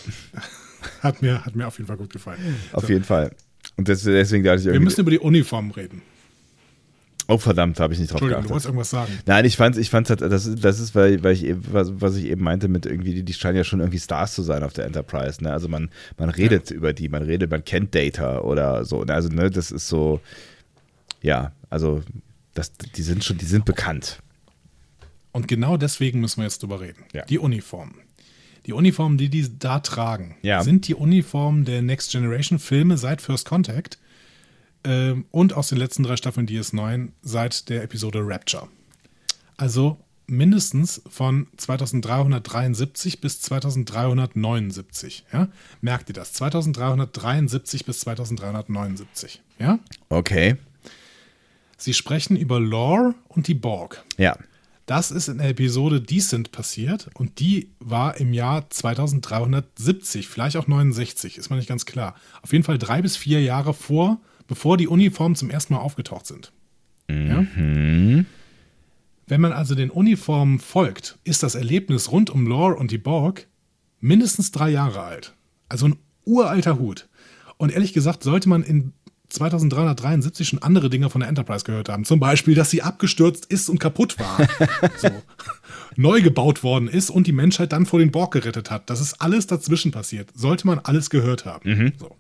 hat 1.02 1.22
mir, 1.22 1.46
hat 1.46 1.56
mir 1.56 1.68
auf 1.68 1.78
jeden 1.78 1.88
Fall 1.88 1.98
gut 1.98 2.12
gefallen. 2.12 2.40
auf 2.74 2.84
so, 2.84 2.90
jeden 2.90 3.04
Fall. 3.04 3.32
Und 3.78 3.88
deswegen 3.88 4.44
dachte 4.44 4.62
ich 4.62 4.66
Wir 4.66 4.80
müssen 4.80 5.02
über 5.02 5.12
die 5.12 5.20
Uniformen 5.20 5.72
reden. 5.72 6.02
Oh 7.28 7.38
verdammt, 7.38 7.80
habe 7.80 7.94
ich 7.94 8.00
nicht 8.00 8.12
drauf 8.12 8.22
Entschuldigung, 8.22 8.44
du 8.44 8.50
geachtet. 8.50 8.52
wolltest 8.52 8.66
irgendwas 8.68 8.90
sagen. 8.90 9.20
Nein, 9.26 9.46
ich 9.46 9.58
fand, 9.58 9.78
ich 9.78 9.90
fand, 9.90 10.10
das 10.10 10.46
ist, 10.46 10.64
das 10.64 10.80
ist, 10.80 10.96
weil, 10.96 11.24
weil 11.24 11.34
ich 11.34 11.44
eben, 11.46 11.64
was, 11.72 11.90
was 12.00 12.16
ich 12.16 12.26
eben 12.26 12.44
meinte 12.44 12.68
mit 12.68 12.86
irgendwie, 12.86 13.14
die, 13.14 13.24
die 13.24 13.34
scheinen 13.34 13.58
ja 13.58 13.64
schon 13.64 13.80
irgendwie 13.80 14.00
Stars 14.00 14.34
zu 14.36 14.42
sein 14.44 14.64
auf 14.64 14.74
der 14.74 14.86
Enterprise. 14.86 15.44
Ne? 15.44 15.52
Also 15.52 15.68
man, 15.68 15.90
man 16.18 16.30
redet 16.30 16.72
über 16.72 16.94
die, 16.94 17.10
man 17.10 17.24
redet, 17.24 17.50
man 17.52 17.64
kennt 17.66 17.94
Data 17.96 18.40
oder 18.40 18.86
so. 18.86 19.04
Ne? 19.04 19.14
Also 19.14 19.30
ne, 19.30 19.50
das 19.50 19.72
ist 19.72 19.88
so, 19.88 20.20
ja, 21.22 21.52
also 21.70 22.02
das, 22.54 22.72
die 22.74 23.02
sind 23.02 23.24
schon, 23.24 23.38
die 23.38 23.46
sind 23.46 23.66
bekannt. 23.66 24.20
Und 25.32 25.48
genau 25.48 25.76
deswegen 25.78 26.22
müssen 26.22 26.38
wir 26.38 26.44
jetzt 26.46 26.64
drüber 26.64 26.80
reden. 26.80 27.04
Ja. 27.14 27.26
Die 27.26 27.40
Uniformen. 27.40 27.96
Die 28.66 28.74
Uniformen, 28.74 29.18
die 29.18 29.30
die 29.30 29.60
da 29.60 29.80
tragen, 29.80 30.38
Ja. 30.42 30.64
sind 30.64 30.88
die 30.88 30.96
Uniformen 30.96 31.66
der 31.66 31.82
Next 31.82 32.12
Generation 32.12 32.58
Filme 32.58 32.98
seit 32.98 33.22
First 33.22 33.46
Contact 33.46 34.00
ähm, 34.86 35.26
und 35.32 35.54
aus 35.54 35.70
den 35.70 35.78
letzten 35.78 36.04
drei 36.04 36.16
Staffeln 36.16 36.48
DS9 36.48 37.10
seit 37.22 37.70
der 37.70 37.84
Episode 37.84 38.20
Rapture. 38.22 38.68
Also 39.58 39.98
mindestens 40.28 41.02
von 41.10 41.48
2373 41.58 43.22
bis 43.22 43.42
2379. 43.42 45.26
Ja? 45.32 45.48
Merkt 45.82 46.10
ihr 46.10 46.14
das? 46.14 46.34
2373 46.34 47.86
bis 47.86 48.00
2379. 48.02 49.42
Ja? 49.60 49.80
Okay. 50.10 50.56
Sie 51.78 51.94
sprechen 51.94 52.38
über 52.38 52.60
Lore 52.60 53.16
und 53.28 53.48
die 53.48 53.54
Borg. 53.54 54.04
Ja. 54.18 54.38
Das 54.86 55.10
ist 55.10 55.30
in 55.30 55.40
der 55.40 55.50
Episode 55.50 56.00
Decent 56.00 56.52
passiert 56.52 57.10
und 57.16 57.40
die 57.40 57.70
war 57.80 58.18
im 58.18 58.34
Jahr 58.34 58.70
2370, 58.70 60.28
vielleicht 60.28 60.58
auch 60.58 60.68
69, 60.68 61.40
ist 61.40 61.50
mir 61.50 61.56
nicht 61.56 61.68
ganz 61.68 61.88
klar. 61.88 62.16
Auf 62.44 62.54
jeden 62.54 62.64
Fall 62.64 62.78
drei 62.78 63.02
bis 63.02 63.18
vier 63.18 63.42
Jahre 63.42 63.74
vor, 63.74 64.20
bevor 64.48 64.78
die 64.78 64.88
Uniformen 64.88 65.36
zum 65.36 65.50
ersten 65.50 65.74
Mal 65.74 65.80
aufgetaucht 65.80 66.26
sind. 66.26 66.52
Ja? 67.10 67.46
Wenn 69.28 69.42
man 69.42 69.52
also 69.52 69.76
den 69.76 69.90
Uniformen 69.90 70.60
folgt, 70.60 71.18
ist 71.24 71.44
das 71.44 71.56
Erlebnis 71.56 72.12
rund 72.12 72.30
um 72.30 72.46
Lore 72.46 72.76
und 72.76 72.92
die 72.92 72.98
Borg 72.98 73.48
mindestens 74.00 74.52
drei 74.52 74.70
Jahre 74.70 75.02
alt. 75.02 75.34
Also 75.68 75.88
ein 75.88 75.96
uralter 76.26 76.78
Hut. 76.78 77.08
Und 77.58 77.72
ehrlich 77.72 77.94
gesagt, 77.94 78.24
sollte 78.24 78.50
man 78.50 78.64
in 78.64 78.94
2373 79.30 80.48
schon 80.48 80.62
andere 80.62 80.90
Dinge 80.90 81.10
von 81.10 81.22
der 81.22 81.30
Enterprise 81.30 81.66
gehört 81.66 81.90
haben. 81.90 82.06
Zum 82.06 82.20
Beispiel, 82.20 82.54
dass 82.56 82.70
sie 82.70 82.82
abgestürzt 82.82 83.46
ist 83.46 83.70
und 83.70 83.80
kaputt 83.80 84.18
war. 84.20 84.48
so. 84.98 85.10
Neu 85.96 86.22
gebaut 86.22 86.64
worden 86.64 86.88
ist 86.88 87.10
und 87.10 87.26
die 87.26 87.32
Menschheit 87.32 87.72
dann 87.72 87.86
vor 87.86 88.00
den 88.00 88.12
Borg 88.12 88.34
gerettet 88.34 88.70
hat. 88.70 88.90
Das 88.90 89.02
ist 89.02 89.22
alles 89.22 89.48
dazwischen 89.48 89.92
passiert. 89.92 90.30
Sollte 90.36 90.68
man 90.68 90.80
alles 90.80 91.10
gehört 91.10 91.46
haben. 91.46 91.68
So. 91.98 92.16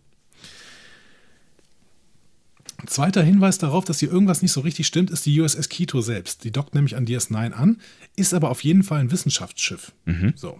Zweiter 2.87 3.23
Hinweis 3.23 3.57
darauf, 3.57 3.85
dass 3.85 3.99
hier 3.99 4.11
irgendwas 4.11 4.41
nicht 4.41 4.51
so 4.51 4.61
richtig 4.61 4.87
stimmt, 4.87 5.09
ist 5.09 5.25
die 5.25 5.39
USS 5.39 5.69
Quito 5.69 6.01
selbst. 6.01 6.43
Die 6.43 6.51
dockt 6.51 6.75
nämlich 6.75 6.95
an 6.95 7.05
DS9 7.05 7.51
an, 7.51 7.77
ist 8.15 8.33
aber 8.33 8.49
auf 8.49 8.63
jeden 8.63 8.83
Fall 8.83 8.99
ein 8.99 9.11
Wissenschaftsschiff. 9.11 9.91
So. 10.35 10.59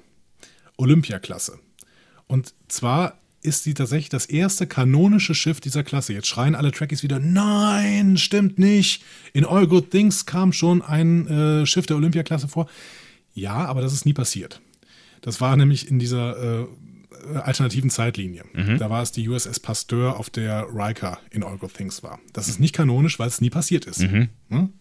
Olympiaklasse. 0.78 1.60
Und 2.28 2.54
zwar 2.68 3.20
ist 3.42 3.64
sie 3.64 3.76
tatsächlich 3.76 4.10
das 4.10 4.26
erste 4.26 4.66
kanonische 4.66 5.36
Schiff 5.36 5.62
dieser 5.62 5.84
Klasse. 5.84 6.14
Jetzt 6.14 6.28
schreien 6.28 6.56
alle 6.56 6.72
Trekkies 6.72 7.04
wieder, 7.04 7.20
nein, 7.20 8.18
stimmt 8.18 8.58
nicht. 8.58 9.04
In 9.34 9.46
All 9.46 9.68
Good 9.68 9.92
Things 9.92 10.26
kam 10.26 10.52
schon 10.52 10.82
ein 10.82 11.28
äh, 11.28 11.66
Schiff 11.66 11.86
der 11.86 11.98
Olympiaklasse 11.98 12.48
vor. 12.48 12.68
Ja, 13.34 13.66
aber 13.66 13.82
das 13.82 13.94
ist 13.94 14.06
nie 14.06 14.14
passiert. 14.14 14.62
Das 15.22 15.42
war 15.42 15.56
nämlich 15.58 15.90
in 15.90 16.00
dieser 16.00 16.62
äh, 16.62 16.66
alternativen 17.34 17.90
Zeitlinie. 17.90 18.44
Da 18.78 18.90
war 18.90 19.02
es 19.02 19.12
die 19.12 19.28
USS 19.28 19.60
Pasteur, 19.60 20.20
auf 20.20 20.30
der 20.30 20.68
Riker 20.74 21.20
in 21.32 21.44
All 21.44 21.58
Good 21.58 21.74
Things 21.74 22.04
war. 22.04 22.20
Das 22.34 22.48
ist 22.48 22.60
nicht 22.60 22.74
kanonisch, 22.74 23.20
weil 23.20 23.28
es 23.28 23.42
nie 23.42 23.50
passiert 23.50 23.86
ist. 23.86 24.00
Ne? 24.02 24.30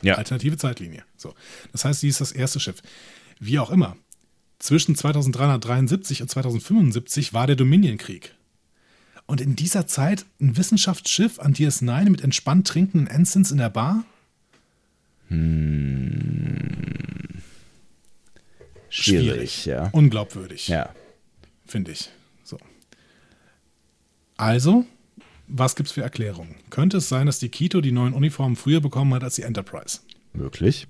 Ja. 0.03 0.15
Alternative 0.15 0.57
Zeitlinie. 0.57 1.05
So. 1.17 1.35
Das 1.73 1.85
heißt, 1.85 2.01
sie 2.01 2.09
ist 2.09 2.21
das 2.21 2.33
erste 2.33 2.61
Schiff. 2.61 2.83
Wie 3.41 3.59
auch 3.59 3.71
immer. 3.71 3.97
Zwischen 4.59 4.95
2373 4.95 6.23
und 6.23 6.29
2075 6.31 7.35
war 7.35 7.47
der 7.47 7.57
Dominion-Krieg. 7.57 8.35
Und 9.27 9.41
in 9.41 9.57
dieser 9.57 9.87
Zeit 9.87 10.27
ein 10.41 10.57
Wissenschaftsschiff 10.57 11.39
an 11.41 11.55
DS9 11.55 12.11
mit 12.11 12.23
entspannt 12.23 12.67
trinkenden 12.69 13.07
Ensigns 13.07 13.51
in 13.51 13.59
der 13.59 13.71
Bar? 13.71 14.05
Schwierig, 18.89 19.65
ja. 19.67 19.89
Unglaubwürdig, 19.93 20.69
Ja. 20.69 20.91
finde 21.67 21.93
ich. 21.93 22.11
So. 24.37 24.45
Also, 24.45 24.85
was 25.47 25.77
gibt's 25.77 25.93
für 25.93 26.03
Erklärungen? 26.03 26.57
Könnte 26.71 26.99
es 26.99 27.09
sein, 27.09 27.27
dass 27.27 27.39
die 27.39 27.49
Kito 27.49 27.81
die 27.81 27.93
neuen 27.93 28.15
Uniformen 28.15 28.57
früher 28.57 28.81
bekommen 28.81 29.15
hat 29.15 29.25
als 29.25 29.37
die 29.37 29.43
Enterprise? 29.43 30.01
Möglich. 30.33 30.89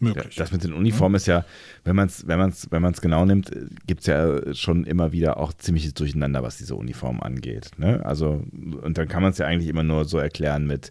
Ja, 0.00 0.08
Möglich. 0.08 0.34
das 0.34 0.52
mit 0.52 0.62
den 0.62 0.74
Uniformen 0.74 1.14
ist 1.14 1.26
ja, 1.26 1.46
wenn 1.84 1.96
man 1.96 2.08
es 2.08 2.26
wenn 2.26 2.38
man's, 2.38 2.66
wenn 2.70 2.82
man's 2.82 3.00
genau 3.00 3.24
nimmt, 3.24 3.50
gibt 3.86 4.00
es 4.00 4.06
ja 4.06 4.54
schon 4.54 4.84
immer 4.84 5.12
wieder 5.12 5.38
auch 5.38 5.54
ziemliches 5.54 5.94
Durcheinander, 5.94 6.42
was 6.42 6.58
diese 6.58 6.74
Uniformen 6.74 7.22
angeht. 7.22 7.70
Ne? 7.78 8.04
Also, 8.04 8.44
und 8.82 8.98
dann 8.98 9.08
kann 9.08 9.22
man 9.22 9.32
es 9.32 9.38
ja 9.38 9.46
eigentlich 9.46 9.70
immer 9.70 9.84
nur 9.84 10.04
so 10.04 10.18
erklären 10.18 10.66
mit, 10.66 10.90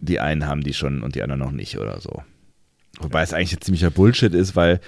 die 0.00 0.20
einen 0.20 0.46
haben 0.46 0.62
die 0.62 0.72
schon 0.72 1.02
und 1.02 1.16
die 1.16 1.22
anderen 1.22 1.40
noch 1.40 1.52
nicht 1.52 1.76
oder 1.76 2.00
so. 2.00 2.22
Wobei 2.98 3.22
es 3.22 3.34
eigentlich 3.34 3.52
ein 3.52 3.60
ziemlicher 3.60 3.90
Bullshit 3.90 4.34
ist, 4.34 4.56
weil 4.56 4.80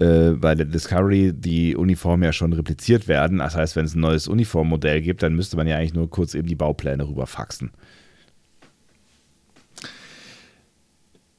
äh, 0.00 0.30
bei 0.30 0.54
der 0.54 0.64
Discovery 0.64 1.32
die 1.34 1.76
Uniformen 1.76 2.22
ja 2.22 2.32
schon 2.32 2.54
repliziert 2.54 3.06
werden. 3.06 3.38
Das 3.38 3.54
heißt, 3.54 3.76
wenn 3.76 3.84
es 3.84 3.94
ein 3.94 4.00
neues 4.00 4.28
Uniformmodell 4.28 5.02
gibt, 5.02 5.22
dann 5.22 5.34
müsste 5.34 5.58
man 5.58 5.66
ja 5.66 5.76
eigentlich 5.76 5.92
nur 5.92 6.08
kurz 6.08 6.34
eben 6.34 6.48
die 6.48 6.54
Baupläne 6.54 7.06
rüberfaxen. 7.06 7.70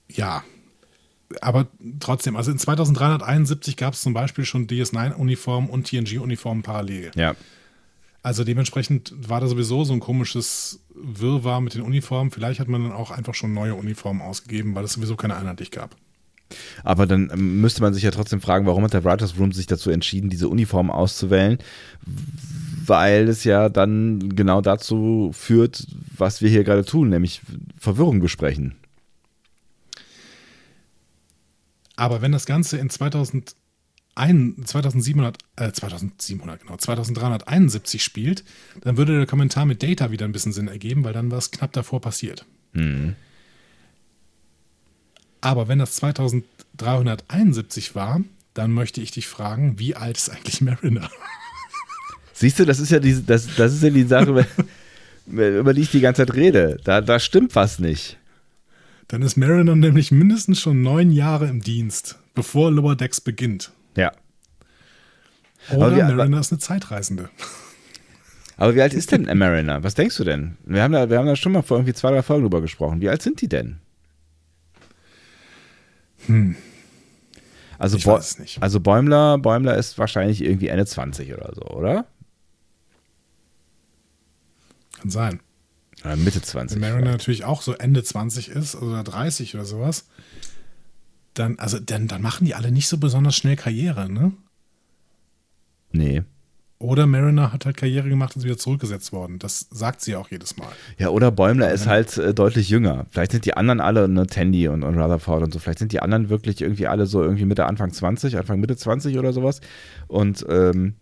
Ja. 0.10 0.44
aber 1.40 1.68
trotzdem, 2.02 2.36
also 2.36 2.52
in 2.52 2.58
2371 2.58 3.78
gab 3.78 3.94
es 3.94 4.02
zum 4.02 4.14
Beispiel 4.14 4.44
schon 4.44 4.68
DS9-Uniformen 4.68 5.70
und 5.70 5.88
TNG-Uniformen 5.88 6.62
parallel. 6.62 7.12
Ja. 7.16 7.36
Also 8.22 8.44
dementsprechend 8.44 9.14
war 9.18 9.42
da 9.42 9.48
sowieso 9.48 9.86
so 9.86 9.94
ein 9.94 10.02
komisches 10.02 10.82
Wirrwarr 10.94 11.62
mit 11.62 11.74
den 11.74 11.82
Uniformen. 11.82 12.30
Vielleicht 12.30 12.60
hat 12.60 12.68
man 12.68 12.84
dann 12.84 12.92
auch 12.92 13.10
einfach 13.10 13.34
schon 13.34 13.54
neue 13.54 13.74
Uniformen 13.74 14.22
ausgegeben, 14.22 14.76
weil 14.76 14.84
es 14.84 14.94
sowieso 14.94 15.16
keine 15.16 15.36
einheitlich 15.38 15.72
gab. 15.72 15.96
Aber 16.84 17.06
dann 17.06 17.30
ähm, 17.34 17.62
müsste 17.62 17.82
man 17.82 17.94
sich 17.94 18.04
ja 18.04 18.12
trotzdem 18.12 18.42
fragen, 18.42 18.66
warum 18.66 18.84
hat 18.84 18.94
der 18.94 19.04
Writers 19.04 19.38
Room 19.38 19.52
sich 19.52 19.68
dazu 19.68 19.90
entschieden, 19.90 20.30
diese 20.30 20.50
Uniform 20.50 20.92
auszuwählen? 20.92 21.58
Weil 22.86 23.30
es 23.30 23.44
ja 23.44 23.70
dann 23.70 24.36
genau 24.36 24.62
dazu 24.62 25.32
führt, 25.34 25.88
was 26.18 26.42
wir 26.42 26.50
hier 26.50 26.64
gerade 26.64 26.86
tun, 26.86 27.10
nämlich 27.10 27.42
Verwirrung 27.80 28.20
besprechen. 28.20 28.76
Aber 31.96 32.22
wenn 32.22 32.32
das 32.32 32.46
Ganze 32.46 32.78
in 32.78 32.90
2000 32.90 33.56
ein, 34.16 34.56
2700, 34.66 35.38
äh, 35.56 35.72
2700, 35.72 36.62
genau, 36.62 36.76
2371 36.78 38.04
spielt, 38.04 38.44
dann 38.82 38.98
würde 38.98 39.16
der 39.18 39.26
Kommentar 39.26 39.66
mit 39.66 39.82
Data 39.84 40.12
wieder 40.12 40.26
ein 40.26 40.32
bisschen 40.32 40.52
Sinn 40.52 40.68
ergeben, 40.68 41.04
weil 41.04 41.14
dann 41.14 41.32
was 41.32 41.52
knapp 41.52 41.72
davor 41.72 42.02
passiert. 42.02 42.46
Mhm. 42.74 43.16
Aber 45.42 45.68
wenn 45.68 45.80
das 45.80 45.96
2371 45.96 47.96
war, 47.96 48.22
dann 48.54 48.72
möchte 48.72 49.02
ich 49.02 49.12
dich 49.12 49.28
fragen, 49.28 49.80
wie 49.80 49.96
alt 49.96 50.18
ist 50.18 50.30
eigentlich 50.30 50.62
Mariner? 50.62 51.10
Siehst 52.34 52.60
du, 52.60 52.66
das 52.66 52.80
ist 52.80 52.92
ja 52.92 53.00
die, 53.00 53.26
das, 53.26 53.56
das 53.56 53.74
ist 53.74 53.84
ja 53.84 53.90
die 53.90 54.04
Sache, 54.04 54.46
über 55.26 55.74
die 55.74 55.82
ich 55.82 55.92
die 55.92 56.02
ganze 56.02 56.26
Zeit 56.26 56.36
rede. 56.36 56.78
Da, 56.84 57.02
da 57.02 57.20
stimmt 57.20 57.56
was 57.56 57.80
nicht. 57.80 58.18
Dann 59.08 59.22
ist 59.22 59.36
Mariner 59.36 59.76
nämlich 59.76 60.12
mindestens 60.12 60.62
schon 60.62 60.82
neun 60.82 61.12
Jahre 61.12 61.48
im 61.48 61.62
Dienst, 61.62 62.18
bevor 62.34 62.72
Lower 62.72 62.96
Decks 62.96 63.20
beginnt. 63.20 63.72
Ja. 63.96 64.12
Oder 65.72 65.96
wie, 65.96 66.02
Mariner 66.02 66.40
ist 66.40 66.52
eine 66.52 66.60
Zeitreisende. 66.60 67.30
Aber 68.58 68.76
wie 68.76 68.82
alt 68.82 68.94
ist 68.94 69.12
denn 69.12 69.26
Mariner? 69.38 69.84
Was 69.84 69.96
denkst 69.96 70.18
du 70.18 70.24
denn? 70.24 70.58
Wir 70.66 70.84
haben 70.84 70.94
da, 70.94 71.10
wir 71.10 71.18
haben 71.18 71.26
da 71.26 71.36
schon 71.36 71.52
mal 71.52 71.62
vor 71.62 71.78
irgendwie 71.78 71.94
zwei, 71.94 72.12
drei 72.12 72.24
Folgen 72.24 72.44
drüber 72.44 72.62
gesprochen. 72.62 73.02
Wie 73.02 73.10
alt 73.10 73.22
sind 73.22 73.42
die 73.42 73.50
denn? 73.50 73.80
Hm. 76.28 76.56
Also, 77.78 77.98
ich 77.98 78.06
weiß 78.06 78.32
es 78.32 78.40
nicht. 78.40 78.62
also 78.62 78.80
Bäumler, 78.80 79.40
Bäumler 79.40 79.76
ist 79.76 79.98
wahrscheinlich 79.98 80.44
irgendwie 80.44 80.68
Ende 80.68 80.86
20 80.86 81.34
oder 81.34 81.52
so, 81.56 81.64
oder? 81.64 82.06
Kann 85.00 85.10
sein. 85.10 85.40
Oder 86.04 86.16
Mitte 86.16 86.42
20. 86.42 86.80
Wenn 86.80 86.90
Mariner 86.92 87.12
natürlich 87.12 87.44
auch 87.44 87.62
so 87.62 87.74
Ende 87.74 88.04
20 88.04 88.50
ist 88.50 88.76
oder 88.76 89.04
30 89.04 89.56
oder 89.56 89.66
sowas, 89.66 90.06
dann, 91.34 91.58
also 91.60 91.80
dann, 91.80 92.08
dann 92.08 92.22
machen 92.22 92.46
die 92.46 92.56
alle 92.56 92.72
nicht 92.72 92.88
so 92.88 92.98
besonders 92.98 93.36
schnell 93.36 93.56
Karriere, 93.56 94.10
ne? 94.10 94.32
Nee. 95.92 96.24
Oder 96.82 97.06
Mariner 97.06 97.54
hat 97.54 97.66
halt 97.66 97.78
Karriere 97.78 98.10
gemacht 98.10 98.36
und 98.36 98.42
ist 98.42 98.46
wieder 98.46 98.58
zurückgesetzt 98.58 99.14
worden. 99.14 99.38
Das 99.38 99.68
sagt 99.70 100.02
sie 100.02 100.16
auch 100.16 100.32
jedes 100.32 100.58
Mal. 100.58 100.70
Ja, 100.98 101.10
oder 101.10 101.32
Bäumler 101.32 101.72
ist 101.72 101.86
halt 101.86 102.18
äh, 102.18 102.34
deutlich 102.34 102.70
jünger. 102.70 103.06
Vielleicht 103.12 103.32
sind 103.32 103.46
die 103.46 103.56
anderen 103.56 103.80
alle, 103.80 104.10
ne, 104.10 104.26
Tandy 104.26 104.68
und, 104.68 104.84
und 104.84 104.98
Rutherford 104.98 105.44
und 105.44 105.54
so, 105.54 105.60
vielleicht 105.60 105.80
sind 105.80 105.92
die 105.92 106.02
anderen 106.02 106.30
wirklich 106.30 106.60
irgendwie 106.62 106.88
alle 106.88 107.06
so 107.06 107.22
irgendwie 107.22 107.46
Mitte, 107.46 107.68
Anfang 107.68 107.94
20, 107.94 108.38
Anfang 108.38 108.60
Mitte 108.60 108.76
20 108.76 109.20
oder 109.20 109.32
sowas. 109.32 109.62
Und 110.08 110.44
ähm, 110.50 110.96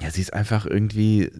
ja, 0.00 0.10
sie 0.10 0.20
ist 0.20 0.32
einfach 0.32 0.64
irgendwie 0.64 1.30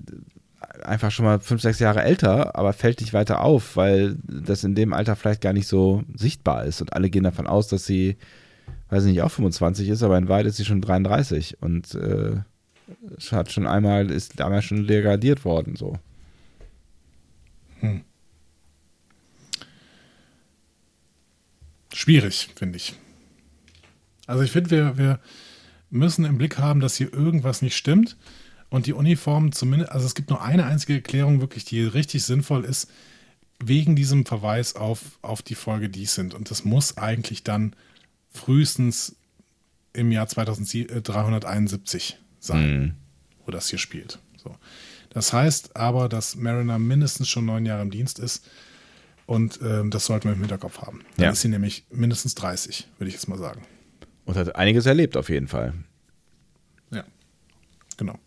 einfach 0.82 1.10
schon 1.12 1.24
mal 1.24 1.38
fünf, 1.38 1.62
sechs 1.62 1.78
Jahre 1.78 2.02
älter, 2.02 2.56
aber 2.56 2.72
fällt 2.72 3.00
nicht 3.00 3.12
weiter 3.12 3.40
auf, 3.42 3.76
weil 3.76 4.16
das 4.24 4.64
in 4.64 4.74
dem 4.74 4.92
Alter 4.92 5.14
vielleicht 5.14 5.42
gar 5.42 5.52
nicht 5.52 5.68
so 5.68 6.02
sichtbar 6.14 6.64
ist. 6.64 6.80
Und 6.80 6.92
alle 6.92 7.08
gehen 7.08 7.24
davon 7.24 7.46
aus, 7.46 7.68
dass 7.68 7.86
sie, 7.86 8.16
weiß 8.90 9.04
ich 9.04 9.12
nicht, 9.12 9.22
auch 9.22 9.30
25 9.30 9.88
ist, 9.88 10.02
aber 10.02 10.18
in 10.18 10.28
Wahrheit 10.28 10.46
ist 10.46 10.56
sie 10.56 10.64
schon 10.64 10.80
33 10.80 11.62
und 11.62 11.94
äh, 11.94 12.38
hat 13.30 13.52
schon 13.52 13.66
einmal, 13.66 14.10
ist 14.10 14.38
damals 14.40 14.64
schon 14.64 14.86
degradiert 14.86 15.44
worden, 15.44 15.76
so. 15.76 15.98
Hm. 17.80 18.02
Schwierig, 21.92 22.50
finde 22.56 22.76
ich. 22.76 22.94
Also 24.26 24.42
ich 24.42 24.50
finde, 24.50 24.70
wir, 24.70 24.98
wir 24.98 25.20
müssen 25.90 26.24
im 26.24 26.38
Blick 26.38 26.58
haben, 26.58 26.80
dass 26.80 26.96
hier 26.96 27.12
irgendwas 27.12 27.62
nicht 27.62 27.76
stimmt. 27.76 28.16
Und 28.70 28.86
die 28.86 28.92
Uniformen 28.92 29.52
zumindest, 29.52 29.92
also 29.92 30.04
es 30.04 30.14
gibt 30.14 30.28
nur 30.28 30.42
eine 30.42 30.66
einzige 30.66 30.94
Erklärung, 30.94 31.40
wirklich, 31.40 31.64
die 31.64 31.82
richtig 31.82 32.24
sinnvoll 32.24 32.64
ist, 32.64 32.90
wegen 33.58 33.96
diesem 33.96 34.26
Verweis 34.26 34.76
auf, 34.76 35.18
auf 35.22 35.40
die 35.40 35.54
Folge 35.54 35.88
Decent. 35.88 36.34
Und 36.34 36.50
das 36.50 36.64
muss 36.64 36.98
eigentlich 36.98 37.42
dann 37.42 37.74
frühestens 38.30 39.16
im 39.94 40.12
Jahr 40.12 40.28
2371 40.28 42.18
sein, 42.38 42.80
mhm. 42.80 42.94
wo 43.44 43.50
das 43.50 43.68
hier 43.68 43.78
spielt. 43.78 44.18
So. 44.36 44.54
Das 45.10 45.32
heißt 45.32 45.76
aber, 45.76 46.08
dass 46.08 46.36
Mariner 46.36 46.78
mindestens 46.78 47.28
schon 47.28 47.46
neun 47.46 47.66
Jahre 47.66 47.82
im 47.82 47.90
Dienst 47.90 48.18
ist. 48.18 48.46
Und 49.26 49.60
ähm, 49.62 49.90
das 49.90 50.06
sollten 50.06 50.28
wir 50.28 50.32
im 50.32 50.40
Hinterkopf 50.40 50.80
haben. 50.80 51.00
Dann 51.16 51.24
ja. 51.26 51.30
ist 51.32 51.42
sie 51.42 51.48
nämlich 51.48 51.84
mindestens 51.90 52.34
30, 52.34 52.88
würde 52.98 53.08
ich 53.08 53.14
jetzt 53.14 53.28
mal 53.28 53.38
sagen. 53.38 53.62
Und 54.24 54.36
hat 54.36 54.56
einiges 54.56 54.86
erlebt 54.86 55.16
auf 55.16 55.28
jeden 55.28 55.48
Fall. 55.48 55.74
Ja, 56.90 57.04
genau. 57.96 58.18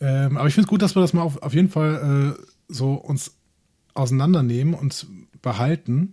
Ähm, 0.00 0.36
aber 0.36 0.48
ich 0.48 0.54
finde 0.54 0.66
es 0.66 0.68
gut, 0.68 0.82
dass 0.82 0.94
wir 0.94 1.00
das 1.00 1.12
mal 1.12 1.22
auf, 1.22 1.42
auf 1.42 1.54
jeden 1.54 1.68
Fall 1.68 2.36
äh, 2.38 2.42
so 2.68 2.94
uns 2.94 3.36
auseinandernehmen 3.94 4.74
und 4.74 5.06
behalten, 5.42 6.12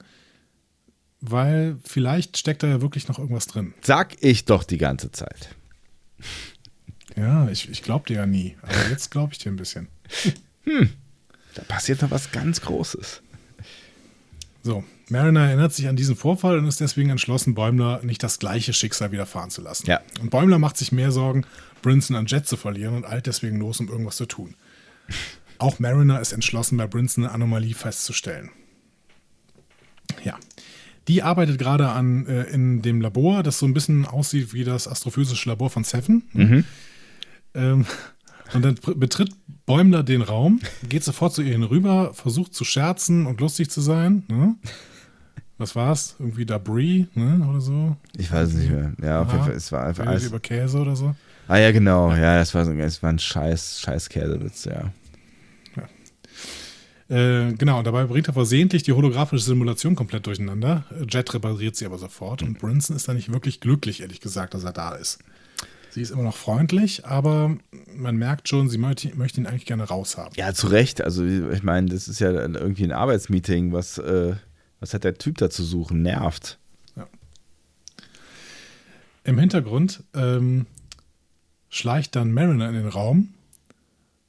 weil 1.21 1.77
vielleicht 1.83 2.37
steckt 2.37 2.63
da 2.63 2.67
ja 2.67 2.81
wirklich 2.81 3.07
noch 3.07 3.19
irgendwas 3.19 3.47
drin. 3.47 3.73
Sag 3.81 4.15
ich 4.21 4.45
doch 4.45 4.63
die 4.63 4.77
ganze 4.77 5.11
Zeit. 5.11 5.55
Ja, 7.15 7.49
ich, 7.49 7.69
ich 7.69 7.81
glaube 7.81 8.05
dir 8.07 8.17
ja 8.17 8.25
nie. 8.25 8.55
Aber 8.61 8.89
jetzt 8.89 9.11
glaube 9.11 9.33
ich 9.33 9.39
dir 9.39 9.51
ein 9.51 9.55
bisschen. 9.55 9.87
Hm, 10.63 10.89
da 11.55 11.63
passiert 11.63 12.01
noch 12.01 12.11
was 12.11 12.31
ganz 12.31 12.61
Großes. 12.61 13.21
So, 14.63 14.83
Mariner 15.09 15.47
erinnert 15.47 15.73
sich 15.73 15.87
an 15.87 15.95
diesen 15.95 16.15
Vorfall 16.15 16.57
und 16.57 16.67
ist 16.67 16.81
deswegen 16.81 17.09
entschlossen, 17.09 17.55
Bäumler 17.55 18.01
nicht 18.03 18.21
das 18.21 18.37
gleiche 18.39 18.73
Schicksal 18.73 19.11
widerfahren 19.11 19.49
zu 19.49 19.61
lassen. 19.61 19.87
Ja. 19.87 20.01
Und 20.19 20.29
Bäumler 20.29 20.59
macht 20.59 20.77
sich 20.77 20.91
mehr 20.91 21.11
Sorgen, 21.11 21.45
Brinson 21.81 22.17
an 22.17 22.25
Jet 22.25 22.47
zu 22.47 22.57
verlieren 22.57 22.95
und 22.95 23.05
eilt 23.05 23.27
deswegen 23.27 23.57
los, 23.57 23.79
um 23.79 23.87
irgendwas 23.87 24.17
zu 24.17 24.25
tun. 24.25 24.55
Auch 25.57 25.79
Mariner 25.79 26.19
ist 26.19 26.33
entschlossen, 26.33 26.77
bei 26.77 26.85
Brinson 26.85 27.23
eine 27.23 27.33
Anomalie 27.33 27.73
festzustellen. 27.73 28.51
Ja. 30.23 30.37
Die 31.07 31.23
arbeitet 31.23 31.57
gerade 31.57 31.89
an 31.89 32.25
äh, 32.27 32.43
in 32.43 32.81
dem 32.81 33.01
Labor, 33.01 33.43
das 33.43 33.59
so 33.59 33.65
ein 33.65 33.73
bisschen 33.73 34.05
aussieht 34.05 34.53
wie 34.53 34.63
das 34.63 34.87
astrophysische 34.87 35.49
Labor 35.49 35.69
von 35.69 35.83
Seven. 35.83 36.23
Mhm. 36.33 36.65
Ähm, 37.53 37.85
und 38.53 38.63
dann 38.63 38.75
betritt 38.95 39.31
Bäumler 39.65 40.03
den 40.03 40.21
Raum, 40.21 40.61
geht 40.87 41.03
sofort 41.03 41.33
zu 41.33 41.41
ihr 41.41 41.51
hinüber, 41.51 42.13
versucht 42.13 42.53
zu 42.53 42.63
scherzen 42.63 43.25
und 43.25 43.41
lustig 43.41 43.69
zu 43.69 43.81
sein. 43.81 44.23
Ne? 44.27 44.55
Was 45.57 45.75
war's? 45.75 46.15
Irgendwie 46.19 46.45
Dabri, 46.45 47.07
ne? 47.15 47.45
Oder 47.49 47.59
so? 47.59 47.97
Ich 48.15 48.31
weiß 48.31 48.49
es 48.49 48.55
nicht 48.55 48.69
mehr. 48.69 48.93
Ja, 49.01 49.21
auf 49.23 49.31
jeden 49.31 49.43
Fall, 49.43 49.53
es 49.53 49.71
war 49.71 49.85
einfach 49.85 50.05
alles. 50.05 50.25
Über 50.25 50.39
Käse 50.39 50.77
oder 50.79 50.95
so. 50.95 51.15
Ah 51.47 51.57
ja, 51.57 51.71
genau. 51.71 52.13
Ja, 52.13 52.37
das 52.37 52.53
war, 52.53 52.63
das 52.63 53.01
war 53.01 53.09
ein 53.09 53.19
scheiß, 53.19 53.81
scheiß 53.81 54.09
Käsewitz, 54.09 54.65
ja. 54.65 54.91
Äh, 57.09 57.53
genau, 57.53 57.83
dabei 57.83 58.03
bringt 58.05 58.27
er 58.27 58.33
versehentlich 58.33 58.83
die 58.83 58.91
holographische 58.91 59.45
Simulation 59.45 59.95
komplett 59.95 60.27
durcheinander. 60.27 60.85
Jet 61.07 61.33
repariert 61.33 61.75
sie 61.75 61.85
aber 61.85 61.97
sofort 61.97 62.43
und 62.43 62.59
Brinson 62.59 62.95
ist 62.95 63.07
da 63.07 63.13
nicht 63.13 63.31
wirklich 63.31 63.61
glücklich, 63.61 64.01
ehrlich 64.01 64.19
gesagt, 64.19 64.53
dass 64.53 64.63
er 64.63 64.73
da 64.73 64.95
ist. 64.95 65.19
Sie 65.91 66.01
ist 66.01 66.11
immer 66.11 66.23
noch 66.23 66.35
freundlich, 66.35 67.05
aber 67.05 67.57
man 67.95 68.17
merkt 68.17 68.49
schon, 68.49 68.69
sie 68.69 68.77
möchte, 68.77 69.15
möchte 69.15 69.41
ihn 69.41 69.47
eigentlich 69.47 69.65
gerne 69.65 69.85
raushaben. 69.85 70.33
Ja, 70.35 70.53
zu 70.53 70.67
Recht. 70.67 71.01
Also, 71.01 71.25
ich 71.25 71.63
meine, 71.63 71.89
das 71.89 72.07
ist 72.07 72.19
ja 72.19 72.29
irgendwie 72.31 72.83
ein 72.83 72.91
Arbeitsmeeting. 72.91 73.71
Was, 73.71 73.97
äh, 73.97 74.35
was 74.79 74.93
hat 74.93 75.05
der 75.05 75.17
Typ 75.17 75.37
da 75.37 75.49
zu 75.49 75.63
suchen? 75.63 76.03
Nervt. 76.03 76.59
Ja. 76.95 77.07
Im 79.23 79.39
Hintergrund 79.39 80.03
ähm, 80.13 80.67
schleicht 81.69 82.15
dann 82.15 82.31
Mariner 82.31 82.67
in 82.67 82.75
den 82.75 82.89
Raum 82.89 83.33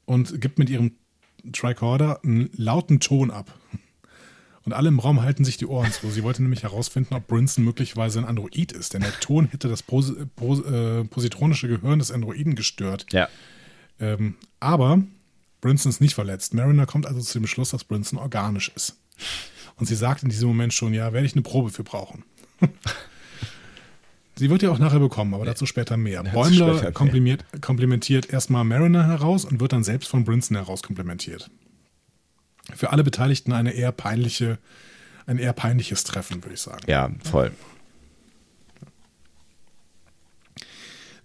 und 0.07 0.41
gibt 0.41 0.59
mit 0.59 0.71
ihrem 0.71 0.93
Tricorder 1.53 2.21
einen 2.25 2.51
lauten 2.55 3.01
Ton 3.01 3.31
ab. 3.31 3.55
Und 4.65 4.75
alle 4.75 4.89
im 4.89 4.99
Raum 4.99 5.23
halten 5.23 5.47
sich 5.47 5.57
die 5.57 5.67
Ohren 5.67 5.91
zu. 5.91 6.11
Sie 6.11 6.23
wollte 6.23 6.43
nämlich 6.43 6.63
herausfinden, 6.63 7.15
ob 7.15 7.27
Brinson 7.27 7.65
möglicherweise 7.65 8.19
ein 8.19 8.27
Android 8.27 8.73
ist, 8.73 8.93
denn 8.93 9.01
der 9.01 9.19
Ton 9.19 9.47
hätte 9.47 9.69
das 9.69 9.83
Pos 9.83 10.13
Pos 10.37 10.63
äh, 10.63 11.05
positronische 11.05 11.69
Gehirn 11.69 11.99
des 11.99 12.11
Androiden 12.11 12.55
gestört. 12.55 13.07
Ja. 13.11 13.29
Ähm, 13.99 14.35
aber 14.61 15.03
Brinson 15.63 15.89
ist 15.89 16.03
nicht 16.03 16.15
verletzt. 16.15 16.53
Mariner 16.53 16.85
kommt 16.85 17.07
also 17.07 17.21
zu 17.21 17.39
dem 17.39 17.47
Schluss, 17.47 17.71
dass 17.71 17.85
Brinson 17.85 18.19
organisch 18.19 18.71
ist. 18.75 18.97
Und 19.77 19.87
sie 19.87 19.95
sagt 19.95 20.23
in 20.23 20.29
diesem 20.29 20.49
Moment 20.49 20.75
schon, 20.75 20.93
ja, 20.93 21.13
werde 21.13 21.27
ich 21.27 21.33
eine 21.33 21.43
Probe 21.43 21.71
für 21.71 21.85
brauchen. 21.85 22.25
Sie 24.39 24.51
wird 24.51 24.63
ja 24.63 24.71
auch 24.71 24.79
nachher 24.79 25.01
bekommen, 25.01 25.35
aber 25.35 25.45
dazu 25.45 25.67
später 25.67 25.97
mehr. 25.97 26.23
Bäumler 26.23 26.77
später, 26.77 26.93
komplimentiert, 26.93 27.63
komplimentiert 27.63 28.33
erstmal 28.33 28.65
Mariner 28.65 29.07
heraus 29.07 29.45
und 29.45 29.61
wird 29.61 29.73
dann 29.73 29.85
selbst 29.85 30.09
von 30.09 30.25
Brinson 30.25 30.57
heraus 30.57 30.83
komplimentiert 30.83 31.51
für 32.75 32.91
alle 32.91 33.05
Beteiligten 33.05 33.53
eine 33.53 33.73
eher 33.73 33.93
peinliche 33.93 34.59
ein 35.27 35.39
eher 35.39 35.53
peinliches 35.53 36.05
Treffen, 36.05 36.43
würde 36.43 36.55
ich 36.55 36.61
sagen. 36.61 36.81
Ja, 36.87 37.11
voll. 37.23 37.53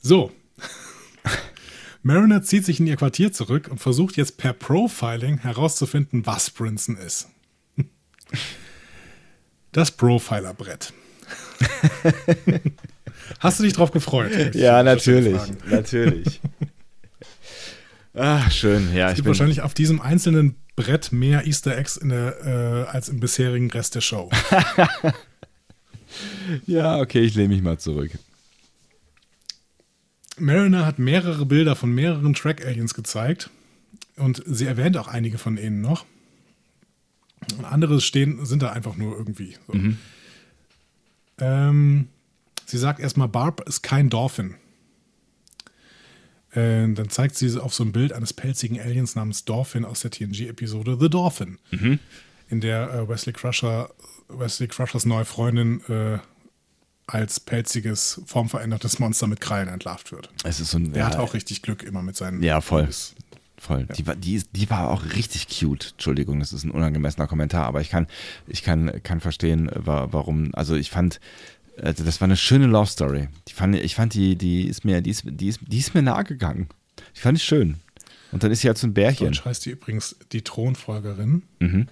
So. 0.02 0.30
Mariner 2.03 2.44
zieht 2.44 2.65
sich 2.65 2.81
in 2.81 2.88
ihr 2.88 2.98
Quartier 2.98 3.31
zurück 3.31 3.69
und 3.72 3.80
versucht 3.80 4.18
jetzt 4.18 4.35
per 4.35 4.52
Profiling 4.52 5.38
herauszufinden, 5.38 6.26
was 6.26 6.49
Brinson 6.49 6.98
ist. 6.98 7.30
Das 9.72 9.90
Profiler-Brett. 9.90 10.94
Hast 13.39 13.59
du 13.59 13.63
dich 13.63 13.73
drauf 13.73 13.91
gefreut? 13.91 14.55
Ja, 14.55 14.83
natürlich. 14.83 15.39
Natürlich. 15.69 16.41
Ach, 18.13 18.51
schön. 18.51 18.93
Ja, 18.93 19.09
es 19.09 19.15
gibt 19.15 19.27
wahrscheinlich 19.27 19.61
auf 19.61 19.73
diesem 19.73 20.01
einzelnen 20.01 20.55
Brett 20.75 21.11
mehr 21.11 21.45
Easter 21.45 21.77
Eggs 21.77 21.99
der, 22.01 22.85
äh, 22.87 22.91
als 22.91 23.09
im 23.09 23.19
bisherigen 23.19 23.69
Rest 23.71 23.95
der 23.95 24.01
Show. 24.01 24.29
ja, 26.65 26.99
okay, 26.99 27.21
ich 27.21 27.35
lehne 27.35 27.49
mich 27.49 27.61
mal 27.61 27.77
zurück. 27.77 28.11
Mariner 30.37 30.85
hat 30.85 30.97
mehrere 30.97 31.45
Bilder 31.45 31.75
von 31.75 31.93
mehreren 31.93 32.33
Track-Aliens 32.33 32.95
gezeigt 32.95 33.51
und 34.15 34.41
sie 34.45 34.65
erwähnt 34.65 34.97
auch 34.97 35.07
einige 35.07 35.37
von 35.37 35.57
ihnen 35.57 35.81
noch. 35.81 36.05
Und 37.57 37.65
andere 37.65 38.01
stehen, 38.01 38.45
sind 38.45 38.63
da 38.63 38.71
einfach 38.71 38.95
nur 38.95 39.17
irgendwie. 39.17 39.57
So. 39.67 39.73
Mhm. 39.73 39.97
Ähm, 41.39 42.07
sie 42.65 42.77
sagt 42.77 42.99
erstmal, 42.99 43.27
Barb 43.27 43.68
ist 43.68 43.81
kein 43.81 44.10
Dolphin. 44.10 44.56
Äh, 46.52 46.94
dann 46.94 47.10
zeigt 47.10 47.35
sie 47.35 47.60
auf 47.60 47.73
so 47.73 47.84
ein 47.84 47.91
Bild 47.91 48.14
eines 48.14 48.34
pelzigen 48.34 48.80
Aliens 48.80 49.15
namens 49.15 49.45
Dolphin 49.45 49.85
aus 49.85 50.02
der 50.02 50.11
TNG-Episode 50.11 50.98
The 50.99 51.10
Dolphin, 51.10 51.57
mhm. 51.72 51.99
in 52.49 52.61
der 52.61 52.94
äh, 52.94 53.10
Wesley 53.10 53.34
Crusher, 53.34 53.90
Wesley 54.30 54.68
Crushers 54.68 55.06
neue 55.06 55.26
Freundin 55.26 55.81
äh, 55.90 56.19
als 57.07 57.40
pelziges, 57.40 58.22
formverändertes 58.26 58.99
Monster 58.99 59.27
mit 59.27 59.41
Krallen 59.41 59.68
entlarvt 59.68 60.11
wird. 60.11 60.30
Es 60.44 60.60
ist 60.60 60.72
so 60.72 60.77
ein, 60.77 60.94
er 60.94 60.99
ja, 60.99 61.06
hat 61.07 61.18
auch 61.18 61.34
richtig 61.34 61.61
Glück 61.61 61.84
immer 61.84 62.02
mit 62.02 62.15
seinen. 62.15 62.41
Ja, 62.41 62.61
voll. 62.61 62.84
Babys. 62.84 63.15
Voll. 63.57 63.85
Ja. 63.88 63.95
Die, 63.95 64.07
war, 64.07 64.15
die, 64.15 64.44
die 64.52 64.69
war 64.69 64.90
auch 64.90 65.06
richtig 65.15 65.48
cute. 65.48 65.91
Entschuldigung, 65.94 66.40
das 66.40 66.52
ist 66.52 66.65
ein 66.65 66.72
unangemessener 66.72 67.27
Kommentar, 67.27 67.65
aber 67.65 67.81
ich 67.81 67.90
kann, 67.90 68.07
ich 68.45 68.61
kann, 68.61 69.02
kann 69.03 69.22
verstehen, 69.22 69.72
warum. 69.73 70.53
Also 70.53 70.76
ich 70.76 70.91
fand, 70.91 71.19
also 71.81 72.03
das 72.03 72.21
war 72.21 72.25
eine 72.25 72.37
schöne 72.37 72.67
Love 72.67 72.87
Story. 72.87 73.29
Die 73.47 73.53
fand, 73.53 73.75
ich 73.75 73.95
fand 73.95 74.13
die, 74.13 74.35
die 74.35 74.67
ist 74.67 74.85
mir, 74.85 75.01
die 75.01 75.09
ist, 75.09 75.23
die 75.25 75.47
ist, 75.47 75.59
die 75.65 75.79
ist 75.79 75.95
mir 75.95 76.01
nahe 76.01 76.23
gegangen. 76.23 76.69
Ich 77.13 77.21
fand 77.21 77.37
ich 77.37 77.43
schön. 77.43 77.77
Und 78.31 78.43
dann 78.43 78.51
ist 78.51 78.61
sie 78.61 78.67
halt 78.67 78.77
so 78.77 78.87
ein 78.87 78.93
Bärchen. 78.93 79.27
Deutsch 79.27 79.45
heißt 79.45 79.65
die 79.65 79.71
übrigens 79.71 80.15
die 80.31 80.41
Thronfolgerin. 80.41 81.43
Mhm. 81.59 81.87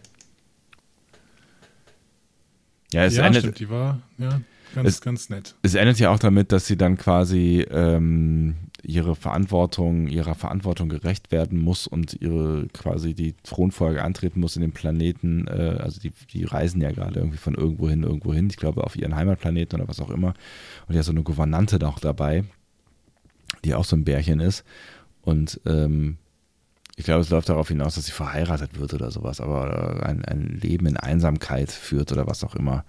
Ja, 2.93 3.05
es 3.05 3.15
ja, 3.15 3.25
endet, 3.25 3.43
stimmt, 3.43 3.59
die 3.59 3.69
war, 3.69 4.01
ja, 4.17 4.41
ganz, 4.75 4.89
es, 4.89 5.01
ganz 5.01 5.29
nett. 5.29 5.55
Es 5.61 5.75
endet 5.75 5.99
ja 5.99 6.09
auch 6.09 6.19
damit, 6.19 6.51
dass 6.51 6.65
sie 6.65 6.77
dann 6.77 6.97
quasi 6.97 7.65
ähm, 7.69 8.55
ihre 8.83 9.15
Verantwortung, 9.15 10.07
ihrer 10.07 10.35
Verantwortung 10.35 10.89
gerecht 10.89 11.31
werden 11.31 11.59
muss 11.59 11.87
und 11.87 12.19
ihre 12.21 12.67
quasi 12.73 13.13
die 13.13 13.35
Thronfolge 13.43 14.03
antreten 14.03 14.39
muss 14.39 14.55
in 14.55 14.61
den 14.61 14.71
Planeten. 14.71 15.47
Äh, 15.47 15.77
also 15.79 15.99
die, 15.99 16.11
die 16.31 16.43
reisen 16.43 16.81
ja 16.81 16.91
gerade 16.91 17.19
irgendwie 17.19 17.37
von 17.37 17.55
irgendwo 17.55 17.89
hin, 17.89 18.03
irgendwo 18.03 18.33
hin. 18.33 18.47
Ich 18.49 18.57
glaube 18.57 18.83
auf 18.83 18.95
ihren 18.95 19.15
Heimatplaneten 19.15 19.79
oder 19.79 19.89
was 19.89 19.99
auch 19.99 20.09
immer. 20.09 20.33
Und 20.87 20.95
ja 20.95 21.03
so 21.03 21.11
eine 21.11 21.23
Gouvernante 21.23 21.77
noch 21.79 21.99
dabei, 21.99 22.43
die 23.63 23.75
auch 23.75 23.85
so 23.85 23.95
ein 23.95 24.03
Bärchen 24.03 24.39
ist. 24.39 24.63
Und 25.21 25.59
ähm, 25.65 26.17
ich 26.95 27.05
glaube, 27.05 27.21
es 27.21 27.29
läuft 27.29 27.49
darauf 27.49 27.67
hinaus, 27.67 27.95
dass 27.95 28.05
sie 28.05 28.11
verheiratet 28.11 28.79
wird 28.79 28.93
oder 28.93 29.11
sowas, 29.11 29.41
aber 29.41 30.05
ein, 30.05 30.25
ein 30.25 30.59
Leben 30.61 30.87
in 30.87 30.97
Einsamkeit 30.97 31.71
führt 31.71 32.11
oder 32.11 32.27
was 32.27 32.43
auch 32.43 32.55
immer. 32.55 32.83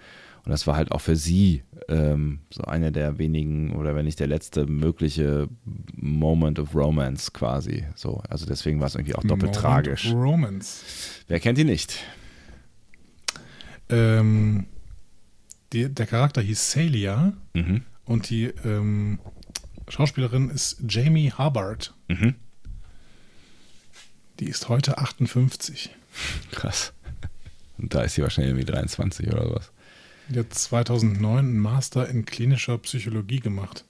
Und 0.44 0.50
das 0.50 0.66
war 0.66 0.74
halt 0.74 0.90
auch 0.90 1.00
für 1.00 1.14
sie 1.14 1.62
ähm, 1.88 2.40
so 2.50 2.64
einer 2.64 2.90
der 2.90 3.18
wenigen 3.18 3.76
oder 3.76 3.94
wenn 3.94 4.06
nicht 4.06 4.18
der 4.18 4.26
letzte 4.26 4.66
mögliche 4.66 5.48
Moment 5.94 6.58
of 6.58 6.74
Romance 6.74 7.32
quasi. 7.32 7.84
So, 7.94 8.22
also 8.28 8.46
deswegen 8.46 8.80
war 8.80 8.88
es 8.88 8.94
irgendwie 8.96 9.14
auch 9.14 9.22
doppelt 9.22 9.40
Moment 9.42 9.56
tragisch. 9.56 10.10
Romance. 10.12 10.82
Wer 11.28 11.38
kennt 11.38 11.58
die 11.58 11.64
nicht? 11.64 12.04
Ähm, 13.88 14.66
die, 15.72 15.88
der 15.88 16.06
Charakter 16.06 16.40
hieß 16.40 16.70
Celia 16.70 17.34
mhm. 17.54 17.82
und 18.04 18.30
die 18.30 18.46
ähm, 18.64 19.20
Schauspielerin 19.88 20.50
ist 20.50 20.82
Jamie 20.88 21.32
Hubbard. 21.36 21.94
Mhm. 22.08 22.34
Die 24.40 24.46
ist 24.46 24.68
heute 24.68 24.98
58. 24.98 25.90
Krass. 26.50 26.92
Und 27.78 27.94
da 27.94 28.02
ist 28.02 28.14
sie 28.14 28.22
wahrscheinlich 28.22 28.54
irgendwie 28.54 28.72
23 28.72 29.28
oder 29.28 29.54
was. 29.54 29.72
Hat 30.34 30.54
2009 30.54 31.38
einen 31.38 31.58
Master 31.58 32.08
in 32.08 32.24
klinischer 32.24 32.78
Psychologie 32.78 33.40
gemacht. 33.40 33.84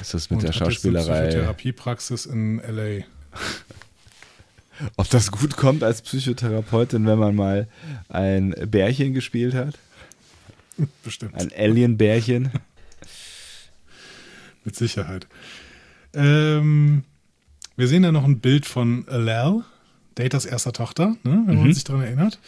Ist 0.00 0.14
das 0.14 0.30
mit 0.30 0.38
und 0.38 0.46
der 0.46 0.52
Schauspielerei? 0.52 1.28
Psychotherapiepraxis 1.28 2.26
in 2.26 2.58
LA. 2.58 3.04
Ob 4.96 5.08
das 5.10 5.30
gut 5.30 5.56
kommt 5.56 5.82
als 5.82 6.02
Psychotherapeutin, 6.02 7.06
wenn 7.06 7.18
man 7.18 7.34
mal 7.34 7.68
ein 8.08 8.54
Bärchen 8.66 9.12
gespielt 9.12 9.54
hat? 9.54 9.78
Bestimmt. 11.04 11.34
Ein 11.34 11.50
Alien-Bärchen. 11.56 12.50
Mit 14.64 14.76
Sicherheit. 14.76 15.26
Ähm, 16.14 17.04
wir 17.76 17.88
sehen 17.88 18.02
da 18.02 18.12
noch 18.12 18.24
ein 18.24 18.40
Bild 18.40 18.66
von 18.66 19.06
Lal, 19.08 19.64
Datas 20.16 20.44
erster 20.44 20.72
Tochter, 20.72 21.16
ne, 21.22 21.44
wenn 21.46 21.56
mhm. 21.56 21.62
man 21.62 21.72
sich 21.72 21.84
daran 21.84 22.02
erinnert. 22.02 22.38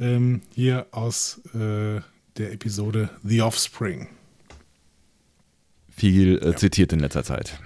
Ähm, 0.00 0.42
hier 0.54 0.86
aus 0.92 1.42
äh, 1.54 2.00
der 2.38 2.52
Episode 2.52 3.10
The 3.22 3.42
Offspring. 3.42 4.08
Viel 5.90 6.38
äh, 6.38 6.46
ja. 6.46 6.56
zitiert 6.56 6.94
in 6.94 7.00
letzter 7.00 7.22
Zeit. 7.22 7.60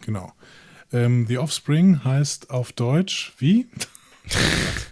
Genau. 0.00 0.32
Ähm, 0.92 1.26
The 1.28 1.38
Offspring 1.38 2.02
heißt 2.02 2.50
auf 2.50 2.72
Deutsch 2.72 3.32
wie? 3.38 3.68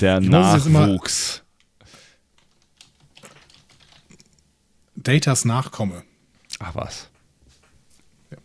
Der 0.00 0.20
ich 0.20 0.28
Nachwuchs. 0.28 1.42
Datas 4.94 5.44
Nachkomme. 5.44 6.04
Ach 6.60 6.76
was. 6.76 7.08
Ja. 8.30 8.36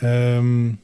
Ähm, 0.00 0.78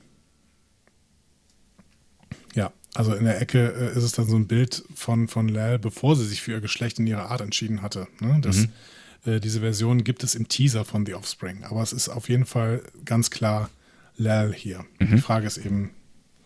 also 2.94 3.14
in 3.14 3.24
der 3.24 3.40
Ecke 3.40 3.72
äh, 3.72 3.96
ist 3.96 4.04
es 4.04 4.12
dann 4.12 4.26
so 4.26 4.36
ein 4.36 4.46
Bild 4.46 4.84
von, 4.94 5.28
von 5.28 5.48
Lal, 5.48 5.78
bevor 5.78 6.16
sie 6.16 6.26
sich 6.26 6.42
für 6.42 6.52
ihr 6.52 6.60
Geschlecht 6.60 6.98
in 6.98 7.06
ihrer 7.06 7.30
Art 7.30 7.40
entschieden 7.40 7.82
hatte. 7.82 8.06
Ne? 8.20 8.38
Das, 8.42 8.56
mhm. 8.56 8.68
äh, 9.24 9.40
diese 9.40 9.60
Version 9.60 10.04
gibt 10.04 10.22
es 10.24 10.34
im 10.34 10.48
Teaser 10.48 10.84
von 10.84 11.06
The 11.06 11.14
Offspring. 11.14 11.64
Aber 11.64 11.82
es 11.82 11.92
ist 11.92 12.08
auf 12.08 12.28
jeden 12.28 12.44
Fall 12.44 12.82
ganz 13.04 13.30
klar 13.30 13.70
Lal 14.16 14.52
hier. 14.52 14.84
Mhm. 14.98 15.16
Die 15.16 15.22
Frage 15.22 15.46
ist 15.46 15.56
eben, 15.56 15.90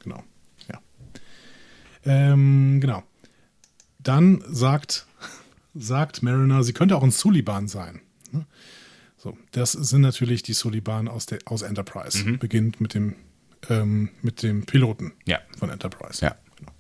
genau, 0.03 0.23
ja. 0.69 0.81
Ähm, 2.05 2.81
genau. 2.81 3.03
Dann 3.99 4.45
sagt, 4.49 5.07
sagt 5.75 6.23
Mariner, 6.23 6.63
sie 6.63 6.73
könnte 6.73 6.97
auch 6.97 7.03
ein 7.03 7.11
Suliban 7.11 7.67
sein. 7.67 8.01
Ne? 8.31 8.47
So, 9.17 9.37
das 9.51 9.73
sind 9.73 10.03
natürlich 10.03 10.45
die 10.45 10.53
Suliban 10.53 11.09
aus, 11.09 11.27
der, 11.27 11.41
aus 11.47 11.63
Enterprise. 11.63 12.25
Mhm. 12.25 12.39
Beginnt 12.39 12.81
mit 12.81 12.95
dem 12.95 13.17
ähm, 13.69 14.11
mit 14.23 14.43
dem 14.43 14.67
Piloten 14.67 15.13
ja. 15.27 15.39
von 15.59 15.71
Enterprise. 15.71 16.25
Ja. 16.25 16.37
Genau. 16.57 16.73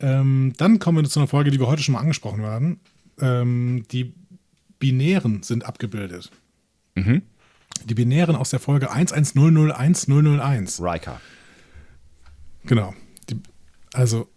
Ähm, 0.00 0.52
dann 0.56 0.78
kommen 0.78 0.98
wir 0.98 1.08
zu 1.08 1.20
einer 1.20 1.28
Folge, 1.28 1.50
die 1.50 1.58
wir 1.58 1.66
heute 1.66 1.82
schon 1.82 1.94
mal 1.94 2.00
angesprochen 2.00 2.42
haben. 2.42 2.80
Ähm, 3.20 3.84
die 3.90 4.14
Binären 4.78 5.42
sind 5.42 5.64
abgebildet. 5.64 6.30
Mhm. 6.94 7.22
Die 7.84 7.94
Binären 7.94 8.36
aus 8.36 8.50
der 8.50 8.60
Folge 8.60 8.90
11001 8.90 10.80
Riker. 10.80 11.20
Genau. 12.64 12.94
Die, 13.30 13.40
also, 13.92 14.28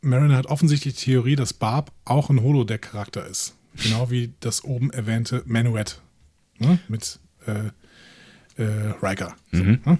Mariner 0.00 0.36
hat 0.36 0.46
offensichtlich 0.46 0.94
die 0.94 1.04
Theorie, 1.04 1.36
dass 1.36 1.52
Barb 1.52 1.92
auch 2.04 2.28
ein 2.28 2.42
Holodeck-Charakter 2.42 3.26
ist. 3.26 3.54
Genau 3.76 4.10
wie 4.10 4.34
das 4.40 4.64
oben 4.64 4.90
erwähnte 4.90 5.42
Menuet. 5.46 6.02
Ne? 6.58 6.78
Mit 6.88 7.18
äh, 7.46 7.70
äh, 8.60 8.94
Riker. 9.02 9.34
So, 9.52 9.62
mhm. 9.62 9.80
ne? 9.84 9.98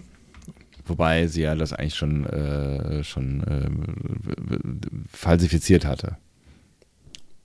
Wobei 0.93 1.27
sie 1.27 1.41
ja 1.41 1.55
das 1.55 1.73
eigentlich 1.73 1.95
schon, 1.95 2.27
äh, 2.27 3.03
schon 3.03 3.41
äh, 3.45 5.07
falsifiziert 5.11 5.87
hatte. 5.87 6.19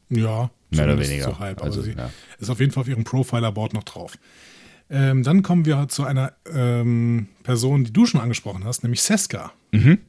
Ja, 0.10 0.52
mehr 0.70 0.84
oder 0.84 1.00
weniger. 1.00 1.24
So 1.24 1.40
halb, 1.40 1.64
also 1.64 1.82
sie 1.82 1.94
ja. 1.94 2.10
ist 2.40 2.50
auf 2.50 2.60
jeden 2.60 2.74
Fall 2.74 2.82
auf 2.82 2.90
ihrem 2.90 3.06
Profiler-Board 3.06 3.74
noch 3.74 3.86
drauf. 3.86 4.18
Ähm, 4.90 5.24
dann 5.24 5.44
kommen 5.44 5.66
wir 5.66 5.88
zu 5.88 6.04
einer 6.04 6.34
ähm, 6.54 7.30
Person, 7.44 7.86
die 7.86 7.94
du 7.94 8.06
schon 8.06 8.20
angesprochen 8.20 8.66
hast, 8.66 8.84
nämlich 8.84 9.02
Seska. 9.02 9.54
Mhm. 9.72 10.00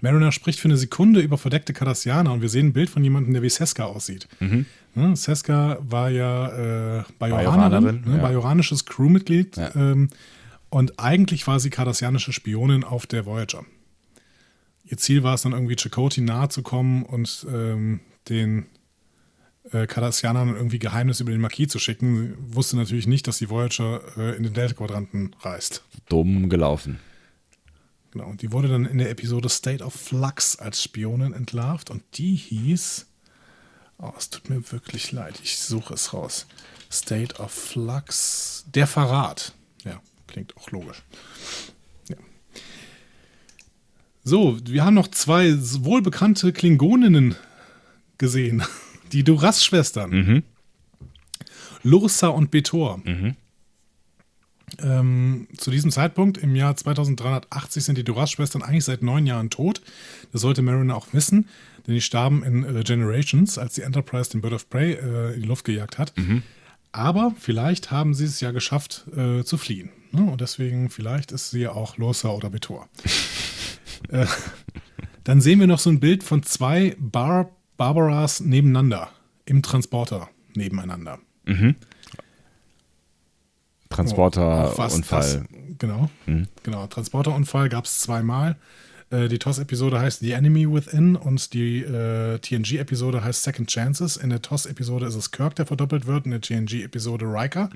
Mariner 0.00 0.32
spricht 0.32 0.60
für 0.60 0.68
eine 0.68 0.78
Sekunde 0.78 1.20
über 1.20 1.36
verdeckte 1.36 1.74
Cardassianer 1.74 2.32
und 2.32 2.40
wir 2.40 2.48
sehen 2.48 2.68
ein 2.68 2.72
Bild 2.72 2.88
von 2.88 3.04
jemandem, 3.04 3.34
der 3.34 3.42
wie 3.42 3.50
Seska 3.50 3.84
aussieht. 3.84 4.28
Mhm. 4.40 4.64
Ja, 4.96 5.14
Seska 5.14 5.76
war 5.82 6.08
ja 6.08 7.00
äh, 7.00 7.04
Bajoranerin, 7.18 8.02
ne, 8.06 8.16
ja. 8.16 8.22
bajoranisches 8.22 8.86
Crewmitglied. 8.86 9.58
Ja. 9.58 9.74
Ähm, 9.76 10.08
und 10.70 10.98
eigentlich 10.98 11.46
war 11.46 11.60
sie 11.60 11.70
kardassianische 11.70 12.32
Spionin 12.32 12.84
auf 12.84 13.06
der 13.06 13.26
Voyager. 13.26 13.64
ihr 14.84 14.96
Ziel 14.96 15.22
war 15.22 15.34
es 15.34 15.42
dann 15.42 15.52
irgendwie 15.52 15.76
Chakotay 15.76 16.20
nahe 16.20 16.48
zu 16.48 16.62
kommen 16.62 17.04
und 17.04 17.46
ähm, 17.50 18.00
den 18.28 18.66
äh, 19.72 19.86
Cardassianern 19.86 20.54
irgendwie 20.54 20.78
Geheimnis 20.78 21.20
über 21.20 21.30
den 21.30 21.40
Marquis 21.40 21.68
zu 21.68 21.78
schicken. 21.78 22.16
Sie 22.16 22.54
wusste 22.54 22.76
natürlich 22.76 23.06
nicht, 23.06 23.26
dass 23.26 23.38
die 23.38 23.50
Voyager 23.50 24.00
äh, 24.16 24.36
in 24.36 24.42
den 24.42 24.54
Delta-Quadranten 24.54 25.34
reist. 25.40 25.84
Dumm 26.08 26.48
gelaufen. 26.48 26.98
Genau, 28.10 28.26
und 28.26 28.40
die 28.40 28.52
wurde 28.52 28.68
dann 28.68 28.86
in 28.86 28.98
der 28.98 29.10
Episode 29.10 29.48
State 29.48 29.84
of 29.84 29.92
Flux 29.92 30.56
als 30.58 30.82
Spionin 30.82 31.34
entlarvt 31.34 31.90
und 31.90 32.02
die 32.14 32.34
hieß. 32.34 33.06
Oh, 33.98 34.12
es 34.16 34.30
tut 34.30 34.48
mir 34.48 34.72
wirklich 34.72 35.12
leid, 35.12 35.40
ich 35.42 35.58
suche 35.58 35.94
es 35.94 36.14
raus. 36.14 36.46
State 36.90 37.38
of 37.40 37.50
Flux. 37.50 38.64
Der 38.74 38.86
Verrat. 38.86 39.52
Ja, 39.84 40.00
klingt 40.28 40.56
auch 40.56 40.70
logisch. 40.70 41.02
Ja. 42.08 42.16
So, 44.22 44.58
wir 44.64 44.84
haben 44.84 44.94
noch 44.94 45.08
zwei 45.08 45.54
wohlbekannte 45.58 46.52
Klingoninnen 46.52 47.34
gesehen. 48.18 48.62
Die 49.12 49.24
Duras-Schwestern. 49.24 50.10
Mhm. 50.10 50.42
Lursa 51.82 52.28
und 52.28 52.50
Betor. 52.50 53.00
Mhm. 53.04 53.36
Ähm, 54.80 55.48
zu 55.56 55.70
diesem 55.70 55.90
Zeitpunkt, 55.90 56.38
im 56.38 56.54
Jahr 56.54 56.76
2380, 56.76 57.84
sind 57.84 57.98
die 57.98 58.04
Duras-Schwestern 58.04 58.62
eigentlich 58.62 58.84
seit 58.84 59.02
neun 59.02 59.26
Jahren 59.26 59.50
tot. 59.50 59.80
Das 60.32 60.42
sollte 60.42 60.60
Mariner 60.62 60.96
auch 60.96 61.06
wissen, 61.12 61.48
denn 61.86 61.94
die 61.94 62.00
starben 62.00 62.42
in 62.42 62.64
äh, 62.64 62.82
Generations, 62.82 63.56
als 63.56 63.74
die 63.74 63.82
Enterprise 63.82 64.30
den 64.30 64.42
Bird 64.42 64.52
of 64.52 64.68
Prey 64.68 64.92
äh, 64.92 65.34
in 65.34 65.42
die 65.42 65.48
Luft 65.48 65.64
gejagt 65.64 65.98
hat. 65.98 66.12
Aber 66.92 67.34
vielleicht 67.38 67.90
haben 67.90 68.14
sie 68.14 68.24
es 68.24 68.40
ja 68.40 68.50
geschafft 68.50 69.06
äh, 69.16 69.44
zu 69.44 69.58
fliehen. 69.58 69.90
Ne? 70.12 70.22
Und 70.22 70.40
deswegen, 70.40 70.88
vielleicht 70.90 71.32
ist 71.32 71.50
sie 71.50 71.60
ja 71.60 71.72
auch 71.72 71.96
Lursa 71.98 72.30
oder 72.30 72.50
Betor. 72.50 72.88
äh, 74.08 74.26
dann 75.24 75.40
sehen 75.40 75.60
wir 75.60 75.66
noch 75.66 75.78
so 75.78 75.90
ein 75.90 76.00
Bild 76.00 76.22
von 76.24 76.42
zwei 76.42 76.96
Bar 76.98 77.50
Barbaras 77.76 78.40
nebeneinander 78.40 79.10
im 79.44 79.62
Transporter 79.62 80.28
nebeneinander. 80.54 81.18
Oh, 81.46 81.52
was 83.90 83.96
Transporterunfall. 83.96 85.20
das- 85.20 85.42
Genau. 85.78 86.10
Genau. 86.64 86.86
Transporterunfall 86.88 87.68
gab 87.68 87.84
es 87.84 88.00
zweimal. 88.00 88.56
Äh, 89.10 89.28
die 89.28 89.38
TOS-Episode 89.38 90.00
heißt 90.00 90.20
The 90.20 90.32
Enemy 90.32 90.70
Within 90.72 91.16
und 91.16 91.52
die 91.54 91.80
äh, 91.82 92.38
TNG-Episode 92.38 93.24
heißt 93.24 93.42
Second 93.42 93.68
Chances. 93.70 94.16
In 94.16 94.30
der 94.30 94.42
TOS-Episode 94.42 95.06
ist 95.06 95.14
es 95.14 95.30
Kirk, 95.30 95.54
der 95.56 95.66
verdoppelt 95.66 96.06
wird, 96.06 96.24
in 96.26 96.32
der 96.32 96.40
TNG-Episode 96.40 97.24
Riker. 97.26 97.70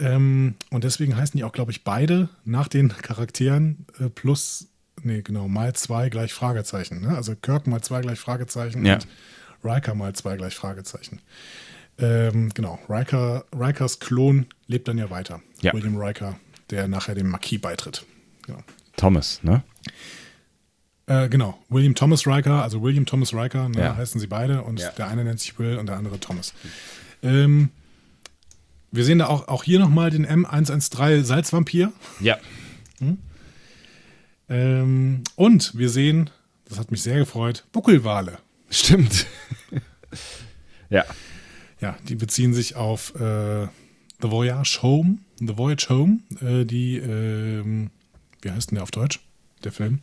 Ähm, 0.00 0.54
und 0.70 0.84
deswegen 0.84 1.16
heißen 1.16 1.36
die 1.38 1.44
auch, 1.44 1.52
glaube 1.52 1.70
ich, 1.70 1.84
beide 1.84 2.28
nach 2.44 2.68
den 2.68 2.88
Charakteren 2.88 3.86
äh, 4.00 4.08
plus, 4.08 4.66
nee, 5.02 5.22
genau, 5.22 5.48
mal 5.48 5.72
zwei 5.74 6.08
gleich 6.08 6.32
Fragezeichen. 6.32 7.00
Ne? 7.00 7.16
Also 7.16 7.34
Kirk 7.36 7.66
mal 7.66 7.80
zwei 7.82 8.00
gleich 8.00 8.18
Fragezeichen 8.18 8.84
Ja. 8.84 8.94
und 8.94 9.06
Riker 9.62 9.94
mal 9.94 10.12
zwei 10.14 10.36
gleich 10.36 10.54
Fragezeichen. 10.56 11.20
Ähm, 11.96 12.50
genau, 12.54 12.80
Riker, 12.88 13.44
Rikers 13.56 14.00
Klon 14.00 14.46
lebt 14.66 14.88
dann 14.88 14.98
ja 14.98 15.10
weiter. 15.10 15.40
Ja. 15.62 15.72
William 15.72 15.96
Riker, 15.96 16.36
der 16.70 16.88
nachher 16.88 17.14
dem 17.14 17.28
Marquis 17.28 17.60
beitritt. 17.60 18.04
Genau. 18.46 18.58
Thomas, 18.96 19.40
ne? 19.44 19.62
Äh, 21.06 21.28
genau, 21.28 21.58
William 21.68 21.94
Thomas 21.94 22.26
Riker, 22.26 22.62
also 22.62 22.82
William 22.82 23.04
Thomas 23.04 23.34
Riker, 23.34 23.68
ne, 23.68 23.78
Ja. 23.80 23.96
heißen 23.96 24.20
sie 24.20 24.26
beide 24.26 24.62
und 24.62 24.80
Ja. 24.80 24.90
der 24.90 25.08
eine 25.08 25.24
nennt 25.24 25.38
sich 25.40 25.58
Will 25.58 25.76
und 25.76 25.86
der 25.86 25.96
andere 25.96 26.18
Thomas. 26.18 26.54
Ähm, 27.22 27.68
wir 28.90 29.04
sehen 29.04 29.18
da 29.18 29.26
auch, 29.26 29.48
auch 29.48 29.64
hier 29.64 29.78
nochmal 29.80 30.10
den 30.10 30.24
M113 30.26 31.22
Salzvampir. 31.24 31.92
Ja. 32.20 32.38
Ähm, 34.48 35.22
und 35.36 35.76
wir 35.76 35.88
sehen, 35.88 36.30
das 36.68 36.78
hat 36.78 36.90
mich 36.90 37.02
sehr 37.02 37.18
gefreut, 37.18 37.64
Buckelwale. 37.72 38.38
Stimmt. 38.70 39.26
ja. 40.90 41.04
Ja, 41.80 41.96
die 42.08 42.14
beziehen 42.14 42.54
sich 42.54 42.76
auf 42.76 43.14
äh, 43.16 43.66
The 44.22 44.30
Voyage 44.30 44.80
Home, 44.82 45.18
The 45.38 45.56
Voyage 45.58 45.88
Home, 45.90 46.20
äh, 46.40 46.64
die, 46.64 46.96
ähm, 46.96 47.90
wie 48.42 48.50
heißt 48.50 48.70
denn 48.70 48.76
der 48.76 48.82
auf 48.84 48.90
Deutsch, 48.90 49.20
der 49.64 49.72
Film? 49.72 50.00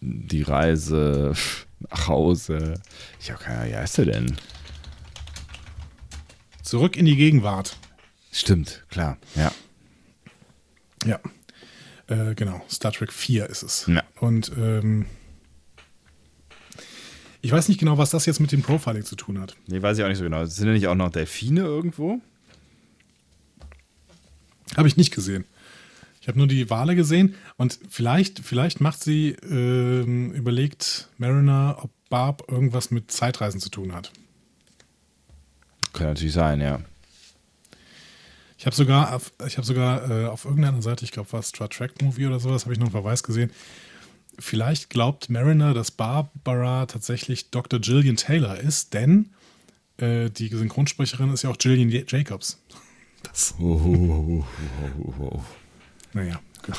Die 0.00 0.42
Reise 0.42 1.34
nach 1.90 2.08
Hause. 2.08 2.74
Ich 3.20 3.30
habe 3.30 3.42
keine 3.42 3.58
Ahnung, 3.58 3.72
wie 3.72 3.76
heißt 3.76 3.98
der 3.98 4.06
denn? 4.06 4.36
Zurück 6.62 6.96
in 6.96 7.04
die 7.04 7.16
Gegenwart. 7.16 7.76
Stimmt, 8.32 8.84
klar. 8.90 9.18
Ja. 9.34 9.52
Ja. 11.04 11.20
Äh, 12.06 12.34
genau, 12.34 12.62
Star 12.70 12.92
Trek 12.92 13.12
4 13.12 13.46
ist 13.46 13.62
es. 13.62 13.86
Ja. 13.86 14.02
Und 14.20 14.52
ähm, 14.56 15.06
ich 17.42 17.52
weiß 17.52 17.68
nicht 17.68 17.80
genau, 17.80 17.98
was 17.98 18.10
das 18.10 18.26
jetzt 18.26 18.40
mit 18.40 18.52
dem 18.52 18.62
Profiling 18.62 19.04
zu 19.04 19.16
tun 19.16 19.40
hat. 19.40 19.56
Nee, 19.66 19.80
weiß 19.80 19.98
ich 19.98 20.04
auch 20.04 20.08
nicht 20.08 20.18
so 20.18 20.24
genau. 20.24 20.44
Sind 20.44 20.66
da 20.66 20.72
nicht 20.72 20.88
auch 20.88 20.94
noch 20.94 21.10
Delfine 21.10 21.62
irgendwo? 21.62 22.20
Habe 24.76 24.88
ich 24.88 24.96
nicht 24.96 25.12
gesehen. 25.14 25.44
Ich 26.20 26.28
habe 26.28 26.36
nur 26.38 26.46
die 26.46 26.68
Wale 26.68 26.94
gesehen 26.96 27.34
und 27.56 27.78
vielleicht, 27.88 28.40
vielleicht 28.40 28.80
macht 28.80 29.02
sie, 29.02 29.30
ähm, 29.50 30.32
überlegt 30.32 31.08
Mariner, 31.16 31.78
ob 31.80 31.90
Barb 32.10 32.44
irgendwas 32.50 32.90
mit 32.90 33.10
Zeitreisen 33.10 33.60
zu 33.60 33.70
tun 33.70 33.94
hat. 33.94 34.12
Kann 35.92 36.08
natürlich 36.08 36.34
sein, 36.34 36.60
ja. 36.60 36.80
Ich 38.58 38.66
habe 38.66 38.76
sogar, 38.76 39.14
auf, 39.14 39.32
ich 39.46 39.56
habe 39.56 39.66
sogar 39.66 40.10
äh, 40.10 40.26
auf 40.26 40.44
irgendeiner 40.44 40.82
Seite, 40.82 41.04
ich 41.06 41.12
glaube, 41.12 41.32
war 41.32 41.42
Star 41.42 41.70
Trek 41.70 42.02
Movie 42.02 42.26
oder 42.26 42.38
sowas, 42.38 42.64
habe 42.64 42.74
ich 42.74 42.78
noch 42.78 42.88
einen 42.88 42.92
Verweis 42.92 43.22
gesehen. 43.22 43.50
Vielleicht 44.38 44.90
glaubt 44.90 45.30
Mariner, 45.30 45.72
dass 45.72 45.90
Barbara 45.90 46.84
tatsächlich 46.86 47.50
Dr. 47.50 47.80
Gillian 47.80 48.16
Taylor 48.16 48.58
ist, 48.58 48.92
denn 48.92 49.30
äh, 49.96 50.28
die 50.30 50.48
Synchronsprecherin 50.48 51.32
ist 51.32 51.42
ja 51.42 51.50
auch 51.50 51.58
Gillian 51.58 51.88
J- 51.88 52.10
Jacobs. 52.10 52.58
Das, 53.22 53.54
Oh, 53.60 54.44
naja, 56.12 56.40
gut. 56.64 56.76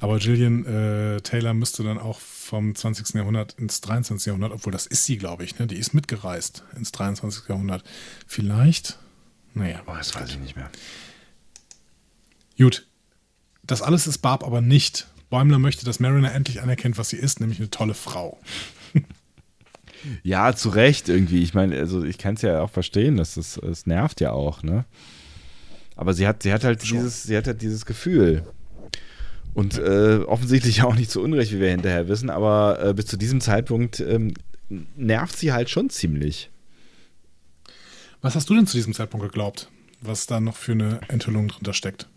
Aber 0.00 0.18
Gillian 0.18 0.64
äh, 0.66 1.20
Taylor 1.20 1.54
müsste 1.54 1.84
dann 1.84 1.98
auch 1.98 2.18
vom 2.18 2.74
20. 2.74 3.14
Jahrhundert 3.14 3.54
ins 3.54 3.80
23. 3.82 4.26
Jahrhundert, 4.26 4.50
obwohl 4.52 4.72
das 4.72 4.86
ist 4.86 5.04
sie, 5.04 5.16
glaube 5.16 5.44
ich, 5.44 5.58
ne? 5.60 5.68
Die 5.68 5.76
ist 5.76 5.94
mitgereist 5.94 6.64
ins 6.76 6.90
23. 6.90 7.48
Jahrhundert. 7.48 7.84
Vielleicht, 8.26 8.98
naja. 9.54 9.80
Oh, 9.86 9.94
das 9.96 10.14
weiß 10.14 10.30
ich 10.30 10.38
nicht 10.40 10.56
mehr. 10.56 10.70
Gut. 12.58 12.86
Das 13.62 13.80
alles 13.80 14.08
ist 14.08 14.18
Barb 14.18 14.44
aber 14.44 14.60
nicht. 14.60 15.06
Bäumler 15.30 15.60
möchte, 15.60 15.84
dass 15.84 16.00
Mariner 16.00 16.32
endlich 16.32 16.60
anerkennt, 16.60 16.98
was 16.98 17.10
sie 17.10 17.16
ist, 17.16 17.40
nämlich 17.40 17.60
eine 17.60 17.70
tolle 17.70 17.94
Frau. 17.94 18.40
Ja, 20.24 20.54
zu 20.54 20.70
Recht 20.70 21.08
irgendwie. 21.08 21.42
Ich 21.42 21.54
meine, 21.54 21.78
also 21.78 22.02
ich 22.02 22.18
kann 22.18 22.34
es 22.34 22.42
ja 22.42 22.60
auch 22.60 22.70
verstehen, 22.70 23.16
dass 23.16 23.34
das, 23.34 23.56
es 23.56 23.86
nervt 23.86 24.20
ja 24.20 24.32
auch, 24.32 24.64
ne? 24.64 24.84
Aber 25.94 26.12
sie 26.12 26.26
hat, 26.26 26.42
sie 26.42 26.52
hat 26.52 26.64
halt 26.64 26.84
Schon. 26.84 26.98
dieses, 26.98 27.22
sie 27.22 27.36
hat 27.36 27.46
halt 27.46 27.62
dieses 27.62 27.86
Gefühl. 27.86 28.44
Und 29.54 29.78
äh, 29.78 30.20
offensichtlich 30.26 30.82
auch 30.82 30.94
nicht 30.94 31.10
zu 31.10 31.20
Unrecht, 31.20 31.52
wie 31.52 31.60
wir 31.60 31.70
hinterher 31.70 32.08
wissen, 32.08 32.30
aber 32.30 32.82
äh, 32.82 32.94
bis 32.94 33.06
zu 33.06 33.16
diesem 33.16 33.40
Zeitpunkt 33.40 34.00
ähm, 34.00 34.34
nervt 34.96 35.36
sie 35.36 35.52
halt 35.52 35.68
schon 35.68 35.90
ziemlich. 35.90 36.50
Was 38.22 38.34
hast 38.34 38.48
du 38.48 38.54
denn 38.54 38.66
zu 38.66 38.76
diesem 38.76 38.94
Zeitpunkt 38.94 39.26
geglaubt, 39.26 39.68
was 40.00 40.26
da 40.26 40.40
noch 40.40 40.56
für 40.56 40.72
eine 40.72 41.00
Enthüllung 41.08 41.48
drunter 41.48 41.74
steckt? 41.74 42.08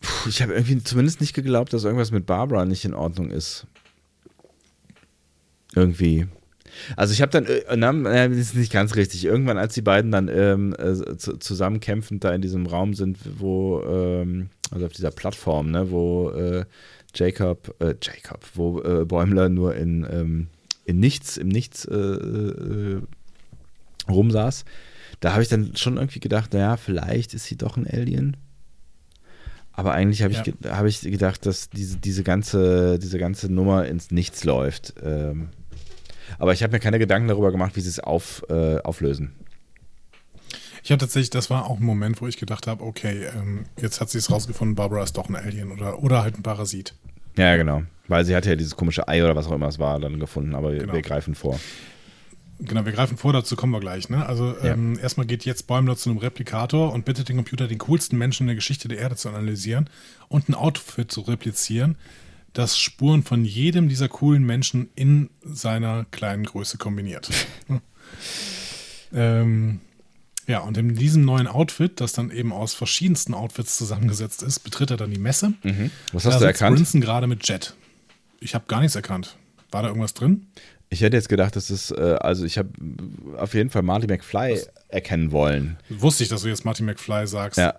Puh, 0.00 0.28
ich 0.28 0.42
habe 0.42 0.52
irgendwie 0.52 0.82
zumindest 0.84 1.20
nicht 1.20 1.34
geglaubt, 1.34 1.72
dass 1.72 1.84
irgendwas 1.84 2.10
mit 2.10 2.26
Barbara 2.26 2.64
nicht 2.66 2.84
in 2.84 2.94
Ordnung 2.94 3.30
ist. 3.30 3.66
Irgendwie. 5.74 6.28
Also 6.96 7.12
ich 7.12 7.22
habe 7.22 7.30
dann, 7.30 7.46
äh, 7.46 7.62
na, 7.76 7.92
das 8.28 8.36
ist 8.36 8.54
nicht 8.56 8.72
ganz 8.72 8.96
richtig. 8.96 9.24
Irgendwann, 9.24 9.58
als 9.58 9.74
die 9.74 9.82
beiden 9.82 10.10
dann 10.10 10.28
ähm, 10.28 10.74
äh, 10.78 11.16
zu, 11.16 11.36
zusammenkämpfend 11.38 12.24
da 12.24 12.34
in 12.34 12.42
diesem 12.42 12.66
Raum 12.66 12.94
sind, 12.94 13.18
wo, 13.38 13.82
ähm, 13.82 14.50
also 14.70 14.86
auf 14.86 14.92
dieser 14.92 15.10
Plattform, 15.10 15.70
ne, 15.70 15.90
wo 15.90 16.30
äh, 16.30 16.64
Jacob, 17.14 17.74
äh, 17.80 17.94
Jacob, 18.02 18.44
wo 18.54 18.80
äh, 18.80 19.04
Bäumler 19.04 19.48
nur 19.48 19.74
in, 19.76 20.06
ähm, 20.10 20.48
in 20.84 20.98
nichts, 21.00 21.36
im 21.36 21.48
Nichts 21.48 21.84
äh, 21.84 21.94
äh, 21.94 23.00
rumsaß, 24.08 24.64
da 25.20 25.32
habe 25.32 25.42
ich 25.42 25.48
dann 25.48 25.76
schon 25.76 25.96
irgendwie 25.96 26.20
gedacht, 26.20 26.52
naja, 26.52 26.76
vielleicht 26.76 27.34
ist 27.34 27.44
sie 27.46 27.56
doch 27.56 27.76
ein 27.76 27.86
Alien. 27.86 28.36
Aber 29.72 29.92
eigentlich 29.92 30.22
habe 30.22 30.34
Ja. 30.34 30.42
ich, 30.46 30.70
hab 30.70 30.86
ich 30.86 31.00
gedacht, 31.00 31.46
dass 31.46 31.68
diese, 31.70 31.96
diese, 31.98 32.22
ganze, 32.22 32.98
diese 32.98 33.18
ganze 33.18 33.52
Nummer 33.52 33.86
ins 33.86 34.10
Nichts 34.10 34.44
läuft. 34.44 34.94
Ähm, 35.02 35.48
aber 36.38 36.52
ich 36.52 36.62
habe 36.62 36.72
mir 36.72 36.80
keine 36.80 36.98
Gedanken 36.98 37.28
darüber 37.28 37.50
gemacht, 37.52 37.76
wie 37.76 37.80
sie 37.80 37.88
es 37.88 38.00
auf, 38.00 38.44
äh, 38.48 38.78
auflösen. 38.78 39.32
Ich 40.82 40.90
habe 40.90 40.98
tatsächlich, 41.00 41.30
das 41.30 41.48
war 41.48 41.64
auch 41.66 41.78
ein 41.80 41.84
Moment, 41.84 42.20
wo 42.20 42.26
ich 42.26 42.36
gedacht 42.36 42.66
habe, 42.66 42.84
okay, 42.84 43.26
ähm, 43.34 43.64
jetzt 43.80 44.00
hat 44.00 44.10
sie 44.10 44.18
es 44.18 44.30
rausgefunden, 44.30 44.74
Barbara 44.74 45.02
ist 45.02 45.16
doch 45.16 45.28
ein 45.28 45.36
Alien 45.36 45.72
oder, 45.72 46.02
oder 46.02 46.22
halt 46.22 46.36
ein 46.38 46.42
Parasit. 46.42 46.94
Ja, 47.38 47.56
genau. 47.56 47.82
Weil 48.06 48.24
sie 48.26 48.36
hatte 48.36 48.50
ja 48.50 48.56
dieses 48.56 48.76
komische 48.76 49.08
Ei 49.08 49.24
oder 49.24 49.34
was 49.34 49.46
auch 49.46 49.52
immer 49.52 49.68
es 49.68 49.78
war 49.78 49.98
dann 49.98 50.20
gefunden, 50.20 50.54
aber 50.54 50.72
wir- 50.72 50.80
Genau. 50.80 50.92
wir 50.92 51.00
greifen 51.02 51.34
vor. 51.34 51.58
Genau, 52.60 52.84
wir 52.84 52.92
greifen 52.92 53.16
vor, 53.16 53.32
dazu 53.32 53.56
kommen 53.56 53.72
wir 53.72 53.80
gleich. 53.80 54.08
Ne? 54.10 54.24
Also 54.26 54.54
Ja. 54.62 54.74
ähm, 54.74 54.98
erstmal 55.02 55.26
geht 55.26 55.44
jetzt 55.44 55.66
Bäumler 55.66 55.96
zu 55.96 56.10
einem 56.10 56.18
Replikator 56.18 56.92
und 56.92 57.04
bittet 57.06 57.28
den 57.30 57.36
Computer, 57.36 57.66
den 57.66 57.78
coolsten 57.78 58.16
Menschen 58.18 58.44
in 58.44 58.48
der 58.48 58.54
Geschichte 58.56 58.86
der 58.86 58.98
Erde 58.98 59.16
zu 59.16 59.28
analysieren 59.30 59.88
und 60.28 60.48
ein 60.50 60.54
Outfit 60.54 61.10
zu 61.10 61.22
replizieren, 61.22 61.96
das 62.54 62.78
Spuren 62.78 63.22
von 63.22 63.44
jedem 63.44 63.88
dieser 63.88 64.08
coolen 64.08 64.44
Menschen 64.44 64.88
in 64.94 65.28
seiner 65.42 66.06
kleinen 66.10 66.44
Größe 66.44 66.78
kombiniert. 66.78 67.28
ähm, 69.12 69.80
ja, 70.46 70.60
und 70.60 70.78
in 70.78 70.94
diesem 70.94 71.24
neuen 71.24 71.46
Outfit, 71.46 72.00
das 72.00 72.12
dann 72.12 72.30
eben 72.30 72.52
aus 72.52 72.72
verschiedensten 72.74 73.34
Outfits 73.34 73.76
zusammengesetzt 73.76 74.42
ist, 74.42 74.60
betritt 74.60 74.90
er 74.90 74.96
dann 74.96 75.10
die 75.10 75.18
Messe. 75.18 75.54
Mhm. 75.62 75.90
Was 76.12 76.22
Da 76.22 76.30
hast 76.30 76.40
du 76.40 76.46
sitzt 76.46 76.60
erkannt? 76.60 76.76
Brinson 76.76 77.00
gerade 77.00 77.26
mit 77.26 77.46
Jet. 77.46 77.74
Ich 78.40 78.54
habe 78.54 78.64
gar 78.68 78.80
nichts 78.80 78.94
erkannt. 78.94 79.36
War 79.70 79.82
da 79.82 79.88
irgendwas 79.88 80.14
drin? 80.14 80.46
Ich 80.90 81.00
hätte 81.00 81.16
jetzt 81.16 81.28
gedacht, 81.28 81.56
das 81.56 81.70
ist, 81.70 81.90
äh, 81.90 82.18
also 82.20 82.44
ich 82.44 82.56
habe 82.56 82.68
auf 83.36 83.54
jeden 83.54 83.70
Fall 83.70 83.82
Marty 83.82 84.06
McFly 84.06 84.60
erkennen 84.88 85.32
wollen. 85.32 85.76
Wusste 85.88 86.22
ich, 86.22 86.28
dass 86.28 86.42
du 86.42 86.48
jetzt 86.48 86.64
Marty 86.64 86.84
McFly 86.84 87.26
sagst. 87.26 87.58
Ja. 87.58 87.74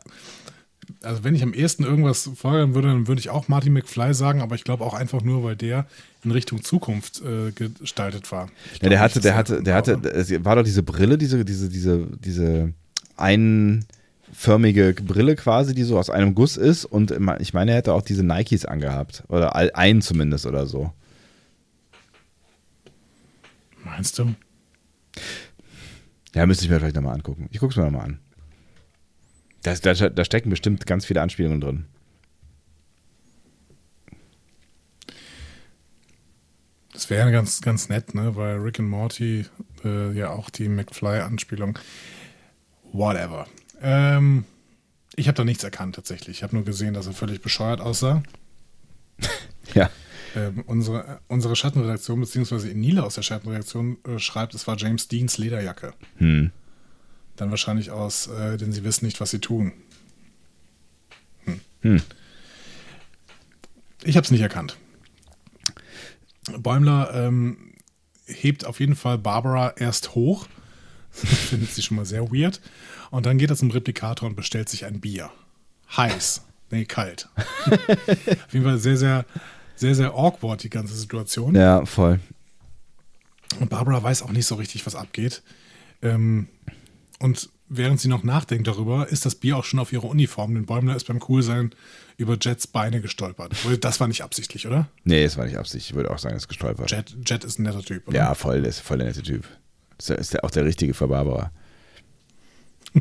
Also 1.01 1.23
wenn 1.23 1.35
ich 1.35 1.43
am 1.43 1.53
ehesten 1.53 1.83
irgendwas 1.83 2.29
fordern 2.35 2.73
würde, 2.75 2.89
dann 2.89 3.07
würde 3.07 3.19
ich 3.19 3.29
auch 3.29 3.47
Marty 3.47 3.69
McFly 3.69 4.13
sagen, 4.13 4.41
aber 4.41 4.55
ich 4.55 4.63
glaube 4.63 4.83
auch 4.83 4.93
einfach 4.93 5.21
nur, 5.21 5.43
weil 5.43 5.55
der 5.55 5.85
in 6.23 6.31
Richtung 6.31 6.63
Zukunft 6.63 7.21
äh, 7.21 7.51
gestaltet 7.51 8.31
war. 8.31 8.49
Ja, 8.81 8.89
der 8.89 8.99
hatte, 8.99 9.19
der 9.19 9.35
hatte, 9.35 9.63
der 9.63 9.75
hatte, 9.75 9.93
es 10.09 10.31
war 10.43 10.55
doch 10.55 10.63
diese 10.63 10.83
Brille, 10.83 11.17
diese, 11.17 11.45
diese, 11.45 11.69
diese, 11.69 12.07
diese 12.17 12.73
einförmige 13.17 14.93
Brille 14.93 15.35
quasi, 15.35 15.73
die 15.73 15.83
so 15.83 15.97
aus 15.97 16.09
einem 16.09 16.35
Guss 16.35 16.57
ist 16.57 16.85
und 16.85 17.11
ich 17.39 17.53
meine, 17.53 17.71
er 17.71 17.77
hätte 17.77 17.93
auch 17.93 18.01
diese 18.01 18.23
Nikes 18.23 18.65
angehabt. 18.65 19.23
Oder 19.27 19.55
einen 19.55 20.01
zumindest 20.01 20.45
oder 20.45 20.65
so. 20.65 20.91
Meinst 23.83 24.17
du? 24.17 24.33
Ja, 26.33 26.45
müsste 26.45 26.65
ich 26.65 26.71
mir 26.71 26.79
vielleicht 26.79 26.95
nochmal 26.95 27.15
angucken. 27.15 27.47
Ich 27.51 27.59
gucke 27.59 27.71
es 27.71 27.77
mir 27.77 27.85
nochmal 27.85 28.05
an. 28.05 28.19
Da, 29.65 29.73
da, 29.73 30.09
da 30.09 30.25
stecken 30.25 30.51
bestimmt 30.51 30.85
ganz 30.85 31.05
viele 31.05 31.21
Anspielungen 31.21 31.59
drin. 31.59 31.85
Das 36.93 37.09
wäre 37.09 37.31
ganz, 37.31 37.61
ganz 37.61 37.89
nett, 37.89 38.13
ne? 38.13 38.35
Weil 38.35 38.57
Rick 38.57 38.79
and 38.79 38.89
Morty 38.89 39.45
äh, 39.83 40.11
ja 40.11 40.29
auch 40.29 40.51
die 40.51 40.69
McFly-Anspielung. 40.69 41.79
Whatever. 42.93 43.47
Ähm, 43.81 44.45
ich 45.15 45.27
habe 45.27 45.35
da 45.35 45.43
nichts 45.43 45.63
erkannt 45.63 45.95
tatsächlich. 45.95 46.37
Ich 46.37 46.43
habe 46.43 46.55
nur 46.55 46.63
gesehen, 46.63 46.93
dass 46.93 47.07
er 47.07 47.13
völlig 47.13 47.41
bescheuert 47.41 47.81
aussah. 47.81 48.21
Ja. 49.73 49.89
Ähm, 50.35 50.63
unsere, 50.67 51.21
unsere 51.27 51.55
Schattenredaktion, 51.55 52.19
beziehungsweise 52.19 52.67
Nila 52.67 53.01
aus 53.01 53.15
der 53.15 53.23
Schattenredaktion 53.23 53.97
äh, 54.07 54.19
schreibt, 54.19 54.53
es 54.53 54.67
war 54.67 54.77
James 54.77 55.07
Deans 55.07 55.39
Lederjacke. 55.39 55.95
Hm. 56.17 56.51
Dann 57.35 57.49
wahrscheinlich 57.49 57.91
aus, 57.91 58.27
äh, 58.27 58.57
denn 58.57 58.71
sie 58.71 58.83
wissen 58.83 59.05
nicht, 59.05 59.19
was 59.19 59.31
sie 59.31 59.39
tun. 59.39 59.73
Hm. 61.81 62.01
Ich 64.03 64.15
habe 64.17 64.25
es 64.25 64.31
nicht 64.31 64.41
erkannt. 64.41 64.77
Bäumler 66.57 67.11
ähm, 67.13 67.73
hebt 68.25 68.65
auf 68.65 68.79
jeden 68.79 68.95
Fall 68.95 69.17
Barbara 69.19 69.73
erst 69.77 70.15
hoch. 70.15 70.47
Findet 71.11 71.71
sie 71.71 71.83
schon 71.83 71.97
mal 71.97 72.05
sehr 72.05 72.31
weird. 72.31 72.59
Und 73.11 73.25
dann 73.25 73.37
geht 73.37 73.51
er 73.51 73.55
zum 73.55 73.71
Replikator 73.71 74.27
und 74.27 74.35
bestellt 74.35 74.67
sich 74.67 74.85
ein 74.85 74.99
Bier. 74.99 75.29
Heiß. 75.95 76.41
Nee, 76.71 76.85
kalt. 76.85 77.29
auf 77.67 78.53
jeden 78.53 78.65
Fall 78.65 78.79
sehr, 78.79 78.97
sehr, 78.97 79.25
sehr, 79.75 79.93
sehr 79.93 80.13
awkward, 80.15 80.63
die 80.63 80.69
ganze 80.69 80.95
Situation. 80.95 81.53
Ja, 81.55 81.85
voll. 81.85 82.19
Und 83.59 83.69
Barbara 83.69 84.01
weiß 84.01 84.23
auch 84.23 84.31
nicht 84.31 84.47
so 84.47 84.55
richtig, 84.55 84.85
was 84.87 84.95
abgeht. 84.95 85.43
Ähm, 86.01 86.47
und 87.19 87.49
während 87.69 87.99
sie 87.99 88.07
noch 88.07 88.23
nachdenkt 88.23 88.67
darüber, 88.67 89.07
ist 89.09 89.25
das 89.25 89.35
Bier 89.35 89.57
auch 89.57 89.63
schon 89.63 89.79
auf 89.79 89.91
ihrer 89.93 90.05
Uniform. 90.05 90.53
Denn 90.53 90.65
Bäumler 90.65 90.95
ist 90.95 91.07
beim 91.07 91.19
Coolsein 91.19 91.73
über 92.17 92.37
Jets 92.39 92.67
Beine 92.67 93.01
gestolpert. 93.01 93.53
Das 93.81 93.99
war 93.99 94.07
nicht 94.07 94.21
absichtlich, 94.23 94.67
oder? 94.67 94.87
Nee, 95.03 95.23
das 95.23 95.37
war 95.37 95.45
nicht 95.45 95.57
Absicht. 95.57 95.89
Ich 95.89 95.95
würde 95.95 96.11
auch 96.11 96.19
sagen, 96.19 96.35
es 96.35 96.43
ist 96.43 96.47
gestolpert. 96.49 96.91
Jet, 96.91 97.15
Jet 97.25 97.43
ist 97.43 97.57
ein 97.59 97.63
netter 97.63 97.81
Typ, 97.83 98.07
oder? 98.07 98.17
Ja, 98.17 98.33
voll, 98.35 98.61
der 98.61 98.69
ist 98.69 98.79
voll 98.81 98.97
der 98.97 99.07
nette 99.07 99.23
Typ. 99.23 99.47
Ist, 99.97 100.09
der- 100.09 100.17
ist 100.19 100.33
der 100.33 100.43
auch 100.43 100.51
der 100.51 100.65
Richtige 100.65 100.93
für 100.93 101.07
Barbara. 101.07 101.51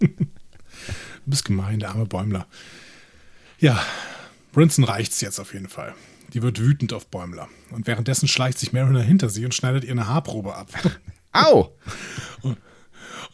Du 0.00 1.30
bist 1.30 1.44
gemein, 1.44 1.80
der 1.80 1.88
arme 1.90 2.06
Bäumler. 2.06 2.46
Ja, 3.58 3.82
Brinson 4.52 4.84
reicht's 4.84 5.20
jetzt 5.20 5.40
auf 5.40 5.54
jeden 5.54 5.68
Fall. 5.68 5.92
Die 6.32 6.42
wird 6.42 6.60
wütend 6.60 6.92
auf 6.92 7.08
Bäumler. 7.08 7.48
Und 7.72 7.86
währenddessen 7.88 8.28
schleicht 8.28 8.58
sich 8.60 8.72
Mariner 8.72 9.02
hinter 9.02 9.28
sie 9.28 9.44
und 9.44 9.52
schneidet 9.54 9.82
ihr 9.84 9.90
eine 9.90 10.06
Haarprobe 10.06 10.54
ab. 10.54 10.68
Au! 11.32 11.74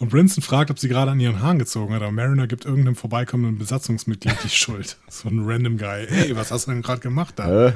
Und 0.03 0.09
Brinson 0.09 0.43
fragt, 0.43 0.73
ob 0.73 0.81
sie 0.81 0.89
gerade 0.89 1.13
an 1.13 1.21
ihren 1.21 1.41
Haaren 1.41 1.61
gezogen 1.61 1.95
hat, 1.95 2.03
aber 2.03 2.11
Mariner 2.11 2.49
gibt 2.49 2.65
irgendeinem 2.65 2.97
vorbeikommenden 2.97 3.57
Besatzungsmitglied 3.57 4.35
die 4.43 4.49
Schuld. 4.51 4.97
So 5.09 5.29
ein 5.29 5.45
random 5.45 5.79
Guy. 5.79 6.07
Ey, 6.09 6.35
was 6.35 6.51
hast 6.51 6.67
du 6.67 6.73
denn 6.73 6.83
gerade 6.83 7.01
gemacht 7.01 7.35
da? 7.37 7.73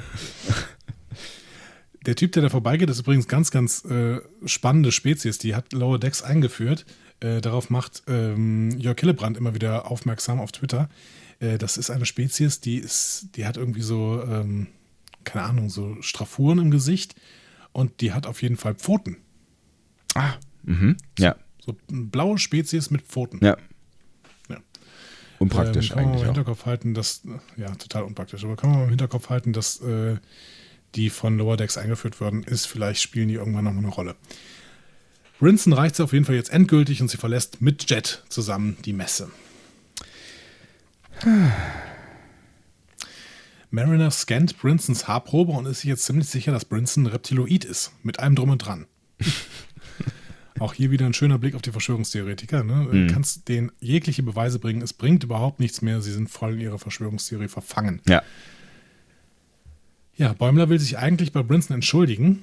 Der 2.04 2.16
Typ, 2.16 2.32
der 2.32 2.42
da 2.42 2.48
vorbeigeht, 2.48 2.90
ist 2.90 2.98
übrigens 2.98 3.28
ganz, 3.28 3.52
ganz 3.52 3.84
äh, 3.84 4.18
spannende 4.44 4.90
Spezies. 4.90 5.38
Die 5.38 5.54
hat 5.54 5.72
Lower 5.72 6.00
Decks 6.00 6.20
eingeführt. 6.20 6.84
Äh, 7.20 7.40
darauf 7.40 7.70
macht 7.70 8.02
ähm, 8.08 8.76
Jörg 8.76 8.98
Hillebrand 8.98 9.36
immer 9.36 9.54
wieder 9.54 9.88
aufmerksam 9.88 10.40
auf 10.40 10.50
Twitter. 10.50 10.88
Äh, 11.38 11.58
das 11.58 11.76
ist 11.76 11.90
eine 11.90 12.06
Spezies, 12.06 12.60
die 12.60 12.78
ist, 12.78 13.28
die 13.36 13.46
hat 13.46 13.56
irgendwie 13.56 13.82
so, 13.82 14.20
ähm, 14.20 14.66
keine 15.22 15.44
Ahnung, 15.44 15.70
so 15.70 15.96
Straffuren 16.00 16.58
im 16.58 16.72
Gesicht 16.72 17.14
und 17.70 18.00
die 18.00 18.12
hat 18.12 18.26
auf 18.26 18.42
jeden 18.42 18.56
Fall 18.56 18.74
Pfoten. 18.74 19.18
mhm. 20.64 20.96
Ja, 21.20 21.36
So 21.66 21.76
eine 21.90 22.02
blaue 22.04 22.38
Spezies 22.38 22.90
mit 22.90 23.02
Pfoten. 23.02 23.40
ja. 23.42 23.56
Ja. 24.48 24.58
Unpraktisch 25.38 25.90
ähm, 25.90 25.96
kann 25.96 26.04
man 26.04 26.04
mal 26.04 26.10
eigentlich 26.12 26.22
im 26.22 26.30
auch. 26.30 26.34
Hinterkopf 26.34 26.66
halten, 26.66 26.94
dass, 26.94 27.22
ja, 27.56 27.74
total 27.74 28.04
unpraktisch, 28.04 28.44
aber 28.44 28.56
kann 28.56 28.70
man 28.70 28.84
im 28.84 28.88
Hinterkopf 28.88 29.28
halten, 29.28 29.52
dass 29.52 29.80
äh, 29.80 30.16
die 30.94 31.10
von 31.10 31.36
Lower 31.36 31.56
Decks 31.56 31.76
eingeführt 31.76 32.20
worden 32.20 32.42
ist. 32.42 32.66
Vielleicht 32.66 33.02
spielen 33.02 33.28
die 33.28 33.34
irgendwann 33.34 33.64
nochmal 33.64 33.84
eine 33.84 33.92
Rolle. 33.92 34.16
Brinson 35.38 35.74
reicht 35.74 35.96
sie 35.96 36.02
auf 36.02 36.12
jeden 36.12 36.24
Fall 36.24 36.34
jetzt 36.34 36.50
endgültig 36.50 37.02
und 37.02 37.08
sie 37.08 37.18
verlässt 37.18 37.60
mit 37.60 37.90
Jet 37.90 38.22
zusammen 38.28 38.78
die 38.84 38.94
Messe. 38.94 39.30
Mariner 43.70 44.10
scannt 44.10 44.58
Brinsons 44.58 45.08
Haarprobe 45.08 45.52
und 45.52 45.66
ist 45.66 45.80
sich 45.80 45.90
jetzt 45.90 46.04
ziemlich 46.04 46.28
sicher, 46.28 46.52
dass 46.52 46.64
Brinson 46.64 47.04
ein 47.04 47.08
Reptiloid 47.08 47.64
ist. 47.64 47.92
Mit 48.02 48.18
allem 48.20 48.34
drum 48.34 48.50
und 48.50 48.58
dran. 48.58 48.86
Auch 50.58 50.74
hier 50.74 50.90
wieder 50.90 51.06
ein 51.06 51.14
schöner 51.14 51.38
Blick 51.38 51.54
auf 51.54 51.62
die 51.62 51.72
Verschwörungstheoretiker. 51.72 52.64
Ne? 52.64 52.88
Du 52.90 53.12
kannst 53.12 53.48
denen 53.48 53.72
jegliche 53.80 54.22
Beweise 54.22 54.58
bringen. 54.58 54.82
Es 54.82 54.92
bringt 54.92 55.24
überhaupt 55.24 55.60
nichts 55.60 55.82
mehr. 55.82 56.00
Sie 56.00 56.12
sind 56.12 56.30
voll 56.30 56.54
in 56.54 56.60
ihrer 56.60 56.78
Verschwörungstheorie 56.78 57.48
verfangen. 57.48 58.00
Ja. 58.08 58.22
Ja, 60.16 60.32
Bäumler 60.32 60.70
will 60.70 60.78
sich 60.78 60.96
eigentlich 60.96 61.32
bei 61.32 61.42
Brinson 61.42 61.74
entschuldigen, 61.74 62.42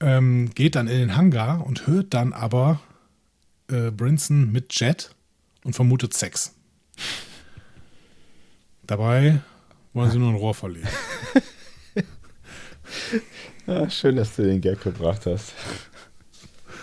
ähm, 0.00 0.50
geht 0.54 0.74
dann 0.74 0.88
in 0.88 0.98
den 0.98 1.16
Hangar 1.16 1.66
und 1.66 1.86
hört 1.86 2.12
dann 2.12 2.34
aber 2.34 2.80
äh, 3.68 3.90
Brinson 3.90 4.52
mit 4.52 4.78
Jet 4.78 5.14
und 5.64 5.74
vermutet 5.74 6.12
Sex. 6.12 6.54
Dabei 8.86 9.40
wollen 9.94 10.10
sie 10.10 10.18
nur 10.18 10.28
ein 10.28 10.36
Rohr 10.36 10.54
verlegen. 10.54 10.88
Ah, 13.66 13.88
schön, 13.88 14.16
dass 14.16 14.34
du 14.34 14.42
den 14.42 14.60
Gag 14.60 14.82
gebracht 14.82 15.24
hast. 15.26 15.54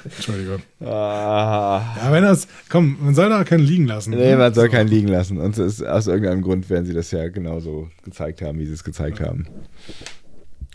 Entschuldigung. 0.06 0.62
Ah. 0.82 1.96
Ja, 1.98 2.12
wenn 2.12 2.24
das, 2.24 2.48
komm, 2.70 2.98
man 3.02 3.16
soll 3.16 3.30
da 3.30 3.44
keinen 3.44 3.64
liegen 3.64 3.86
lassen. 3.86 4.12
Nee, 4.12 4.32
ne? 4.32 4.38
man 4.38 4.54
soll 4.54 4.68
So. 4.68 4.72
keinen 4.72 4.88
liegen 4.88 5.08
lassen. 5.08 5.38
Und 5.38 5.58
es 5.58 5.80
ist, 5.80 5.84
aus 5.86 6.08
irgendeinem 6.08 6.42
Grund 6.42 6.70
werden 6.70 6.86
sie 6.86 6.94
das 6.94 7.12
ja 7.12 7.28
genauso 7.30 7.90
gezeigt 8.04 8.42
haben, 8.42 8.60
wie 8.60 8.66
sie 8.66 8.74
es 8.74 8.84
gezeigt 8.84 9.20
haben. 9.20 9.48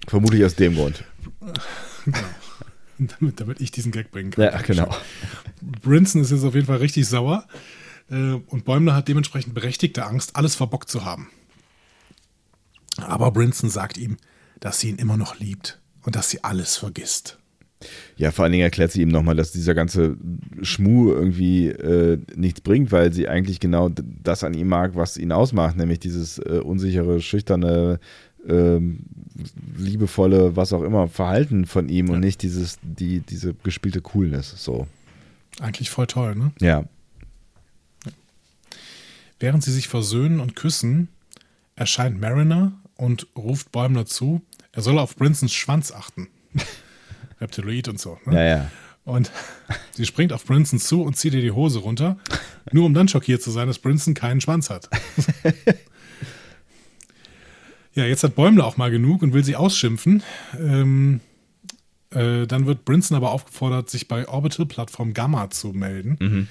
Vermutlich 0.06 0.44
aus 0.44 0.55
dem 0.55 0.74
Grund. 0.74 1.05
damit, 2.98 3.40
damit 3.40 3.60
ich 3.60 3.70
diesen 3.70 3.92
Gag 3.92 4.10
bringen 4.10 4.30
kann. 4.30 4.44
Ja, 4.44 4.60
genau. 4.60 4.94
Brinson 5.82 6.22
ist 6.22 6.30
jetzt 6.30 6.44
auf 6.44 6.55
jeden 6.55 6.66
Fall 6.66 6.78
richtig 6.78 7.06
sauer 7.09 7.46
äh, 8.10 8.34
und 8.46 8.64
Bäumler 8.64 8.94
hat 8.94 9.09
dementsprechend 9.09 9.55
berechtigte 9.55 10.05
Angst, 10.05 10.36
alles 10.36 10.55
verbockt 10.55 10.90
zu 10.90 11.05
haben. 11.05 11.28
Aber 12.98 13.30
Brinson 13.32 13.70
sagt 13.70 13.96
ihm, 13.98 14.16
dass 14.60 14.80
sie 14.80 14.88
ihn 14.90 14.96
immer 14.96 15.16
noch 15.16 15.38
liebt 15.38 15.80
und 16.02 16.16
dass 16.16 16.30
sie 16.30 16.44
alles 16.44 16.76
vergisst. 16.76 17.38
Ja, 18.16 18.31
vor 18.31 18.44
allen 18.44 18.52
Dingen 18.52 18.65
erklärt 18.65 18.93
sie 18.93 19.02
ihm 19.02 19.09
nochmal, 19.09 19.36
dass 19.36 19.52
dieser 19.52 19.74
ganze 19.74 20.16
Schmuh 20.62 21.12
irgendwie 21.12 21.69
äh, 21.69 22.19
nichts 22.35 22.61
bringt, 22.61 22.93
weil 22.93 23.12
sie 23.12 23.28
eigentlich 23.28 23.61
genau 23.61 23.90
das 24.23 24.44
an 24.44 24.55
ihm 24.55 24.69
mag, 24.69 24.94
was 24.94 25.16
ihn 25.16 25.32
ausmacht, 25.32 25.77
nämlich 25.77 25.98
dieses 25.98 26.39
äh, 26.39 26.61
unsichere, 26.62 27.20
schüchterne, 27.20 27.98
ähm, 28.47 29.01
liebevolle, 29.77 30.56
was 30.56 30.73
auch 30.73 30.82
immer, 30.82 31.09
Verhalten 31.09 31.65
von 31.65 31.89
ihm 31.89 32.11
und 32.11 32.20
nicht 32.20 32.43
dieses, 32.43 32.78
die, 32.82 33.20
diese 33.20 33.55
gespielte 33.62 34.01
Coolness. 34.01 34.55
So. 34.62 34.86
Eigentlich 35.61 35.90
voll 35.90 36.06
toll, 36.06 36.35
ne? 36.35 36.52
Ja. 36.61 36.85
Während 39.40 39.65
sie 39.65 39.73
sich 39.73 39.89
versöhnen 39.89 40.40
und 40.40 40.56
küssen, 40.56 41.09
erscheint 41.77 42.20
Mariner 42.20 42.73
und 42.97 43.27
ruft 43.36 43.73
Bäumler 43.73 44.06
zu, 44.06 44.43
er 44.73 44.82
solle 44.82 45.01
auf 45.01 45.16
Brinsons 45.16 45.52
Schwanz 45.52 45.93
achten. 45.93 46.28
Reptiloid 47.44 47.88
und 47.88 48.00
so. 48.00 48.18
Ne? 48.26 48.34
Ja, 48.34 48.42
ja. 48.44 48.70
Und 49.04 49.30
sie 49.92 50.06
springt 50.06 50.32
auf 50.32 50.44
Brinson 50.44 50.78
zu 50.78 51.02
und 51.02 51.16
zieht 51.16 51.34
ihr 51.34 51.42
die 51.42 51.52
Hose 51.52 51.78
runter, 51.78 52.16
nur 52.72 52.86
um 52.86 52.94
dann 52.94 53.06
schockiert 53.08 53.42
zu 53.42 53.50
sein, 53.50 53.68
dass 53.68 53.78
Brinson 53.78 54.14
keinen 54.14 54.40
Schwanz 54.40 54.70
hat. 54.70 54.88
Ja, 57.96 58.04
jetzt 58.04 58.24
hat 58.24 58.34
Bäumler 58.34 58.66
auch 58.66 58.76
mal 58.76 58.90
genug 58.90 59.22
und 59.22 59.32
will 59.34 59.44
sie 59.44 59.54
ausschimpfen. 59.54 60.24
Ähm, 60.58 61.20
äh, 62.10 62.44
dann 62.46 62.66
wird 62.66 62.84
Brinson 62.84 63.16
aber 63.16 63.30
aufgefordert, 63.30 63.88
sich 63.88 64.08
bei 64.08 64.26
Orbital-Plattform 64.28 65.14
Gamma 65.14 65.48
zu 65.50 65.68
melden, 65.68 66.16
Mhm. 66.20 66.48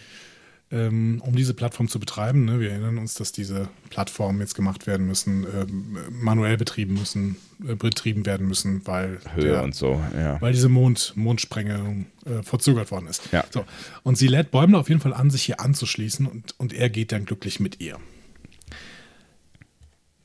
Ähm, 0.73 1.21
um 1.23 1.35
diese 1.35 1.53
Plattform 1.53 1.87
zu 1.87 1.99
betreiben. 1.99 2.45
Ne? 2.45 2.59
Wir 2.59 2.71
erinnern 2.71 2.97
uns, 2.97 3.13
dass 3.13 3.31
diese 3.31 3.69
Plattformen 3.91 4.39
jetzt 4.39 4.55
gemacht 4.55 4.87
werden 4.87 5.05
müssen, 5.05 5.45
ähm, 5.45 5.97
manuell 6.09 6.57
betrieben 6.57 6.95
müssen, 6.95 7.35
äh, 7.67 7.75
betrieben 7.75 8.25
werden 8.25 8.47
müssen, 8.47 8.85
weil, 8.87 9.19
Höhe 9.35 9.43
der, 9.43 9.63
und 9.63 9.75
so, 9.75 10.01
ja. 10.17 10.41
weil 10.41 10.51
diese 10.51 10.69
Mond, 10.69 11.13
Mondsprengung 11.15 12.07
äh, 12.25 12.41
verzögert 12.41 12.89
worden 12.89 13.05
ist. 13.07 13.29
Ja. 13.31 13.45
So. 13.51 13.65
Und 14.01 14.17
sie 14.17 14.27
lädt 14.27 14.49
Bäumler 14.49 14.79
auf 14.79 14.89
jeden 14.89 14.99
Fall 14.99 15.13
an, 15.13 15.29
sich 15.29 15.43
hier 15.43 15.59
anzuschließen 15.59 16.25
und, 16.25 16.59
und 16.59 16.73
er 16.73 16.89
geht 16.89 17.11
dann 17.11 17.25
glücklich 17.25 17.59
mit 17.59 17.79
ihr. 17.79 17.99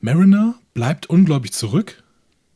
Mariner 0.01 0.55
bleibt 0.73 1.07
ungläubig 1.07 1.53
zurück, 1.53 2.03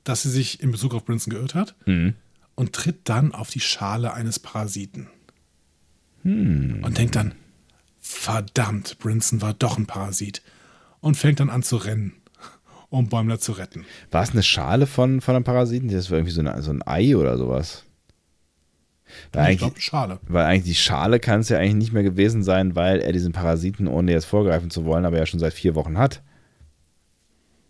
dass 0.04 0.24
sie 0.24 0.32
sich 0.32 0.62
in 0.62 0.72
Bezug 0.72 0.96
auf 0.96 1.06
Brinson 1.06 1.32
geirrt 1.32 1.54
hat 1.54 1.76
Mhm. 1.86 2.16
und 2.56 2.74
tritt 2.74 3.02
dann 3.04 3.34
auf 3.34 3.52
die 3.52 3.60
Schale 3.60 4.14
eines 4.14 4.40
Parasiten. 4.40 5.08
Hm. 6.24 6.80
Und 6.84 6.98
denkt 6.98 7.16
dann, 7.18 7.36
verdammt, 8.04 9.00
Brinson 9.00 9.42
war 9.42 9.54
doch 9.54 9.78
ein 9.78 9.88
Parasit. 9.88 10.42
Und 11.00 11.16
fängt 11.16 11.40
dann 11.40 11.50
an 11.50 11.64
zu 11.64 11.78
rennen, 11.78 12.14
um 12.90 13.10
Bäumler 13.10 13.40
zu 13.40 13.54
retten. 13.54 13.86
War 14.12 14.24
es 14.24 14.32
eine 14.32 14.44
Schale 14.44 14.88
von, 14.88 15.22
von 15.22 15.36
einem 15.36 15.44
Parasiten? 15.44 15.90
Das 15.90 16.12
war 16.12 16.18
irgendwie 16.18 16.34
so, 16.34 16.42
eine, 16.42 16.62
so 16.62 16.72
ein 16.72 16.86
Ei 16.86 17.16
oder 17.18 17.38
sowas. 17.38 17.84
Weil 19.32 19.54
ich 19.54 19.58
glaube, 19.60 19.80
Schale. 19.80 20.20
weil 20.28 20.46
eigentlich 20.46 20.76
die 20.76 20.82
Schale 20.82 21.20
kann 21.20 21.42
es 21.42 21.50
ja 21.50 21.60
eigentlich 21.60 21.76
nicht 21.76 21.94
mehr 21.94 22.04
gewesen 22.04 22.44
sein, 22.44 22.76
weil 22.76 23.00
er 23.00 23.12
diesen 23.12 23.32
Parasiten, 23.32 23.88
ohne 23.88 24.12
jetzt 24.12 24.26
vorgreifen 24.26 24.70
zu 24.70 24.86
wollen, 24.86 25.06
aber 25.06 25.18
ja 25.18 25.26
schon 25.26 25.40
seit 25.40 25.54
vier 25.54 25.76
Wochen 25.76 25.98
hat. 25.98 26.22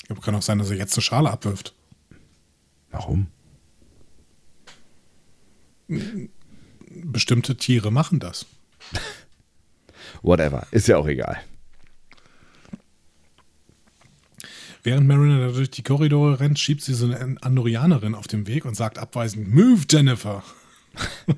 Aber 0.09 0.21
kann 0.21 0.35
auch 0.35 0.41
sein, 0.41 0.57
dass 0.59 0.69
er 0.69 0.77
jetzt 0.77 0.95
eine 0.95 1.01
Schale 1.01 1.31
abwirft. 1.31 1.73
Warum? 2.91 3.27
Bestimmte 6.87 7.57
Tiere 7.57 7.91
machen 7.91 8.19
das. 8.19 8.45
Whatever. 10.23 10.65
Ist 10.71 10.87
ja 10.87 10.97
auch 10.97 11.07
egal. 11.07 11.37
Während 14.81 15.07
Mariner 15.07 15.51
durch 15.51 15.69
die 15.71 15.83
Korridore 15.83 16.39
rennt, 16.41 16.59
schiebt 16.59 16.81
sie 16.81 16.93
so 16.93 17.05
eine 17.05 17.37
Andorianerin 17.41 18.15
auf 18.15 18.27
dem 18.27 18.47
Weg 18.47 18.65
und 18.65 18.75
sagt 18.75 18.97
abweisend, 18.97 19.53
Move, 19.53 19.83
Jennifer. 19.89 20.43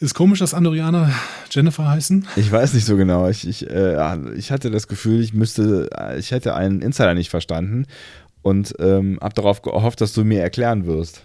Ist 0.00 0.14
komisch, 0.14 0.38
dass 0.38 0.54
Andorianer 0.54 1.12
Jennifer 1.50 1.86
heißen? 1.88 2.26
Ich 2.36 2.50
weiß 2.50 2.72
nicht 2.74 2.86
so 2.86 2.96
genau. 2.96 3.28
Ich, 3.28 3.46
ich, 3.46 3.68
äh, 3.68 4.34
ich 4.34 4.50
hatte 4.50 4.70
das 4.70 4.88
Gefühl, 4.88 5.20
ich 5.22 5.34
müsste, 5.34 5.90
ich 6.18 6.30
hätte 6.30 6.54
einen 6.54 6.80
Insider 6.80 7.12
nicht 7.12 7.28
verstanden 7.28 7.86
und 8.40 8.74
ähm, 8.78 9.18
habe 9.20 9.34
darauf 9.34 9.60
gehofft, 9.60 10.00
dass 10.00 10.14
du 10.14 10.24
mir 10.24 10.40
erklären 10.40 10.86
wirst. 10.86 11.24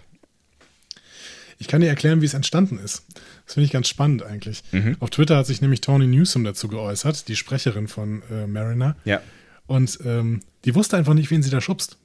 Ich 1.58 1.68
kann 1.68 1.80
dir 1.80 1.88
erklären, 1.88 2.20
wie 2.20 2.26
es 2.26 2.34
entstanden 2.34 2.78
ist. 2.78 3.04
Das 3.44 3.54
finde 3.54 3.66
ich 3.66 3.72
ganz 3.72 3.88
spannend 3.88 4.22
eigentlich. 4.22 4.62
Mhm. 4.72 4.96
Auf 5.00 5.10
Twitter 5.10 5.36
hat 5.36 5.46
sich 5.46 5.60
nämlich 5.60 5.80
Tony 5.80 6.06
Newsom 6.06 6.44
dazu 6.44 6.68
geäußert, 6.68 7.28
die 7.28 7.36
Sprecherin 7.36 7.88
von 7.88 8.22
äh, 8.30 8.46
Mariner. 8.46 8.96
Ja. 9.04 9.20
Und 9.66 9.98
ähm, 10.04 10.40
die 10.64 10.74
wusste 10.74 10.96
einfach 10.96 11.14
nicht, 11.14 11.30
wen 11.30 11.42
sie 11.42 11.50
da 11.50 11.60
schubst. 11.60 11.98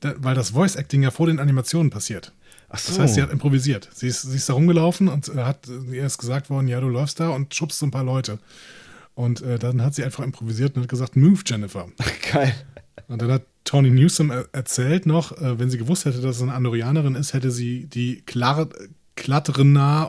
Da, 0.00 0.14
weil 0.18 0.34
das 0.34 0.50
Voice-Acting 0.50 1.02
ja 1.02 1.10
vor 1.10 1.26
den 1.26 1.38
Animationen 1.38 1.90
passiert. 1.90 2.32
Ach 2.68 2.82
Das 2.84 2.98
heißt, 2.98 3.14
sie 3.14 3.22
hat 3.22 3.30
improvisiert. 3.30 3.88
Sie 3.92 4.08
ist, 4.08 4.22
sie 4.22 4.36
ist 4.36 4.48
da 4.48 4.54
rumgelaufen 4.54 5.08
und 5.08 5.28
äh, 5.28 5.44
hat 5.44 5.68
äh, 5.68 5.96
ihr 5.96 6.06
ist 6.06 6.18
gesagt 6.18 6.50
worden, 6.50 6.68
ja, 6.68 6.80
du 6.80 6.88
läufst 6.88 7.20
da 7.20 7.28
und 7.28 7.54
schubst 7.54 7.78
so 7.78 7.86
ein 7.86 7.90
paar 7.90 8.04
Leute. 8.04 8.38
Und 9.14 9.42
äh, 9.42 9.58
dann 9.58 9.82
hat 9.82 9.94
sie 9.94 10.04
einfach 10.04 10.24
improvisiert 10.24 10.74
und 10.74 10.82
hat 10.82 10.88
gesagt, 10.88 11.16
move, 11.16 11.42
Jennifer. 11.46 11.86
Geil. 12.32 12.54
Und 13.08 13.20
dann 13.20 13.30
hat 13.30 13.42
Tony 13.64 13.90
Newsom 13.90 14.30
er 14.30 14.48
erzählt 14.52 15.06
noch, 15.06 15.32
äh, 15.40 15.58
wenn 15.58 15.70
sie 15.70 15.78
gewusst 15.78 16.04
hätte, 16.04 16.20
dass 16.20 16.36
es 16.36 16.42
eine 16.42 16.54
Andorianerin 16.54 17.14
ist, 17.14 17.32
hätte 17.32 17.50
sie 17.50 17.86
die 17.86 18.22
Klar 18.22 18.68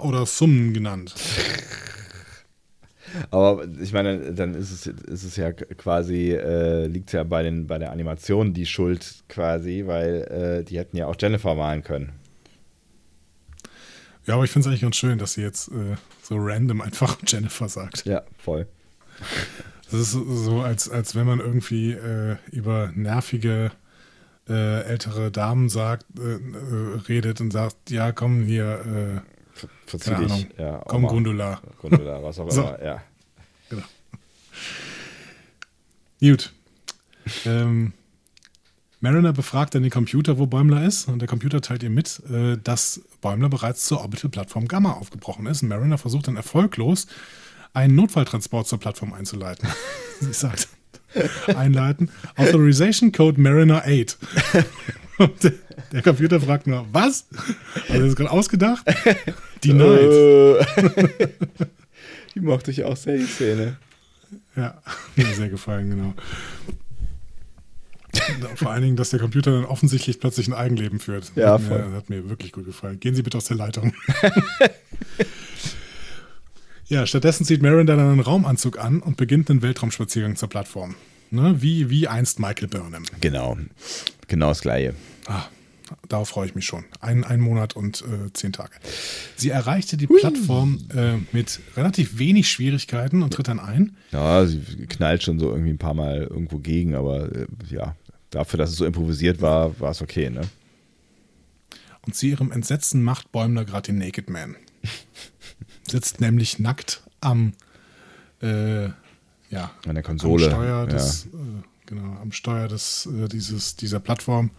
oder 0.03 0.25
Summen 0.25 0.73
genannt. 0.73 1.13
Aber 3.29 3.65
ich 3.79 3.93
meine, 3.93 4.33
dann 4.33 4.55
ist 4.55 4.71
es, 4.71 4.87
ist 4.87 5.23
es 5.23 5.35
ja 5.35 5.51
quasi, 5.51 6.31
äh, 6.31 6.87
liegt 6.87 7.11
ja 7.11 7.23
bei, 7.23 7.43
den, 7.43 7.67
bei 7.67 7.77
der 7.77 7.91
Animation 7.91 8.53
die 8.53 8.65
Schuld 8.65 9.23
quasi, 9.29 9.83
weil 9.85 10.61
äh, 10.61 10.63
die 10.63 10.79
hätten 10.79 10.97
ja 10.97 11.05
auch 11.07 11.15
Jennifer 11.19 11.53
malen 11.53 11.83
können. 11.83 12.13
Ja, 14.25 14.35
aber 14.35 14.45
ich 14.45 14.51
finde 14.51 14.67
es 14.67 14.67
eigentlich 14.67 14.81
ganz 14.81 14.95
schön, 14.95 15.17
dass 15.17 15.33
sie 15.33 15.41
jetzt 15.41 15.67
äh, 15.69 15.95
so 16.21 16.37
random 16.37 16.81
einfach 16.81 17.17
Jennifer 17.27 17.67
sagt. 17.69 18.05
Ja, 18.05 18.23
voll. 18.37 18.67
Das 19.93 20.01
ist 20.01 20.11
so, 20.11 20.61
als, 20.61 20.89
als 20.89 21.15
wenn 21.15 21.27
man 21.27 21.39
irgendwie 21.39 21.91
äh, 21.91 22.37
über 22.51 22.91
nervige 22.95 23.71
äh, 24.49 24.81
ältere 24.81 25.31
Damen 25.31 25.69
sagt, 25.69 26.05
äh, 26.17 26.33
äh, 26.33 26.97
redet 27.07 27.39
und 27.41 27.51
sagt, 27.51 27.91
ja, 27.91 28.11
komm 28.11 28.43
hier, 28.43 29.23
Ver 29.53 29.69
verzieh 29.85 30.15
dich. 30.15 30.47
Ja, 30.57 30.79
äh, 30.79 30.83
komm. 30.87 31.03
Gundula. 31.07 31.61
Gundula, 31.79 32.23
was 32.23 32.39
auch 32.39 32.49
So. 32.51 32.61
immer, 32.61 32.83
ja. 32.83 33.03
Gut. 36.19 36.53
ähm, 37.45 37.93
Mariner 38.99 39.33
befragt 39.33 39.75
dann 39.75 39.83
den 39.83 39.91
Computer, 39.91 40.37
wo 40.37 40.47
Bäumler 40.47 40.85
ist, 40.85 41.07
und 41.07 41.19
der 41.19 41.27
Computer 41.27 41.59
teilt 41.61 41.83
ihr 41.83 41.89
mit, 41.89 42.21
äh, 42.29 42.57
dass 42.57 43.01
Bäumler 43.21 43.49
bereits 43.49 43.85
zur 43.85 43.99
Orbital-Plattform 43.99 44.67
Gamma 44.67 44.93
aufgebrochen 44.93 45.45
ist. 45.45 45.61
Und 45.61 45.69
Mariner 45.69 45.97
versucht 45.97 46.27
dann 46.27 46.37
erfolglos, 46.37 47.07
einen 47.73 47.95
Notfalltransport 47.95 48.67
zur 48.67 48.79
Plattform 48.79 49.13
einzuleiten. 49.13 49.67
Sie 50.19 50.33
sagt, 50.33 50.67
einleiten, 51.47 52.09
Authorization 52.35 53.11
Code 53.11 53.39
Mariner 53.39 53.83
8. 53.85 54.17
Und 55.17 55.43
der, 55.43 55.53
der 55.91 56.01
Computer 56.01 56.39
fragt 56.39 56.65
nur, 56.65 56.87
was? 56.91 57.27
Hat 57.75 57.89
er 57.89 57.99
das 57.99 58.15
gerade 58.15 58.31
ausgedacht? 58.31 58.83
Denied. 59.63 59.85
Äh, 59.85 61.27
die 62.35 62.39
mochte 62.39 62.71
ich 62.71 62.83
auch 62.83 62.97
sehr, 62.97 63.17
die 63.17 63.25
Szene. 63.25 63.77
Ja, 64.55 64.81
mir 65.15 65.33
sehr 65.33 65.49
gefallen, 65.49 65.91
genau. 65.91 66.13
Vor 68.55 68.71
allen 68.71 68.83
Dingen, 68.83 68.95
dass 68.95 69.09
der 69.09 69.19
Computer 69.19 69.51
dann 69.51 69.65
offensichtlich 69.65 70.19
plötzlich 70.19 70.47
ein 70.47 70.53
Eigenleben 70.53 70.99
führt. 70.99 71.31
Ja, 71.35 71.53
hat 71.53 71.61
voll. 71.61 71.83
Mir, 71.83 71.95
hat 71.95 72.09
mir 72.09 72.29
wirklich 72.29 72.51
gut 72.51 72.65
gefallen. 72.65 72.99
Gehen 72.99 73.15
Sie 73.15 73.23
bitte 73.23 73.37
aus 73.37 73.45
der 73.45 73.57
Leitung. 73.57 73.93
Ja, 76.93 77.07
stattdessen 77.07 77.45
zieht 77.45 77.61
Marin 77.61 77.87
dann 77.87 77.99
einen 77.99 78.19
Raumanzug 78.19 78.77
an 78.77 78.99
und 78.99 79.17
beginnt 79.17 79.49
einen 79.49 79.61
Weltraumspaziergang 79.61 80.35
zur 80.35 80.49
Plattform. 80.49 80.95
Ne? 81.31 81.61
Wie, 81.61 81.89
wie 81.89 82.07
einst 82.07 82.39
Michael 82.39 82.67
Burnham. 82.67 83.03
Genau. 83.19 83.57
Genau 84.27 84.49
das 84.49 84.61
Gleiche. 84.61 84.93
Ah, 85.25 85.45
darauf 86.07 86.29
freue 86.29 86.45
ich 86.45 86.53
mich 86.53 86.65
schon. 86.65 86.85
Ein, 86.99 87.23
ein 87.23 87.39
Monat 87.39 87.75
und 87.75 88.01
äh, 88.01 88.31
zehn 88.33 88.53
Tage. 88.53 88.73
Sie 89.35 89.49
erreichte 89.49 89.97
die 89.97 90.05
Plattform 90.05 90.79
äh, 90.95 91.13
mit 91.31 91.59
relativ 91.75 92.19
wenig 92.19 92.49
Schwierigkeiten 92.49 93.23
und 93.23 93.33
tritt 93.33 93.47
dann 93.47 93.59
ein. 93.59 93.97
Ja, 94.11 94.45
sie 94.45 94.59
knallt 94.87 95.23
schon 95.23 95.39
so 95.39 95.49
irgendwie 95.49 95.71
ein 95.71 95.79
paar 95.79 95.95
Mal 95.95 96.27
irgendwo 96.29 96.59
gegen, 96.59 96.93
aber 96.93 97.31
äh, 97.35 97.47
ja, 97.69 97.95
dafür, 98.29 98.59
dass 98.59 98.69
es 98.69 98.77
so 98.77 98.85
improvisiert 98.85 99.41
war, 99.41 99.79
war 99.79 99.91
es 99.91 100.01
okay, 100.01 100.29
ne? 100.29 100.41
Und 102.05 102.15
zu 102.15 102.27
ihrem 102.27 102.51
Entsetzen 102.51 103.01
macht 103.01 103.31
Bäumler 103.31 103.65
gerade 103.65 103.87
den 103.87 103.97
Naked 103.97 104.29
Man. 104.29 104.55
Sitzt 105.89 106.21
nämlich 106.21 106.59
nackt 106.59 107.03
am, 107.21 107.53
äh, 108.41 108.85
ja, 109.49 109.71
An 109.87 109.95
der 109.95 110.03
Konsole. 110.03 110.45
am 110.45 110.51
Steuer 110.51 110.79
ja. 110.79 110.85
des, 110.85 111.25
äh, 111.25 111.29
genau, 111.85 112.17
am 112.21 112.31
Steuer 112.31 112.67
des, 112.67 113.05
äh, 113.07 113.27
dieses, 113.27 113.75
dieser 113.75 113.99
Plattform 113.99 114.51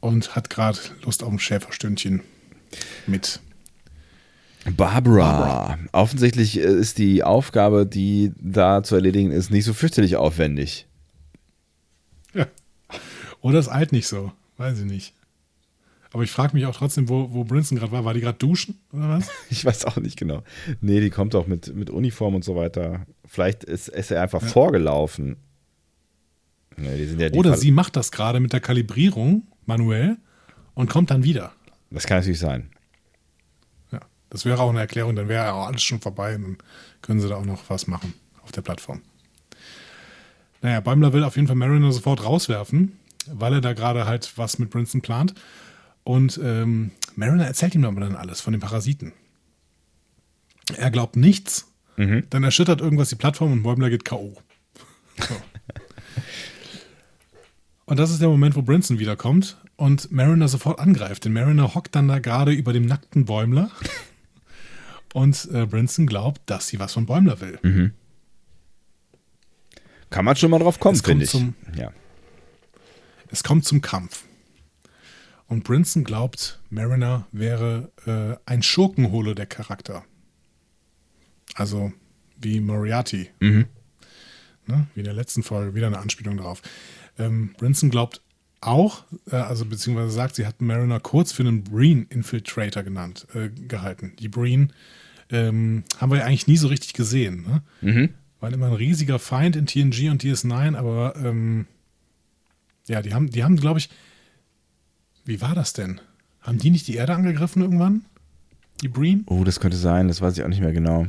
und 0.00 0.36
hat 0.36 0.50
gerade 0.50 0.78
Lust 1.04 1.22
auf 1.22 1.32
ein 1.32 1.38
Schäferstündchen 1.38 2.22
mit. 3.06 3.40
Barbara. 4.76 5.78
Offensichtlich 5.92 6.58
äh, 6.58 6.62
ist 6.62 6.98
die 6.98 7.22
Aufgabe, 7.22 7.86
die 7.86 8.32
da 8.40 8.82
zu 8.82 8.96
erledigen 8.96 9.30
ist, 9.30 9.50
nicht 9.50 9.64
so 9.64 9.74
fürchterlich 9.74 10.16
aufwendig. 10.16 10.86
Ja. 12.34 12.46
Oder 13.40 13.58
es 13.58 13.68
eilt 13.68 13.92
nicht 13.92 14.08
so, 14.08 14.32
weiß 14.56 14.80
ich 14.80 14.84
nicht. 14.84 15.14
Aber 16.12 16.22
ich 16.22 16.30
frage 16.30 16.54
mich 16.56 16.66
auch 16.66 16.76
trotzdem, 16.76 17.08
wo, 17.08 17.32
wo 17.32 17.44
Brinson 17.44 17.76
gerade 17.78 17.92
war. 17.92 18.04
War 18.04 18.14
die 18.14 18.20
gerade 18.20 18.38
duschen 18.38 18.78
oder 18.92 19.08
was? 19.10 19.28
Ich 19.50 19.64
weiß 19.64 19.84
auch 19.86 19.96
nicht 19.96 20.16
genau. 20.18 20.42
Nee, 20.80 21.00
die 21.00 21.10
kommt 21.10 21.34
auch 21.34 21.46
mit, 21.46 21.74
mit 21.74 21.90
Uniform 21.90 22.34
und 22.34 22.44
so 22.44 22.56
weiter. 22.56 23.06
Vielleicht 23.24 23.64
ist, 23.64 23.88
ist 23.88 24.10
er 24.10 24.22
einfach 24.22 24.42
Ja. 24.42 24.48
vorgelaufen. 24.48 25.36
Nee, 26.76 27.04
ja 27.04 27.30
Oder 27.32 27.50
Ver- 27.50 27.56
sie 27.56 27.70
macht 27.70 27.96
das 27.96 28.12
gerade 28.12 28.38
mit 28.40 28.52
der 28.52 28.60
Kalibrierung 28.60 29.46
manuell 29.64 30.16
und 30.74 30.90
kommt 30.90 31.10
dann 31.10 31.24
wieder. 31.24 31.52
Das 31.90 32.06
kann 32.06 32.18
natürlich 32.18 32.38
sein. 32.38 32.70
Ja, 33.92 34.00
das 34.30 34.44
wäre 34.44 34.60
auch 34.60 34.70
eine 34.70 34.80
Erklärung, 34.80 35.16
dann 35.16 35.28
wäre 35.28 35.52
auch 35.52 35.66
alles 35.66 35.82
schon 35.82 36.00
vorbei 36.00 36.34
und 36.36 36.42
dann 36.42 36.58
können 37.02 37.20
sie 37.20 37.28
da 37.28 37.36
auch 37.36 37.44
noch 37.46 37.68
was 37.70 37.86
machen 37.86 38.12
auf 38.42 38.52
der 38.52 38.62
Plattform. 38.62 39.00
Naja, 40.62 40.80
Bäumler 40.80 41.12
will 41.12 41.24
auf 41.24 41.36
jeden 41.36 41.48
Fall 41.48 41.56
Mariner 41.56 41.92
sofort 41.92 42.24
rauswerfen, 42.24 42.92
weil 43.30 43.54
er 43.54 43.60
da 43.60 43.72
gerade 43.72 44.06
halt 44.06 44.32
was 44.36 44.58
mit 44.58 44.70
Brinson 44.70 45.00
plant. 45.00 45.34
Und 46.06 46.38
ähm, 46.40 46.92
Mariner 47.16 47.46
erzählt 47.46 47.74
ihm 47.74 47.84
aber 47.84 48.00
dann 48.00 48.14
alles 48.14 48.40
von 48.40 48.52
den 48.52 48.60
Parasiten. 48.60 49.12
Er 50.76 50.90
glaubt 50.92 51.16
nichts, 51.16 51.66
Mhm. 51.96 52.24
dann 52.30 52.44
erschüttert 52.44 52.80
irgendwas 52.80 53.08
die 53.08 53.16
Plattform 53.16 53.50
und 53.52 53.62
Bäumler 53.64 53.90
geht 53.90 54.04
K.O. 54.04 54.34
So. 55.18 55.34
Und 57.86 57.98
das 57.98 58.10
ist 58.10 58.20
der 58.20 58.28
Moment, 58.28 58.54
wo 58.54 58.62
Brinson 58.62 58.98
wiederkommt 58.98 59.56
und 59.76 60.12
Mariner 60.12 60.46
sofort 60.48 60.78
angreift. 60.78 61.24
Denn 61.24 61.32
Mariner 61.32 61.74
hockt 61.74 61.94
dann 61.96 62.06
da 62.06 62.18
gerade 62.20 62.52
über 62.52 62.72
dem 62.72 62.84
nackten 62.86 63.24
Bäumler. 63.24 63.70
und 65.14 65.48
äh, 65.52 65.66
Brinson 65.66 66.06
glaubt, 66.06 66.42
dass 66.46 66.68
sie 66.68 66.78
was 66.78 66.92
von 66.92 67.06
Bäumler 67.06 67.40
will. 67.40 67.58
Mhm. 67.62 67.92
Kann 70.10 70.24
man 70.24 70.36
schon 70.36 70.50
mal 70.50 70.58
drauf 70.60 70.78
kommen, 70.78 70.96
finde 71.02 71.24
ich. 71.24 71.30
zum- 71.30 71.54
ja. 71.76 71.90
Es 73.30 73.42
kommt 73.42 73.64
zum 73.64 73.80
Kampf. 73.80 74.22
Und 75.48 75.64
Brinson 75.64 76.04
glaubt, 76.04 76.60
Mariner 76.70 77.26
wäre 77.32 77.92
äh, 78.06 78.36
ein 78.50 78.62
Schurkenholo 78.62 79.34
der 79.34 79.46
Charakter. 79.46 80.04
Also 81.54 81.92
wie 82.40 82.60
Moriarty. 82.60 83.30
Mhm. 83.40 83.66
Ne? 84.66 84.86
Wie 84.94 85.00
in 85.00 85.04
der 85.04 85.14
letzten 85.14 85.42
Folge, 85.42 85.74
wieder 85.74 85.86
eine 85.86 85.98
Anspielung 85.98 86.36
darauf. 86.36 86.62
Ähm, 87.18 87.54
Brinson 87.56 87.90
glaubt 87.90 88.20
auch, 88.60 89.04
äh, 89.30 89.36
also 89.36 89.64
beziehungsweise 89.64 90.10
sagt, 90.10 90.34
sie 90.34 90.46
hat 90.46 90.60
Mariner 90.60 91.00
kurz 91.00 91.32
für 91.32 91.42
einen 91.42 91.62
Breen-Infiltrator 91.62 92.82
genannt, 92.82 93.26
äh, 93.34 93.48
gehalten. 93.48 94.14
Die 94.18 94.28
Breen 94.28 94.72
ähm, 95.30 95.84
haben 95.98 96.10
wir 96.10 96.18
ja 96.18 96.24
eigentlich 96.24 96.46
nie 96.46 96.56
so 96.56 96.68
richtig 96.68 96.92
gesehen. 96.94 97.44
Ne? 97.46 97.62
Mhm. 97.80 98.08
Waren 98.40 98.54
immer 98.54 98.66
ein 98.66 98.72
riesiger 98.72 99.18
Feind 99.18 99.56
in 99.56 99.66
TNG 99.66 100.10
und 100.10 100.22
DS9, 100.22 100.76
aber 100.76 101.14
ähm, 101.16 101.66
ja, 102.88 103.02
die 103.02 103.14
haben, 103.14 103.30
die 103.30 103.44
haben, 103.44 103.56
glaube 103.56 103.78
ich, 103.78 103.88
wie 105.26 105.40
war 105.40 105.54
das 105.54 105.72
denn? 105.72 106.00
Haben 106.40 106.58
die 106.58 106.70
nicht 106.70 106.86
die 106.86 106.94
Erde 106.94 107.14
angegriffen 107.14 107.62
irgendwann? 107.62 108.04
Die 108.80 108.88
Breen? 108.88 109.24
Oh, 109.26 109.42
das 109.44 109.60
könnte 109.60 109.76
sein, 109.76 110.08
das 110.08 110.20
weiß 110.20 110.36
ich 110.38 110.44
auch 110.44 110.48
nicht 110.48 110.60
mehr 110.60 110.72
genau. 110.72 111.06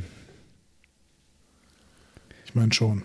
Ich 2.44 2.54
meine 2.54 2.72
schon. 2.72 3.04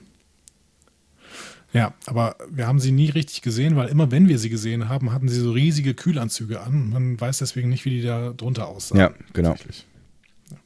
Ja, 1.74 1.94
aber 2.06 2.36
wir 2.50 2.68
haben 2.68 2.80
sie 2.80 2.92
nie 2.92 3.10
richtig 3.10 3.42
gesehen, 3.42 3.76
weil 3.76 3.90
immer 3.90 4.12
wenn 4.12 4.28
wir 4.28 4.38
sie 4.38 4.50
gesehen 4.50 4.90
haben, 4.90 5.12
hatten 5.12 5.28
sie 5.28 5.40
so 5.40 5.52
riesige 5.52 5.94
Kühlanzüge 5.94 6.62
an. 6.62 6.90
Man 6.90 7.20
weiß 7.20 7.40
deswegen 7.40 7.70
nicht, 7.70 7.84
wie 7.86 7.90
die 7.90 8.02
da 8.02 8.32
drunter 8.32 8.68
aussahen. 8.68 9.02
Ja, 9.02 9.14
genau. 9.34 9.56
Ja. 10.52 10.58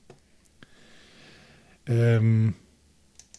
Ähm, 1.88 2.56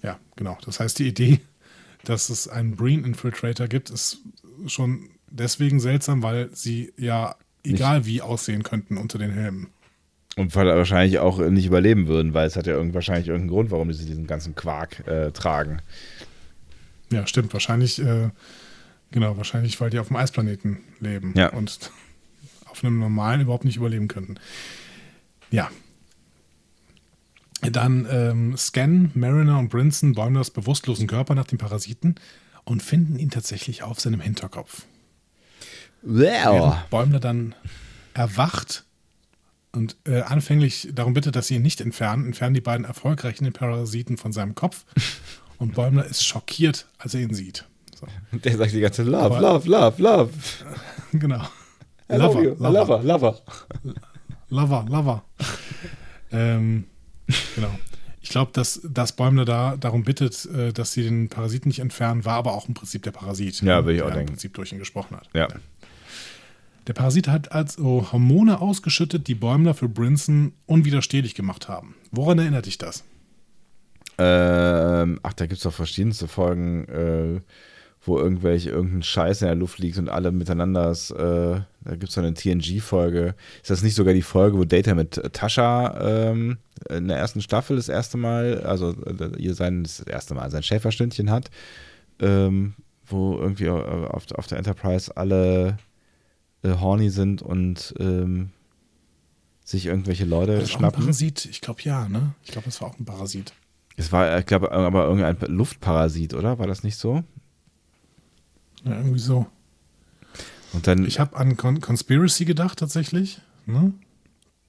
ja, 0.02 0.18
genau. 0.36 0.56
Das 0.64 0.80
heißt, 0.80 0.98
die 0.98 1.08
Idee, 1.08 1.40
dass 2.04 2.30
es 2.30 2.48
einen 2.48 2.74
Breen 2.76 3.04
Infiltrator 3.04 3.68
gibt, 3.68 3.90
ist 3.90 4.18
schon 4.66 5.10
deswegen 5.30 5.80
seltsam, 5.80 6.22
weil 6.22 6.50
sie 6.52 6.92
ja 6.96 7.36
egal 7.64 8.06
wie 8.06 8.22
aussehen 8.22 8.62
könnten 8.62 8.96
unter 8.96 9.18
den 9.18 9.30
Helmen. 9.30 9.68
Und 10.36 10.54
weil 10.54 10.66
wahrscheinlich 10.66 11.18
auch 11.18 11.38
nicht 11.38 11.66
überleben 11.66 12.06
würden, 12.06 12.32
weil 12.32 12.46
es 12.46 12.54
hat 12.56 12.66
ja 12.66 12.74
irgend, 12.74 12.94
wahrscheinlich 12.94 13.26
irgendeinen 13.26 13.50
Grund, 13.50 13.70
warum 13.70 13.92
sie 13.92 14.06
diesen 14.06 14.26
ganzen 14.26 14.54
Quark 14.54 15.06
äh, 15.08 15.32
tragen. 15.32 15.82
Ja, 17.10 17.26
stimmt. 17.26 17.52
Wahrscheinlich, 17.52 18.00
äh, 18.00 18.30
genau, 19.10 19.36
wahrscheinlich, 19.36 19.80
weil 19.80 19.90
die 19.90 19.98
auf 19.98 20.08
dem 20.08 20.16
Eisplaneten 20.16 20.78
leben 21.00 21.34
Ja. 21.36 21.52
und 21.52 21.90
auf 22.66 22.84
einem 22.84 22.98
normalen 23.00 23.40
überhaupt 23.40 23.64
nicht 23.64 23.76
überleben 23.76 24.06
könnten. 24.06 24.36
Ja. 25.50 25.70
Dann 27.62 28.06
ähm, 28.08 28.56
scannen 28.56 29.10
Mariner 29.14 29.58
und 29.58 29.70
Brinson 29.70 30.14
Bäumlers 30.14 30.50
bewusstlosen 30.50 31.08
Körper 31.08 31.34
nach 31.34 31.46
dem 31.46 31.58
Parasiten 31.58 32.14
und 32.64 32.82
finden 32.82 33.18
ihn 33.18 33.30
tatsächlich 33.30 33.82
auf 33.82 33.98
seinem 33.98 34.20
Hinterkopf. 34.20 34.82
Während 36.02 36.90
Bäumler 36.90 37.20
dann 37.20 37.54
erwacht 38.14 38.84
und 39.72 39.96
äh, 40.06 40.22
anfänglich 40.22 40.88
darum 40.92 41.14
bittet, 41.14 41.36
dass 41.36 41.46
sie 41.48 41.56
ihn 41.56 41.62
nicht 41.62 41.80
entfernen, 41.80 42.26
entfernen 42.26 42.54
die 42.54 42.60
beiden 42.60 42.84
erfolgreich 42.84 43.36
den 43.38 43.52
Parasiten 43.52 44.16
von 44.16 44.32
seinem 44.32 44.54
Kopf. 44.54 44.84
Und 45.58 45.74
Bäumler 45.74 46.04
ist 46.06 46.24
schockiert, 46.24 46.86
als 46.98 47.14
er 47.14 47.20
ihn 47.20 47.34
sieht. 47.34 47.64
So, 47.98 48.06
Der 48.38 48.56
sagt 48.56 48.72
die 48.72 48.80
ganze 48.80 49.02
Love, 49.02 49.24
Aber- 49.36 49.40
Love, 49.40 49.68
Love, 49.68 50.02
Love. 50.02 50.30
genau. 51.12 51.42
I 52.10 52.14
love 52.16 52.40
Lover, 52.58 52.70
Lover, 52.70 53.02
Lover. 53.02 53.42
Lover, 54.50 54.86
Lover. 54.88 55.24
ähm, 56.32 56.84
genau. 57.54 57.70
Ich 58.22 58.30
glaube, 58.30 58.50
dass, 58.54 58.80
dass 58.84 59.12
Bäumler 59.12 59.44
da 59.44 59.76
darum 59.76 60.04
bittet, 60.04 60.46
äh, 60.46 60.72
dass 60.72 60.92
sie 60.92 61.02
den 61.02 61.28
Parasiten 61.28 61.68
nicht 61.68 61.80
entfernen, 61.80 62.24
war 62.24 62.34
aber 62.36 62.52
auch 62.54 62.68
im 62.68 62.74
Prinzip 62.74 63.02
der 63.02 63.10
Parasit. 63.10 63.60
Ja, 63.62 63.84
würde 63.84 63.96
ich 63.96 64.02
auch 64.02 64.06
der 64.06 64.16
denken. 64.16 64.28
im 64.30 64.34
Prinzip 64.34 64.54
durch 64.54 64.72
ihn 64.72 64.78
gesprochen 64.78 65.16
hat. 65.16 65.28
Ja. 65.34 65.48
Der 66.88 66.94
Parasit 66.94 67.28
hat 67.28 67.52
also 67.52 68.10
Hormone 68.12 68.62
ausgeschüttet, 68.62 69.28
die 69.28 69.34
Bäumler 69.34 69.74
für 69.74 69.90
Brinson 69.90 70.54
unwiderstehlich 70.64 71.34
gemacht 71.34 71.68
haben. 71.68 71.94
Woran 72.10 72.38
erinnert 72.38 72.64
dich 72.64 72.78
das? 72.78 73.04
Ähm, 74.16 75.20
ach, 75.22 75.34
da 75.34 75.44
gibt 75.44 75.58
es 75.58 75.64
doch 75.64 75.72
verschiedenste 75.72 76.28
Folgen, 76.28 76.88
äh, 76.88 77.40
wo 78.00 78.18
irgendwelche, 78.18 78.70
irgendein 78.70 79.02
Scheiß 79.02 79.42
in 79.42 79.48
der 79.48 79.54
Luft 79.54 79.78
liegt 79.78 79.98
und 79.98 80.08
alle 80.08 80.32
miteinander, 80.32 80.90
ist, 80.90 81.10
äh, 81.10 81.16
da 81.16 81.90
gibt 81.90 82.08
es 82.08 82.14
so 82.14 82.22
eine 82.22 82.32
TNG-Folge. 82.32 83.34
Ist 83.60 83.70
das 83.70 83.82
nicht 83.82 83.94
sogar 83.94 84.14
die 84.14 84.22
Folge, 84.22 84.56
wo 84.56 84.64
Data 84.64 84.94
mit 84.94 85.20
Tascha 85.34 86.30
ähm, 86.30 86.56
in 86.88 87.08
der 87.08 87.18
ersten 87.18 87.42
Staffel 87.42 87.76
das 87.76 87.90
erste 87.90 88.16
Mal, 88.16 88.62
also 88.62 88.94
äh, 89.04 89.36
ihr 89.36 89.54
sein, 89.54 89.82
das 89.82 90.00
erste 90.00 90.34
Mal 90.34 90.50
sein 90.50 90.62
Schäferstündchen 90.62 91.30
hat, 91.30 91.50
ähm, 92.18 92.72
wo 93.04 93.36
irgendwie 93.38 93.68
auf, 93.68 94.32
auf 94.32 94.46
der 94.46 94.56
Enterprise 94.56 95.14
alle 95.14 95.76
äh, 96.72 96.80
horny 96.80 97.10
sind 97.10 97.42
und 97.42 97.94
ähm, 97.98 98.50
sich 99.64 99.86
irgendwelche 99.86 100.24
Leute 100.24 100.52
War 100.54 100.60
das 100.60 100.70
auch 100.70 100.74
ein 100.74 100.78
schnappen. 100.78 101.00
Parasit? 101.02 101.44
Ich 101.46 101.60
glaube 101.60 101.82
ja, 101.82 102.08
ne? 102.08 102.34
Ich 102.44 102.50
glaube, 102.52 102.66
das 102.66 102.80
war 102.80 102.88
auch 102.88 102.98
ein 102.98 103.04
Parasit. 103.04 103.52
Es 103.96 104.12
war, 104.12 104.38
ich 104.38 104.46
glaube, 104.46 104.70
aber 104.72 105.06
irgendein 105.06 105.36
Luftparasit, 105.50 106.32
oder? 106.34 106.58
War 106.58 106.66
das 106.66 106.82
nicht 106.84 106.96
so? 106.96 107.24
Ja, 108.84 108.92
irgendwie 108.96 109.18
so. 109.18 109.46
Und 110.72 110.86
dann, 110.86 111.04
Ich 111.04 111.18
habe 111.18 111.36
an 111.36 111.56
Con 111.56 111.80
Conspiracy 111.80 112.44
gedacht, 112.44 112.78
tatsächlich. 112.78 113.40
Ne? 113.66 113.92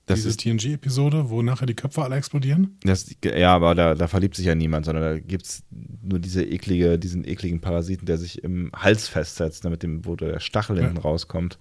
Das 0.09 0.23
Diese 0.23 0.35
TNG-Episode, 0.37 1.29
wo 1.29 1.41
nachher 1.41 1.65
die 1.65 1.75
Köpfe 1.75 2.03
alle 2.03 2.15
explodieren. 2.15 2.77
das, 2.83 3.05
ja, 3.23 3.53
aber 3.55 3.75
da, 3.75 3.95
da 3.95 4.07
verliebt 4.07 4.35
sich 4.35 4.45
ja 4.47 4.55
niemand, 4.55 4.85
sondern 4.85 5.03
da 5.03 5.19
gibt 5.19 5.45
es 5.45 5.63
nur 6.01 6.19
diese 6.19 6.43
eklige, 6.43 6.97
diesen 6.99 7.25
ekligen 7.27 7.61
Parasiten, 7.61 8.05
der 8.05 8.17
sich 8.17 8.43
im 8.43 8.71
Hals 8.75 9.07
festsetzt, 9.07 9.63
damit 9.65 9.83
dem, 9.83 10.05
wo 10.05 10.15
der 10.15 10.39
Stachel 10.39 10.77
Ja. 10.77 10.83
hinten 10.83 10.97
rauskommt. 10.97 11.57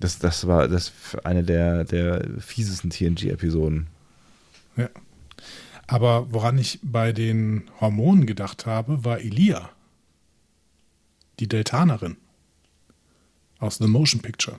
Das, 0.00 0.18
das 0.18 0.46
war 0.46 0.68
das 0.68 0.92
eine 1.24 1.42
der, 1.44 1.84
der 1.84 2.26
fiesesten 2.38 2.90
TNG-Episoden. 2.90 3.86
Ja. 4.76 4.90
Aber 5.86 6.32
woran 6.32 6.58
ich 6.58 6.80
bei 6.82 7.12
den 7.12 7.64
Hormonen 7.80 8.26
gedacht 8.26 8.66
habe, 8.66 9.04
war 9.04 9.20
Elia. 9.20 9.70
Die 11.40 11.48
Deltanerin. 11.48 12.16
Aus 13.58 13.76
The 13.78 13.86
Motion 13.86 14.20
Picture. 14.20 14.58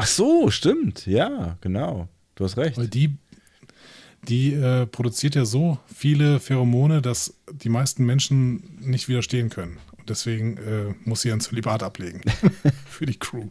Ach 0.00 0.06
so, 0.06 0.48
stimmt. 0.48 1.08
Ja, 1.08 1.58
genau. 1.60 2.06
Du 2.36 2.44
hast 2.44 2.56
recht. 2.56 2.78
Weil 2.78 2.86
die, 2.86 3.16
die 4.28 4.54
äh, 4.54 4.86
produziert 4.86 5.34
ja 5.34 5.44
so 5.44 5.80
viele 5.92 6.38
Pheromone, 6.38 7.02
dass 7.02 7.34
die 7.50 7.68
meisten 7.68 8.06
Menschen 8.06 8.78
nicht 8.78 9.08
widerstehen 9.08 9.50
können. 9.50 9.78
Und 9.98 10.08
deswegen 10.08 10.56
äh, 10.58 10.94
muss 11.04 11.22
sie 11.22 11.32
ein 11.32 11.40
Zölibat 11.40 11.82
ablegen. 11.82 12.20
Für 12.86 13.06
die 13.06 13.18
Crew. 13.18 13.48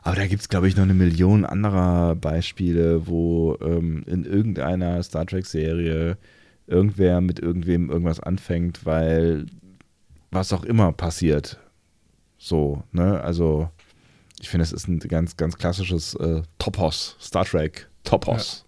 Aber 0.00 0.16
da 0.16 0.26
gibt 0.26 0.40
es, 0.40 0.48
glaube 0.48 0.66
ich, 0.66 0.76
noch 0.76 0.84
eine 0.84 0.94
Million 0.94 1.44
anderer 1.44 2.14
Beispiele, 2.14 3.06
wo 3.06 3.58
ähm, 3.60 4.02
in 4.06 4.24
irgendeiner 4.24 5.02
Star 5.02 5.26
Trek-Serie 5.26 6.16
irgendwer 6.66 7.20
mit 7.20 7.38
irgendwem 7.38 7.90
irgendwas 7.90 8.20
anfängt, 8.20 8.86
weil 8.86 9.44
was 10.30 10.54
auch 10.54 10.64
immer 10.64 10.92
passiert. 10.92 11.58
So, 12.38 12.82
ne? 12.92 13.20
Also, 13.20 13.68
ich 14.40 14.48
finde, 14.48 14.64
es 14.64 14.72
ist 14.72 14.88
ein 14.88 14.98
ganz, 14.98 15.36
ganz 15.36 15.56
klassisches 15.56 16.14
äh, 16.14 16.42
Topos, 16.58 17.16
Star 17.20 17.44
Trek 17.44 17.88
Topos. 18.04 18.64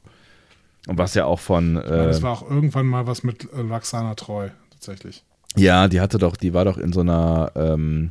Und 0.86 0.96
was 0.98 1.14
ja 1.14 1.26
auch 1.26 1.40
von. 1.40 1.74
Ja, 1.76 1.82
Äh, 1.82 2.06
das 2.06 2.22
war 2.22 2.32
auch 2.32 2.48
irgendwann 2.50 2.86
mal 2.86 3.06
was 3.06 3.22
mit 3.22 3.48
äh, 3.52 3.60
Laxana 3.62 4.14
Treu, 4.14 4.48
tatsächlich. 4.70 5.22
ja, 5.56 5.86
die 5.88 6.00
hatte 6.00 6.18
doch, 6.18 6.36
die 6.36 6.54
war 6.54 6.64
doch 6.64 6.78
in 6.78 6.92
so 6.92 7.00
einer. 7.00 7.52
Ähm, 7.54 8.10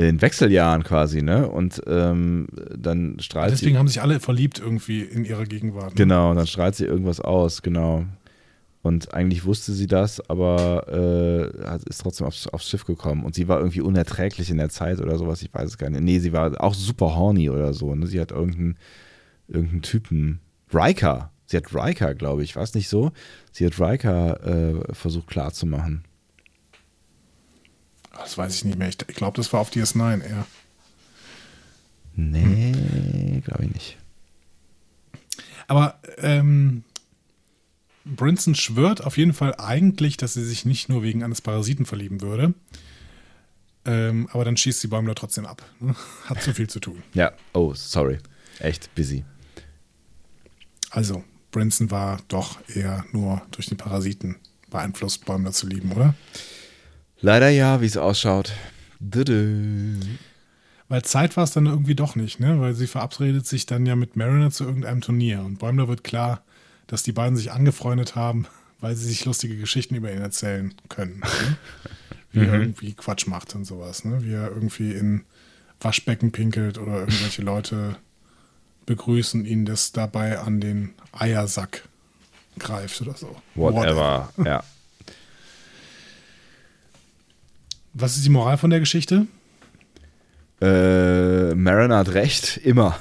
in 0.00 0.22
Wechseljahren 0.22 0.84
quasi, 0.84 1.22
ne? 1.22 1.48
Und 1.48 1.82
ähm, 1.88 2.46
dann 2.76 3.18
strahlt 3.18 3.50
sie. 3.50 3.56
Deswegen 3.56 3.78
haben 3.78 3.88
sich 3.88 4.00
alle 4.00 4.20
verliebt 4.20 4.60
irgendwie 4.60 5.02
in 5.02 5.24
ihrer 5.24 5.44
Gegenwart. 5.44 5.88
ne? 5.88 5.94
Genau, 5.96 6.32
dann 6.34 6.46
strahlt 6.46 6.76
sie 6.76 6.84
irgendwas 6.84 7.20
aus, 7.20 7.62
genau. 7.62 8.04
Und 8.82 9.12
eigentlich 9.12 9.44
wusste 9.44 9.72
sie 9.72 9.86
das, 9.88 10.20
aber 10.30 10.86
äh, 10.88 11.88
ist 11.88 12.00
trotzdem 12.00 12.26
aufs, 12.26 12.46
aufs 12.46 12.68
Schiff 12.68 12.84
gekommen. 12.84 13.24
Und 13.24 13.34
sie 13.34 13.48
war 13.48 13.58
irgendwie 13.58 13.80
unerträglich 13.80 14.50
in 14.50 14.58
der 14.58 14.68
Zeit 14.68 15.00
oder 15.00 15.18
sowas, 15.18 15.42
ich 15.42 15.52
weiß 15.52 15.70
es 15.70 15.78
gar 15.78 15.90
nicht. 15.90 16.02
Nee, 16.02 16.20
sie 16.20 16.32
war 16.32 16.60
auch 16.62 16.74
super 16.74 17.16
horny 17.16 17.50
oder 17.50 17.74
so. 17.74 17.94
Ne? 17.94 18.06
Sie 18.06 18.20
hat 18.20 18.30
irgendeinen, 18.30 18.78
irgendeinen 19.48 19.82
Typen. 19.82 20.40
Riker. 20.72 21.32
Sie 21.46 21.56
hat 21.56 21.74
Riker, 21.74 22.14
glaube 22.14 22.44
ich. 22.44 22.54
War 22.56 22.62
es 22.62 22.74
nicht 22.74 22.88
so? 22.88 23.10
Sie 23.52 23.66
hat 23.66 23.80
Riker 23.80 24.46
äh, 24.46 24.94
versucht 24.94 25.26
klarzumachen. 25.26 26.04
Das 28.12 28.36
weiß 28.36 28.54
ich 28.54 28.64
nicht 28.64 28.78
mehr. 28.78 28.88
Ich, 28.88 28.98
glaube, 28.98 29.36
das 29.36 29.52
war 29.52 29.60
auf 29.60 29.70
DS9 29.70 30.22
eher. 30.22 30.46
Nee, 32.14 33.42
glaube 33.44 33.64
ich 33.64 33.72
nicht. 33.72 33.98
Aber 35.68 36.00
ähm, 36.18 36.84
Brinson 38.04 38.54
schwört 38.54 39.04
auf 39.04 39.18
jeden 39.18 39.32
Fall 39.32 39.54
eigentlich, 39.58 40.16
dass 40.16 40.34
sie 40.34 40.44
sich 40.44 40.64
nicht 40.64 40.88
nur 40.88 41.02
wegen 41.02 41.22
eines 41.22 41.40
Parasiten 41.40 41.86
verlieben 41.86 42.20
würde. 42.20 42.54
Ähm, 43.84 44.28
aber 44.32 44.44
dann 44.44 44.56
schießt 44.56 44.82
die 44.82 44.88
Bäumler 44.88 45.14
trotzdem 45.14 45.46
ab. 45.46 45.62
Hat 46.26 46.42
zu 46.42 46.54
viel 46.54 46.68
zu 46.68 46.80
tun. 46.80 47.02
Ja, 47.14 47.32
oh, 47.52 47.74
sorry. 47.74 48.18
Echt 48.58 48.94
busy. 48.94 49.24
Also, 50.90 51.22
Brinson 51.50 51.90
war 51.90 52.20
doch 52.28 52.58
eher 52.68 53.04
nur 53.12 53.42
durch 53.50 53.66
den 53.66 53.76
Parasiten 53.76 54.36
beeinflusst, 54.70 55.24
Bäumler 55.24 55.52
zu 55.52 55.66
lieben, 55.66 55.92
oder? 55.92 56.14
Leider 57.20 57.48
ja, 57.48 57.80
wie 57.80 57.86
es 57.86 57.96
ausschaut. 57.96 58.52
Dödö. 59.00 59.96
Weil 60.88 61.02
Zeit 61.02 61.36
war 61.36 61.44
es 61.44 61.50
dann 61.52 61.66
irgendwie 61.66 61.94
doch 61.94 62.16
nicht, 62.16 62.40
ne? 62.40 62.60
Weil 62.60 62.74
sie 62.74 62.86
verabredet 62.86 63.46
sich 63.46 63.66
dann 63.66 63.86
ja 63.86 63.96
mit 63.96 64.16
Mariner 64.16 64.50
zu 64.50 64.64
irgendeinem 64.64 65.00
Turnier. 65.00 65.42
Und 65.42 65.58
Bäumler 65.58 65.88
wird 65.88 66.04
klar, 66.04 66.42
dass 66.88 67.04
die 67.04 67.12
beiden 67.12 67.36
sich 67.36 67.52
angefreundet 67.52 68.16
haben, 68.16 68.46
weil 68.80 68.96
sie 68.96 69.06
sich 69.06 69.24
lustige 69.24 69.56
Geschichten 69.56 69.94
über 69.94 70.12
ihn 70.12 70.20
erzählen 70.20 70.74
können. 70.88 71.20
Ne? 71.20 71.56
Wie 72.32 72.40
er 72.40 72.60
irgendwie 72.60 72.92
Quatsch 72.92 73.26
macht 73.26 73.54
und 73.54 73.64
sowas, 73.64 74.04
ne? 74.04 74.22
Wie 74.22 74.32
er 74.32 74.50
irgendwie 74.50 74.92
in 74.92 75.24
Waschbecken 75.80 76.30
pinkelt 76.30 76.76
oder 76.76 77.00
irgendwelche 77.00 77.42
Leute 77.42 77.96
begrüßen 78.84 79.44
ihn, 79.46 79.64
das 79.64 79.92
dabei 79.92 80.38
an 80.38 80.60
den 80.60 80.90
Eiersack 81.12 81.88
greift 82.58 83.00
oder 83.00 83.14
so. 83.14 83.34
Whatever. 83.54 84.30
Ja. 84.44 84.62
Was 87.94 88.16
ist 88.16 88.26
die 88.26 88.30
Moral 88.30 88.58
von 88.58 88.70
der 88.70 88.80
Geschichte? 88.80 89.26
Äh, 90.60 91.54
Mariner 91.54 91.98
hat 91.98 92.10
recht, 92.10 92.58
immer. 92.58 92.98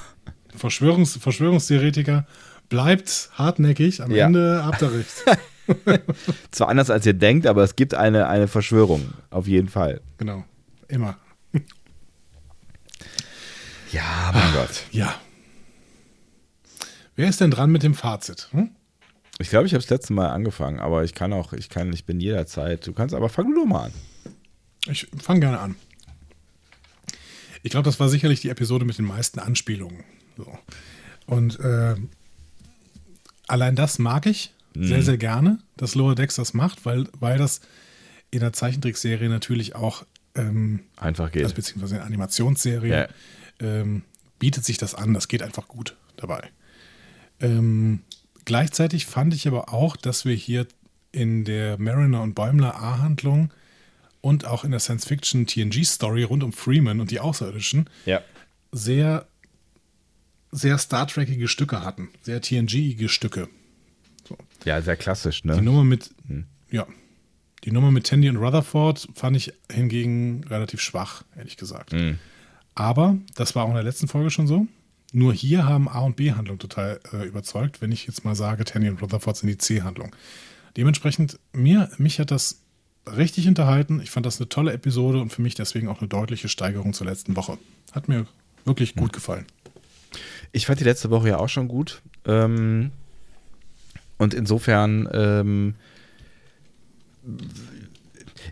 Verschwörungs 0.56 1.18
Verschwörungstheoretiker 1.18 2.26
bleibt 2.70 3.30
hartnäckig, 3.34 4.02
am 4.02 4.12
Ja. 4.12 4.26
Ende 4.28 4.64
habt 4.66 4.82
ihr 4.82 4.92
recht. 4.94 5.24
Zwar 6.52 6.70
anders 6.70 6.90
als 6.90 7.06
ihr 7.06 7.14
denkt, 7.14 7.46
aber 7.46 7.64
es 7.64 7.76
gibt 7.76 7.94
eine, 7.94 8.28
eine 8.28 8.48
Verschwörung. 8.48 9.14
Auf 9.30 9.48
jeden 9.48 9.68
Fall. 9.70 10.02
genau, 10.18 10.44
immer. 10.88 11.18
Ja, 13.92 14.32
mein 14.34 14.54
Gott. 14.54 14.84
Ja. 14.92 15.16
Wer 17.16 17.30
ist 17.30 17.40
denn 17.42 17.52
dran 17.52 17.72
mit 17.72 17.84
dem 17.84 17.94
Fazit? 17.96 18.50
Hm? 18.52 18.72
Ich 19.40 19.50
glaube, 19.50 19.66
ich 19.68 19.74
habe 19.74 19.82
das 19.82 19.90
letzte 19.90 20.14
Mal 20.14 20.30
angefangen, 20.30 20.80
aber 20.80 21.04
ich 21.04 21.14
kann 21.14 21.32
auch, 21.34 21.54
ich 21.54 21.70
kann, 21.70 21.94
ich 21.94 22.06
bin 22.06 22.20
jederzeit. 22.20 22.86
Du 22.86 22.94
kannst 22.94 23.16
aber 23.16 23.30
fang 23.30 23.54
du 23.54 23.66
mal 23.66 23.86
an. 23.86 23.94
Ich 24.90 25.08
fange 25.22 25.40
gerne 25.42 25.60
an. 25.60 25.76
Ich 27.64 27.72
glaube, 27.72 27.86
das 27.86 28.00
war 28.00 28.10
sicherlich 28.10 28.42
die 28.42 28.50
Episode 28.50 28.86
mit 28.86 28.98
den 28.98 29.06
meisten 29.06 29.40
Anspielungen. 29.40 30.04
So. 30.38 30.58
Und 31.26 31.60
äh, 31.60 31.96
allein 33.48 33.76
das 33.76 34.00
mag 34.00 34.26
ich 34.26 34.54
sehr, 34.80 35.02
sehr 35.02 35.18
gerne, 35.18 35.58
dass 35.76 35.96
Lower 35.96 36.14
Decks 36.14 36.36
das 36.36 36.54
macht, 36.54 36.86
weil, 36.86 37.06
weil 37.20 37.40
das 37.40 37.62
in 38.30 38.42
der 38.42 38.54
Zeichentrickserie 38.54 39.28
natürlich 39.28 39.74
auch, 39.76 40.06
ähm, 40.36 40.82
Einfach 40.98 41.32
geht. 41.32 41.44
also 41.44 41.56
beziehungsweise 41.56 41.96
in 41.96 42.00
der 42.02 42.06
Animationsserie, 42.06 42.92
Ja. 42.92 43.08
ähm, 43.60 44.04
bietet 44.38 44.66
sich 44.66 44.78
das 44.78 44.94
an. 44.94 45.16
Das 45.16 45.28
geht 45.28 45.42
einfach 45.42 45.68
gut 45.68 45.96
dabei. 46.16 46.44
Ähm, 47.40 48.02
gleichzeitig 48.46 49.08
fand 49.08 49.34
ich 49.34 49.48
aber 49.48 49.74
auch, 49.74 49.96
dass 49.96 50.26
wir 50.26 50.36
hier 50.36 50.68
in 51.12 51.44
der 51.44 51.80
Mariner 51.80 52.22
und 52.22 52.36
Bäumler 52.36 52.76
A-Handlung 52.76 53.52
und 54.22 54.46
auch 54.46 54.64
in 54.64 54.72
der 54.72 54.80
Science-Fiction-TNG-Story 54.80 56.24
rund 56.24 56.44
um 56.44 56.54
Freeman 56.54 57.00
und 57.00 57.10
die 57.10 57.20
Außerirdischen 57.20 57.90
ja. 58.06 58.22
sehr, 58.72 59.26
sehr 60.52 60.78
Star 60.78 61.08
Trekige 61.08 61.48
Stücke 61.48 61.84
hatten. 61.84 62.10
Sehr 62.22 62.42
TNG-ige 62.42 63.10
Stücke. 63.10 63.50
Ja, 64.66 64.82
sehr 64.82 64.98
klassisch, 64.98 65.44
Die 65.44 65.48
ne? 65.48 65.62
Nummer 65.62 65.84
mit, 65.84 66.12
ja, 66.70 66.86
die 67.64 67.72
Nummer 67.72 67.92
mit 67.92 68.06
Tandy 68.06 68.30
und 68.30 68.38
Rutherford 68.38 69.08
fand 69.14 69.38
ich 69.38 69.54
hingegen 69.72 70.44
relativ 70.50 70.82
schwach, 70.82 71.24
ehrlich 71.38 71.58
gesagt. 71.58 71.94
Mhm. 71.94 72.20
Aber 72.76 73.18
das 73.36 73.56
war 73.56 73.64
auch 73.64 73.70
in 73.70 73.76
der 73.76 73.84
letzten 73.84 74.08
Folge 74.08 74.30
schon 74.30 74.48
so. 74.48 74.68
Nur 75.14 75.34
hier 75.34 75.66
haben 75.66 75.88
A- 75.88 76.02
und 76.02 76.16
B-Handlung 76.16 76.60
total 76.60 77.00
äh, 77.14 77.26
überzeugt, 77.26 77.82
wenn 77.82 77.92
ich 77.92 78.06
jetzt 78.08 78.26
mal 78.26 78.36
sage, 78.36 78.66
Tandy 78.66 78.90
und 78.90 79.02
Rutherford 79.02 79.38
sind 79.38 79.48
die 79.48 79.58
C-Handlung. 79.58 80.16
Dementsprechend, 80.76 81.40
mir, 81.54 81.90
mich 81.98 82.20
hat 82.20 82.30
das 82.30 82.62
richtig 83.08 83.48
unterhalten. 83.48 84.02
Ich 84.02 84.12
fand 84.12 84.26
das 84.26 84.40
eine 84.40 84.50
tolle 84.50 84.74
Episode 84.74 85.22
und 85.22 85.32
für 85.32 85.42
mich 85.42 85.56
deswegen 85.56 85.88
auch 85.88 86.00
eine 86.00 86.10
deutliche 86.10 86.50
Steigerung 86.50 86.94
zur 86.94 87.08
letzten 87.08 87.36
Woche. 87.36 87.58
Hat 87.94 88.10
mir 88.10 88.28
wirklich 88.66 88.96
gut 88.96 89.14
gefallen. 89.14 89.46
Ich 90.52 90.66
fand 90.66 90.80
die 90.80 90.86
letzte 90.86 91.10
Woche 91.10 91.30
ja 91.30 91.38
auch 91.38 91.50
schon 91.50 91.68
gut. 91.68 92.02
Ähm, 92.26 92.92
und 94.18 94.34
insofern, 94.34 95.08
ähm, 95.14 95.76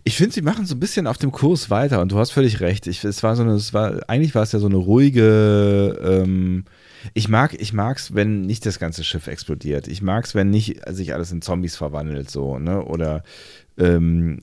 ich 0.04 0.18
finde, 0.18 0.34
sie 0.34 0.42
machen 0.42 0.66
so 0.66 0.76
ein 0.76 0.80
bisschen 0.80 1.08
auf 1.08 1.18
dem 1.18 1.32
Kurs 1.32 1.70
weiter 1.70 2.02
und 2.02 2.12
du 2.12 2.20
hast 2.20 2.32
völlig 2.32 2.60
recht. 2.60 2.88
Ich, 2.88 3.04
es 3.04 3.24
war 3.24 3.36
so 3.36 3.44
eine, 3.44 3.54
es 3.54 3.74
war, 3.74 4.08
eigentlich 4.08 4.36
war 4.36 4.44
es 4.44 4.52
ja 4.52 4.60
so 4.60 4.68
eine 4.68 4.76
ruhige, 4.76 6.00
ähm, 6.04 6.66
ich 7.14 7.28
mag, 7.30 7.54
ich 7.60 7.74
wenn 8.16 8.42
nicht 8.42 8.66
das 8.66 8.80
ganze 8.80 9.04
Schiff 9.04 9.28
explodiert. 9.28 9.88
Ich 9.88 10.02
mag's, 10.02 10.36
wenn 10.36 10.50
nicht 10.50 10.82
sich 10.90 11.14
alles 11.14 11.32
in 11.32 11.42
Zombies 11.42 11.76
verwandelt, 11.76 12.30
so, 12.30 12.58
ne? 12.60 12.84
Oder 12.84 13.24
ähm, 13.78 14.42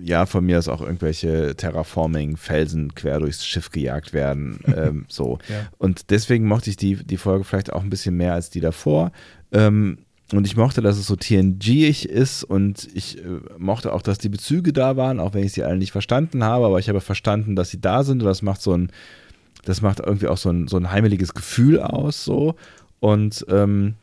ja, 0.00 0.26
von 0.26 0.44
mir 0.44 0.58
aus 0.58 0.68
auch 0.68 0.82
irgendwelche 0.82 1.54
Terraforming-Felsen 1.56 2.94
quer 2.94 3.20
durchs 3.20 3.46
Schiff 3.46 3.70
gejagt 3.70 4.12
werden. 4.12 4.60
ähm, 4.76 5.06
so. 5.08 5.38
Ja. 5.48 5.68
Und 5.78 6.10
deswegen 6.10 6.46
mochte 6.46 6.70
ich 6.70 6.76
die, 6.76 6.96
die 6.96 7.16
Folge 7.16 7.44
vielleicht 7.44 7.72
auch 7.72 7.82
ein 7.82 7.90
bisschen 7.90 8.16
mehr 8.16 8.34
als 8.34 8.50
die 8.50 8.60
davor. 8.60 9.12
Ähm, 9.52 9.98
und 10.32 10.46
ich 10.46 10.56
mochte, 10.56 10.80
dass 10.80 10.98
es 10.98 11.06
so 11.06 11.16
TNG-ig 11.16 12.08
ist 12.08 12.44
und 12.44 12.88
ich 12.94 13.18
äh, 13.18 13.40
mochte 13.58 13.92
auch, 13.92 14.02
dass 14.02 14.18
die 14.18 14.28
Bezüge 14.30 14.72
da 14.72 14.96
waren, 14.96 15.20
auch 15.20 15.34
wenn 15.34 15.44
ich 15.44 15.52
sie 15.52 15.62
alle 15.62 15.76
nicht 15.76 15.92
verstanden 15.92 16.42
habe, 16.44 16.66
aber 16.66 16.78
ich 16.78 16.88
habe 16.88 17.00
verstanden, 17.00 17.56
dass 17.56 17.70
sie 17.70 17.80
da 17.80 18.02
sind 18.02 18.22
und 18.22 18.26
das 18.26 18.42
macht 18.42 18.62
so 18.62 18.72
ein, 18.72 18.90
das 19.64 19.82
macht 19.82 20.00
irgendwie 20.00 20.28
auch 20.28 20.38
so 20.38 20.50
ein, 20.50 20.66
so 20.66 20.76
ein 20.76 20.90
heimeliges 20.90 21.34
Gefühl 21.34 21.80
aus, 21.80 22.24
so. 22.24 22.56
Und 23.00 23.44
ähm, 23.50 23.94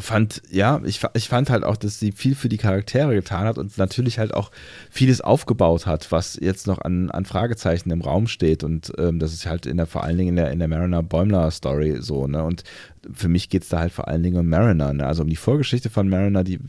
fand, 0.00 0.42
ja, 0.50 0.80
ich, 0.84 1.00
ich 1.14 1.28
fand 1.28 1.50
halt 1.50 1.64
auch, 1.64 1.76
dass 1.76 1.98
sie 1.98 2.12
viel 2.12 2.36
für 2.36 2.48
die 2.48 2.56
Charaktere 2.56 3.14
getan 3.14 3.46
hat 3.46 3.58
und 3.58 3.76
natürlich 3.78 4.18
halt 4.18 4.32
auch 4.32 4.52
vieles 4.90 5.20
aufgebaut 5.20 5.86
hat, 5.86 6.12
was 6.12 6.38
jetzt 6.40 6.68
noch 6.68 6.78
an, 6.78 7.10
an 7.10 7.24
Fragezeichen 7.24 7.90
im 7.90 8.00
Raum 8.00 8.28
steht. 8.28 8.62
Und 8.62 8.92
ähm, 8.98 9.18
das 9.18 9.32
ist 9.32 9.46
halt 9.46 9.66
in 9.66 9.76
der, 9.76 9.86
vor 9.86 10.04
allen 10.04 10.16
Dingen 10.16 10.30
in 10.30 10.36
der, 10.36 10.52
in 10.52 10.60
der 10.60 10.68
Mariner 10.68 11.02
Bäumler 11.02 11.50
Story 11.50 11.96
so, 12.00 12.26
ne? 12.26 12.44
Und 12.44 12.62
für 13.12 13.28
mich 13.28 13.48
geht 13.48 13.62
es 13.62 13.68
da 13.68 13.80
halt 13.80 13.92
vor 13.92 14.06
allen 14.06 14.22
Dingen 14.22 14.38
um 14.38 14.48
Mariner, 14.48 14.92
ne? 14.92 15.06
Also 15.06 15.22
um 15.22 15.28
die 15.28 15.36
Vorgeschichte 15.36 15.90
von 15.90 16.08
Mariner, 16.08 16.44
die, 16.44 16.60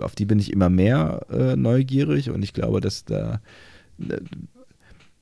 auf 0.00 0.14
die 0.14 0.24
bin 0.24 0.38
ich 0.38 0.52
immer 0.52 0.70
mehr 0.70 1.26
äh, 1.30 1.56
neugierig 1.56 2.30
und 2.30 2.42
ich 2.42 2.52
glaube, 2.52 2.80
dass 2.80 3.04
da 3.04 3.40
äh, 3.98 4.18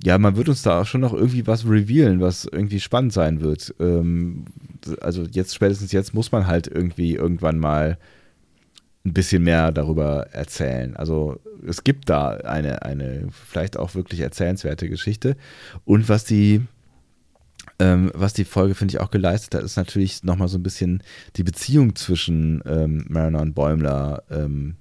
ja, 0.04 0.18
man 0.18 0.36
wird 0.36 0.50
uns 0.50 0.62
da 0.62 0.82
auch 0.82 0.86
schon 0.86 1.00
noch 1.00 1.14
irgendwie 1.14 1.46
was 1.46 1.66
revealen, 1.66 2.20
was 2.20 2.44
irgendwie 2.44 2.80
spannend 2.80 3.14
sein 3.14 3.40
wird. 3.40 3.74
Ähm, 3.80 4.44
also 5.00 5.22
jetzt, 5.22 5.54
spätestens 5.54 5.92
jetzt 5.92 6.12
muss 6.12 6.30
man 6.30 6.46
halt 6.46 6.66
irgendwie 6.66 7.14
irgendwann 7.14 7.58
mal 7.58 7.96
ein 9.06 9.14
bisschen 9.14 9.42
mehr 9.42 9.72
darüber 9.72 10.28
erzählen. 10.32 10.94
Also 10.94 11.40
es 11.66 11.84
gibt 11.84 12.10
da 12.10 12.32
eine, 12.36 12.82
eine 12.82 13.28
vielleicht 13.30 13.78
auch 13.78 13.94
wirklich 13.94 14.20
erzählenswerte 14.20 14.90
Geschichte. 14.90 15.36
Und 15.86 16.10
was 16.10 16.24
die, 16.24 16.60
ähm, 17.78 18.10
was 18.14 18.34
die 18.34 18.44
Folge, 18.44 18.74
finde 18.74 18.92
ich, 18.92 19.00
auch 19.00 19.10
geleistet 19.10 19.54
hat, 19.54 19.62
ist 19.62 19.76
natürlich 19.76 20.22
nochmal 20.22 20.48
so 20.48 20.58
ein 20.58 20.62
bisschen 20.62 21.02
die 21.36 21.44
Beziehung 21.44 21.96
zwischen 21.96 22.62
ähm, 22.66 23.06
Mariner 23.08 23.40
und 23.40 23.54
Bäumler 23.54 24.22
ähm, 24.30 24.76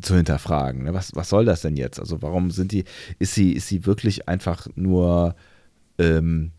zu 0.00 0.16
hinterfragen. 0.16 0.84
Ne? 0.84 0.94
Was, 0.94 1.14
was 1.14 1.28
soll 1.28 1.44
das 1.44 1.62
denn 1.62 1.76
jetzt? 1.76 2.00
Also 2.00 2.22
warum 2.22 2.50
sind 2.50 2.72
die, 2.72 2.84
ist 3.18 3.34
sie, 3.34 3.52
ist 3.52 3.68
sie 3.68 3.86
wirklich 3.86 4.28
einfach 4.28 4.68
nur 4.74 5.34
ähm, 5.98 6.52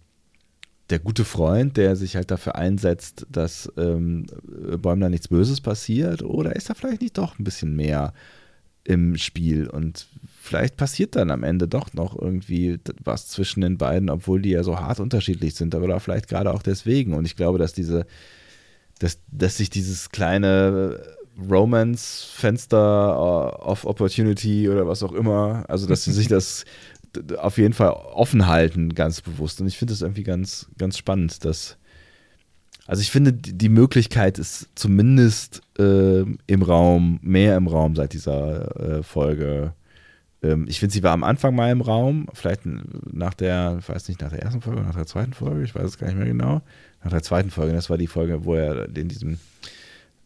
der 0.89 0.99
gute 0.99 1.25
Freund, 1.25 1.77
der 1.77 1.95
sich 1.95 2.15
halt 2.15 2.31
dafür 2.31 2.55
einsetzt, 2.55 3.25
dass 3.29 3.71
ähm, 3.77 4.25
Bäumler 4.81 5.09
nichts 5.09 5.27
Böses 5.27 5.61
passiert? 5.61 6.23
Oder 6.23 6.55
ist 6.55 6.69
da 6.69 6.73
vielleicht 6.73 7.01
nicht 7.01 7.17
doch 7.17 7.37
ein 7.37 7.43
bisschen 7.43 7.75
mehr 7.75 8.13
im 8.83 9.17
Spiel? 9.17 9.67
Und 9.67 10.07
vielleicht 10.41 10.77
passiert 10.77 11.15
dann 11.15 11.29
am 11.29 11.43
Ende 11.43 11.67
doch 11.67 11.93
noch 11.93 12.17
irgendwie 12.17 12.79
was 13.03 13.27
zwischen 13.27 13.61
den 13.61 13.77
beiden, 13.77 14.09
obwohl 14.09 14.41
die 14.41 14.51
ja 14.51 14.63
so 14.63 14.79
hart 14.79 14.99
unterschiedlich 14.99 15.55
sind, 15.55 15.75
aber 15.75 15.99
vielleicht 15.99 16.29
gerade 16.29 16.53
auch 16.53 16.63
deswegen. 16.63 17.13
Und 17.13 17.25
ich 17.25 17.35
glaube, 17.35 17.57
dass 17.57 17.73
diese, 17.73 18.05
dass, 18.99 19.19
dass 19.29 19.57
sich 19.57 19.69
dieses 19.69 20.09
kleine 20.09 21.16
Romance-Fenster 21.37 23.65
of 23.65 23.85
Opportunity 23.85 24.69
oder 24.69 24.87
was 24.87 25.03
auch 25.03 25.13
immer, 25.13 25.65
also 25.67 25.87
dass 25.87 26.03
sie 26.03 26.11
sich 26.11 26.27
das 26.29 26.65
auf 27.37 27.57
jeden 27.57 27.73
Fall 27.73 27.89
offen 27.89 28.47
halten, 28.47 28.93
ganz 28.93 29.21
bewusst. 29.21 29.61
Und 29.61 29.67
ich 29.67 29.77
finde 29.77 29.93
es 29.93 30.01
irgendwie 30.01 30.23
ganz, 30.23 30.67
ganz 30.77 30.97
spannend, 30.97 31.45
dass. 31.45 31.77
Also 32.85 33.01
ich 33.01 33.11
finde, 33.11 33.33
die 33.33 33.57
die 33.57 33.69
Möglichkeit 33.69 34.39
ist 34.39 34.69
zumindest 34.75 35.61
äh, 35.77 36.21
im 36.21 36.61
Raum, 36.61 37.19
mehr 37.21 37.57
im 37.57 37.67
Raum 37.67 37.97
seit 37.97 38.13
dieser 38.13 38.99
äh, 38.99 39.03
Folge. 39.03 39.73
Ähm, 40.41 40.67
ich 40.69 40.79
finde, 40.79 40.93
sie 40.93 41.03
war 41.03 41.11
am 41.11 41.25
Anfang 41.25 41.53
mal 41.53 41.69
im 41.69 41.81
Raum, 41.81 42.27
vielleicht 42.33 42.61
nach 42.65 43.33
der, 43.33 43.75
ich 43.79 43.89
weiß 43.89 44.07
nicht, 44.07 44.21
nach 44.21 44.29
der 44.29 44.41
ersten 44.41 44.61
Folge, 44.61 44.83
nach 44.83 44.95
der 44.95 45.05
zweiten 45.05 45.33
Folge, 45.33 45.63
ich 45.63 45.75
weiß 45.75 45.83
es 45.83 45.97
gar 45.97 46.07
nicht 46.07 46.17
mehr 46.17 46.27
genau. 46.27 46.61
Nach 47.03 47.11
der 47.11 47.23
zweiten 47.23 47.51
Folge, 47.51 47.73
das 47.73 47.89
war 47.89 47.97
die 47.97 48.07
Folge, 48.07 48.45
wo 48.45 48.55
er 48.55 48.87
in 48.95 49.09
diesem 49.09 49.37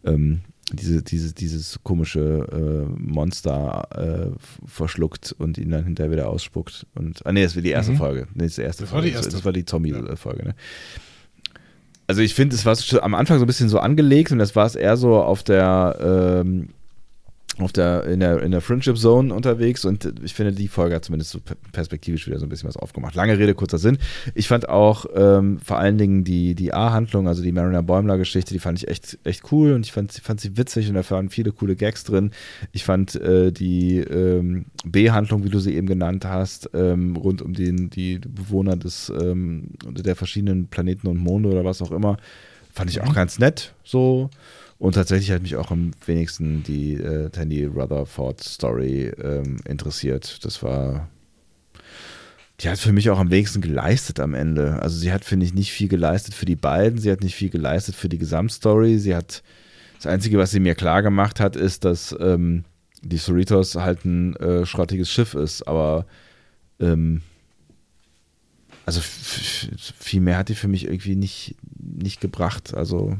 ähm, 0.04 0.42
diese, 0.74 1.02
diese, 1.02 1.34
dieses 1.34 1.80
komische 1.84 2.48
äh, 2.52 3.02
Monster 3.02 3.88
äh, 3.96 4.68
verschluckt 4.68 5.36
und 5.38 5.58
ihn 5.58 5.72
dann 5.72 5.84
hinterher 5.84 6.12
wieder 6.12 6.30
ausspuckt. 6.30 6.86
Und, 6.96 7.26
ah, 7.26 7.32
nee, 7.32 7.44
das 7.44 7.56
war 7.56 7.62
die 7.62 7.70
erste 7.70 7.94
mhm. 7.94 7.98
Folge. 7.98 8.28
Nee, 8.34 8.46
das, 8.46 8.56
die 8.56 8.62
erste 8.62 8.84
das 8.84 8.90
Folge. 8.90 9.06
war 9.06 9.10
die 9.10 9.16
erste. 9.16 9.32
Das 9.32 9.46
war 9.46 9.54
die 9.54 9.66
Zombie-Folge, 9.66 10.46
ne? 10.46 10.56
Also 12.08 12.22
ich 12.22 12.34
finde, 12.36 12.56
es 12.56 12.66
war 12.66 12.76
am 13.04 13.16
Anfang 13.16 13.40
so 13.40 13.46
ein 13.46 13.48
bisschen 13.48 13.70
so 13.70 13.80
angelegt 13.80 14.34
und 14.34 14.40
das 14.40 14.54
war 14.56 14.66
es 14.66 14.76
eher 14.76 14.98
so 14.98 15.22
auf 15.22 15.44
der 15.44 16.44
ähm, 16.44 16.70
auf 17.64 17.72
der, 17.72 18.06
in, 18.06 18.20
der, 18.20 18.42
in 18.42 18.52
der 18.52 18.62
Friendship 18.62 18.98
Zone 18.98 19.34
unterwegs 19.34 19.86
und 19.86 20.14
ich 20.24 20.34
finde, 20.34 20.52
die 20.52 20.68
Folge 20.68 20.96
hat 20.96 21.06
zumindest 21.06 21.32
so 21.32 21.40
perspektivisch 21.72 22.28
wieder 22.28 22.40
so 22.40 22.46
ein 22.46 22.50
bisschen 22.50 22.68
was 22.68 22.78
aufgemacht. 22.78 23.16
Lange 23.16 23.38
Rede, 23.38 23.54
kurzer 23.54 23.78
Sinn. 23.78 23.98
Ich 24.36 24.48
fand 24.48 24.70
auch 24.70 25.06
ähm, 25.16 25.60
vor 25.60 25.78
allen 25.78 25.98
Dingen 25.98 26.24
die, 26.24 26.56
die 26.56 26.74
A-Handlung, 26.74 27.28
also 27.28 27.44
die 27.44 27.52
Mariner 27.52 27.84
Bäumler-Geschichte, 27.84 28.54
die 28.54 28.60
fand 28.60 28.80
ich 28.80 28.88
echt, 28.88 29.20
echt 29.24 29.52
cool 29.52 29.74
und 29.74 29.86
ich 29.86 29.92
fand, 29.92 30.12
fand 30.14 30.40
sie 30.40 30.58
witzig 30.58 30.90
und 30.90 30.96
da 30.96 31.10
waren 31.10 31.30
viele 31.30 31.52
coole 31.52 31.76
Gags 31.76 32.04
drin. 32.04 32.32
Ich 32.72 32.84
fand 32.84 33.16
äh, 33.16 33.52
die 33.52 33.98
ähm, 33.98 34.66
B-Handlung, 34.86 35.44
wie 35.44 35.50
du 35.50 35.60
sie 35.60 35.76
eben 35.76 35.88
genannt 35.88 36.26
hast, 36.26 36.70
ähm, 36.74 37.16
rund 37.16 37.42
um 37.42 37.54
den, 37.54 37.90
die 37.90 38.20
Bewohner 38.20 38.76
des, 38.76 39.10
ähm, 39.10 39.72
der 39.86 40.16
verschiedenen 40.16 40.68
Planeten 40.68 41.08
und 41.08 41.18
Monde 41.18 41.50
oder 41.50 41.66
was 41.66 41.82
auch 41.82 41.92
immer, 41.92 42.18
fand 42.74 42.90
ich 42.90 43.02
auch 43.02 43.10
mhm. 43.10 43.14
ganz 43.14 43.40
nett. 43.40 43.74
So. 43.84 44.30
Und 44.82 44.94
tatsächlich 44.94 45.30
hat 45.30 45.44
mich 45.44 45.58
auch 45.58 45.70
am 45.70 45.92
wenigsten 46.08 46.64
die 46.64 46.96
äh, 46.96 47.30
Tandy 47.30 47.66
Rutherford 47.66 48.44
Story 48.44 49.12
ähm, 49.24 49.58
interessiert. 49.66 50.44
Das 50.44 50.64
war. 50.64 51.08
Die 52.60 52.68
hat 52.68 52.80
für 52.80 52.92
mich 52.92 53.12
auch 53.12 53.20
am 53.20 53.30
wenigsten 53.30 53.62
geleistet 53.62 54.20
am 54.20 54.34
Ende. 54.34 54.82
Also 54.82 54.98
sie 54.98 55.14
hat, 55.14 55.24
finde 55.24 55.46
ich, 55.46 55.54
nicht 55.54 55.72
viel 55.72 55.88
geleistet 55.88 56.34
für 56.34 56.48
die 56.48 56.56
beiden. 56.56 56.98
Sie 56.98 57.12
hat 57.12 57.22
nicht 57.22 57.36
viel 57.36 57.52
geleistet 57.52 57.94
für 57.94 58.10
die 58.10 58.18
Gesamtstory. 58.18 58.98
Sie 58.98 59.16
hat. 59.16 59.44
Das 59.98 60.08
Einzige, 60.08 60.40
was 60.40 60.50
sie 60.50 60.60
mir 60.60 60.74
klar 60.74 61.04
gemacht 61.04 61.40
hat, 61.40 61.56
ist, 61.56 61.86
dass 61.86 62.16
ähm, 62.20 62.66
die 63.04 63.20
Cerritos 63.20 63.76
halt 63.76 64.04
ein 64.04 64.36
äh, 64.38 64.66
schrottiges 64.66 65.12
Schiff 65.12 65.36
ist. 65.36 65.62
Aber 65.68 66.08
ähm, 66.80 67.22
also 68.88 69.00
viel 69.00 70.22
mehr 70.22 70.40
hat 70.40 70.50
die 70.50 70.56
für 70.56 70.68
mich 70.68 70.86
irgendwie 70.86 71.16
nicht, 71.16 71.56
nicht 71.78 72.20
gebracht. 72.20 72.74
Also 72.74 73.20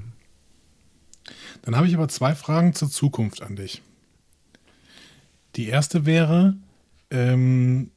dann 1.64 1.76
habe 1.76 1.88
ich 1.88 1.96
aber 1.96 2.08
zwei 2.08 2.36
Fragen 2.36 2.74
zur 2.74 2.90
Zukunft 2.90 3.42
an 3.42 3.56
dich. 3.56 3.82
Die 5.56 5.68
erste 5.68 6.06
wäre, 6.06 6.56
ähm, 7.10 7.92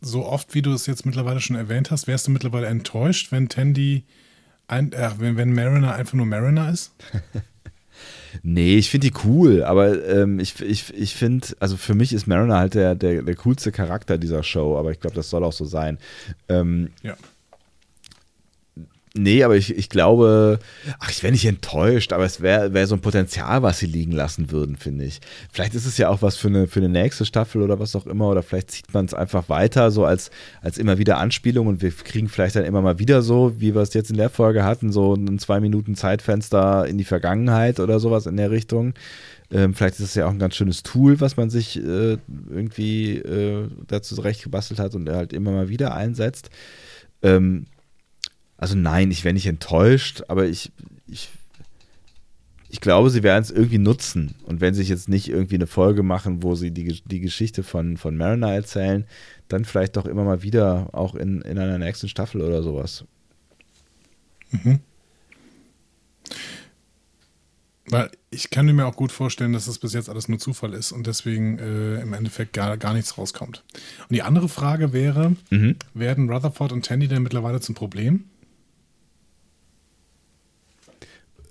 so 0.00 0.24
oft 0.24 0.54
wie 0.54 0.62
du 0.62 0.72
es 0.72 0.86
jetzt 0.86 1.04
mittlerweile 1.04 1.40
schon 1.40 1.56
erwähnt 1.56 1.90
hast, 1.90 2.06
wärst 2.06 2.26
du 2.26 2.30
mittlerweile 2.30 2.66
enttäuscht, 2.66 3.32
wenn 3.32 3.48
Tandy, 3.48 4.04
ein, 4.68 4.92
äh, 4.92 5.10
wenn, 5.18 5.36
wenn 5.36 5.52
Mariner 5.52 5.94
einfach 5.94 6.14
nur 6.14 6.26
Mariner 6.26 6.70
ist? 6.70 6.92
nee, 8.42 8.76
ich 8.76 8.90
finde 8.90 9.10
die 9.10 9.18
cool, 9.24 9.64
aber 9.64 10.06
ähm, 10.08 10.38
ich, 10.38 10.60
ich, 10.60 10.94
ich 10.94 11.14
finde, 11.14 11.48
also 11.58 11.76
für 11.76 11.94
mich 11.94 12.12
ist 12.12 12.26
Mariner 12.26 12.56
halt 12.56 12.74
der, 12.74 12.94
der, 12.94 13.22
der 13.22 13.34
coolste 13.36 13.72
Charakter 13.72 14.16
dieser 14.16 14.42
Show, 14.42 14.78
aber 14.78 14.92
ich 14.92 15.00
glaube, 15.00 15.16
das 15.16 15.28
soll 15.28 15.44
auch 15.44 15.52
so 15.52 15.64
sein. 15.64 15.98
Ähm, 16.48 16.90
ja. 17.02 17.16
Nee, 19.16 19.42
aber 19.42 19.56
ich, 19.56 19.76
ich 19.76 19.88
glaube, 19.88 20.60
ach, 21.00 21.10
ich 21.10 21.24
wäre 21.24 21.32
nicht 21.32 21.44
enttäuscht, 21.44 22.12
aber 22.12 22.24
es 22.24 22.42
wäre 22.42 22.72
wär 22.74 22.86
so 22.86 22.94
ein 22.94 23.00
Potenzial, 23.00 23.60
was 23.60 23.80
sie 23.80 23.86
liegen 23.86 24.12
lassen 24.12 24.52
würden, 24.52 24.76
finde 24.76 25.04
ich. 25.04 25.20
Vielleicht 25.52 25.74
ist 25.74 25.84
es 25.84 25.98
ja 25.98 26.08
auch 26.08 26.22
was 26.22 26.36
für 26.36 26.46
eine, 26.46 26.68
für 26.68 26.78
eine 26.78 26.88
nächste 26.88 27.24
Staffel 27.24 27.60
oder 27.60 27.80
was 27.80 27.96
auch 27.96 28.06
immer, 28.06 28.28
oder 28.28 28.44
vielleicht 28.44 28.70
zieht 28.70 28.94
man 28.94 29.06
es 29.06 29.14
einfach 29.14 29.48
weiter, 29.48 29.90
so 29.90 30.04
als, 30.04 30.30
als 30.62 30.78
immer 30.78 30.98
wieder 30.98 31.18
Anspielung 31.18 31.66
und 31.66 31.82
wir 31.82 31.90
kriegen 31.90 32.28
vielleicht 32.28 32.54
dann 32.54 32.64
immer 32.64 32.82
mal 32.82 33.00
wieder 33.00 33.22
so, 33.22 33.52
wie 33.58 33.74
wir 33.74 33.82
es 33.82 33.94
jetzt 33.94 34.10
in 34.10 34.16
der 34.16 34.30
Folge 34.30 34.62
hatten, 34.62 34.92
so 34.92 35.14
ein 35.14 35.40
zwei 35.40 35.58
Minuten 35.58 35.96
Zeitfenster 35.96 36.86
in 36.86 36.96
die 36.96 37.04
Vergangenheit 37.04 37.80
oder 37.80 37.98
sowas 37.98 38.26
in 38.26 38.36
der 38.36 38.52
Richtung. 38.52 38.94
Ähm, 39.50 39.74
vielleicht 39.74 39.94
ist 39.94 40.04
es 40.04 40.14
ja 40.14 40.26
auch 40.26 40.30
ein 40.30 40.38
ganz 40.38 40.54
schönes 40.54 40.84
Tool, 40.84 41.20
was 41.20 41.36
man 41.36 41.50
sich 41.50 41.76
äh, 41.76 42.18
irgendwie 42.48 43.16
äh, 43.16 43.66
dazu 43.88 44.14
zurechtgebastelt 44.14 44.78
hat 44.78 44.94
und 44.94 45.08
halt 45.08 45.32
immer 45.32 45.50
mal 45.50 45.68
wieder 45.68 45.94
einsetzt. 45.94 46.50
Ähm, 47.22 47.66
also 48.60 48.76
nein, 48.76 49.10
ich 49.10 49.24
wäre 49.24 49.32
nicht 49.32 49.46
enttäuscht, 49.46 50.22
aber 50.28 50.46
ich, 50.46 50.70
ich, 51.06 51.30
ich 52.68 52.82
glaube, 52.82 53.08
sie 53.08 53.22
werden 53.22 53.42
es 53.42 53.50
irgendwie 53.50 53.78
nutzen. 53.78 54.34
Und 54.44 54.60
wenn 54.60 54.74
sie 54.74 54.82
sich 54.82 54.90
jetzt 54.90 55.08
nicht 55.08 55.30
irgendwie 55.30 55.54
eine 55.54 55.66
Folge 55.66 56.02
machen, 56.02 56.42
wo 56.42 56.54
sie 56.54 56.70
die, 56.70 57.00
die 57.06 57.20
Geschichte 57.20 57.62
von, 57.62 57.96
von 57.96 58.18
Mariner 58.18 58.52
erzählen, 58.52 59.06
dann 59.48 59.64
vielleicht 59.64 59.96
doch 59.96 60.04
immer 60.04 60.24
mal 60.24 60.42
wieder 60.42 60.90
auch 60.92 61.14
in, 61.14 61.40
in 61.40 61.58
einer 61.58 61.78
nächsten 61.78 62.10
Staffel 62.10 62.42
oder 62.42 62.62
sowas. 62.62 63.04
Mhm. 64.50 64.80
Weil 67.88 68.10
ich 68.28 68.50
kann 68.50 68.66
mir 68.66 68.86
auch 68.86 68.94
gut 68.94 69.10
vorstellen, 69.10 69.54
dass 69.54 69.64
das 69.64 69.78
bis 69.78 69.94
jetzt 69.94 70.10
alles 70.10 70.28
nur 70.28 70.38
Zufall 70.38 70.74
ist 70.74 70.92
und 70.92 71.06
deswegen 71.06 71.58
äh, 71.58 72.02
im 72.02 72.12
Endeffekt 72.12 72.52
gar, 72.52 72.76
gar 72.76 72.92
nichts 72.92 73.16
rauskommt. 73.16 73.64
Und 74.02 74.14
die 74.14 74.22
andere 74.22 74.50
Frage 74.50 74.92
wäre, 74.92 75.34
mhm. 75.48 75.76
werden 75.94 76.30
Rutherford 76.30 76.72
und 76.72 76.84
Tandy 76.84 77.08
denn 77.08 77.22
mittlerweile 77.22 77.60
zum 77.60 77.74
Problem? 77.74 78.26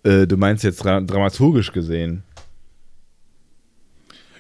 Äh, 0.10 0.26
du 0.26 0.38
meinst 0.38 0.64
jetzt 0.64 0.84
dra 0.84 1.02
dramaturgisch 1.02 1.72
gesehen? 1.72 2.24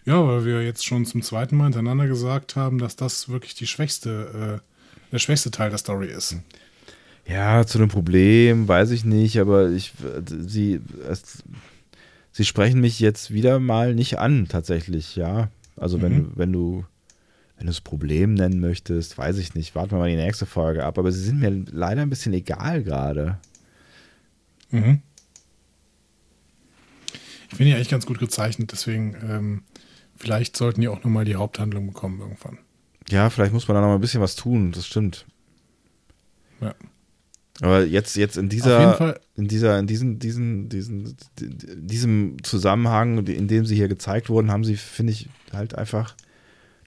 Ja, 0.03 0.25
weil 0.25 0.43
wir 0.45 0.63
jetzt 0.63 0.83
schon 0.83 1.05
zum 1.05 1.21
zweiten 1.21 1.55
Mal 1.55 1.65
hintereinander 1.65 2.07
gesagt 2.07 2.55
haben, 2.55 2.79
dass 2.79 2.95
das 2.95 3.29
wirklich 3.29 3.53
die 3.53 3.67
schwächste, 3.67 4.61
äh, 4.61 5.11
der 5.11 5.19
schwächste 5.19 5.51
Teil 5.51 5.69
der 5.69 5.77
Story 5.77 6.07
ist. 6.07 6.37
Ja, 7.27 7.67
zu 7.67 7.77
dem 7.77 7.89
Problem 7.89 8.67
weiß 8.67 8.89
ich 8.89 9.05
nicht, 9.05 9.39
aber 9.39 9.69
ich, 9.69 9.93
sie, 10.27 10.81
es, 11.07 11.43
sie 12.31 12.45
sprechen 12.45 12.81
mich 12.81 12.99
jetzt 12.99 13.31
wieder 13.31 13.59
mal 13.59 13.93
nicht 13.93 14.17
an, 14.17 14.47
tatsächlich, 14.47 15.15
ja. 15.15 15.49
Also 15.75 16.01
wenn, 16.01 16.13
mhm. 16.13 16.31
wenn 16.33 16.51
du, 16.51 16.85
wenn 17.57 17.67
du 17.67 17.71
das 17.71 17.81
Problem 17.81 18.33
nennen 18.33 18.59
möchtest, 18.59 19.19
weiß 19.19 19.37
ich 19.37 19.53
nicht, 19.53 19.75
warten 19.75 19.91
wir 19.91 19.99
mal 19.99 20.09
die 20.09 20.15
nächste 20.15 20.47
Folge 20.47 20.83
ab, 20.83 20.97
aber 20.97 21.11
sie 21.11 21.21
sind 21.21 21.39
mir 21.39 21.51
leider 21.71 22.01
ein 22.01 22.09
bisschen 22.09 22.33
egal 22.33 22.81
gerade. 22.81 23.37
Mhm. 24.71 25.01
Ich 27.49 27.57
finde 27.57 27.71
die 27.71 27.75
eigentlich 27.75 27.89
ganz 27.89 28.05
gut 28.05 28.19
gezeichnet, 28.19 28.71
deswegen 28.71 29.15
ähm, 29.27 29.63
vielleicht 30.15 30.55
sollten 30.55 30.81
die 30.81 30.87
auch 30.87 31.03
nochmal 31.03 31.25
die 31.25 31.35
Haupthandlung 31.35 31.87
bekommen 31.87 32.19
irgendwann. 32.19 32.59
Ja, 33.09 33.29
vielleicht 33.29 33.53
muss 33.53 33.67
man 33.67 33.75
da 33.75 33.81
noch 33.81 33.87
mal 33.87 33.95
ein 33.95 34.01
bisschen 34.01 34.21
was 34.21 34.35
tun, 34.35 34.71
das 34.71 34.85
stimmt. 34.85 35.25
Ja. 36.61 36.75
Aber 37.61 37.83
jetzt, 37.83 38.15
jetzt 38.15 38.37
in 38.37 38.47
dieser, 38.47 39.19
in 39.35 39.47
dieser, 39.47 39.79
in 39.79 39.87
diesen, 39.87 40.19
diesen, 40.19 40.69
diesen, 40.69 41.17
diesem 41.37 42.37
Zusammenhang, 42.43 43.25
in 43.27 43.47
dem 43.47 43.65
sie 43.65 43.75
hier 43.75 43.89
gezeigt 43.89 44.29
wurden, 44.29 44.51
haben 44.51 44.63
sie, 44.63 44.77
finde 44.77 45.11
ich, 45.11 45.27
halt 45.51 45.75
einfach 45.75 46.15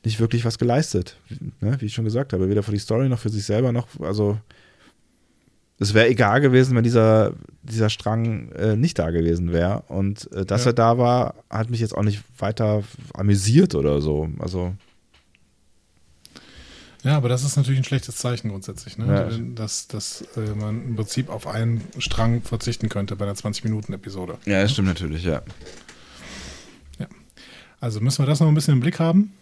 nicht 0.04 0.18
wirklich 0.18 0.44
was 0.44 0.58
geleistet. 0.58 1.18
Ne? 1.60 1.76
Wie 1.80 1.86
ich 1.86 1.94
schon 1.94 2.06
gesagt 2.06 2.32
habe, 2.32 2.48
weder 2.48 2.62
für 2.62 2.72
die 2.72 2.78
Story 2.78 3.08
noch 3.08 3.18
für 3.18 3.28
sich 3.28 3.44
selber 3.44 3.72
noch, 3.72 3.88
also 4.00 4.38
es 5.78 5.94
wäre 5.94 6.08
egal 6.08 6.40
gewesen, 6.40 6.76
wenn 6.76 6.84
dieser, 6.84 7.32
dieser 7.62 7.90
Strang 7.90 8.52
äh, 8.52 8.76
nicht 8.76 8.98
da 8.98 9.10
gewesen 9.10 9.52
wäre. 9.52 9.82
Und 9.88 10.30
äh, 10.32 10.44
dass 10.44 10.64
ja. 10.64 10.70
er 10.70 10.74
da 10.74 10.98
war, 10.98 11.34
hat 11.50 11.70
mich 11.70 11.80
jetzt 11.80 11.96
auch 11.96 12.02
nicht 12.02 12.22
weiter 12.38 12.84
amüsiert 13.14 13.74
oder 13.74 14.00
so. 14.00 14.28
Also. 14.38 14.74
Ja, 17.02 17.16
aber 17.16 17.28
das 17.28 17.42
ist 17.42 17.56
natürlich 17.56 17.80
ein 17.80 17.84
schlechtes 17.84 18.16
Zeichen 18.16 18.50
grundsätzlich, 18.50 18.96
ne? 18.96 19.06
Ja. 19.06 19.38
dass, 19.56 19.88
dass 19.88 20.22
äh, 20.36 20.54
man 20.54 20.84
im 20.84 20.96
Prinzip 20.96 21.30
auf 21.30 21.48
einen 21.48 21.82
Strang 21.98 22.42
verzichten 22.42 22.88
könnte 22.88 23.16
bei 23.16 23.24
einer 23.24 23.34
20-Minuten-Episode. 23.34 24.38
Ja, 24.44 24.62
das 24.62 24.70
stimmt 24.70 24.88
natürlich, 24.88 25.24
ja. 25.24 25.42
ja. 27.00 27.08
Also 27.80 28.00
müssen 28.00 28.22
wir 28.22 28.26
das 28.26 28.38
noch 28.38 28.46
ein 28.46 28.54
bisschen 28.54 28.74
im 28.74 28.80
Blick 28.80 29.00
haben. 29.00 29.32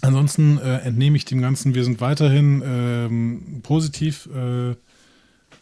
Ansonsten 0.00 0.58
äh, 0.58 0.78
entnehme 0.78 1.16
ich 1.16 1.24
dem 1.24 1.40
Ganzen, 1.40 1.74
wir 1.74 1.84
sind 1.84 2.00
weiterhin 2.00 2.62
ähm, 2.66 3.60
positiv 3.62 4.28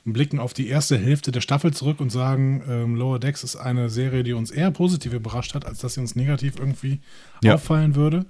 blicken 0.05 0.39
auf 0.39 0.53
die 0.53 0.69
erste 0.69 0.99
Hälfte 0.99 1.33
der 1.33 1.41
Staffel 1.41 1.73
zurück 1.73 2.01
und 2.01 2.11
sagen, 2.11 2.63
ähm, 2.69 2.95
Lower 2.95 3.19
Decks 3.19 3.43
ist 3.43 3.57
eine 3.57 3.89
Serie, 3.89 4.23
die 4.23 4.35
uns 4.35 4.51
eher 4.51 4.71
positiv 4.71 5.15
überrascht 5.15 5.55
hat, 5.55 5.65
als 5.65 5.79
dass 5.79 5.95
sie 5.95 6.01
uns 6.01 6.15
negativ 6.15 6.59
irgendwie 6.59 7.01
ja. 7.43 7.55
auffallen 7.55 7.95
würde. 7.95 8.27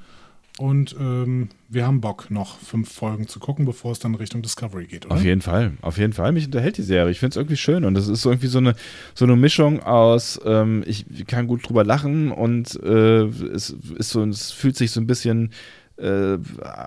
Und 0.56 0.94
ähm, 1.00 1.48
wir 1.68 1.84
haben 1.84 2.00
Bock, 2.00 2.30
noch 2.30 2.60
fünf 2.60 2.92
Folgen 2.92 3.26
zu 3.26 3.40
gucken, 3.40 3.64
bevor 3.64 3.90
es 3.90 3.98
dann 3.98 4.14
Richtung 4.14 4.40
Discovery 4.40 4.86
geht, 4.86 5.04
oder? 5.06 5.16
Auf 5.16 5.24
jeden 5.24 5.40
Fall, 5.40 5.72
auf 5.80 5.98
jeden 5.98 6.12
Fall. 6.12 6.30
Mich 6.30 6.46
unterhält 6.46 6.78
die 6.78 6.82
Serie. 6.82 7.10
Ich 7.10 7.18
finde 7.18 7.30
es 7.30 7.36
irgendwie 7.36 7.56
schön. 7.56 7.84
Und 7.84 7.94
das 7.94 8.06
ist 8.06 8.22
so 8.22 8.30
irgendwie 8.30 8.46
so 8.46 8.58
eine, 8.58 8.76
so 9.14 9.24
eine 9.24 9.34
Mischung 9.34 9.82
aus, 9.82 10.40
ähm, 10.44 10.84
ich 10.86 11.06
kann 11.26 11.48
gut 11.48 11.68
drüber 11.68 11.82
lachen 11.82 12.30
und 12.30 12.80
äh, 12.84 13.24
es 13.24 13.70
ist 13.70 14.10
so, 14.10 14.22
es 14.24 14.52
fühlt 14.52 14.76
sich 14.76 14.92
so 14.92 15.00
ein 15.00 15.08
bisschen 15.08 15.50
äh, 15.96 16.38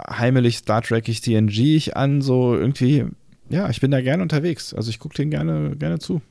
heimelig 0.09 0.59
Star 0.59 0.81
Trekig 0.81 1.19
TNG 1.19 1.91
an, 1.93 2.21
so 2.21 2.55
irgendwie 2.55 3.03
ja, 3.49 3.69
ich 3.69 3.81
bin 3.81 3.91
da 3.91 4.01
gerne 4.01 4.23
unterwegs. 4.23 4.73
Also 4.73 4.89
ich 4.89 4.99
gucke 4.99 5.15
den 5.15 5.31
gerne, 5.31 5.75
gerne 5.75 5.99
zu. 5.99 6.21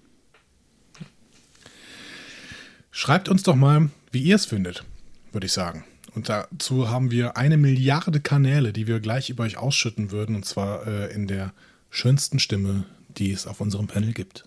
Schreibt 2.91 3.29
uns 3.29 3.43
doch 3.43 3.57
mal, 3.57 3.91
wie 4.11 4.23
ihr 4.23 4.37
es 4.37 4.47
findet, 4.47 4.85
würde 5.33 5.47
ich 5.47 5.53
sagen. 5.53 5.85
Und 6.15 6.31
dazu 6.31 6.89
haben 6.89 7.11
wir 7.11 7.37
eine 7.37 7.59
Milliarde 7.59 8.21
Kanäle, 8.21 8.73
die 8.73 8.87
wir 8.87 9.01
gleich 9.01 9.29
über 9.29 9.45
euch 9.45 9.59
ausschütten 9.59 10.11
würden. 10.11 10.35
Und 10.35 10.47
zwar 10.47 10.87
äh, 10.87 11.13
in 11.13 11.27
der 11.27 11.53
schönsten 11.91 12.39
Stimme, 12.39 12.85
die 13.19 13.33
es 13.33 13.47
auf 13.47 13.61
unserem 13.61 13.87
Panel 13.87 14.13
gibt. 14.13 14.45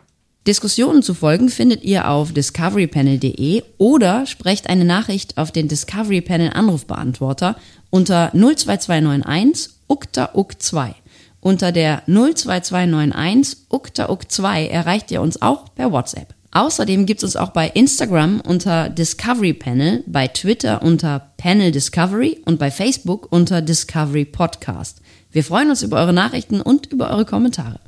Diskussionen 0.47 1.03
zu 1.03 1.13
folgen 1.13 1.49
findet 1.49 1.83
ihr 1.83 2.09
auf 2.09 2.33
discoverypanel.de 2.33 3.61
oder 3.77 4.25
sprecht 4.25 4.67
eine 4.67 4.85
Nachricht 4.85 5.37
auf 5.37 5.51
den 5.51 5.67
Discovery 5.67 6.21
Panel 6.21 6.51
Anrufbeantworter 6.53 7.55
unter 7.91 8.31
02291 8.31 9.73
ukta 9.87 10.31
uk 10.33 10.59
2 10.59 10.95
Unter 11.41 11.71
der 11.71 12.03
02291 12.05 13.67
ukta 13.69 14.09
uk 14.09 14.29
2 14.29 14.67
erreicht 14.67 15.09
ihr 15.11 15.21
uns 15.21 15.41
auch 15.41 15.73
per 15.73 15.91
WhatsApp. 15.91 16.35
Außerdem 16.51 17.05
gibt 17.05 17.19
es 17.19 17.23
uns 17.23 17.35
auch 17.35 17.51
bei 17.51 17.67
Instagram 17.67 18.41
unter 18.41 18.89
Discovery 18.89 19.53
Panel, 19.53 20.03
bei 20.07 20.27
Twitter 20.27 20.81
unter 20.81 21.33
Panel 21.37 21.71
Discovery 21.71 22.41
und 22.45 22.57
bei 22.59 22.71
Facebook 22.71 23.31
unter 23.31 23.61
Discovery 23.61 24.25
Podcast. 24.25 25.01
Wir 25.31 25.43
freuen 25.43 25.69
uns 25.69 25.83
über 25.83 25.97
eure 25.97 26.13
Nachrichten 26.13 26.59
und 26.59 26.87
über 26.87 27.11
eure 27.11 27.25
Kommentare. 27.25 27.79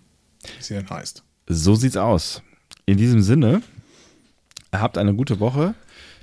wie 0.57 0.63
sie 0.63 0.73
denn 0.75 0.89
heißt. 0.89 1.23
So 1.47 1.75
sieht's 1.75 1.97
aus. 1.97 2.41
In 2.85 2.97
diesem 2.97 3.21
Sinne, 3.21 3.61
habt 4.71 4.97
eine 4.97 5.13
gute 5.13 5.39
Woche. 5.39 5.75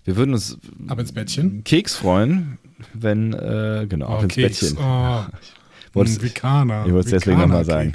Wir 0.04 0.16
würden 0.16 0.32
uns 0.32 0.58
ab 0.88 0.98
ins 0.98 1.12
Bettchen. 1.12 1.62
Keks 1.64 1.94
freuen, 1.94 2.58
wenn, 2.94 3.32
äh, 3.34 3.86
genau, 3.88 4.08
oh, 4.08 4.16
ab 4.16 4.22
ins 4.24 4.34
Keks. 4.34 4.60
Bettchen. 4.60 4.78
Oh. 4.78 5.24
Wolltest, 5.94 6.22
Vikaner. 6.22 6.86
Ich 6.86 6.92
wollte 6.92 7.14
es 7.14 7.22
deswegen 7.22 7.38
nochmal 7.38 7.66
sagen. 7.66 7.92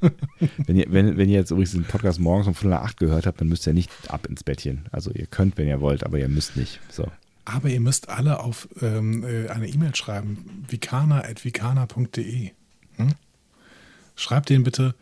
Wenn, 0.66 0.76
ihr, 0.76 0.86
wenn, 0.88 1.16
wenn 1.16 1.28
ihr 1.28 1.38
jetzt 1.38 1.50
übrigens 1.50 1.72
den 1.72 1.84
Podcast 1.84 2.20
morgens 2.20 2.46
um 2.46 2.54
Viertel 2.54 2.70
nach 2.70 2.82
acht 2.82 2.98
gehört 2.98 3.26
habt, 3.26 3.40
dann 3.40 3.48
müsst 3.48 3.66
ihr 3.66 3.72
nicht 3.72 3.90
ab 4.08 4.26
ins 4.26 4.44
Bettchen. 4.44 4.86
Also 4.92 5.10
ihr 5.12 5.26
könnt, 5.26 5.58
wenn 5.58 5.66
ihr 5.66 5.80
wollt, 5.80 6.04
aber 6.04 6.18
ihr 6.18 6.28
müsst 6.28 6.56
nicht. 6.56 6.80
So. 6.90 7.10
Aber 7.44 7.68
ihr 7.68 7.80
müsst 7.80 8.08
alle 8.08 8.40
auf 8.40 8.68
ähm, 8.80 9.24
äh, 9.24 9.48
eine 9.48 9.68
E-Mail 9.68 9.94
schreiben, 9.94 10.64
vikana.vikana.de. 10.68 12.50
Hm? 12.96 13.14
Schreibt 14.14 14.50
denen 14.50 14.64
bitte, 14.64 14.94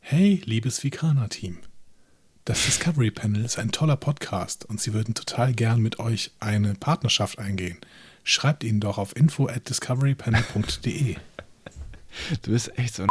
hey, 0.00 0.40
liebes 0.44 0.82
Vikana-Team, 0.82 1.58
das 2.48 2.64
Discovery 2.64 3.10
Panel 3.10 3.44
ist 3.44 3.58
ein 3.58 3.72
toller 3.72 3.96
Podcast 3.96 4.64
und 4.64 4.80
sie 4.80 4.94
würden 4.94 5.12
total 5.12 5.52
gern 5.52 5.82
mit 5.82 5.98
euch 5.98 6.30
eine 6.40 6.72
Partnerschaft 6.74 7.38
eingehen. 7.38 7.76
Schreibt 8.24 8.64
ihnen 8.64 8.80
doch 8.80 8.96
auf 8.96 9.14
info 9.14 9.48
at 9.48 9.68
discoverypanel.de. 9.68 11.16
Du 12.42 12.50
bist 12.50 12.76
echt 12.78 12.94
so 12.94 13.02
ein 13.02 13.08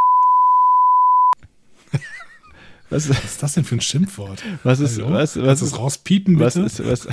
was, 2.89 3.09
was, 3.09 3.23
ist 3.23 3.43
das 3.43 3.53
denn 3.53 3.63
für 3.63 3.75
ein 3.75 3.81
Schimpfwort? 3.81 4.43
Was 4.63 4.79
ist, 4.79 4.97
Hallo? 4.97 5.13
was, 5.13 5.35
was 5.37 5.61
ist, 5.61 5.73
das 5.73 5.79
rauspiepen, 5.79 6.35
bitte? 6.35 6.45
was 6.45 6.55
ist, 6.55 6.87
was, 6.87 7.07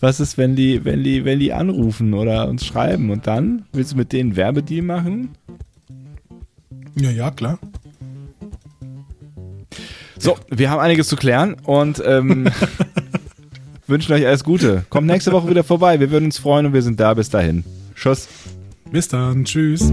was 0.00 0.20
ist, 0.20 0.38
wenn 0.38 0.56
die, 0.56 0.84
wenn 0.84 1.04
die, 1.04 1.24
wenn 1.24 1.38
die 1.38 1.52
anrufen 1.52 2.14
oder 2.14 2.48
uns 2.48 2.66
schreiben 2.66 3.10
und 3.10 3.26
dann 3.26 3.66
willst 3.72 3.92
du 3.92 3.96
mit 3.96 4.12
denen 4.12 4.36
Werbedeal 4.36 4.82
machen? 4.82 5.30
Ja, 6.96 7.10
ja, 7.10 7.30
klar. 7.30 7.58
So, 10.18 10.36
wir 10.50 10.70
haben 10.70 10.80
einiges 10.80 11.06
zu 11.06 11.16
klären 11.16 11.54
und 11.62 12.02
ähm, 12.04 12.48
wünschen 13.86 14.12
euch 14.12 14.26
alles 14.26 14.42
Gute. 14.42 14.84
Kommt 14.90 15.06
nächste 15.06 15.32
Woche 15.32 15.48
wieder 15.48 15.62
vorbei. 15.62 16.00
Wir 16.00 16.10
würden 16.10 16.26
uns 16.26 16.38
freuen 16.38 16.66
und 16.66 16.72
wir 16.72 16.82
sind 16.82 16.98
da. 16.98 17.14
Bis 17.14 17.30
dahin. 17.30 17.64
Tschüss. 17.94 18.28
Bis 18.90 19.06
dann. 19.06 19.44
Tschüss. 19.44 19.92